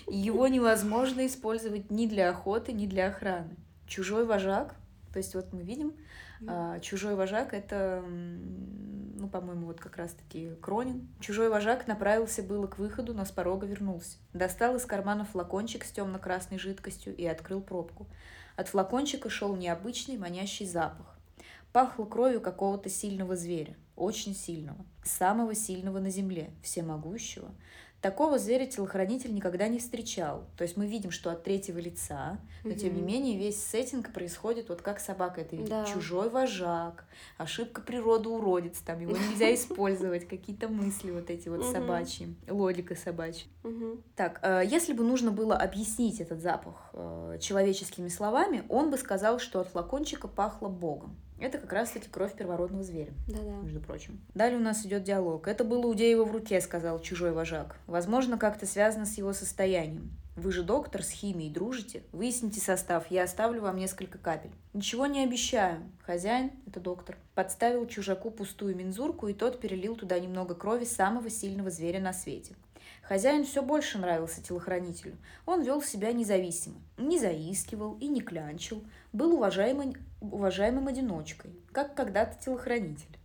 Его 0.06 0.46
невозможно 0.46 1.26
использовать 1.26 1.90
ни 1.90 2.04
для 2.04 2.28
охоты, 2.28 2.74
ни 2.74 2.84
для 2.84 3.09
охраны. 3.09 3.56
Чужой 3.86 4.26
вожак, 4.26 4.74
то 5.11 5.16
есть 5.16 5.34
вот 5.34 5.54
мы 5.54 5.62
видим, 5.62 5.94
а, 6.46 6.80
чужой 6.80 7.14
вожак 7.14 7.54
это, 7.54 8.04
ну, 8.06 9.26
по-моему, 9.30 9.68
вот 9.68 9.80
как 9.80 9.96
раз-таки 9.96 10.50
Кронин. 10.61 11.09
Чужой 11.18 11.48
вожак 11.48 11.86
направился 11.86 12.42
было 12.42 12.66
к 12.66 12.76
выходу, 12.76 13.14
но 13.14 13.24
с 13.24 13.30
порога 13.30 13.66
вернулся. 13.66 14.18
Достал 14.34 14.76
из 14.76 14.84
кармана 14.84 15.24
флакончик 15.24 15.86
с 15.86 15.92
темно-красной 15.92 16.59
жидкостью 16.59 17.16
и 17.16 17.24
открыл 17.24 17.62
пробку. 17.62 18.06
От 18.56 18.68
флакончика 18.68 19.30
шел 19.30 19.56
необычный 19.56 20.18
манящий 20.18 20.66
запах. 20.66 21.18
Пахло 21.79 22.07
кровью 22.07 22.41
какого-то 22.41 22.89
сильного 22.89 23.37
зверя, 23.37 23.76
очень 23.95 24.35
сильного, 24.35 24.85
самого 25.05 25.55
сильного 25.55 26.01
на 26.01 26.11
земле, 26.11 26.51
всемогущего. 26.61 27.53
Такого 28.01 28.37
зверя 28.41 28.66
телохранитель 28.66 29.33
никогда 29.33 29.68
не 29.68 29.79
встречал. 29.79 30.45
То 30.57 30.62
есть 30.62 30.76
мы 30.76 30.89
видим, 30.89 31.12
что 31.12 31.31
от 31.31 31.45
третьего 31.45 31.79
лица, 31.79 32.40
но 32.65 32.73
тем 32.73 32.97
не 32.97 33.01
менее 33.01 33.39
весь 33.39 33.62
сеттинг 33.62 34.12
происходит 34.12 34.70
вот 34.70 34.82
как 34.82 34.98
собака 34.98 35.43
это 35.43 35.55
видит. 35.55 35.70
Да. 35.70 35.85
Чужой 35.85 36.31
вожак, 36.31 37.05
ошибка 37.36 37.81
природы 37.81 38.28
уродец, 38.28 38.78
там 38.78 38.98
его 38.98 39.12
нельзя 39.12 39.55
использовать, 39.55 40.27
какие-то 40.27 40.66
мысли 40.66 41.12
вот 41.12 41.31
эти 41.31 41.48
вот 41.48 41.65
собачьи, 41.65 42.35
логика 42.48 42.97
собачья. 42.97 43.47
Так, 44.16 44.40
э, 44.43 44.65
если 44.66 44.94
бы 44.94 45.05
нужно 45.05 45.31
было 45.31 45.57
объяснить 45.57 46.20
этот 46.20 46.40
запах 46.40 46.90
э, 46.93 47.39
человеческими 47.40 48.09
словами, 48.09 48.65
он 48.69 48.90
бы 48.90 48.98
сказал, 48.98 49.39
что 49.39 49.61
от 49.61 49.69
флакончика 49.69 50.27
пахло 50.27 50.69
богом. 50.69 51.16
Это 51.40 51.59
как 51.59 51.73
раз-таки 51.73 52.09
кровь 52.09 52.35
первородного 52.35 52.82
зверя, 52.82 53.12
Да-да. 53.28 53.62
между 53.62 53.81
прочим. 53.81 54.20
Далее 54.35 54.59
у 54.59 54.62
нас 54.62 54.85
идет 54.85 55.05
диалог. 55.05 55.47
«Это 55.47 55.65
было 55.65 55.86
у 55.86 55.94
Деева 55.94 56.24
в 56.24 56.32
руке»,— 56.32 56.60
сказал 56.62 57.01
чужой 57.01 57.32
вожак. 57.32 57.77
«Возможно, 57.86 58.39
как-то 58.39 58.66
связано 58.66 59.06
с 59.06 59.16
его 59.16 59.32
состоянием. 59.32 60.10
Вы 60.36 60.52
же 60.52 60.62
доктор, 60.62 61.02
с 61.02 61.10
химией 61.10 61.52
дружите? 61.52 62.05
Выясните 62.12 62.60
состав, 62.60 63.10
я 63.10 63.24
оставлю 63.24 63.60
вам 63.60 63.77
несколько 63.77 64.19
капель». 64.19 64.52
«Ничего 64.73 65.06
не 65.06 65.24
обещаю». 65.24 65.82
Хозяин, 66.05 66.52
это 66.66 66.81
доктор, 66.81 67.16
подставил 67.35 67.86
чужаку 67.86 68.31
пустую 68.31 68.77
мензурку, 68.77 69.28
и 69.28 69.32
тот 69.35 69.60
перелил 69.60 69.97
туда 69.97 70.19
немного 70.19 70.55
крови 70.55 70.85
самого 70.85 71.28
сильного 71.31 71.70
зверя 71.70 72.01
на 72.01 72.12
свете. 72.12 72.55
Хозяин 73.09 73.47
все 73.47 73.62
больше 73.62 73.97
нравился 73.97 74.43
телохранителю. 74.43 75.16
Он 75.47 75.62
вел 75.62 75.80
себя 75.80 76.12
независимо, 76.12 76.76
не 76.98 77.18
заискивал 77.18 77.97
и 78.01 78.06
не 78.06 78.20
клянчил, 78.20 78.85
был 79.14 79.32
уважаемым, 79.32 79.94
уважаемым 80.20 80.89
одиночкой, 80.89 81.52
как 81.72 81.94
когда-то 81.94 82.39
телохранитель. 82.44 83.18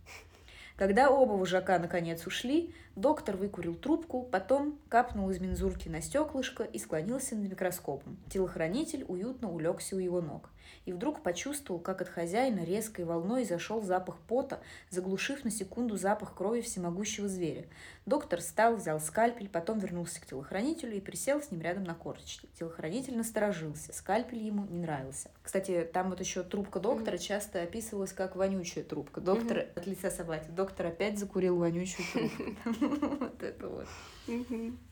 Когда 0.76 1.10
оба 1.10 1.32
вожака 1.32 1.78
наконец 1.78 2.26
ушли, 2.26 2.74
Доктор 2.96 3.36
выкурил 3.36 3.74
трубку, 3.74 4.22
потом 4.22 4.78
капнул 4.88 5.28
из 5.30 5.40
мензурки 5.40 5.88
на 5.88 6.00
стеклышко 6.00 6.62
и 6.62 6.78
склонился 6.78 7.34
над 7.34 7.50
микроскопом. 7.50 8.16
Телохранитель 8.30 9.04
уютно 9.08 9.50
улегся 9.50 9.96
у 9.96 9.98
его 9.98 10.20
ног 10.20 10.48
и 10.84 10.92
вдруг 10.92 11.22
почувствовал, 11.22 11.80
как 11.80 12.02
от 12.02 12.08
хозяина 12.08 12.64
резкой 12.64 13.04
волной 13.04 13.44
зашел 13.44 13.82
запах 13.82 14.18
пота, 14.18 14.60
заглушив 14.90 15.44
на 15.44 15.50
секунду 15.50 15.96
запах 15.96 16.34
крови 16.34 16.60
всемогущего 16.60 17.28
зверя. 17.28 17.64
Доктор 18.06 18.40
встал, 18.40 18.76
взял 18.76 19.00
скальпель, 19.00 19.48
потом 19.48 19.78
вернулся 19.78 20.20
к 20.20 20.26
телохранителю 20.26 20.96
и 20.96 21.00
присел 21.00 21.40
с 21.40 21.50
ним 21.50 21.62
рядом 21.62 21.84
на 21.84 21.94
корточке. 21.94 22.48
Телохранитель 22.58 23.16
насторожился, 23.16 23.92
скальпель 23.94 24.42
ему 24.42 24.66
не 24.66 24.80
нравился. 24.80 25.30
Кстати, 25.42 25.88
там 25.90 26.10
вот 26.10 26.20
еще 26.20 26.42
трубка 26.42 26.80
доктора 26.80 27.16
часто 27.16 27.62
описывалась 27.62 28.12
как 28.12 28.36
вонючая 28.36 28.84
трубка. 28.84 29.20
Доктор 29.20 29.66
от 29.74 29.86
лица 29.86 30.10
собаки. 30.10 30.48
Доктор 30.50 30.86
опять 30.86 31.18
закурил 31.18 31.56
вонючую 31.56 32.06
трубку. 32.12 32.42
Вот 33.24 33.42
это 33.42 33.68
вот. 33.68 33.86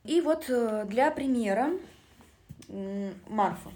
И 0.05 0.20
вот 0.20 0.49
э, 0.49 0.85
для 0.86 1.11
примера 1.11 1.70
Марфа. 3.28 3.70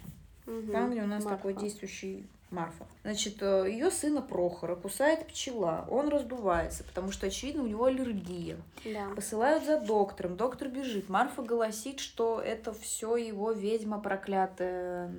Угу. 0.46 0.72
Там, 0.72 0.90
где 0.90 1.02
у 1.02 1.06
нас 1.06 1.24
Марфа. 1.24 1.36
такой 1.36 1.54
действующий 1.54 2.26
Марфа. 2.50 2.86
Значит, 3.02 3.38
э, 3.40 3.66
ее 3.68 3.90
сына 3.90 4.22
Прохора 4.22 4.76
кусает 4.76 5.26
пчела. 5.26 5.84
Он 5.90 6.08
раздувается, 6.08 6.84
потому 6.84 7.10
что, 7.10 7.26
очевидно, 7.26 7.64
у 7.64 7.66
него 7.66 7.86
аллергия. 7.86 8.56
Да. 8.84 9.08
Посылают 9.14 9.64
за 9.64 9.80
доктором. 9.80 10.36
Доктор 10.36 10.68
бежит. 10.68 11.08
Марфа 11.08 11.42
голосит, 11.42 11.98
что 11.98 12.40
это 12.40 12.72
все 12.72 13.16
его 13.16 13.50
ведьма 13.50 14.00
проклятая 14.00 15.10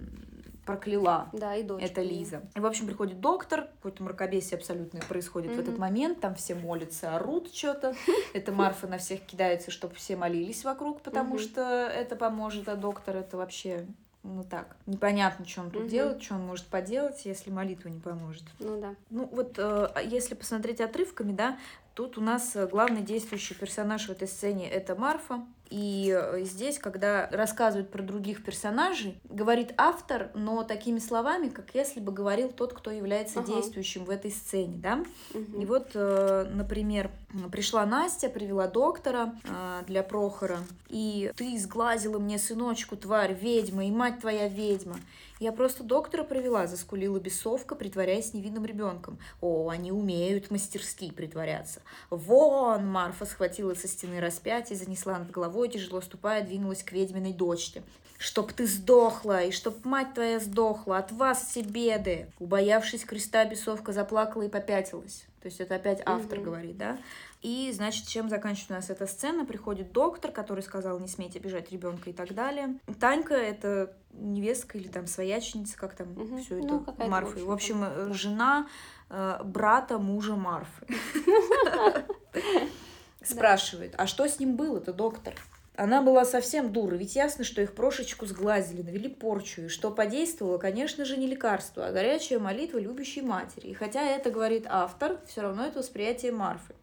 прокляла. 0.67 1.29
Да, 1.31 1.55
и 1.55 1.63
дочь. 1.63 1.81
Это 1.81 2.01
Лиза. 2.01 2.41
И, 2.55 2.59
в 2.59 2.65
общем, 2.65 2.85
приходит 2.85 3.21
доктор, 3.21 3.67
какое-то 3.77 4.03
мракобесие 4.03 4.57
абсолютное 4.57 5.01
происходит 5.01 5.51
mm-hmm. 5.51 5.55
в 5.55 5.59
этот 5.59 5.77
момент, 5.77 6.19
там 6.19 6.35
все 6.35 6.55
молятся, 6.55 7.15
орут 7.15 7.55
что-то. 7.55 7.95
Это 8.33 8.51
Марфа 8.51 8.85
на 8.85 8.97
всех 8.97 9.21
кидается, 9.21 9.71
чтобы 9.71 9.95
все 9.95 10.17
молились 10.17 10.65
вокруг, 10.65 11.01
потому 11.01 11.35
mm-hmm. 11.35 11.39
что 11.39 11.61
это 11.87 12.17
поможет, 12.17 12.67
а 12.67 12.75
доктор 12.75 13.15
это 13.15 13.37
вообще 13.37 13.87
ну 14.27 14.43
так, 14.43 14.75
непонятно, 14.85 15.45
что 15.45 15.61
он 15.61 15.71
тут 15.71 15.83
угу. 15.83 15.89
делает, 15.89 16.21
что 16.21 16.35
он 16.35 16.41
может 16.41 16.65
поделать, 16.67 17.25
если 17.25 17.49
молитва 17.49 17.89
не 17.89 17.99
поможет. 17.99 18.43
Ну 18.59 18.79
да. 18.79 18.95
Ну 19.09 19.27
вот, 19.31 19.55
э, 19.57 19.87
если 20.03 20.35
посмотреть 20.35 20.81
отрывками, 20.81 21.31
да, 21.31 21.57
тут 21.93 22.17
у 22.17 22.21
нас 22.21 22.55
э, 22.55 22.67
главный 22.67 23.01
действующий 23.01 23.55
персонаж 23.55 24.07
в 24.07 24.11
этой 24.11 24.27
сцене 24.27 24.69
это 24.69 24.95
Марфа, 24.95 25.45
и 25.69 26.15
э, 26.15 26.43
здесь, 26.43 26.79
когда 26.79 27.27
рассказывают 27.31 27.89
про 27.89 28.01
других 28.01 28.43
персонажей, 28.43 29.19
говорит 29.29 29.73
автор, 29.77 30.31
но 30.33 30.63
такими 30.63 30.99
словами, 30.99 31.49
как 31.49 31.73
если 31.73 31.99
бы 31.99 32.11
говорил 32.11 32.49
тот, 32.49 32.73
кто 32.73 32.91
является 32.91 33.39
ага. 33.39 33.53
действующим 33.53 34.05
в 34.05 34.09
этой 34.09 34.31
сцене, 34.31 34.77
да. 34.77 35.03
Угу. 35.33 35.61
И 35.61 35.65
вот, 35.65 35.91
э, 35.93 36.47
например, 36.53 37.11
пришла 37.51 37.85
Настя, 37.85 38.29
привела 38.29 38.67
доктора 38.67 39.33
э, 39.43 39.83
для 39.87 40.03
Прохора, 40.03 40.59
и 40.89 41.31
ты 41.35 41.57
сглазила 41.59 42.19
мне 42.19 42.39
сыночку, 42.39 42.95
тварь, 42.95 43.33
ведьма, 43.33 43.85
и 43.85 43.91
мать 43.91 44.19
твоя 44.19 44.47
ведьма. 44.47 44.97
Я 45.39 45.51
просто 45.51 45.83
доктора 45.83 46.23
провела, 46.23 46.67
заскулила 46.67 47.19
бесовка, 47.19 47.75
притворяясь 47.75 48.33
невинным 48.33 48.65
ребенком. 48.65 49.19
О, 49.39 49.69
они 49.69 49.91
умеют 49.91 50.49
мастерски 50.49 51.11
притворяться. 51.11 51.81
Вон! 52.09 52.87
Марфа 52.87 53.25
схватила 53.25 53.75
со 53.75 53.87
стены 53.87 54.19
распятие, 54.19 54.77
занесла 54.77 55.19
над 55.19 55.29
головой, 55.29 55.69
тяжело 55.69 56.01
ступая, 56.01 56.43
двинулась 56.43 56.83
к 56.83 56.91
ведьминой 56.91 57.33
дочке. 57.33 57.83
Чтоб 58.17 58.51
ты 58.51 58.65
сдохла, 58.65 59.43
и 59.43 59.51
чтоб 59.51 59.85
мать 59.85 60.15
твоя 60.15 60.39
сдохла, 60.39 60.97
от 60.97 61.11
вас 61.11 61.49
все 61.49 61.61
беды. 61.61 62.31
Убоявшись 62.39 63.05
креста, 63.05 63.45
бесовка 63.45 63.93
заплакала 63.93 64.41
и 64.41 64.49
попятилась. 64.49 65.27
То 65.41 65.49
есть 65.49 65.59
это 65.59 65.75
опять 65.75 66.01
автор 66.03 66.39
mm-hmm. 66.39 66.43
говорит, 66.43 66.77
да? 66.77 66.97
И, 67.43 67.71
значит, 67.71 68.07
чем 68.07 68.27
заканчивается 68.27 68.73
у 68.73 68.75
нас 68.77 68.89
эта 68.89 69.05
сцена? 69.05 69.45
Приходит 69.45 69.91
доктор, 69.91 70.31
который 70.31 70.63
сказал, 70.63 70.99
не 70.99 71.07
смейте 71.07 71.37
обижать 71.37 71.71
ребенка 71.71 72.09
и 72.09 72.13
так 72.13 72.33
далее. 72.33 72.79
Танька— 72.99 73.33
это 73.35 73.95
невестка 74.17 74.77
или 74.77 74.87
там 74.87 75.07
свояченица, 75.07 75.77
как 75.77 75.95
там 75.95 76.11
угу. 76.11 76.37
все 76.37 76.55
ну, 76.55 76.83
это, 76.85 77.07
Марфы. 77.07 77.43
В 77.43 77.51
общем, 77.51 77.83
э, 77.83 78.13
жена 78.13 78.67
э, 79.09 79.39
брата 79.43 79.97
мужа 79.97 80.35
Марфы. 80.35 80.87
Спрашивает, 83.23 83.93
а 83.97 84.07
что 84.07 84.27
с 84.27 84.39
ним 84.39 84.55
было-то, 84.55 84.93
доктор? 84.93 85.35
Она 85.75 86.01
была 86.01 86.25
совсем 86.25 86.73
дура, 86.73 86.95
ведь 86.95 87.15
ясно, 87.15 87.43
что 87.43 87.61
их 87.61 87.75
прошечку 87.75 88.25
сглазили, 88.25 88.81
навели 88.81 89.09
порчу, 89.09 89.63
и 89.63 89.67
что 89.67 89.91
подействовало, 89.91 90.57
конечно 90.57 91.05
же, 91.05 91.17
не 91.17 91.27
лекарство, 91.27 91.85
а 91.85 91.91
горячая 91.91 92.39
молитва 92.39 92.79
любящей 92.79 93.21
матери. 93.21 93.67
И 93.67 93.73
хотя 93.75 94.01
это 94.01 94.31
говорит 94.31 94.65
автор, 94.67 95.19
все 95.27 95.41
равно 95.41 95.65
это 95.67 95.79
восприятие 95.79 96.31
Марфы. 96.31 96.73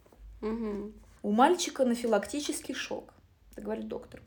Угу. 0.43 0.93
У 1.23 1.33
мальчика 1.33 1.83
анафилактический 1.83 2.75
шок, 2.75 3.13
это 3.51 3.63
говорит 3.63 3.89
доктор. 3.89 4.23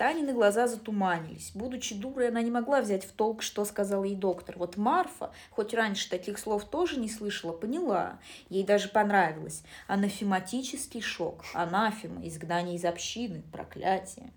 Танины 0.00 0.32
глаза 0.32 0.66
затуманились. 0.66 1.50
Будучи 1.52 1.94
дурой, 1.94 2.28
она 2.28 2.40
не 2.40 2.50
могла 2.50 2.80
взять 2.80 3.04
в 3.04 3.12
толк, 3.12 3.42
что 3.42 3.66
сказал 3.66 4.02
ей 4.02 4.16
доктор. 4.16 4.56
Вот 4.56 4.78
Марфа, 4.78 5.30
хоть 5.50 5.74
раньше 5.74 6.08
таких 6.08 6.38
слов 6.38 6.64
тоже 6.64 6.98
не 6.98 7.10
слышала, 7.10 7.52
поняла. 7.52 8.18
Ей 8.48 8.64
даже 8.64 8.88
понравилось. 8.88 9.62
Анафематический 9.88 11.02
шок. 11.02 11.44
Анафема, 11.52 12.26
изгнание 12.26 12.76
из 12.76 12.86
общины, 12.86 13.42
проклятие. 13.52 14.32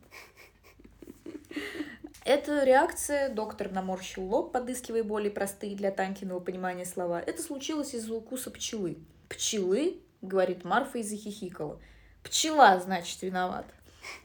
Эта 2.26 2.65
реакция, 2.65 3.30
доктор 3.30 3.72
наморщил 3.72 4.23
лоб, 4.23 4.52
подыскивая 4.52 5.06
более 5.06 5.31
простые 5.31 5.77
для 5.77 5.91
Танкиного 5.91 6.41
понимания 6.41 6.85
слова. 6.85 7.22
Это 7.22 7.41
случилось 7.41 7.94
из-за 7.94 8.14
укуса 8.14 8.52
пчелы. 8.52 8.98
«Пчелы?»— 9.30 10.02
говорит 10.22 10.65
Марфа 10.65 10.98
и 10.98 11.03
захихикала. 11.03 11.80
«Пчела, 12.22 12.77
значит, 12.81 13.22
виновата». 13.22 13.72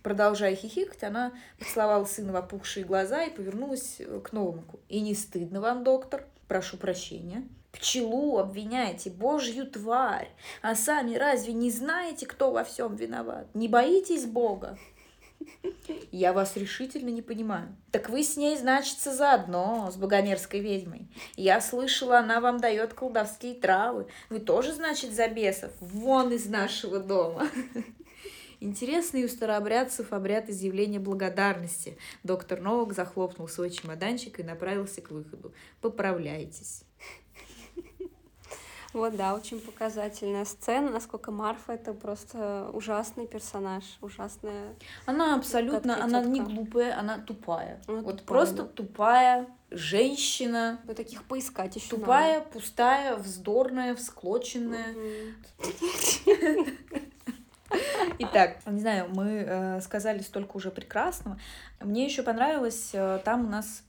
Продолжая 0.03 0.55
хихикать, 0.55 1.03
она 1.03 1.33
поцеловала 1.59 2.05
сына 2.05 2.33
в 2.33 2.37
опухшие 2.37 2.85
глаза 2.85 3.25
и 3.25 3.35
повернулась 3.35 3.97
э, 3.99 4.21
к 4.21 4.33
Новомуку. 4.33 4.81
«И 4.89 5.01
не 5.01 5.15
стыдно 5.15 5.61
вам, 5.61 5.85
доктор? 5.85 6.25
Прошу 6.47 6.77
прощения». 6.77 7.45
Пчелу 7.73 8.39
обвиняете, 8.39 9.11
божью 9.11 9.67
тварь. 9.71 10.31
А 10.63 10.75
сами 10.75 11.15
разве 11.15 11.53
не 11.53 11.71
знаете, 11.71 12.27
кто 12.27 12.51
во 12.51 12.65
всем 12.65 12.97
виноват? 12.97 13.47
Не 13.55 13.69
боитесь 13.69 14.25
Бога? 14.25 14.79
Я 16.11 16.33
вас 16.33 16.57
решительно 16.57 17.11
не 17.11 17.23
понимаю. 17.23 17.77
Так 17.93 18.09
вы 18.09 18.23
с 18.23 18.37
ней, 18.37 18.57
значится, 18.57 19.13
заодно, 19.15 19.91
с 19.93 19.97
богомерзкой 19.97 20.61
ведьмой. 20.61 21.09
Я 21.37 21.61
слышала, 21.61 22.19
она 22.19 22.41
вам 22.41 22.59
дает 22.59 22.95
колдовские 22.95 23.55
травы. 23.55 24.09
Вы 24.31 24.41
тоже, 24.41 24.73
значит, 24.73 25.13
за 25.13 25.29
бесов? 25.29 25.71
Вон 25.81 26.33
из 26.33 26.47
нашего 26.47 26.99
дома. 26.99 27.47
Интересный 28.61 29.25
у 29.25 29.29
старообрядцев 29.29 30.13
обряд 30.13 30.49
изъявления 30.49 30.99
благодарности. 30.99 31.97
Доктор 32.25 32.61
Новак 32.61 32.93
захлопнул 32.93 33.49
свой 33.49 33.71
чемоданчик 33.71 34.41
и 34.41 34.43
направился 34.43 35.01
к 35.01 35.11
выходу. 35.11 35.53
Поправляйтесь. 35.81 36.83
Вот, 38.95 39.17
да, 39.17 39.35
очень 39.35 39.61
показательная 39.61 40.47
сцена, 40.47 40.91
насколько 40.91 41.31
Марфа 41.31 41.75
это 41.75 41.93
просто 41.93 42.71
ужасный 42.73 43.27
персонаж, 43.27 43.85
ужасная. 44.01 44.75
Она 45.05 45.35
абсолютно, 45.35 46.03
она 46.03 46.23
не 46.23 46.41
глупая, 46.41 46.99
она 46.99 47.19
тупая. 47.19 47.83
Она 47.87 48.01
вот 48.01 48.21
тупая, 48.21 48.27
просто 48.27 48.63
да. 48.63 48.69
тупая 48.69 49.47
женщина. 49.71 50.81
Вы 50.85 50.95
таких 50.95 51.25
поискать 51.25 51.77
еще 51.77 51.91
Тупая, 51.91 52.39
надо. 52.39 52.51
пустая, 52.51 53.17
вздорная, 53.17 53.95
всклоченная. 53.95 54.95
Итак, 58.19 58.59
не 58.67 58.81
знаю, 58.81 59.09
мы 59.15 59.45
э, 59.47 59.81
сказали 59.81 60.21
столько 60.21 60.57
уже 60.57 60.71
прекрасного. 60.71 61.39
Мне 61.81 62.05
еще 62.05 62.23
понравилось, 62.23 62.91
э, 62.93 63.21
там 63.25 63.47
у 63.47 63.49
нас 63.49 63.83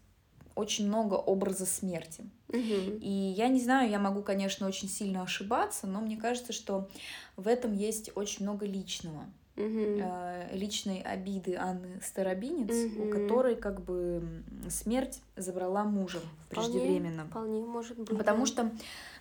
очень 0.55 0.87
много 0.87 1.15
образа 1.15 1.65
смерти. 1.65 2.29
Угу. 2.49 2.99
И 3.01 3.09
я 3.09 3.47
не 3.47 3.61
знаю, 3.61 3.89
я 3.89 3.99
могу, 3.99 4.21
конечно, 4.21 4.67
очень 4.67 4.89
сильно 4.89 5.23
ошибаться, 5.23 5.87
но 5.87 6.01
мне 6.01 6.17
кажется, 6.17 6.51
что 6.53 6.89
в 7.37 7.47
этом 7.47 7.73
есть 7.73 8.11
очень 8.15 8.43
много 8.43 8.65
личного. 8.65 9.25
Угу. 9.59 10.57
личной 10.57 11.01
обиды 11.01 11.55
Анны 11.55 11.99
Старобинец, 12.01 12.93
угу. 12.93 13.07
у 13.07 13.11
которой 13.11 13.55
как 13.55 13.81
бы 13.81 14.23
смерть 14.69 15.21
забрала 15.35 15.83
мужа 15.83 16.19
вполне, 16.49 16.71
преждевременно. 16.71 17.25
Вполне 17.25 17.61
может 17.61 17.97
быть. 17.97 18.17
Потому 18.17 18.41
да. 18.41 18.45
что 18.45 18.71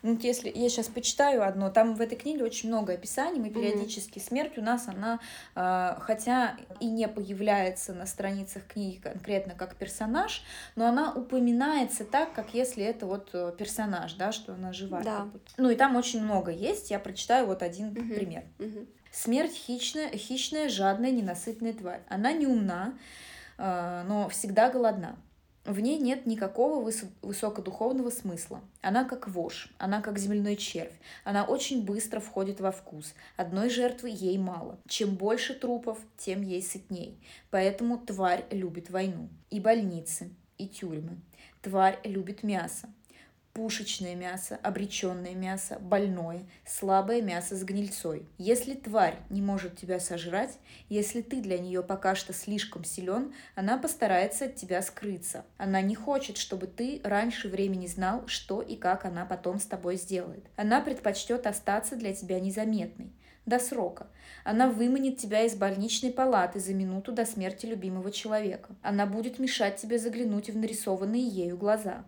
ну, 0.03 0.19
если 0.21 0.51
я 0.55 0.69
сейчас 0.69 0.87
почитаю 0.87 1.47
одно, 1.47 1.71
там 1.71 1.95
в 1.95 2.01
этой 2.01 2.17
книге 2.17 2.45
очень 2.45 2.69
много 2.69 2.93
описаний, 2.93 3.41
мы 3.41 3.51
периодически 3.51 4.19
смерть 4.19 4.59
у 4.59 4.63
нас, 4.63 4.89
она, 4.89 5.21
э, 5.55 5.97
хотя 6.01 6.57
и 6.81 6.87
не 6.87 7.09
появляется 7.09 7.93
на 7.95 8.07
страницах 8.07 8.67
книги 8.67 8.99
конкретно 8.99 9.55
как 9.55 9.77
персонаж, 9.77 10.43
но 10.77 10.87
она 10.87 11.13
упоминается 11.13 12.05
так, 12.05 12.33
как 12.33 12.55
если 12.55 12.85
это 12.85 13.07
вот 13.07 13.31
э, 13.33 13.53
персонаж, 13.59 14.15
да, 14.15 14.33
что 14.33 14.55
она 14.55 14.73
жива. 14.73 15.03
Да. 15.03 15.29
Ну 15.57 15.71
и 15.71 15.75
там 15.75 15.97
очень 15.97 16.23
много 16.23 16.51
есть, 16.53 16.91
я 16.91 16.99
прочитаю 16.99 17.47
вот 17.47 17.63
один 17.63 17.95
пример. 17.95 18.45
Смерть 19.13 19.55
хищная, 19.55 20.11
хищная, 20.11 20.69
жадная, 20.69 21.11
ненасытная 21.11 21.73
тварь. 21.73 22.03
Она 22.09 22.33
не 22.33 22.47
умна, 22.47 22.99
э, 23.57 24.05
но 24.07 24.29
всегда 24.29 24.71
голодна. 24.71 25.17
В 25.65 25.81
ней 25.81 25.99
нет 25.99 26.25
никакого 26.25 26.83
выс- 26.89 27.11
высокодуховного 27.21 28.09
смысла. 28.09 28.63
Она 28.81 29.05
как 29.05 29.29
вошь, 29.29 29.71
она 29.77 30.01
как 30.01 30.19
земляной 30.19 30.57
червь. 30.57 30.95
Она 31.25 31.45
очень 31.45 31.85
быстро 31.85 32.21
входит 32.21 32.61
во 32.61 32.73
вкус. 32.73 33.13
Одной 33.37 33.69
жертвы 33.69 34.09
ей 34.09 34.39
мало. 34.39 34.79
Чем 34.89 35.17
больше 35.17 35.53
трупов, 35.53 35.99
тем 36.17 36.41
ей 36.41 36.63
сытней. 36.63 37.21
Поэтому 37.51 37.99
тварь 37.99 38.47
любит 38.51 38.89
войну. 38.89 39.29
И 39.51 39.61
больницы, 39.61 40.31
и 40.57 40.69
тюрьмы. 40.69 41.19
Тварь 41.61 41.99
любит 42.05 42.43
мясо 42.43 42.89
пушечное 43.59 44.15
мясо, 44.15 44.57
обреченное 44.63 45.35
мясо, 45.35 45.79
больное, 45.81 46.45
слабое 46.65 47.21
мясо 47.21 47.57
с 47.57 47.65
гнильцой. 47.65 48.25
Если 48.39 48.75
тварь 48.75 49.17
не 49.31 49.43
может 49.43 49.77
тебя 49.77 49.99
сожрать, 49.99 50.57
если 50.89 51.23
ты 51.23 51.41
для 51.41 51.59
нее 51.59 51.83
пока 51.83 52.15
что 52.15 52.33
слишком 52.33 52.85
силен, 52.85 53.35
она 53.57 53.77
постарается 53.77 54.45
от 54.45 54.55
тебя 54.55 54.81
скрыться. 54.81 55.45
Она 55.57 55.83
не 55.83 55.97
хочет, 55.97 56.37
чтобы 56.37 56.69
ты 56.69 57.01
раньше 57.03 57.49
времени 57.49 57.89
знал, 57.89 58.29
что 58.29 58.63
и 58.63 58.77
как 58.77 59.05
она 59.05 59.27
потом 59.27 59.59
с 59.59 59.67
тобой 59.67 59.97
сделает. 59.97 60.45
Она 60.55 60.81
предпочтет 60.81 61.45
остаться 61.45 61.97
для 61.97 62.15
тебя 62.15 62.39
незаметной 62.39 63.11
до 63.49 63.59
срока. 63.59 64.07
Она 64.45 64.69
выманит 64.69 65.19
тебя 65.19 65.45
из 65.45 65.55
больничной 65.55 66.13
палаты 66.13 66.61
за 66.61 66.75
минуту 66.75 67.13
до 67.13 67.25
смерти 67.25 67.67
любимого 67.67 68.11
человека. 68.11 68.75
Она 68.83 69.07
будет 69.07 69.39
мешать 69.39 69.77
тебе 69.77 69.99
заглянуть 69.99 70.51
в 70.51 70.57
нарисованные 70.57 71.27
ею 71.27 71.57
глаза. 71.57 72.05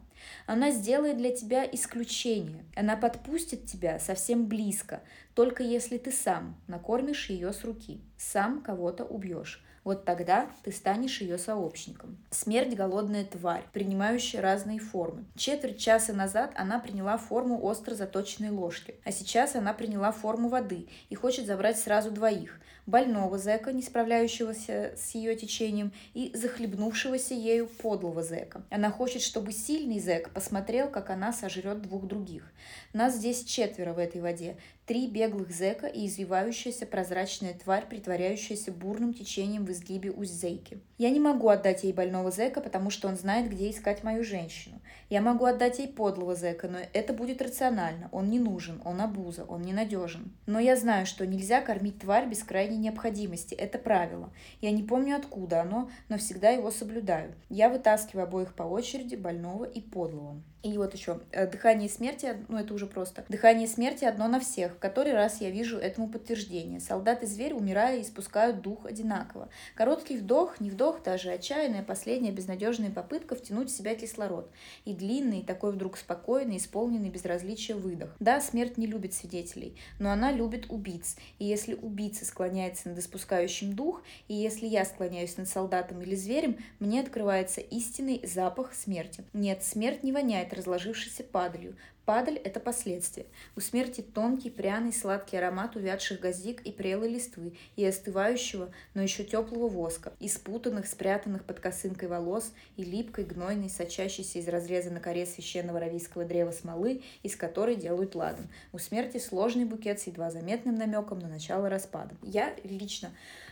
Она 0.46 0.70
сделает 0.70 1.16
для 1.16 1.34
тебя 1.34 1.64
исключение. 1.70 2.64
Она 2.76 2.96
подпустит 2.96 3.66
тебя 3.66 3.98
совсем 3.98 4.46
близко, 4.46 5.02
только 5.34 5.62
если 5.62 5.98
ты 5.98 6.12
сам 6.12 6.56
накормишь 6.66 7.30
ее 7.30 7.52
с 7.52 7.64
руки, 7.64 8.00
сам 8.16 8.60
кого-то 8.60 9.04
убьешь. 9.04 9.64
Вот 9.82 10.04
тогда 10.04 10.48
ты 10.62 10.72
станешь 10.72 11.20
ее 11.20 11.38
сообщником. 11.38 12.18
Смерть– 12.30 12.74
голодная 12.76 13.24
тварь, 13.24 13.64
принимающая 13.72 14.40
разные 14.40 14.78
формы. 14.78 15.24
Четверть 15.36 15.78
часа 15.78 16.12
назад 16.12 16.52
она 16.54 16.78
приняла 16.78 17.16
форму 17.16 17.64
остро 17.64 17.94
заточенной 17.94 18.50
ложки, 18.50 18.96
а 19.04 19.12
сейчас 19.12 19.56
она 19.56 19.72
приняла 19.72 20.12
форму 20.12 20.48
воды 20.48 20.88
и 21.08 21.14
хочет 21.14 21.46
забрать 21.46 21.78
сразу 21.78 22.10
двоих– 22.10 22.60
больного 22.90 23.38
зэка, 23.38 23.72
не 23.72 23.82
справляющегося 23.82 24.94
с 24.96 25.14
ее 25.14 25.36
течением, 25.36 25.92
и 26.12 26.32
захлебнувшегося 26.34 27.34
ею 27.34 27.66
подлого 27.66 28.22
зэка. 28.22 28.62
Она 28.70 28.90
хочет, 28.90 29.22
чтобы 29.22 29.52
сильный 29.52 30.00
зэк 30.00 30.30
посмотрел, 30.30 30.88
как 30.88 31.10
она 31.10 31.32
сожрет 31.32 31.82
двух 31.82 32.06
других. 32.06 32.52
Нас 32.92 33.14
здесь 33.16 33.44
четверо 33.44 33.92
в 33.92 33.98
этой 33.98 34.20
воде. 34.20 34.56
Три 34.84 35.06
беглых 35.06 35.52
зэка 35.52 35.86
и 35.86 36.06
извивающаяся 36.08 36.84
прозрачная 36.84 37.54
тварь, 37.54 37.86
притворяющаяся 37.88 38.72
бурным 38.72 39.14
течением 39.14 39.64
в 39.64 39.70
изгибе 39.70 40.10
усть-зейки. 40.10 40.80
Я 40.98 41.10
не 41.10 41.20
могу 41.20 41.48
отдать 41.48 41.84
ей 41.84 41.92
больного 41.92 42.32
зэка, 42.32 42.60
потому 42.60 42.90
что 42.90 43.06
он 43.06 43.16
знает, 43.16 43.48
где 43.48 43.70
искать 43.70 44.02
мою 44.02 44.24
женщину. 44.24 44.80
Я 45.08 45.20
могу 45.20 45.44
отдать 45.44 45.78
ей 45.78 45.86
подлого 45.86 46.34
зэка, 46.34 46.66
но 46.66 46.78
это 46.92 47.12
будет 47.12 47.40
рационально. 47.40 48.08
Он 48.10 48.30
не 48.30 48.40
нужен, 48.40 48.82
он 48.84 49.00
обуза, 49.00 49.44
он 49.44 49.62
ненадежен. 49.62 50.32
Но 50.46 50.58
я 50.58 50.74
знаю, 50.74 51.06
что 51.06 51.24
нельзя 51.24 51.60
кормить 51.60 52.00
тварь 52.00 52.28
без 52.28 52.42
крайней 52.42 52.78
необходимости. 52.80 53.54
Это 53.54 53.78
правило. 53.78 54.32
Я 54.60 54.70
не 54.70 54.82
помню, 54.82 55.16
откуда 55.16 55.62
оно, 55.62 55.90
но 56.08 56.18
всегда 56.18 56.50
его 56.50 56.70
соблюдаю. 56.70 57.34
Я 57.48 57.68
вытаскиваю 57.68 58.24
обоих 58.24 58.54
по 58.54 58.64
очереди, 58.64 59.14
больного 59.14 59.64
и 59.64 59.80
подлого. 59.80 60.42
И 60.62 60.76
вот 60.76 60.94
еще 60.94 61.20
э, 61.32 61.46
дыхание 61.46 61.88
смерти, 61.88 62.36
ну 62.48 62.58
это 62.58 62.74
уже 62.74 62.86
просто. 62.86 63.24
Дыхание 63.28 63.66
смерти 63.66 64.04
одно 64.04 64.28
на 64.28 64.40
всех. 64.40 64.74
В 64.74 64.78
который 64.78 65.12
раз 65.12 65.40
я 65.40 65.50
вижу 65.50 65.78
этому 65.78 66.08
подтверждение. 66.08 66.80
Солдат 66.80 67.22
и 67.22 67.26
зверь, 67.26 67.54
умирая, 67.54 68.02
испускают 68.02 68.60
дух 68.60 68.84
одинаково. 68.84 69.48
Короткий 69.74 70.18
вдох, 70.18 70.60
не 70.60 70.70
вдох, 70.70 71.02
даже 71.02 71.30
отчаянная 71.30 71.82
последняя 71.82 72.30
безнадежная 72.30 72.90
попытка 72.90 73.34
втянуть 73.34 73.70
в 73.70 73.76
себя 73.76 73.94
кислород. 73.94 74.50
И 74.84 74.92
длинный, 74.92 75.42
такой 75.42 75.72
вдруг 75.72 75.96
спокойный, 75.96 76.58
исполненный 76.58 77.08
безразличия 77.08 77.74
выдох. 77.74 78.14
Да, 78.20 78.40
смерть 78.40 78.76
не 78.76 78.86
любит 78.86 79.14
свидетелей, 79.14 79.76
но 79.98 80.10
она 80.10 80.30
любит 80.30 80.66
убийц. 80.68 81.16
И 81.38 81.46
если 81.46 81.74
убийца 81.74 82.26
склоняется 82.26 82.90
над 82.90 82.98
испускающим 82.98 83.74
дух, 83.74 84.02
и 84.28 84.34
если 84.34 84.66
я 84.66 84.84
склоняюсь 84.84 85.38
над 85.38 85.48
солдатом 85.48 86.02
или 86.02 86.14
зверем, 86.14 86.58
мне 86.80 87.00
открывается 87.00 87.62
истинный 87.62 88.20
запах 88.26 88.74
смерти. 88.74 89.24
Нет, 89.32 89.64
смерть 89.64 90.02
не 90.02 90.12
воняет 90.12 90.49
пахнет 90.50 90.52
разложившейся 90.52 91.24
падалью. 91.24 91.76
Падаль– 92.04 92.38
это 92.44 92.58
последствие. 92.58 93.26
У 93.56 93.60
смерти 93.60 94.00
тонкий, 94.00 94.50
пряный, 94.50 94.92
сладкий 94.92 95.36
аромат 95.36 95.76
увядших 95.76 96.20
газик 96.20 96.60
и 96.62 96.72
прелой 96.72 97.08
листвы, 97.08 97.52
и 97.76 97.84
остывающего, 97.84 98.72
но 98.94 99.02
еще 99.02 99.22
теплого 99.22 99.68
воска, 99.68 100.12
и 100.18 100.28
спутанных, 100.28 100.86
спрятанных 100.86 101.44
под 101.44 101.60
косынкой 101.60 102.08
волос, 102.08 102.52
и 102.76 102.84
липкой, 102.84 103.24
гнойной, 103.24 103.70
сочащейся 103.70 104.40
из 104.40 104.48
разреза 104.48 104.90
на 104.90 104.98
коре 105.00 105.24
священного 105.24 105.78
равийского 105.78 106.24
древа 106.24 106.50
смолы, 106.50 107.02
из 107.22 107.36
которой 107.36 107.76
делают 107.76 108.14
ладан. 108.14 108.48
У 108.72 108.78
смерти 108.78 109.18
сложный 109.18 109.64
букет 109.64 110.00
с 110.00 110.06
едва 110.06 110.30
заметным 110.30 110.74
намеком 110.74 111.20
на 111.20 111.28
начало 111.28 111.68
распада. 111.68 112.14
Я 112.22 112.56
лично 112.64 113.10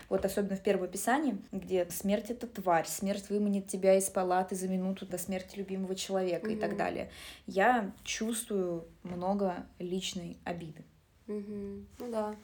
вот 0.09 0.25
особенно 0.25 0.57
в 0.57 0.63
первом 0.63 0.85
описании, 0.85 1.39
где 1.53 1.87
смерть 1.91 2.31
это 2.31 2.47
тварь, 2.47 2.87
смерть 2.87 3.29
выманит 3.29 3.67
тебя 3.67 3.97
из 3.97 4.09
палаты 4.09 4.57
за 4.57 4.69
минуту 4.69 5.07
до 5.07 5.19
смерти 5.19 5.57
любимого 5.57 5.95
человека 5.95 6.49
mm-hmm. 6.49 6.57
и 6.57 6.61
так 6.61 6.77
далее. 6.77 7.11
Я 7.47 7.93
чувствую 8.05 8.87
много 9.03 9.67
личной 9.79 10.39
обиды. 10.45 10.85
Mm-hmm. 11.27 11.85
Ну 11.99 12.11
да 12.11 12.35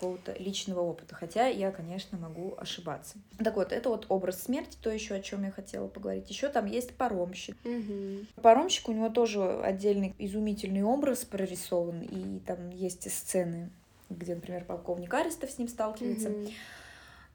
какого-то 0.00 0.34
личного 0.38 0.80
опыта. 0.80 1.14
Хотя 1.14 1.46
я, 1.46 1.70
конечно, 1.70 2.16
могу 2.16 2.54
ошибаться. 2.56 3.18
Так 3.38 3.56
вот, 3.56 3.70
это 3.70 3.90
вот 3.90 4.06
образ 4.08 4.42
смерти, 4.42 4.78
то 4.80 4.90
еще 4.90 5.14
о 5.14 5.20
чем 5.20 5.44
я 5.44 5.50
хотела 5.50 5.88
поговорить. 5.88 6.30
Еще 6.30 6.48
там 6.48 6.64
есть 6.64 6.94
паромщик. 6.96 7.56
Угу. 7.64 8.40
Паромщик 8.42 8.88
у 8.88 8.92
него 8.92 9.10
тоже 9.10 9.60
отдельный 9.60 10.14
изумительный 10.18 10.82
образ 10.82 11.24
прорисован, 11.24 12.00
и 12.00 12.38
там 12.40 12.70
есть 12.70 13.10
сцены, 13.12 13.70
где, 14.08 14.34
например, 14.34 14.64
полковник 14.64 15.12
Арестов 15.12 15.50
с 15.50 15.58
ним 15.58 15.68
сталкивается. 15.68 16.30
Угу. 16.30 16.50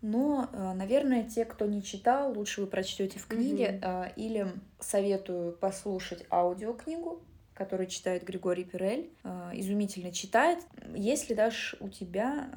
Но, 0.05 0.49
э, 0.53 0.73
наверное, 0.73 1.23
те, 1.23 1.45
кто 1.45 1.65
не 1.65 1.81
читал, 1.81 2.31
лучше 2.31 2.61
вы 2.61 2.67
прочтете 2.67 3.17
в 3.17 3.25
книге 3.25 3.79
mm-hmm. 3.81 4.13
или 4.17 4.47
советую 4.79 5.53
послушать 5.53 6.25
аудиокнигу, 6.29 7.23
которую 7.55 7.87
читает 7.87 8.23
Григорий 8.23 8.65
Пирель, 8.65 9.09
э, 9.23 9.51
изумительно 9.55 10.11
читает. 10.11 10.59
Если 10.93 11.33
даже 11.33 11.75
у 11.79 11.89
тебя, 11.89 12.49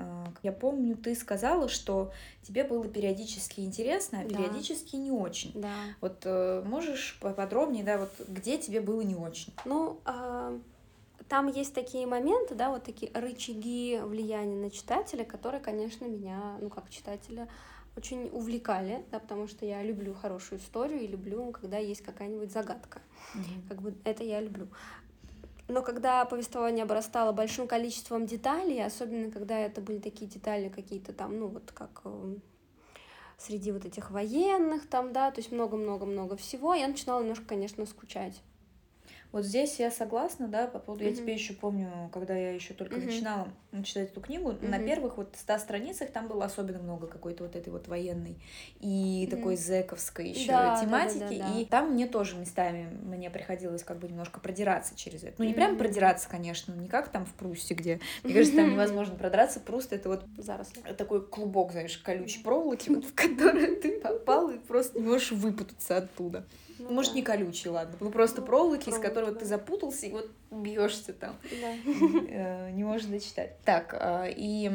я 0.43 0.53
помню, 0.53 0.95
ты 0.95 1.15
сказала, 1.15 1.71
что 1.71 2.13
тебе 2.43 2.65
было 2.65 2.87
периодически 2.87 3.61
интересно, 3.61 4.21
а 4.21 4.25
периодически 4.25 4.97
да. 4.97 5.03
не 5.03 5.11
очень. 5.11 5.53
Да. 5.55 5.73
Вот 6.03 6.27
можешь 6.67 7.19
поподробнее, 7.19 7.83
да, 7.83 7.97
вот 7.97 8.11
где 8.29 8.59
тебе 8.59 8.83
было 8.83 9.01
не 9.01 9.15
очень? 9.15 9.55
Ну, 9.65 10.01
а 10.05 10.53
там 11.29 11.49
есть 11.49 11.75
такие 11.75 12.07
моменты, 12.07 12.55
да, 12.55 12.71
вот 12.71 12.85
такие 12.85 13.11
рычаги 13.13 14.01
влияния 14.03 14.57
на 14.57 14.71
читателя, 14.71 15.25
которые, 15.25 15.61
конечно, 15.61 16.05
меня, 16.05 16.57
ну, 16.61 16.71
как 16.71 16.91
читателя, 16.91 17.49
очень 17.97 18.31
увлекали, 18.33 19.05
да, 19.11 19.19
потому 19.19 19.49
что 19.49 19.67
я 19.67 19.83
люблю 19.83 20.15
хорошую 20.15 20.61
историю 20.61 21.01
и 21.01 21.07
люблю, 21.07 21.51
когда 21.51 21.79
есть 21.79 22.03
какая-нибудь 22.03 22.53
загадка. 22.53 23.01
Mm-hmm. 23.35 23.69
Как 23.69 23.83
бы 23.83 23.95
это 24.05 24.23
я 24.23 24.41
люблю. 24.41 24.69
Но 25.67 25.83
когда 25.83 26.25
повествование 26.25 26.85
обрастало 26.85 27.33
большим 27.33 27.67
количеством 27.67 28.25
деталей, 28.25 28.83
особенно 28.83 29.31
когда 29.31 29.59
это 29.59 29.83
были 29.83 29.99
такие 29.99 30.31
детали 30.31 30.71
какие-то 30.71 31.13
там, 31.13 31.39
ну 31.39 31.49
вот 31.49 31.73
как 31.73 32.01
э, 32.05 32.37
среди 33.37 33.71
вот 33.73 33.85
этих 33.85 34.11
военных 34.11 34.89
там, 34.89 35.13
да, 35.13 35.31
то 35.31 35.41
есть 35.41 35.53
много-много-много 35.53 36.37
всего, 36.37 36.73
я 36.73 36.89
начинала 36.89 37.21
немножко, 37.21 37.45
конечно, 37.45 37.85
скучать. 37.85 38.41
Вот 39.31 39.45
здесь 39.45 39.79
я 39.79 39.91
согласна, 39.91 40.49
да, 40.49 40.67
по 40.67 40.79
поводу, 40.79 41.05
mm-hmm. 41.05 41.11
я 41.11 41.15
тебе 41.15 41.35
еще 41.35 41.53
помню, 41.53 42.11
когда 42.13 42.35
я 42.35 42.53
еще 42.53 42.73
только 42.73 42.97
mm-hmm. 42.97 43.07
начинала 43.07 43.49
читать 43.85 44.11
эту 44.11 44.23
книгу, 44.23 44.53
mm-hmm. 44.53 44.69
на 44.69 44.79
первых 44.79 45.19
вот 45.19 45.35
ста 45.37 45.59
страницах 45.59 46.11
там 46.11 46.29
было 46.29 46.47
особенно 46.47 46.79
много 46.79 47.07
какой-то 47.07 47.45
вот 47.45 47.55
этой 47.55 47.69
вот 47.69 47.89
военной 47.89 48.39
и 48.81 49.27
mm-hmm. 49.27 49.37
такой 49.37 49.57
зэковской 49.57 50.31
еще 50.31 50.49
да, 50.49 50.81
тематики, 50.81 51.19
да, 51.19 51.29
да, 51.29 51.39
да, 51.39 51.53
да. 51.53 51.61
и 51.61 51.65
там 51.67 51.93
мне 51.93 52.07
тоже 52.07 52.37
местами 52.37 52.89
мне 53.03 53.29
приходилось 53.29 53.85
как 53.85 53.99
бы 53.99 54.09
немножко 54.09 54.41
продираться 54.41 54.97
через 54.97 55.23
это. 55.23 55.35
Ну, 55.37 55.45
не 55.45 55.53
mm-hmm. 55.53 55.55
прям 55.57 55.77
продираться, 55.77 56.27
конечно, 56.29 56.73
не 56.73 56.89
как 56.89 57.09
там 57.09 57.27
в 57.27 57.35
Прусте, 57.35 57.75
где, 57.75 58.01
мне 58.25 58.33
кажется, 58.33 58.57
там 58.57 58.71
невозможно 58.73 59.15
продраться, 59.15 59.61
просто 59.61 59.97
это 59.97 60.09
вот 60.09 60.25
Заросли. 60.39 60.81
такой 60.97 61.27
клубок, 61.27 61.73
знаешь, 61.73 61.99
колючей 61.99 62.43
проволоки, 62.43 62.89
в 62.89 63.13
который 63.15 63.77
ты 63.77 64.01
попал 64.01 64.49
и 64.49 64.59
просто 64.59 64.99
не 64.99 65.07
можешь 65.07 65.33
выпутаться 65.33 65.99
оттуда. 65.99 66.47
Ну, 66.79 66.91
Может, 66.91 67.13
да. 67.13 67.17
не 67.17 67.23
колючий, 67.23 67.71
ладно, 67.71 67.97
ну 68.01 68.11
просто 68.11 68.41
ну, 68.41 68.47
проволоки, 68.47 68.89
из 68.89 68.95
которых 68.95 69.09
которой 69.09 69.25
вот 69.31 69.39
ты 69.41 69.47
запутался 69.47 70.07
и 70.07 70.13
вот 70.13 70.31
бьешься 70.51 71.13
там. 71.13 71.37
Да. 71.61 71.75
Э, 72.29 72.71
Не 72.71 72.85
можешь 72.85 73.07
дочитать. 73.07 73.59
Так, 73.65 73.95
а, 73.99 74.27
и 74.29 74.71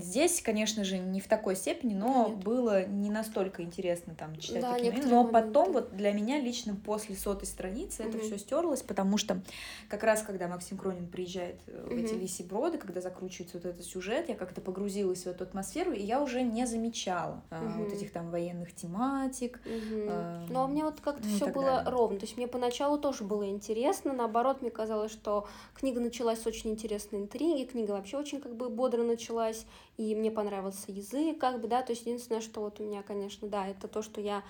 здесь, 0.00 0.42
конечно 0.42 0.84
же, 0.84 0.98
не 0.98 1.20
в 1.20 1.28
такой 1.28 1.56
степени, 1.56 1.94
но 1.94 2.28
Нет. 2.28 2.38
было 2.38 2.84
не 2.86 3.10
настолько 3.10 3.62
интересно 3.62 4.14
там 4.14 4.36
читать 4.38 4.62
Да, 4.62 4.72
такие 4.74 4.92
моменты. 4.92 5.14
Но 5.14 5.24
потом 5.26 5.68
моменты. 5.68 5.72
вот 5.90 5.96
для 5.96 6.12
меня 6.12 6.40
лично 6.40 6.74
после 6.74 7.14
сотой 7.16 7.46
страницы 7.46 8.02
это 8.02 8.18
Мгм. 8.18 8.26
все 8.26 8.38
стерлось, 8.38 8.82
потому 8.82 9.16
что 9.16 9.40
как 9.88 10.02
раз 10.02 10.22
когда 10.22 10.48
Максим 10.48 10.76
Кронин 10.76 11.06
приезжает 11.08 11.60
э, 11.66 11.86
в 11.88 11.96
эти 11.96 12.14
лисиброды, 12.14 12.78
когда 12.78 13.00
закручивается 13.00 13.56
вот 13.58 13.66
этот 13.66 13.84
сюжет, 13.84 14.28
я 14.28 14.34
как-то 14.34 14.60
погрузилась 14.60 15.22
в 15.22 15.26
эту 15.26 15.44
атмосферу, 15.44 15.92
и 15.92 16.02
я 16.02 16.20
уже 16.22 16.42
не 16.42 16.66
замечала 16.66 17.42
а, 17.50 17.78
вот 17.78 17.92
этих 17.92 18.12
там 18.12 18.30
военных 18.30 18.74
тематик. 18.74 19.60
Мгм. 19.64 20.08
Эм, 20.08 20.46
Но 20.50 20.64
у 20.64 20.68
меня 20.68 20.84
вот 20.84 21.00
как-то 21.00 21.26
ну 21.26 21.27
и 21.28 21.36
все 21.36 21.46
было 21.52 21.64
далее. 21.66 21.90
ровно. 21.90 22.18
То 22.18 22.24
есть 22.26 22.36
мне 22.36 22.48
поначалу 22.48 22.98
тоже 22.98 23.24
было 23.24 23.48
интересно. 23.48 24.12
Наоборот, 24.12 24.62
мне 24.62 24.70
казалось, 24.70 25.12
что 25.12 25.46
книга 25.74 26.00
началась 26.00 26.42
с 26.42 26.46
очень 26.46 26.70
интересной 26.70 27.20
интриги. 27.20 27.64
Книга 27.66 27.92
вообще 27.92 28.16
очень 28.16 28.40
как 28.40 28.56
бы 28.56 28.68
бодро 28.68 29.02
началась. 29.02 29.66
И 29.96 30.14
мне 30.14 30.30
понравился 30.30 30.90
язык, 30.92 31.38
как 31.38 31.60
бы, 31.60 31.68
да. 31.68 31.82
То 31.82 31.92
есть 31.92 32.06
единственное, 32.06 32.40
что 32.40 32.60
вот 32.60 32.80
у 32.80 32.84
меня, 32.84 33.02
конечно, 33.02 33.48
да, 33.48 33.66
это 33.68 33.88
то, 33.88 34.02
что 34.02 34.20
я 34.20 34.42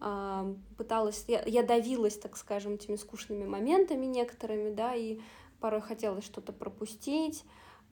а, 0.00 0.54
пыталась, 0.76 1.24
я, 1.28 1.42
я 1.46 1.62
давилась, 1.62 2.18
так 2.18 2.36
скажем, 2.36 2.74
этими 2.74 2.96
скучными 2.96 3.46
моментами 3.46 4.04
некоторыми, 4.06 4.74
да, 4.74 4.94
и 4.94 5.20
порой 5.60 5.80
хотелось 5.80 6.24
что-то 6.24 6.52
пропустить. 6.52 7.44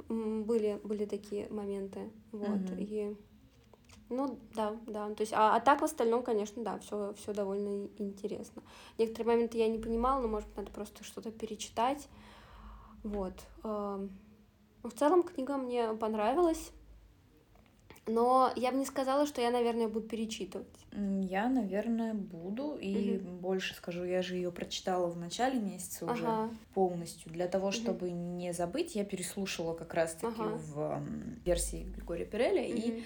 Были, 0.08 0.80
были 0.82 1.04
такие 1.06 1.48
моменты, 1.50 2.10
вот, 2.32 2.48
Мгм. 2.48 2.76
и 2.78 3.16
ну 4.09 4.39
да, 4.55 4.76
да. 4.86 5.09
То 5.14 5.20
есть, 5.22 5.32
а, 5.32 5.56
а 5.56 5.60
так 5.60 5.81
в 5.81 5.85
остальном, 5.85 6.22
конечно, 6.22 6.62
да, 6.62 6.78
все, 6.78 7.14
все 7.14 7.32
довольно 7.32 7.85
и- 7.86 7.90
интересно. 8.02 8.62
Некоторые 8.98 9.35
моменты 9.35 9.59
я 9.59 9.68
не 9.68 9.78
понимала, 9.78 10.20
но, 10.20 10.28
может, 10.28 10.55
надо 10.56 10.70
просто 10.70 11.02
что-то 11.05 11.31
перечитать. 11.31 12.09
Вот. 13.02 13.35
эм. 13.64 14.10
В 14.82 14.90
целом 14.90 15.22
книга 15.22 15.56
мне 15.56 15.94
понравилась, 15.94 16.70
но 18.06 18.52
я 18.55 18.70
бы 18.70 18.76
не 18.78 18.85
сказала, 18.85 19.26
что 19.26 19.40
я, 19.40 19.51
наверное, 19.51 19.89
буду 19.89 20.06
перечитывать. 20.06 20.68
Я, 20.93 21.48
наверное, 21.48 22.12
буду. 22.12 22.76
И 22.78 23.16
Мгм. 23.18 23.39
больше 23.39 23.74
скажу, 23.74 24.05
я 24.05 24.20
же 24.22 24.35
ее 24.36 24.52
прочитала 24.52 25.06
в 25.09 25.16
начале 25.16 25.59
месяца 25.59 26.05
уже 26.05 26.26
Ага. 26.26 26.51
полностью. 26.74 27.32
Для 27.32 27.48
того, 27.48 27.70
чтобы 27.70 28.10
не 28.10 28.52
забыть, 28.52 28.94
я 28.94 29.05
переслушала 29.05 29.72
как 29.74 29.94
раз-таки 29.94 30.26
Ага. 30.43 30.51
в 30.56 30.78
м, 30.81 31.40
версии 31.47 31.85
Григория 31.85 32.26
Переля, 32.26 32.62
и 32.66 32.74
Мгм. 32.90 32.98
эм, 32.98 33.05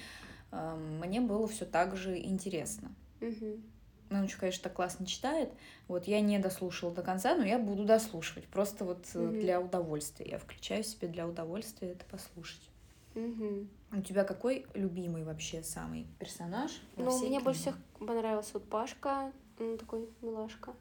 мне 0.53 1.21
было 1.21 1.47
все 1.47 1.65
так 1.65 1.97
же 1.97 2.19
интересно. 2.19 2.95
Мгм. 3.21 3.63
Ну, 4.11 4.19
Он 4.19 4.25
еще, 4.25 4.39
конечно, 4.39 4.63
так 4.65 4.73
классно 4.75 5.07
читает. 5.07 5.51
Вот 5.87 6.05
я 6.07 6.21
не 6.21 6.39
дослушала 6.39 6.95
до 6.95 7.03
конца, 7.03 7.35
но 7.35 7.45
я 7.45 7.59
буду 7.59 7.85
дослушивать. 7.85 8.47
Просто 8.49 8.85
вот 8.85 9.07
Мгм. 9.15 9.39
для 9.41 9.61
удовольствия. 9.61 10.27
Я 10.31 10.39
включаю 10.39 10.83
себе 10.83 11.09
для 11.09 11.27
удовольствия 11.29 11.91
это 11.91 12.05
послушать. 12.07 12.71
Мгм. 13.15 13.69
У 13.93 14.01
тебя 14.03 14.25
какой 14.25 14.67
любимый 14.75 15.25
вообще 15.25 15.63
самый 15.63 16.07
персонаж? 16.19 16.81
Ну, 16.97 17.19
мне 17.27 17.41
больше 17.41 17.63
книге? 17.63 17.77
всех 17.99 18.07
понравился 18.07 18.51
вот 18.55 18.69
Пашка, 18.69 19.33
м, 19.59 19.77
такой 19.79 20.09
милашка. 20.23 20.75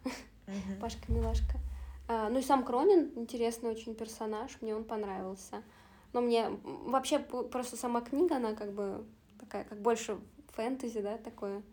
Мгм. 0.46 0.80
Пашка-милашка. 0.82 1.60
А, 2.08 2.30
ну 2.30 2.40
и 2.40 2.42
сам 2.42 2.64
Кронин, 2.64 3.12
интересный 3.18 3.72
очень 3.72 3.94
персонаж, 3.96 4.58
мне 4.62 4.74
он 4.76 4.86
понравился. 4.86 5.62
Но 6.14 6.22
мне 6.22 6.50
вообще 6.64 7.20
просто 7.20 7.76
сама 7.76 8.00
книга, 8.02 8.38
она 8.38 8.56
как 8.56 8.72
бы 8.72 9.06
такая, 9.48 9.64
как 9.64 9.82
больше 9.82 10.18
фэнтези, 10.54 11.02
да, 11.02 11.18
такое. 11.18 11.64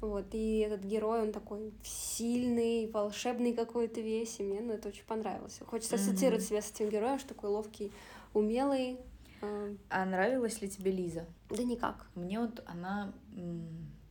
Вот, 0.00 0.26
и 0.32 0.58
этот 0.58 0.82
герой, 0.84 1.22
он 1.22 1.32
такой 1.32 1.72
сильный, 1.84 2.90
волшебный 2.90 3.52
какой-то 3.52 4.00
весь, 4.00 4.40
и 4.40 4.42
мне 4.42 4.60
ну, 4.60 4.72
это 4.72 4.88
очень 4.88 5.04
понравилось. 5.04 5.60
Хочется 5.64 5.94
Мгм. 5.94 6.04
ассоциировать 6.04 6.44
себя 6.44 6.60
с 6.60 6.70
этим 6.72 6.88
героем, 6.88 7.20
что 7.20 7.28
такой 7.28 7.50
ловкий, 7.50 7.92
умелый. 8.34 8.98
А, 9.40 9.68
А 9.90 10.04
нравилась 10.04 10.60
ли 10.60 10.68
тебе 10.68 10.90
Лиза? 10.90 11.24
да 11.50 11.62
никак. 11.62 12.06
Мне 12.16 12.40
вот 12.40 12.64
она 12.66 13.12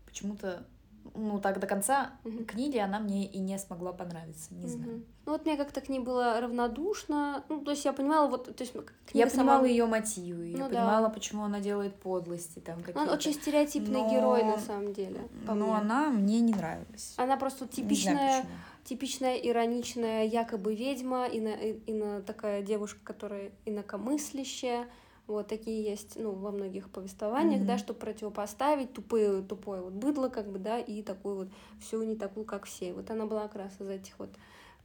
почему-то, 0.05 0.65
ну 1.15 1.39
так 1.39 1.59
до 1.59 1.67
конца 1.67 2.11
Мгм. 2.23 2.45
книги 2.45 2.77
она 2.77 2.99
мне 2.99 3.25
и 3.25 3.39
не 3.39 3.57
смогла 3.59 3.91
понравиться, 3.93 4.53
не 4.53 4.67
знаю. 4.67 4.91
Мгм. 4.91 5.05
Ну 5.25 5.31
вот 5.33 5.45
мне 5.45 5.55
как-то 5.57 5.81
к 5.81 5.89
ней 5.89 5.99
было 5.99 6.39
равнодушно. 6.41 7.43
Ну, 7.49 7.61
то 7.61 7.71
есть 7.71 7.85
я 7.85 7.93
понимала, 7.93 8.27
вот, 8.27 8.55
то 8.55 8.63
есть 8.63 8.73
книга 8.73 8.93
Я 9.13 9.29
сама- 9.29 9.43
понимала 9.53 9.65
ее 9.65 9.85
мотивы, 9.85 10.47
я 10.47 10.57
Ну 10.57 10.63
да. 10.63 10.69
понимала, 10.69 11.09
почему 11.09 11.43
она 11.43 11.59
делает 11.59 11.95
подлости 11.95 12.59
там 12.59 12.79
какие-то. 12.79 13.01
Он 13.01 13.09
очень 13.09 13.33
стереотипный 13.33 14.01
Но- 14.01 14.09
герой 14.11 14.43
на 14.43 14.57
самом 14.57 14.93
деле. 14.93 15.21
Но 15.45 15.53
мне. 15.55 15.75
она 15.77 16.09
мне 16.09 16.39
не 16.41 16.53
нравилась. 16.53 17.13
Она 17.17 17.37
просто 17.37 17.59
знаю 17.65 17.71
типичная, 17.71 18.45
типичная 18.83 19.35
ироничная 19.35 20.25
якобы 20.25 20.73
ведьма, 20.75 21.27
и 21.27 21.39
на, 21.39 21.53
и 21.53 21.93
на 21.93 22.21
такая 22.21 22.61
девушка, 22.63 22.99
которая 23.03 23.51
инакомыслящая. 23.65 24.87
Вот 25.27 25.47
такие 25.47 25.83
есть, 25.83 26.17
ну, 26.17 26.31
во 26.31 26.51
многих 26.51 26.89
повествованиях, 26.89 27.65
да, 27.65 27.73
Мгм. 27.73 27.79
чтобы 27.79 27.99
противопоставить 27.99 28.93
тупое, 28.93 29.41
тупое 29.41 29.81
вот 29.81 29.93
быдло, 29.93 30.27
как 30.29 30.51
бы, 30.51 30.59
да, 30.59 30.79
и 30.79 31.01
такую 31.03 31.35
вот 31.35 31.47
всю 31.79 32.03
не 32.03 32.15
такую, 32.15 32.45
как 32.45 32.65
все. 32.65 32.93
Вот 32.93 33.09
она 33.11 33.25
была 33.25 33.43
как 33.43 33.55
раз 33.55 33.79
из 33.79 33.87
этих 33.89 34.17
вот 34.19 34.29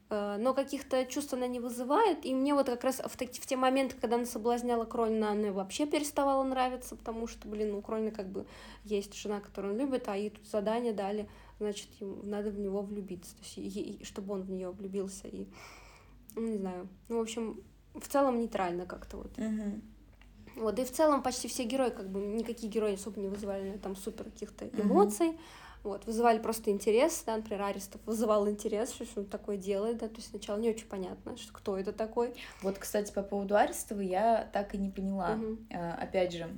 Э, 0.09 0.37
но 0.39 0.55
каких-то 0.55 1.05
чувств 1.07 1.33
она 1.33 1.49
не 1.49 1.59
вызывает, 1.59 2.25
и 2.25 2.33
мне 2.33 2.55
вот 2.55 2.67
как 2.67 2.85
раз 2.85 3.01
в, 3.05 3.17
таки- 3.17 3.41
в 3.41 3.47
те 3.47 3.57
моменты, 3.57 3.97
когда 4.01 4.15
она 4.17 4.25
соблазняла 4.25 4.85
Кронина, 4.85 5.33
она 5.33 5.51
вообще 5.51 5.85
переставала 5.85 6.45
нравиться, 6.45 6.95
потому 6.95 7.27
что, 7.27 7.49
блин, 7.49 7.75
у 7.75 7.83
Кронина 7.83 8.13
как 8.13 8.29
бы 8.29 8.47
есть 8.85 9.15
жена, 9.15 9.41
которую 9.41 9.75
он 9.75 9.81
любит, 9.81 10.09
а 10.09 10.17
ей 10.17 10.31
тут 10.31 10.47
задание 10.47 10.93
дали, 10.93 11.29
значит, 11.59 11.89
ему 11.99 12.23
надо 12.23 12.51
в 12.51 12.59
него 12.61 12.83
влюбиться, 12.83 13.35
то 13.35 13.43
есть, 13.43 13.57
ей- 13.57 14.05
чтобы 14.05 14.35
он 14.35 14.43
в 14.43 14.51
нее 14.51 14.71
влюбился, 14.71 15.27
и, 15.27 15.49
ну, 16.37 16.43
не 16.43 16.59
знаю, 16.59 16.89
ну, 17.09 17.19
в 17.19 17.23
общем, 17.23 17.61
в 17.95 18.07
целом 18.07 18.39
нейтрально 18.39 18.87
как-то 18.87 19.17
вот. 19.17 19.37
Мгм. 19.39 19.83
Вот, 20.57 20.79
и 20.79 20.85
в 20.85 20.91
целом 20.91 21.23
почти 21.23 21.49
все 21.49 21.65
герои, 21.65 21.91
как 21.91 22.09
бы, 22.09 22.21
никакие 22.21 22.73
герои 22.73 22.95
особо 22.95 23.21
не 23.21 23.29
вызывали 23.29 23.79
там 23.79 23.95
супер 23.95 24.25
каких-то 24.25 24.67
эмоций, 24.81 25.39
вот, 25.83 26.05
вызывали 26.07 26.39
просто 26.39 26.71
интерес, 26.71 27.23
да, 27.27 27.37
например, 27.37 27.63
Аристов 27.63 28.01
вызывал 28.07 28.49
интерес, 28.49 28.93
что 28.93 29.21
он 29.21 29.27
такое 29.27 29.57
делает, 29.57 29.99
да, 29.99 30.09
то 30.09 30.17
есть 30.17 30.31
сначала 30.31 30.59
не 30.59 30.71
очень 30.71 30.87
понятно, 30.89 31.37
что 31.37 31.53
кто 31.53 31.79
это 31.79 31.93
такой. 31.93 32.35
Вот, 32.63 32.79
кстати, 32.79 33.13
по 33.13 33.23
поводу 33.23 33.55
Арестова 33.55 34.01
я 34.01 34.49
так 34.53 34.75
и 34.75 34.79
не 34.79 34.91
поняла. 34.91 35.37
Мгм. 35.37 35.67
Э, 35.71 35.93
Опять 35.93 36.33
же, 36.33 36.49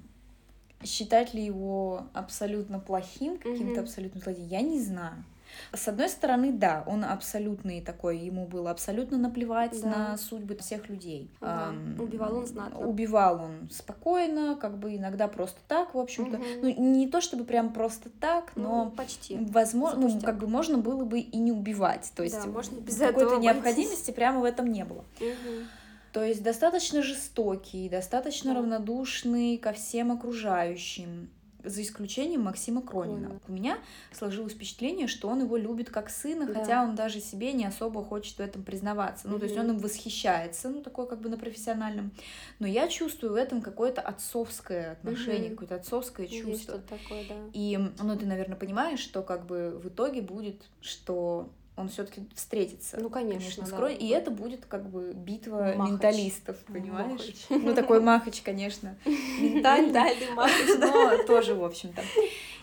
считать 0.84 1.34
ли 1.34 1.44
его 1.44 2.04
абсолютно 2.14 2.78
плохим, 2.78 3.38
каким-то 3.38 3.80
Мгм. 3.80 3.80
абсолютно 3.80 4.20
злодеем, 4.20 4.48
я 4.48 4.60
не 4.62 4.80
знаю. 4.80 5.24
С 5.72 5.88
одной 5.88 6.10
стороны, 6.10 6.52
да, 6.52 6.84
он 6.86 7.04
абсолютный 7.04 7.80
такой, 7.80 8.18
ему 8.18 8.46
было 8.46 8.70
абсолютно 8.70 9.16
наплевать 9.16 9.80
Да. 9.82 9.88
на 9.88 10.18
судьбы 10.18 10.54
всех 10.56 10.88
людей. 10.90 11.30
Да, 11.40 11.68
Ам, 11.70 11.96
убивал 11.98 12.36
он 12.36 12.46
знатно. 12.46 12.86
Убивал 12.86 13.42
он 13.42 13.68
спокойно, 13.70 14.56
как 14.56 14.78
бы 14.78 14.94
иногда 14.94 15.26
просто 15.26 15.58
так, 15.66 15.94
в 15.94 15.98
общем-то. 15.98 16.36
Мгм. 16.36 16.46
Ну, 16.62 16.90
не 16.96 17.08
то 17.08 17.20
чтобы 17.20 17.44
прям 17.44 17.72
просто 17.72 18.10
так, 18.20 18.52
Ну, 18.56 18.62
но 18.62 18.90
почти. 18.90 19.38
возможно, 19.50 20.08
ну, 20.08 20.20
как 20.20 20.38
бы 20.38 20.46
можно 20.48 20.78
было 20.78 21.04
бы 21.04 21.20
и 21.20 21.38
не 21.38 21.52
убивать. 21.52 22.12
То 22.14 22.22
есть 22.22 22.44
Да, 22.44 22.46
можно 22.50 22.78
без 22.80 22.96
какой-то 22.96 23.38
необходимости 23.38 24.10
прямо 24.10 24.40
в 24.40 24.44
этом 24.44 24.70
не 24.70 24.84
было. 24.84 25.04
Мгм. 25.18 25.68
То 26.12 26.24
есть 26.24 26.42
достаточно 26.42 27.02
жестокий, 27.02 27.88
достаточно 27.88 28.54
Да. 28.54 28.60
равнодушный 28.60 29.58
ко 29.58 29.72
всем 29.72 30.10
окружающим, 30.12 31.30
за 31.64 31.82
исключением 31.82 32.42
Максима 32.42 32.80
Кронина. 32.82 33.18
Кронина. 33.26 33.40
У 33.48 33.52
меня 33.52 33.78
сложилось 34.12 34.52
впечатление, 34.52 35.08
что 35.08 35.28
он 35.28 35.40
его 35.42 35.56
любит 35.56 35.90
как 35.90 36.08
сына, 36.08 36.46
Да. 36.46 36.54
хотя 36.54 36.82
он 36.84 36.94
даже 36.94 37.20
себе 37.20 37.52
не 37.52 37.66
особо 37.66 38.02
хочет 38.04 38.36
в 38.38 38.40
этом 38.40 38.62
признаваться. 38.62 39.28
Ну, 39.28 39.38
то 39.40 39.44
есть 39.46 39.58
он 39.58 39.68
им 39.70 39.78
восхищается, 39.78 40.68
ну, 40.70 40.82
такой 40.82 41.08
как 41.08 41.20
бы 41.20 41.28
на 41.28 41.36
профессиональном. 41.36 42.12
Но 42.60 42.66
я 42.68 42.86
чувствую 42.88 43.32
в 43.32 43.36
этом 43.36 43.60
какое-то 43.60 44.00
отцовское 44.00 44.92
отношение, 44.92 45.48
Мгм. 45.48 45.56
какое-то 45.56 45.74
отцовское 45.74 46.26
Есть 46.26 46.42
чувство. 46.44 46.74
что-то 46.78 46.96
такое, 46.96 47.24
да. 47.28 47.34
И, 47.52 47.76
ну, 47.76 48.16
ты, 48.16 48.24
наверное, 48.24 48.56
понимаешь, 48.56 49.00
что 49.00 49.22
как 49.22 49.44
бы 49.44 49.78
в 49.82 49.88
итоге 49.88 50.22
будет, 50.22 50.62
что 50.80 51.50
он 51.78 51.88
все-таки 51.88 52.28
встретится. 52.34 52.98
Ну, 53.00 53.08
конечно, 53.08 53.64
с 53.64 53.70
да. 53.70 53.88
И 53.88 54.08
это 54.08 54.30
будет 54.30 54.66
как 54.66 54.88
бы 54.90 55.12
битва 55.14 55.74
Махач. 55.76 55.92
менталистов, 55.92 56.56
понимаешь? 56.64 57.20
Махач. 57.20 57.46
Ну, 57.50 57.74
такой 57.74 58.00
махач, 58.00 58.42
конечно, 58.42 58.96
ментальный, 59.06 59.86
Ментальный 59.86 60.30
махач, 60.34 60.68
но 60.80 61.24
тоже, 61.24 61.54
в 61.54 61.64
общем-то. 61.64 62.02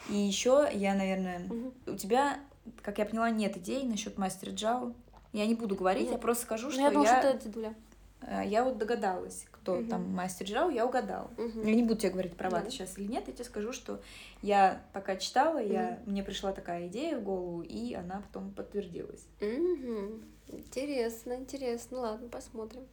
И 0.10 0.16
еще 0.16 0.70
я, 0.74 0.94
наверное, 0.96 1.42
у 1.88 1.96
тебя, 1.96 2.40
как 2.82 2.98
я 2.98 3.06
поняла, 3.06 3.30
нет 3.30 3.56
идей 3.58 3.84
насчет 3.84 4.18
мастера 4.18 4.52
Джао. 4.52 4.94
Я 5.32 5.46
не 5.46 5.56
буду 5.56 5.76
говорить, 5.76 6.12
я 6.12 6.18
просто 6.18 6.44
скажу, 6.44 6.68
Ну, 6.68 6.72
что 6.74 6.82
я 6.82 6.90
думала, 6.92 7.06
я, 7.06 7.20
что 7.20 7.28
это 7.30 7.44
дедуля. 7.46 7.74
э, 8.22 8.42
я 8.46 8.64
вот 8.64 8.78
догадалась, 8.78 9.46
кто 9.66 9.78
Мгм. 9.78 9.88
там 9.90 10.14
мастер 10.14 10.46
Джао, 10.46 10.70
я 10.70 10.86
угадала. 10.86 11.32
Мгм. 11.38 11.66
Я 11.66 11.74
не 11.74 11.82
буду 11.82 12.00
тебе 12.00 12.12
говорить, 12.12 12.38
права 12.38 12.60
Да. 12.60 12.66
ты 12.66 12.70
сейчас 12.72 13.00
или 13.00 13.08
нет, 13.08 13.28
я 13.28 13.34
тебе 13.34 13.44
скажу, 13.46 13.74
что 13.74 14.00
я 14.44 14.80
пока 14.94 15.16
читала, 15.16 15.58
я, 15.58 16.00
мне 16.06 16.22
пришла 16.24 16.54
такая 16.54 16.88
идея 16.88 17.18
в 17.18 17.24
голову, 17.24 17.64
и 17.64 17.96
она 17.96 18.22
потом 18.22 18.52
подтвердилась. 18.52 19.26
Мгм. 19.42 20.24
Интересно, 20.50 21.34
интересно. 21.34 22.00
Ладно, 22.02 22.30
посмотрим. 22.30 22.84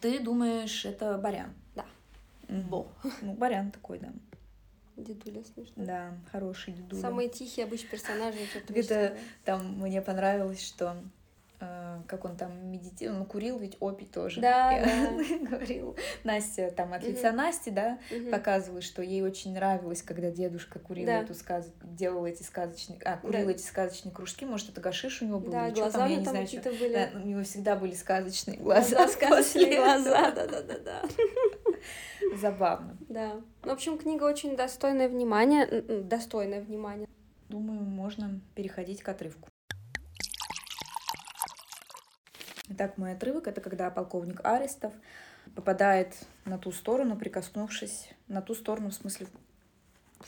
Ты 0.00 0.18
думаешь, 0.18 0.84
это 0.84 1.16
Барян? 1.18 1.54
Да. 1.76 1.86
Бо. 2.48 2.88
Ну, 3.22 3.34
Барян 3.34 3.70
такой, 3.70 4.00
да. 4.00 4.12
Дедуля 4.96 5.44
смешно. 5.44 5.84
Да, 5.84 6.18
хороший 6.32 6.72
дедуля. 6.72 7.00
Самые 7.00 7.28
тихие 7.28 7.64
обычные 7.66 7.90
персонажи. 7.90 8.38
Это 8.74 9.16
там 9.44 9.78
мне 9.80 10.02
понравилось, 10.02 10.66
что 10.66 10.96
как 11.58 12.24
он 12.24 12.36
там 12.36 12.70
медитировал, 12.70 13.18
ну, 13.20 13.24
курил 13.24 13.58
ведь 13.58 13.76
опий 13.80 14.06
тоже. 14.06 14.40
Да, 14.40 14.70
говорил, 15.50 15.96
Настя, 16.24 16.70
там 16.70 16.92
от 16.92 17.02
лица 17.02 17.32
Насти, 17.32 17.70
да, 17.70 17.98
Мгм. 18.10 18.30
показывает, 18.30 18.84
что 18.84 19.02
ей 19.02 19.22
очень 19.22 19.54
нравилось, 19.54 20.02
когда 20.02 20.30
дедушка 20.30 20.78
курил 20.78 21.06
Да. 21.06 21.22
эту 21.22 21.34
сказ... 21.34 21.70
делал 21.82 22.26
эти 22.26 22.42
сказочные, 22.42 22.98
а, 23.04 23.16
курил 23.16 23.46
Да. 23.46 23.50
эти 23.52 23.62
сказочные 23.62 24.12
кружки, 24.12 24.44
может, 24.44 24.68
это 24.70 24.80
гашиш 24.80 25.22
у 25.22 25.26
него 25.26 25.40
был, 25.40 25.50
Да, 25.50 25.70
глаза 25.70 25.98
там, 25.98 26.10
я 26.10 26.16
у 26.16 26.20
не 26.20 26.24
знаю, 26.26 26.44
какие-то 26.44 26.70
были. 26.70 26.92
Да, 26.92 27.10
у 27.18 27.26
него 27.26 27.42
всегда 27.42 27.76
были 27.76 27.94
сказочные 27.94 28.58
глаза. 28.58 29.08
Сказочные 29.08 29.76
глаза, 29.76 30.30
да-да-да-да. 30.32 31.02
Забавно. 32.36 32.96
Да. 33.08 33.34
Ну, 33.64 33.70
В 33.70 33.72
общем, 33.72 33.98
книга 33.98 34.24
очень 34.24 34.56
достойная 34.56 35.08
внимания, 35.08 35.66
достойная 36.02 36.60
внимания. 36.60 37.06
Думаю, 37.48 37.80
можно 37.82 38.40
переходить 38.54 39.02
к 39.02 39.08
отрывку. 39.08 39.48
Итак, 42.68 42.98
мой 42.98 43.12
отрывок— 43.12 43.46
это 43.48 43.60
когда 43.60 43.90
полковник 43.90 44.40
Арестов 44.44 44.92
попадает 45.54 46.14
на 46.44 46.58
ту 46.58 46.72
сторону, 46.72 47.16
прикоснувшись... 47.16 48.10
На 48.28 48.42
ту 48.42 48.56
сторону, 48.56 48.90
в 48.90 48.94
смысле, 48.94 49.28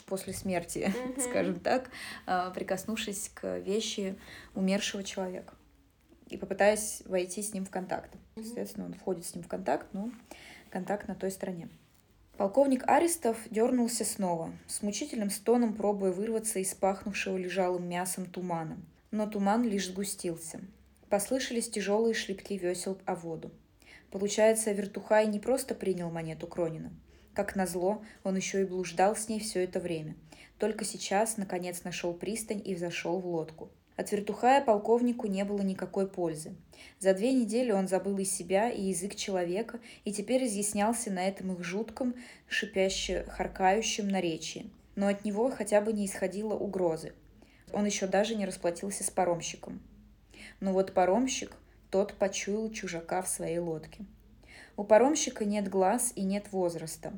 после 0.05 0.33
смерти, 0.33 0.93
Мгм. 1.05 1.21
скажем 1.21 1.59
так, 1.59 1.89
а, 2.25 2.49
прикоснувшись 2.51 3.29
к 3.33 3.59
вещи 3.59 4.17
умершего 4.55 5.03
человека 5.03 5.53
и 6.27 6.37
попытаясь 6.37 7.01
войти 7.05 7.41
с 7.41 7.53
ним 7.53 7.65
в 7.65 7.69
контакт. 7.69 8.13
Мгм. 8.35 8.45
Естественно, 8.45 8.85
он 8.85 8.93
входит 8.93 9.25
с 9.25 9.35
ним 9.35 9.43
в 9.43 9.47
контакт, 9.47 9.87
но 9.93 10.11
контакт 10.69 11.07
на 11.07 11.15
той 11.15 11.31
стороне. 11.31 11.67
Полковник 12.37 12.87
Арестов 12.87 13.37
дернулся 13.49 14.05
снова, 14.05 14.53
с 14.65 14.81
мучительным 14.81 15.29
стоном 15.29 15.73
пробуя 15.73 16.11
вырваться 16.11 16.59
из 16.59 16.73
пахнувшего 16.73 17.35
лежалым 17.35 17.89
мясом 17.89 18.25
тумана. 18.25 18.77
Но 19.11 19.27
туман 19.27 19.63
лишь 19.63 19.87
сгустился. 19.87 20.61
Послышались 21.09 21.69
тяжелые 21.69 22.13
шлепки 22.13 22.55
весел 22.55 22.99
о 23.05 23.15
воду. 23.15 23.51
Получается, 24.11 24.71
Вертухай 24.71 25.25
не 25.25 25.39
просто 25.39 25.73
принял 25.73 26.11
монету 26.11 26.45
Кронина. 26.45 26.91
Как 27.33 27.55
назло, 27.55 28.03
он 28.23 28.35
еще 28.35 28.61
и 28.61 28.65
блуждал 28.65 29.15
с 29.15 29.27
ней 29.27 29.39
все 29.39 29.63
это 29.63 29.79
время. 29.79 30.15
Только 30.59 30.85
сейчас, 30.85 31.37
наконец, 31.37 31.83
нашел 31.83 32.13
пристань 32.13 32.61
и 32.63 32.75
взошел 32.75 33.19
в 33.19 33.25
лодку. 33.25 33.71
От 33.95 34.11
Вертухая 34.11 34.63
полковнику 34.63 35.25
не 35.27 35.43
было 35.43 35.61
никакой 35.61 36.07
пользы. 36.07 36.55
За 36.99 37.15
две 37.15 37.33
недели 37.33 37.71
он 37.71 37.87
забыл 37.87 38.17
и 38.19 38.23
себя, 38.23 38.69
и 38.69 38.83
язык 38.83 39.15
человека, 39.15 39.79
и 40.05 40.13
теперь 40.13 40.45
изъяснялся 40.45 41.11
на 41.11 41.27
этом 41.27 41.53
их 41.53 41.63
жутком, 41.63 42.13
шипяще 42.47 43.23
харкающем 43.23 44.07
наречии. 44.07 44.69
Но 44.95 45.07
от 45.07 45.25
него 45.25 45.49
хотя 45.49 45.81
бы 45.81 45.91
не 45.91 46.05
исходило 46.05 46.53
угрозы. 46.53 47.13
Он 47.73 47.85
еще 47.85 48.05
даже 48.05 48.35
не 48.35 48.45
расплатился 48.45 49.03
с 49.03 49.09
паромщиком. 49.09 49.81
Но 50.59 50.73
вот 50.73 50.93
паромщик, 50.93 51.51
тот 51.89 52.13
почуял 52.13 52.69
чужака 52.71 53.21
в 53.21 53.27
своей 53.27 53.59
лодке. 53.59 54.05
У 54.77 54.83
паромщика 54.83 55.45
нет 55.45 55.69
глаз 55.69 56.13
и 56.15 56.21
нет 56.23 56.51
возраста. 56.51 57.13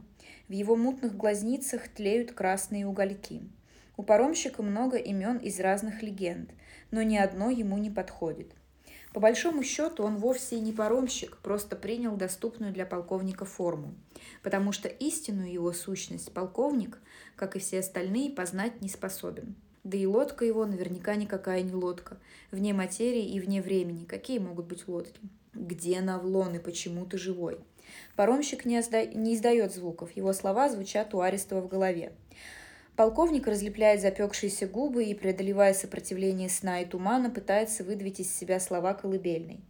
В 0.47 0.51
его 0.51 0.75
мутных 0.75 1.15
глазницах 1.15 1.87
тлеют 1.89 2.31
красные 2.31 2.87
угольки. 2.87 3.41
У 3.97 4.03
паромщика 4.03 4.63
много 4.63 4.97
имен 4.97 5.37
из 5.37 5.59
разных 5.59 6.01
легенд, 6.01 6.49
но 6.89 7.03
ни 7.03 7.17
одно 7.17 7.49
ему 7.49 7.77
не 7.77 7.89
подходит. 7.89 8.55
По 9.13 9.19
большому 9.19 9.61
счету 9.63 10.03
он 10.03 10.17
вовсе 10.17 10.55
и 10.55 10.61
не 10.61 10.71
паромщик, 10.71 11.37
просто 11.39 11.75
принял 11.75 12.15
доступную 12.15 12.71
для 12.71 12.85
полковника 12.85 13.43
форму, 13.45 13.93
потому 14.41 14.71
что 14.71 14.87
истинную 14.87 15.51
его 15.51 15.73
сущность 15.73 16.33
полковник, 16.33 16.97
как 17.35 17.55
и 17.55 17.59
все 17.59 17.79
остальные, 17.79 18.31
познать 18.31 18.81
не 18.81 18.87
способен. 18.87 19.55
Да 19.83 19.97
и 19.97 20.05
лодка 20.05 20.45
его 20.45 20.65
наверняка 20.65 21.15
никакая 21.15 21.63
не 21.63 21.73
лодка. 21.73 22.17
Вне 22.51 22.73
материи 22.73 23.25
и 23.25 23.39
вне 23.39 23.61
времени. 23.61 24.05
Какие 24.05 24.39
могут 24.39 24.67
быть 24.67 24.87
лодки? 24.87 25.19
Где 25.53 26.01
Навлон 26.01 26.55
и 26.55 26.59
почему 26.59 27.05
ты 27.05 27.17
живой? 27.17 27.59
Паромщик 28.15 28.65
не, 28.65 28.79
изда... 28.79 29.05
не 29.05 29.35
издает 29.35 29.73
звуков, 29.73 30.15
его 30.15 30.33
слова 30.33 30.69
звучат 30.69 31.13
у 31.13 31.21
Арестова 31.21 31.61
в 31.61 31.67
голове. 31.67 32.13
Полковник 32.95 33.47
разлепляет 33.47 34.01
запекшиеся 34.01 34.67
губы 34.67 35.05
и, 35.05 35.15
преодолевая 35.15 35.73
сопротивление 35.73 36.49
сна 36.49 36.81
и 36.81 36.85
тумана, 36.85 37.29
пытается 37.29 37.83
выдавить 37.83 38.19
из 38.19 38.33
себя 38.33 38.59
слова 38.59 38.93
колыбельной. 38.93 39.61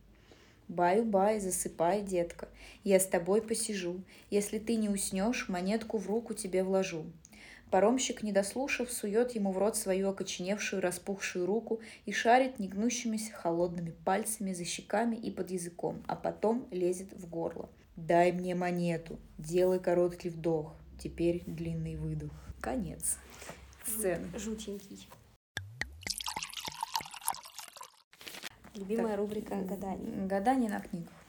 «Баю-бай, 0.68 1.40
засыпай, 1.40 2.02
детка, 2.02 2.48
я 2.84 3.00
с 3.00 3.06
тобой 3.06 3.42
посижу. 3.42 4.02
Если 4.30 4.58
ты 4.58 4.76
не 4.76 4.90
уснешь, 4.90 5.50
монетку 5.50 5.98
в 5.98 6.08
руку 6.08 6.34
тебе 6.34 6.64
вложу». 6.64 7.06
Паромщик, 7.72 8.22
не 8.22 8.34
дослушав, 8.34 8.92
сует 8.92 9.32
ему 9.32 9.54
в 9.54 9.58
рот 9.58 9.78
свою 9.78 10.10
окоченевшую, 10.10 10.82
распухшую 10.82 11.46
руку 11.46 11.80
и 12.06 12.12
шарит 12.12 12.60
негнущимися 12.60 13.32
холодными 13.32 13.92
пальцами 14.04 14.52
за 14.52 14.66
щеками 14.66 15.16
и 15.16 15.32
под 15.32 15.52
языком, 15.52 16.04
а 16.08 16.18
потом 16.18 16.68
лезет 16.72 17.14
в 17.14 17.30
горло. 17.30 17.70
«Дай 17.96 18.32
мне 18.32 18.56
монету, 18.56 19.20
делай 19.38 19.80
короткий 19.80 20.30
вдох, 20.30 20.76
теперь 21.02 21.44
длинный 21.46 21.96
выдох». 21.96 22.32
Конец 22.60 23.18
сцены. 23.86 24.28
Жутенький. 24.38 25.08
Любимая 28.76 29.16
рубрика 29.16 29.56
гаданий. 29.56 30.28
Гадание 30.28 30.70
на 30.70 30.80
книгах. 30.80 31.21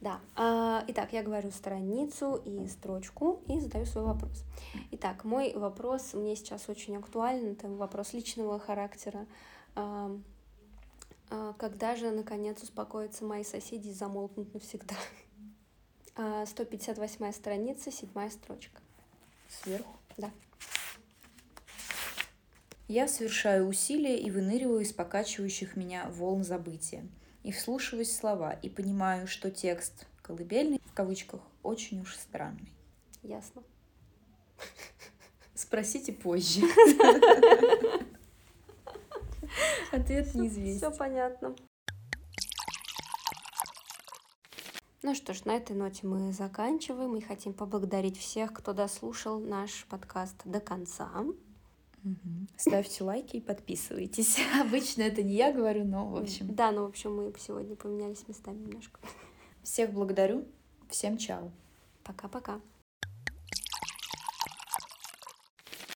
Да. 0.00 0.20
А, 0.36 0.84
итак, 0.86 1.12
я 1.12 1.22
говорю 1.22 1.50
страницу 1.50 2.40
и 2.44 2.68
строчку 2.68 3.42
и 3.48 3.58
задаю 3.58 3.84
свой 3.84 4.04
вопрос. 4.04 4.44
Итак, 4.92 5.24
мой 5.24 5.52
вопрос 5.54 6.14
мне 6.14 6.36
сейчас 6.36 6.68
очень 6.68 6.96
актуален. 6.96 7.52
Это 7.52 7.68
вопрос 7.68 8.12
личного 8.12 8.60
характера. 8.60 9.26
А, 9.74 10.16
а, 11.30 11.52
когда 11.54 11.96
же, 11.96 12.12
наконец, 12.12 12.62
успокоятся 12.62 13.24
мои 13.24 13.42
соседи 13.42 13.88
и 13.88 13.92
замолкнут 13.92 14.54
навсегда? 14.54 14.94
А, 16.20 16.46
158 16.46 17.32
страница, 17.32 17.92
седьмая 17.92 18.30
строчка. 18.30 18.80
Сверху. 19.48 19.96
Да. 20.16 20.30
Я 22.88 23.06
совершаю 23.06 23.68
усилия 23.68 24.18
и 24.18 24.30
выныриваю 24.30 24.80
из 24.80 24.92
покачивающих 24.92 25.76
меня 25.76 26.08
волн 26.08 26.42
забытия. 26.42 27.06
И 27.48 27.50
вслушиваюсь 27.50 28.10
в 28.10 28.14
слова, 28.14 28.52
и 28.52 28.68
понимаю, 28.68 29.26
что 29.26 29.50
текст 29.50 30.06
«колыбельный» 30.20 30.82
в 30.84 30.92
кавычках 30.92 31.40
очень 31.62 32.02
уж 32.02 32.14
странный. 32.14 32.70
Ясно. 33.22 33.62
Спросите 35.54 36.12
позже. 36.12 36.60
Ответ 39.92 40.28
Все 40.28 40.38
неизвестен. 40.38 40.94
понятно. 40.98 41.56
Ну 45.02 45.14
что 45.14 45.32
ж, 45.32 45.46
на 45.46 45.56
этой 45.56 45.74
ноте 45.74 46.06
мы 46.06 46.34
заканчиваем 46.34 47.16
и 47.16 47.22
хотим 47.22 47.54
поблагодарить 47.54 48.18
всех, 48.18 48.52
кто 48.52 48.74
дослушал 48.74 49.40
наш 49.40 49.86
подкаст 49.86 50.36
до 50.44 50.60
конца. 50.60 51.10
Ставьте 52.56 53.04
лайки 53.04 53.36
и 53.36 53.40
подписывайтесь. 53.40 54.38
Обычно 54.60 55.02
это 55.02 55.22
не 55.22 55.34
я 55.34 55.52
говорю, 55.52 55.84
но 55.84 56.08
в 56.08 56.16
общем. 56.16 56.54
Да, 56.54 56.72
ну 56.72 56.82
в 56.84 56.88
общем 56.88 57.16
мы 57.16 57.32
сегодня 57.38 57.76
поменялись 57.76 58.26
местами 58.28 58.58
немножко. 58.58 59.00
Всех 59.62 59.92
благодарю. 59.92 60.46
Всем 60.88 61.18
чао. 61.18 61.50
Пока-пока. 62.04 62.60